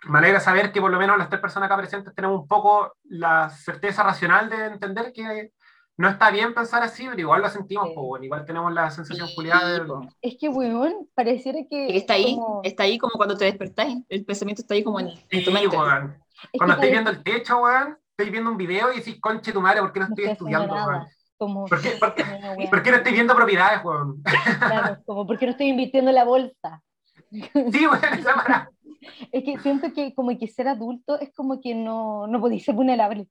me 0.09 0.19
alegra 0.19 0.41
saber 0.41 0.73
que 0.73 0.81
por 0.81 0.91
lo 0.91 0.99
menos 0.99 1.19
las 1.19 1.29
tres 1.29 1.41
personas 1.41 1.67
acá 1.67 1.77
presentes 1.77 2.15
tenemos 2.15 2.41
un 2.41 2.49
poco 2.49 2.95
la 3.05 3.51
certeza 3.51 4.03
racional 4.03 4.49
de 4.49 4.67
entender 4.67 5.13
que 5.13 5.53
no 5.97 6.09
está 6.09 6.31
bien 6.31 6.55
pensar 6.55 6.83
así, 6.83 7.07
pero 7.07 7.21
igual 7.21 7.43
lo 7.43 7.49
sentimos, 7.51 7.89
Sí. 7.89 7.95
pues, 7.95 8.23
igual 8.23 8.45
tenemos 8.47 8.73
la 8.73 8.91
sensación 8.91 9.29
Sí, 9.29 9.35
culiada 9.35 9.69
de... 9.69 9.83
Es 10.23 10.37
que, 10.41 10.49
weón, 10.49 11.07
pareciera 11.15 11.59
que. 11.69 11.95
está 11.97 12.15
ahí, 12.15 12.35
como- 12.37 12.61
está 12.65 12.83
ahí 12.85 12.97
como 12.97 13.13
cuando 13.15 13.37
te 13.37 13.45
despertáis, 13.45 13.99
el 14.09 14.25
pensamiento 14.25 14.63
está 14.63 14.73
ahí 14.75 14.83
como 14.83 14.99
en, 15.01 15.09
en 15.09 15.45
tu 15.45 15.51
Sí, 15.51 15.53
mente. 15.53 15.77
weón. 15.77 16.17
es 16.53 16.59
Cuando 16.59 16.75
estáis 16.75 16.93
viendo 16.93 17.11
el 17.11 17.23
techo, 17.23 17.59
weón, 17.59 17.99
estáis 18.13 18.31
viendo 18.33 18.51
un 18.51 18.57
video 18.57 18.91
y 18.93 18.97
decís, 18.97 19.21
conche 19.21 19.53
tu 19.53 19.61
madre, 19.61 19.81
¿por 19.83 19.93
qué 19.93 20.01
no 20.01 20.07
estoy 20.07 20.25
estudiando, 20.25 20.75
weón? 20.75 21.07
Como, 21.37 21.65
¿Por 21.67 21.81
qué, 21.83 21.91
por 22.01 22.15
qué- 22.15 22.25
por 22.71 22.83
qué 22.83 22.91
no 22.93 22.97
estoy 22.99 23.13
viendo 23.13 23.35
propiedades, 23.35 23.85
weón? 23.85 24.23
Claro, 24.59 24.99
como, 25.05 25.27
¿por 25.27 25.39
qué 25.39 25.45
no 25.47 25.53
estoy 25.53 25.67
invirtiendo 25.69 26.09
en 26.11 26.15
la 26.15 26.25
bolsa? 26.25 26.83
Sí, 27.31 27.87
weón, 27.87 28.01
esa 28.19 28.37
mara. 28.37 28.71
Es 29.33 29.45
que 29.45 29.59
siento 29.59 29.93
que 29.93 30.15
como 30.15 30.37
que 30.39 30.47
ser 30.49 30.69
adulto 30.69 31.19
es 31.21 31.33
como 31.35 31.61
que 31.61 31.75
no, 31.75 32.27
no 32.27 32.41
podéis 32.41 32.65
ser 32.65 32.75
vulnerable. 32.75 33.27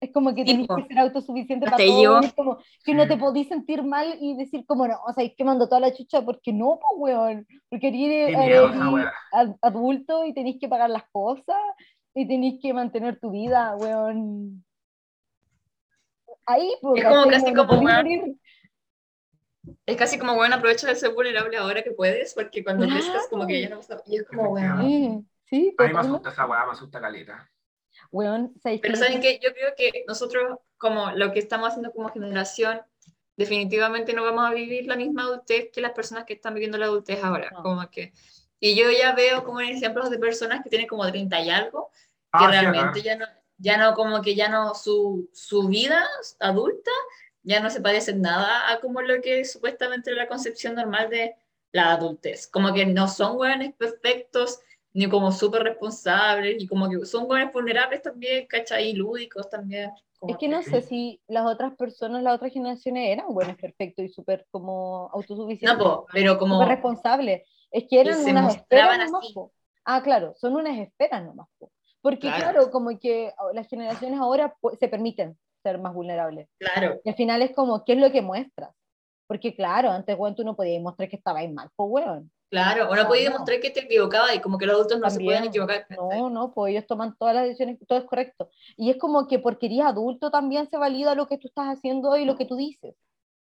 Es 0.00 0.12
como 0.12 0.34
que 0.34 0.64
po. 0.66 0.76
que 0.76 0.84
ser 0.86 0.98
autosuficiente 0.98 1.66
para 1.66 1.76
todo. 1.76 2.20
Es 2.20 2.32
como 2.32 2.58
que 2.84 2.94
no 2.94 3.06
te 3.06 3.18
podís 3.18 3.48
sentir 3.48 3.82
mal 3.82 4.16
y 4.18 4.34
decir 4.34 4.64
como 4.64 4.88
no, 4.88 4.96
o 5.06 5.12
sea, 5.12 5.24
es 5.24 5.34
que 5.36 5.44
mando 5.44 5.68
toda 5.68 5.80
la 5.80 5.92
chucha 5.92 6.22
porque 6.22 6.54
no, 6.54 6.78
pues 6.80 6.94
weón. 6.96 7.46
Porque 7.68 7.88
eres, 7.88 8.34
ad- 9.32 9.56
adulto 9.60 10.24
y 10.24 10.32
tenéis 10.32 10.56
que 10.58 10.68
pagar 10.68 10.88
las 10.88 11.04
cosas 11.12 11.56
y 12.14 12.26
tenéis 12.26 12.60
que 12.62 12.72
mantener 12.72 13.20
tu 13.20 13.30
vida, 13.30 13.76
weón. 13.76 14.64
Ahí, 16.46 16.72
pues, 16.80 17.02
Es 17.02 17.08
como 17.08 17.28
casi 17.28 17.54
como, 17.54 17.72
weón, 17.72 17.84
morir. 17.84 18.36
Es 19.86 19.96
casi 19.96 20.18
como, 20.18 20.34
bueno, 20.34 20.56
aprovecha 20.56 20.86
de 20.86 20.94
ser 20.94 21.12
vulnerable 21.12 21.56
ahora 21.56 21.82
que 21.82 21.90
puedes, 21.92 22.34
porque 22.34 22.62
cuando 22.64 22.86
Claro. 22.86 23.00
crezcas 23.00 23.28
como 23.28 23.46
que 23.46 23.60
ya 23.62 23.68
no 23.68 23.76
vas 23.76 23.90
a... 23.90 24.02
Y 24.06 24.16
es 24.16 24.26
como, 24.26 24.50
weón. 24.50 24.80
Sí, 24.82 25.26
sí, 25.44 25.74
A 25.78 25.84
mí 25.86 25.92
me 25.92 26.00
asusta 26.00 26.30
esa 26.30 26.46
weá, 26.46 26.64
me 26.66 26.72
asusta 26.72 27.00
caleta. 27.00 27.50
¿sabes 28.62 28.80
Pero? 28.80 28.96
¿saben 28.96 29.20
qué? 29.20 29.38
Yo 29.42 29.52
creo 29.52 29.72
que 29.76 30.04
nosotros, 30.06 30.58
como 30.78 31.10
lo 31.12 31.32
que 31.32 31.38
estamos 31.38 31.68
haciendo 31.68 31.92
como 31.92 32.08
generación, 32.10 32.80
definitivamente 33.36 34.12
no 34.12 34.22
vamos 34.22 34.46
a 34.46 34.54
vivir 34.54 34.86
la 34.86 34.96
misma 34.96 35.22
adultez 35.22 35.70
que 35.72 35.80
las 35.80 35.92
personas 35.92 36.24
que 36.24 36.34
están 36.34 36.54
viviendo 36.54 36.78
la 36.78 36.86
adultez 36.86 37.22
ahora. 37.22 37.50
No. 37.52 37.62
Como 37.62 37.90
que... 37.90 38.12
Y 38.58 38.76
yo 38.76 38.90
ya 38.90 39.14
veo 39.14 39.44
como 39.44 39.60
ejemplos 39.60 40.10
de 40.10 40.18
personas 40.18 40.62
que 40.62 40.68
tienen 40.70 40.86
como 40.86 41.06
30 41.06 41.40
y 41.40 41.50
algo, 41.50 41.90
que 41.92 42.44
Ah, 42.44 42.48
realmente 42.48 43.00
ya 43.02 43.16
no, 43.16 43.26
ya 43.56 43.78
no, 43.78 43.94
como 43.94 44.20
que 44.22 44.34
ya 44.34 44.48
no, 44.48 44.74
su, 44.74 45.30
su 45.32 45.66
vida 45.68 46.06
adulta 46.38 46.90
ya 47.42 47.60
no 47.60 47.70
se 47.70 47.80
parece 47.80 48.14
nada 48.14 48.70
a 48.70 48.80
como 48.80 49.00
lo 49.00 49.20
que 49.20 49.40
es 49.40 49.52
supuestamente 49.52 50.12
la 50.12 50.28
concepción 50.28 50.74
normal 50.74 51.10
de 51.10 51.36
la 51.72 51.92
adultez. 51.92 52.46
Como 52.46 52.72
que 52.72 52.86
no 52.86 53.08
son 53.08 53.36
hueones 53.36 53.74
perfectos, 53.74 54.60
ni 54.92 55.08
como 55.08 55.32
súper 55.32 55.62
responsables, 55.62 56.62
y 56.62 56.66
como 56.66 56.88
que 56.88 57.04
son 57.06 57.24
hueones 57.28 57.52
vulnerables 57.52 58.02
también, 58.02 58.46
¿cachai? 58.46 58.90
Y 58.90 58.92
lúdicos 58.94 59.48
también. 59.48 59.90
como 60.18 60.32
Es 60.32 60.38
que 60.38 60.48
no 60.48 60.62
sé 60.62 60.82
si 60.82 61.20
las 61.28 61.46
otras 61.46 61.74
personas, 61.76 62.22
las 62.22 62.34
otras 62.34 62.52
generaciones 62.52 63.08
eran 63.08 63.32
buenos, 63.32 63.56
perfectos 63.56 64.04
y 64.04 64.08
súper 64.08 64.46
como 64.50 65.08
autosuficientes. 65.12 65.78
No, 65.78 65.82
po, 65.82 66.06
pero 66.12 66.38
como... 66.38 66.54
súper 66.54 66.68
responsables. 66.68 67.42
Es 67.70 67.84
que 67.88 68.00
eran 68.00 68.22
se 68.22 68.30
unas 68.30 68.56
esperas 68.56 68.98
nomás, 69.10 69.32
po. 69.32 69.52
Ah, 69.84 70.02
claro, 70.02 70.34
son 70.36 70.56
unas 70.56 70.76
esperas 70.78 71.24
nomás. 71.24 71.48
po. 71.58 71.70
Porque 72.02 72.28
Claro. 72.28 72.52
claro. 72.52 72.70
como 72.70 72.98
que 72.98 73.32
las 73.52 73.68
generaciones 73.68 74.18
ahora 74.18 74.56
pues, 74.60 74.78
se 74.78 74.88
permiten 74.88 75.38
ser 75.62 75.78
más 75.78 75.94
vulnerables. 75.94 76.48
Claro, 76.58 77.00
Y 77.04 77.08
al 77.10 77.16
final 77.16 77.42
es 77.42 77.54
como, 77.54 77.84
¿qué 77.84 77.92
es 77.94 77.98
lo 77.98 78.10
que 78.12 78.22
muestras? 78.22 78.70
Porque 79.26 79.54
claro, 79.54 79.90
antes, 79.90 80.16
weón, 80.18 80.34
tú 80.34 80.44
no 80.44 80.56
podías 80.56 80.82
mostrar 80.82 81.08
que 81.08 81.16
estabas 81.16 81.48
mal, 81.50 81.68
pues, 81.76 81.88
weón. 81.90 82.32
Claro, 82.50 82.90
o 82.90 82.96
no 82.96 83.06
podías 83.06 83.26
no. 83.26 83.32
demostrar 83.34 83.60
que 83.60 83.70
te 83.70 83.80
equivocabas 83.84 84.34
y 84.34 84.40
como 84.40 84.58
que 84.58 84.66
los 84.66 84.74
adultos 84.74 84.98
no 84.98 85.08
se 85.08 85.18
También. 85.18 85.26
pueden 85.28 85.44
equivocar. 85.44 85.86
No, 85.90 86.30
no, 86.30 86.52
pues 86.52 86.72
ellos 86.72 86.86
toman 86.86 87.16
todas 87.16 87.34
las 87.36 87.44
decisiones, 87.44 87.78
todo 87.86 87.98
es 88.00 88.04
correcto. 88.06 88.50
Y 88.76 88.90
es 88.90 88.96
como 88.98 89.28
que 89.28 89.38
porque 89.38 89.66
eres 89.66 89.82
adulto 89.82 90.30
también 90.32 90.68
se 90.68 90.76
valida 90.76 91.14
lo 91.14 91.28
que 91.28 91.38
tú 91.38 91.46
estás 91.48 91.66
haciendo 91.68 92.16
y 92.16 92.24
lo 92.24 92.36
que 92.36 92.46
tú 92.46 92.56
dices. 92.56 92.96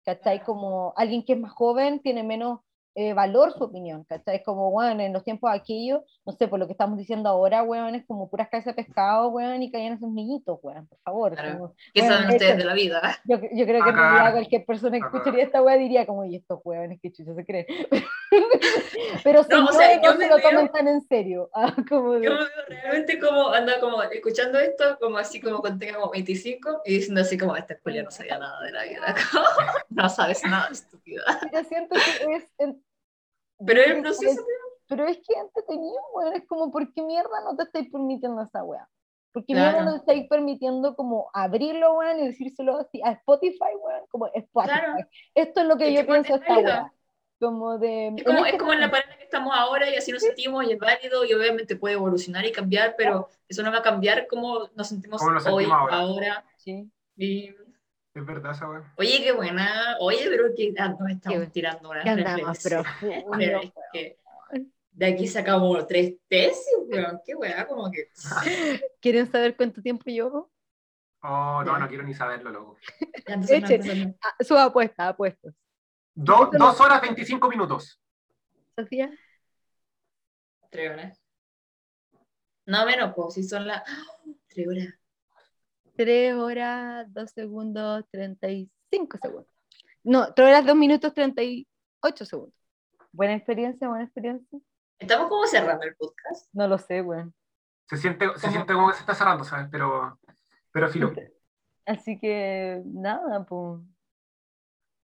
¿Cachai? 0.04 0.42
Como 0.42 0.94
alguien 0.96 1.24
que 1.24 1.34
es 1.34 1.38
más 1.40 1.52
joven 1.52 2.00
tiene 2.00 2.22
menos 2.24 2.60
eh, 3.00 3.12
valor 3.14 3.52
su 3.52 3.62
opinión, 3.62 4.02
¿cachai? 4.04 4.42
Como, 4.42 4.72
bueno, 4.72 5.00
en 5.02 5.12
los 5.12 5.22
tiempos 5.22 5.50
aquellos, 5.52 6.00
no 6.26 6.32
sé, 6.32 6.48
por 6.48 6.58
lo 6.58 6.66
que 6.66 6.72
estamos 6.72 6.98
diciendo 6.98 7.28
ahora, 7.28 7.62
weón, 7.62 7.94
es 7.94 8.04
como 8.06 8.28
puras 8.28 8.48
cabezas 8.48 8.74
de 8.74 8.82
pescado, 8.82 9.28
weón, 9.28 9.62
y 9.62 9.70
caían 9.70 9.92
esos 9.94 10.10
niñitos, 10.10 10.58
weón, 10.62 10.88
por 10.88 10.98
favor. 11.04 11.32
Claro. 11.34 11.52
como- 11.58 11.74
¿Qué 11.94 12.00
saben 12.02 12.26
de 12.28 12.32
ustedes 12.34 12.56
de 12.56 12.64
la 12.64 12.74
vida? 12.74 13.00
Yo, 13.24 13.36
yo 13.52 13.64
creo 13.66 13.84
que 13.84 13.90
en 13.90 13.96
realidad 13.96 14.32
cualquier 14.32 14.64
persona 14.64 14.98
que 14.98 15.04
escucharía 15.06 15.44
esta 15.44 15.62
weá 15.62 15.76
diría 15.76 16.06
como, 16.06 16.24
y 16.24 16.34
estos 16.36 16.58
weones 16.64 16.98
que 17.00 17.12
chucha 17.12 17.34
se 17.34 17.44
creen. 17.46 17.66
Pero 19.24 19.42
No, 19.48 19.66
o 19.66 19.72
sea, 19.72 19.96
no 19.96 20.02
yo 20.02 20.12
se 20.12 20.18
me 20.18 20.28
lo 20.28 20.36
veo- 20.36 20.50
tomen 20.50 20.68
tan 20.72 20.88
en 20.88 21.00
serio. 21.02 21.50
Ah, 21.54 21.74
como 21.88 22.12
de- 22.14 22.24
Yo 22.26 22.32
me 22.32 22.38
veo 22.38 22.48
realmente 22.68 23.18
como 23.18 23.48
anda 23.50 23.80
como 23.80 24.02
escuchando 24.02 24.58
esto, 24.58 24.98
como 25.00 25.18
así 25.18 25.40
como 25.40 25.60
cuando 25.60 25.78
tenga 25.78 25.98
como 25.98 26.10
25 26.10 26.82
y 26.84 26.94
diciendo 26.94 27.20
así 27.22 27.36
como 27.38 27.56
esta 27.56 27.74
escuela 27.74 28.02
no 28.02 28.10
sabía 28.10 28.38
nada 28.38 28.60
de 28.62 28.72
la 28.72 28.82
vida. 28.84 29.14
como, 29.32 29.44
no 29.90 30.08
sabes 30.08 30.42
nada, 30.44 30.68
estúpida. 30.72 31.22
yo 31.52 31.64
siento 31.64 31.94
que 31.94 32.34
es... 32.34 32.46
en- 32.58 32.82
Pero 33.66 33.80
es- 33.80 33.88
el 33.88 34.02
proceso, 34.02 34.42
Pero 34.88 35.06
es 35.06 35.18
que 35.18 35.34
entretenido, 35.38 35.98
weón. 36.14 36.34
Es 36.34 36.46
como, 36.46 36.70
¿por 36.70 36.92
qué 36.92 37.02
mierda 37.02 37.42
no 37.44 37.56
te 37.56 37.64
estáis 37.64 37.90
permitiendo 37.92 38.42
esa 38.42 38.64
weá? 38.64 38.88
¿Por 39.32 39.44
qué 39.44 39.52
Claro. 39.52 39.72
mierda 39.72 39.84
no 39.84 39.92
te 39.92 39.98
estáis 39.98 40.28
permitiendo 40.28 40.96
como 40.96 41.28
abrirlo, 41.34 41.94
weón, 41.94 42.20
y 42.20 42.26
decírselo 42.28 42.78
así 42.78 43.00
a 43.04 43.12
Spotify, 43.12 43.74
weón? 43.80 44.06
Como 44.10 44.26
Spotify. 44.28 44.78
Claro. 44.78 44.94
Esto 45.34 45.60
es 45.60 45.66
lo 45.66 45.76
que 45.76 45.88
Es 45.88 45.94
yo 45.94 46.00
que 46.00 46.12
pienso 46.12 46.34
es 46.36 46.40
esta 46.40 46.58
weá. 46.58 46.92
Como 47.40 47.78
de... 47.78 48.14
es 48.16 48.24
como, 48.24 48.38
en 48.38 48.44
es 48.44 48.46
este 48.46 48.58
como 48.58 48.72
en 48.72 48.80
la 48.80 48.90
pareja 48.90 49.16
que 49.16 49.22
estamos 49.22 49.52
ahora 49.56 49.88
y 49.88 49.94
así 49.94 50.10
nos 50.10 50.22
sentimos 50.22 50.64
y 50.64 50.72
es 50.72 50.78
válido 50.78 51.24
y 51.24 51.32
obviamente 51.34 51.76
puede 51.76 51.94
evolucionar 51.94 52.44
y 52.44 52.50
cambiar, 52.50 52.96
pero 52.96 53.28
eso 53.46 53.62
no 53.62 53.70
va 53.70 53.78
a 53.78 53.82
cambiar 53.82 54.26
como 54.26 54.68
nos 54.74 54.88
sentimos 54.88 55.20
Cómo 55.20 55.34
nos 55.34 55.46
hoy, 55.46 55.64
sentimos 55.64 55.78
ahora. 55.78 55.96
ahora. 56.00 56.44
Sí. 56.56 56.90
Y, 57.16 57.54
Es 58.18 58.26
verdad 58.26 58.52
esa 58.52 58.68
weá. 58.68 58.92
oye, 58.96 59.22
qué 59.22 59.32
buena. 59.32 59.96
Oye, 60.00 60.24
pero 60.28 60.46
que 60.56 60.74
ah, 60.78 60.88
nos 60.88 61.10
estamos 61.10 61.40
Qué- 61.44 61.50
tirando 61.50 61.88
una 61.90 62.02
Que 62.02 62.08
andamos 62.10 62.58
Pero 62.62 62.82
es 63.40 63.72
que 63.92 64.18
de 64.90 65.06
aquí 65.06 65.28
sacamos 65.28 65.86
tres 65.86 66.14
tesis, 66.28 66.66
weón. 66.88 67.20
Qué 67.24 67.34
weá, 67.36 67.66
como 67.66 67.88
que. 67.90 68.10
¿Quieren 69.00 69.30
saber 69.30 69.56
cuánto 69.56 69.80
tiempo 69.80 70.02
llevo? 70.06 70.50
Oh, 71.22 71.62
no, 71.64 71.78
no 71.78 71.86
quiero 71.88 72.02
ni 72.02 72.14
saberlo, 72.14 72.50
loco. 72.50 72.76
Ya, 73.26 73.34
entonces 73.34 73.60
no, 73.60 73.66
Eche. 73.66 73.74
entonces 73.76 74.06
no. 74.06 74.14
Ah, 74.22 74.36
su 74.44 74.56
apuesta, 74.56 75.08
apuestas. 75.08 75.54
Do- 76.14 76.50
dos 76.52 76.80
horas 76.80 77.00
25 77.00 77.48
minutos. 77.48 78.00
Sofía, 78.76 79.10
Tres 80.70 80.90
horas. 80.92 81.22
No 82.66 82.84
menos, 82.84 83.12
pues 83.14 83.34
si 83.34 83.44
son 83.44 83.66
las. 83.66 83.82
Tres 84.48 84.66
horas. 84.68 84.88
3 85.98 86.34
horas, 86.34 87.12
2 87.12 87.30
segundos, 87.32 88.04
35 88.12 89.18
segundos. 89.20 89.50
No, 90.04 90.32
3 90.32 90.48
horas, 90.48 90.64
2 90.66 90.76
minutos, 90.76 91.12
38 91.12 92.24
segundos. 92.24 92.54
Buena 93.10 93.34
experiencia, 93.34 93.88
buena 93.88 94.04
experiencia. 94.04 94.60
Estamos 95.00 95.28
como 95.28 95.44
cerrando 95.48 95.84
el 95.84 95.96
podcast. 95.96 96.48
No 96.52 96.68
lo 96.68 96.78
sé, 96.78 97.02
weón. 97.02 97.34
Se 97.88 97.96
siente, 97.96 98.26
se 98.26 98.42
¿Cómo? 98.42 98.52
siente 98.52 98.72
como 98.74 98.88
que 98.88 98.94
se 98.94 99.00
está 99.00 99.14
cerrando, 99.14 99.42
¿sabes? 99.42 99.66
Pero, 99.72 100.20
pero 100.70 100.88
filo. 100.88 101.12
Así 101.84 102.16
que 102.20 102.80
nada, 102.84 103.44
pues. 103.44 103.80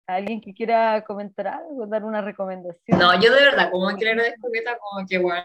¿Alguien 0.06 0.40
que 0.40 0.54
quiera 0.54 1.02
comentar 1.02 1.48
algo, 1.48 1.86
dar 1.86 2.04
una 2.04 2.20
recomendación? 2.20 3.00
No, 3.00 3.14
yo 3.20 3.34
de 3.34 3.40
verdad, 3.40 3.70
como 3.72 3.88
que 3.96 4.04
que 4.04 4.58
está 4.58 4.78
como 4.78 5.04
que, 5.08 5.18
weón, 5.18 5.44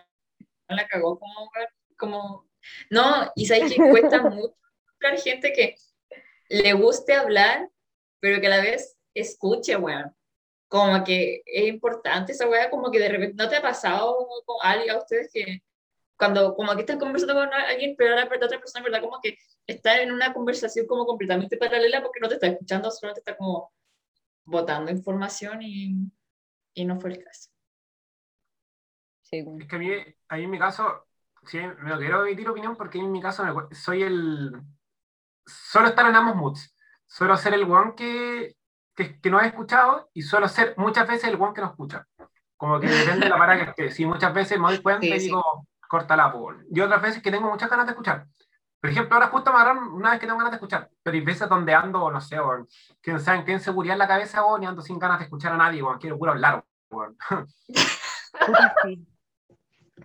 la 0.68 0.88
cagó 0.88 1.18
como, 1.18 1.50
como. 1.98 2.46
No, 2.92 3.32
y 3.36 3.48
sabes 3.48 3.74
que 3.74 3.90
cuesta 3.90 4.22
mucho 4.22 4.54
buscar 5.00 5.18
gente 5.20 5.54
que 5.54 5.76
le 6.50 6.74
guste 6.74 7.14
hablar, 7.14 7.70
pero 8.20 8.42
que 8.42 8.48
a 8.48 8.52
la 8.52 8.62
vez 8.62 8.98
escuche, 9.14 9.78
weón. 9.78 10.14
Como 10.68 11.04
que 11.04 11.42
es 11.46 11.68
importante 11.68 12.32
esa 12.34 12.48
weá, 12.48 12.70
como 12.70 12.92
que 12.92 13.00
de 13.00 13.10
repente, 13.10 13.36
¿no 13.36 13.50
te 13.50 13.56
ha 13.56 13.62
pasado 13.62 14.28
con 14.46 14.58
alguien 14.62 14.92
a 14.92 15.00
ustedes 15.00 15.32
que 15.34 15.64
cuando 16.16 16.54
como 16.54 16.76
que 16.76 16.82
estás 16.82 16.98
conversando 16.98 17.34
con 17.34 17.52
alguien, 17.52 17.96
pero 17.98 18.14
la 18.14 18.26
la 18.26 18.46
otra 18.46 18.60
persona, 18.60 18.84
¿verdad? 18.84 19.02
Como 19.02 19.20
que 19.22 19.38
está 19.66 20.02
en 20.02 20.12
una 20.12 20.34
conversación 20.34 20.86
como 20.86 21.06
completamente 21.06 21.58
paralela 21.58 22.04
porque 22.04 22.20
no 22.20 22.28
te 22.28 22.36
está 22.36 22.48
escuchando, 22.48 22.92
solo 22.92 23.14
te 23.14 23.22
está 23.22 23.38
como 23.38 23.72
botando 24.44 24.92
información 24.92 25.62
y, 25.62 26.12
y 26.74 26.86
no 26.86 27.00
fue 27.00 27.12
el 27.12 27.24
caso. 27.24 27.50
Sí, 29.22 29.42
weón. 29.42 29.62
Es 29.62 29.68
que 29.68 29.76
a 29.76 29.80
mí, 29.80 29.92
a 30.28 30.36
mí 30.36 30.44
en 30.44 30.50
mi 30.52 30.60
caso, 30.60 31.08
sí, 31.48 31.58
me 31.58 31.90
lo 31.90 31.98
quiero 31.98 32.26
emitir 32.26 32.50
opinión 32.50 32.76
porque 32.76 33.00
en 33.00 33.12
mi 33.12 33.22
caso 33.22 33.44
me 33.44 33.76
soy 33.76 34.04
el. 34.04 34.52
Suelo 35.52 35.90
estar 35.90 36.06
en 36.06 36.16
ambos 36.16 36.36
moods. 36.36 36.76
Suelo 37.08 37.36
ser 37.38 37.54
el 37.54 37.66
weón 37.66 37.96
que, 37.96 38.56
que, 38.96 39.20
que 39.20 39.30
no 39.30 39.42
he 39.42 39.48
escuchado 39.48 40.10
y 40.14 40.22
suelo 40.22 40.48
ser 40.48 40.76
muchas 40.78 41.08
veces 41.08 41.30
el 41.30 41.36
weón 41.36 41.54
que 41.54 41.62
no 41.62 41.68
escucha. 41.68 42.06
Como 42.58 42.80
que 42.80 42.88
depende 42.88 43.26
de 43.26 43.30
la 43.30 43.38
para 43.38 43.56
que 43.58 43.70
esté. 43.70 43.92
Si 43.92 44.06
muchas 44.06 44.34
veces 44.34 44.60
me 44.60 44.68
doy 44.68 44.82
cuenta 44.82 45.02
Sí, 45.02 45.14
y 45.14 45.20
sí. 45.20 45.26
digo, 45.28 45.68
córtala, 45.88 46.32
po. 46.32 46.54
Y 46.70 46.80
otras 46.82 47.02
veces 47.02 47.22
que 47.24 47.32
tengo 47.32 47.50
muchas 47.50 47.70
ganas 47.70 47.86
de 47.86 47.92
escuchar. 47.94 48.28
Por 48.82 48.90
ejemplo, 48.90 49.16
ahora 49.16 49.28
justo 49.28 49.52
me 49.52 49.58
agarraron 49.60 49.94
una 49.94 50.12
vez 50.12 50.20
que 50.20 50.26
tengo 50.26 50.38
ganas 50.38 50.52
de 50.52 50.56
escuchar, 50.58 50.90
pero 51.04 51.16
hay 51.16 51.22
veces 51.22 51.50
donde 51.50 51.74
ando, 51.74 52.10
no 52.10 52.22
sé, 52.22 52.40
weón, 52.40 52.66
que 53.02 53.20
saben 53.20 53.44
qué 53.44 53.52
inseguridad 53.52 53.96
en 53.96 54.00
la 54.00 54.08
cabeza, 54.08 54.46
weón, 54.46 54.64
y 54.64 54.68
ando 54.68 54.82
sin 54.82 54.98
ganas 54.98 55.20
de 55.20 55.26
escuchar 55.26 55.52
a 55.52 55.58
nadie, 55.58 55.84
weón, 55.84 56.00
quiero 56.00 56.18
puro 56.18 56.32
hablar, 56.32 56.64
sí. 57.68 57.74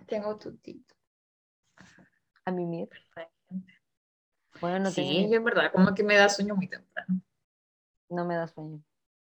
Tengo 0.07 0.37
tutito. 0.37 0.93
A 2.45 2.51
mí 2.51 2.65
mismo. 2.65 2.89
Bueno, 4.61 4.79
no, 4.79 4.89
sí, 4.91 5.01
tengo- 5.01 5.29
yo 5.31 5.37
en 5.37 5.43
verdad, 5.43 5.71
como 5.71 5.93
que 5.93 6.03
me 6.03 6.15
da 6.15 6.29
sueño 6.29 6.55
muy 6.55 6.67
temprano. 6.67 7.21
no 8.09 8.25
me 8.25 8.35
da 8.35 8.47
sueño. 8.47 8.81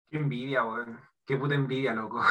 Qué 0.10 0.18
envidia, 0.18 0.64
weón. 0.64 1.00
Qué 1.26 1.38
puta 1.38 1.56
envidia, 1.56 1.94
loco. 1.94 2.22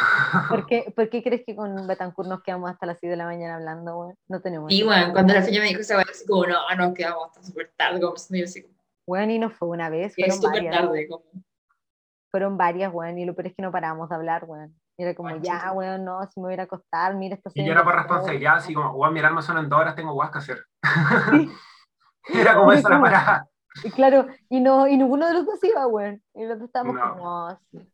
¿Por 0.49 0.66
qué, 0.66 0.93
¿Por 0.97 1.09
qué 1.11 1.22
crees 1.22 1.43
que 1.45 1.57
con 1.57 1.87
Betancourt 1.87 2.28
nos 2.28 2.43
quedamos 2.43 2.70
hasta 2.70 2.87
las 2.87 2.99
6 3.01 3.11
de 3.11 3.16
la 3.16 3.24
mañana 3.24 3.57
hablando, 3.57 3.99
weón? 3.99 4.14
No 4.28 4.41
tenemos. 4.41 4.70
Y 4.72 4.82
bueno, 4.85 5.12
cuando 5.12 5.35
la 5.35 5.43
feña 5.43 5.61
me 5.61 5.68
dijo 5.68 5.80
esa 5.80 5.97
weá, 5.97 6.07
así 6.09 6.24
como, 6.26 6.47
no, 6.47 6.59
nos 6.76 6.95
quedamos 6.95 7.26
hasta 7.26 7.43
súper 7.43 7.72
tarde, 7.76 8.01
como 8.01 8.14
y 8.30 8.39
yo 8.39 8.45
así 8.45 8.62
como, 8.62 8.74
Weón, 9.07 9.30
y 9.30 9.39
no 9.39 9.51
fue 9.51 9.68
una 9.68 9.91
vez, 9.91 10.14
fueron 10.14 10.30
es 10.30 10.37
súper 10.37 10.53
varias. 10.53 10.76
tarde, 10.76 11.09
como, 11.09 11.24
Fueron 12.30 12.57
varias, 12.57 12.93
weón, 12.93 13.18
y 13.18 13.24
lo 13.24 13.35
peor 13.35 13.49
es 13.49 13.55
que 13.57 13.62
no 13.62 13.72
parábamos 13.72 14.09
de 14.09 14.14
hablar, 14.14 14.45
weón. 14.47 14.74
Y 14.97 15.03
era 15.03 15.14
como, 15.14 15.30
Ay, 15.30 15.41
ya, 15.43 15.72
weón, 15.72 16.05
no, 16.05 16.24
si 16.30 16.41
me 16.41 16.47
voy 16.49 16.59
a 16.59 16.62
acostar, 16.62 17.16
mira 17.16 17.35
esta 17.35 17.51
Y 17.53 17.64
yo 17.64 17.72
era 17.72 17.82
por 17.82 17.97
responsabilidad, 17.97 18.57
así 18.57 18.74
como, 18.74 18.93
weón, 18.93 19.12
mi 19.12 19.18
alarma 19.20 19.43
suena 19.43 19.61
en 19.61 19.68
dos 19.68 19.80
horas, 19.80 19.97
tengo 19.97 20.12
guas 20.12 20.30
que 20.30 20.39
hacer. 20.39 20.64
Sí. 21.32 21.51
Era 22.32 22.56
como 22.56 22.72
esa 22.72 22.88
la 22.88 23.00
parada. 23.00 23.50
Y 23.82 23.90
claro, 23.90 24.26
y, 24.48 24.60
no, 24.60 24.86
y 24.86 24.96
ninguno 24.96 25.26
de 25.26 25.34
los 25.34 25.46
dos 25.46 25.62
iba, 25.64 25.86
weón. 25.86 26.22
Y 26.34 26.44
los 26.44 26.58
dos 26.58 26.66
estábamos 26.68 26.94
No. 26.94 27.12
como, 27.16 27.46
así. 27.48 27.92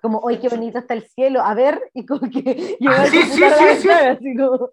como, 0.00 0.18
oye, 0.20 0.38
qué 0.40 0.48
bonito 0.48 0.78
está 0.78 0.94
el 0.94 1.06
cielo, 1.08 1.42
a 1.42 1.52
ver, 1.54 1.80
y 1.94 2.06
como 2.06 2.30
que 2.30 2.78
Ah, 2.88 3.04
el 3.04 3.10
sí, 3.10 3.22
sí, 3.22 3.42
sí, 3.80 3.90
así 3.90 4.36
como, 4.36 4.70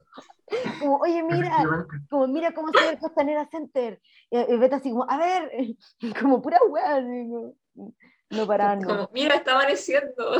como, 0.79 0.97
oye, 0.97 1.23
mira, 1.23 1.65
como, 2.09 2.27
mira 2.27 2.53
cómo 2.53 2.67
se 2.71 2.79
ve 2.85 2.89
el 2.91 2.99
Costanera 2.99 3.47
Center. 3.49 3.99
Y, 4.29 4.37
y 4.53 4.57
Beta 4.57 4.75
así 4.75 4.91
como, 4.91 5.09
a 5.09 5.17
ver, 5.17 5.51
como 6.21 6.41
pura 6.41 6.59
weá, 6.69 7.01
no 7.01 8.47
paraban, 8.47 8.79
no. 8.79 8.87
como, 8.87 9.09
mira, 9.11 9.35
está 9.35 9.53
amaneciendo. 9.53 10.39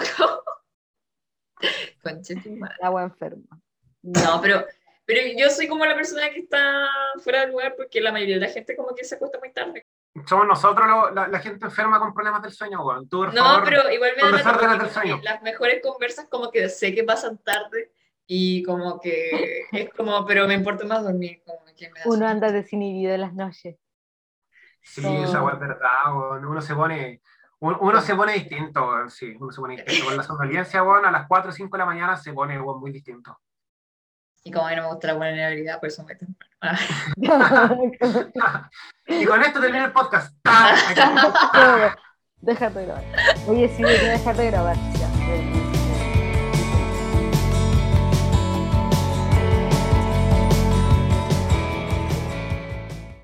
Conche 2.03 2.35
tu 2.35 2.51
madre. 2.57 2.75
La 2.81 2.91
weá 2.91 3.05
enferma. 3.05 3.59
No, 4.03 4.39
pero, 4.41 4.65
pero 5.05 5.21
yo 5.37 5.49
soy 5.49 5.67
como 5.67 5.85
la 5.85 5.95
persona 5.95 6.29
que 6.29 6.39
está 6.39 6.87
fuera 7.23 7.41
del 7.41 7.51
lugar 7.51 7.75
porque 7.77 7.99
la 8.01 8.11
mayoría 8.11 8.35
de 8.35 8.47
la 8.47 8.51
gente 8.53 8.75
como 8.75 8.93
que 8.95 9.03
se 9.03 9.15
acuesta 9.15 9.39
muy 9.39 9.51
tarde. 9.51 9.85
Somos 10.27 10.45
nosotros 10.47 10.87
lo- 10.87 11.09
la, 11.11 11.27
la 11.27 11.39
gente 11.39 11.65
enferma 11.65 11.99
con 11.99 12.13
problemas 12.13 12.41
del 12.43 12.51
sueño, 12.51 12.85
weón. 12.85 13.09
Tú, 13.09 13.17
por 13.25 13.33
No, 13.33 13.43
favor, 13.43 13.63
pero 13.65 13.91
igual 13.91 14.11
me 14.15 14.21
da 14.21 14.21
con 14.21 14.31
la 14.31 14.37
desórdenes 14.37 14.69
porque 14.69 14.83
del 14.85 14.93
sueño. 14.93 15.19
Las 15.23 15.41
mejores 15.41 15.81
conversas 15.81 16.27
como 16.29 16.51
que 16.51 16.69
sé 16.69 16.93
que 16.93 17.03
pasan 17.03 17.37
tarde 17.39 17.91
y 18.27 18.63
como 18.63 18.99
que 19.01 19.65
es 19.71 19.89
como, 19.91 20.23
pero 20.25 20.47
me 20.47 20.53
importa 20.53 20.85
más 20.85 21.03
dormir. 21.03 21.41
Como 21.45 21.65
que 21.75 21.89
me 21.89 21.99
da 21.99 22.05
Uno 22.05 22.15
sueño. 22.17 22.27
anda 22.31 22.51
desinhibido 22.51 23.13
en 23.13 23.21
las 23.21 23.33
noches. 23.33 23.75
Sí, 24.81 25.01
No. 25.01 25.23
esa 25.23 25.41
weá 25.43 25.53
es 25.55 25.59
verdad, 25.59 26.15
weón. 26.15 26.45
Uno 26.45 26.61
se 26.61 26.75
pone... 26.75 27.21
un- 27.59 27.77
Uno 27.79 27.99
se 28.01 28.15
pone 28.15 28.33
distinto, 28.33 28.85
weón, 28.87 29.09
sí, 29.09 29.35
uno 29.39 29.51
se 29.51 29.61
pone 29.61 29.77
distinto. 29.77 30.05
Con 30.05 30.17
la 30.17 30.23
somnolencia, 30.23 30.83
weón, 30.83 31.05
a 31.05 31.11
las 31.11 31.27
4 31.27 31.49
o 31.49 31.53
5 31.53 31.75
de 31.75 31.79
la 31.79 31.85
mañana 31.85 32.15
se 32.17 32.33
pone, 32.33 32.59
weón, 32.61 32.79
muy 32.79 32.91
distinto. 32.91 33.39
Y 34.43 34.51
como 34.51 34.67
a 34.67 34.69
mí 34.71 34.75
no 34.75 34.83
me 34.83 34.89
gusta 34.89 35.07
la 35.07 35.13
vulnerabilidad, 35.13 35.79
por 35.79 35.89
eso 35.89 36.03
me 36.03 36.15
temprano. 36.15 36.43
Y 39.07 39.25
con 39.25 39.41
esto 39.41 39.59
termina 39.59 39.85
el 39.85 39.91
podcast. 39.91 40.33
Déjate 42.41 42.85
grabar. 42.85 43.03
Oye, 43.47 43.69
sí, 43.69 43.83
debería 43.83 44.11
dejar 44.11 44.35
de 44.35 44.47
grabar. 44.47 44.75
Ya. 44.75 45.72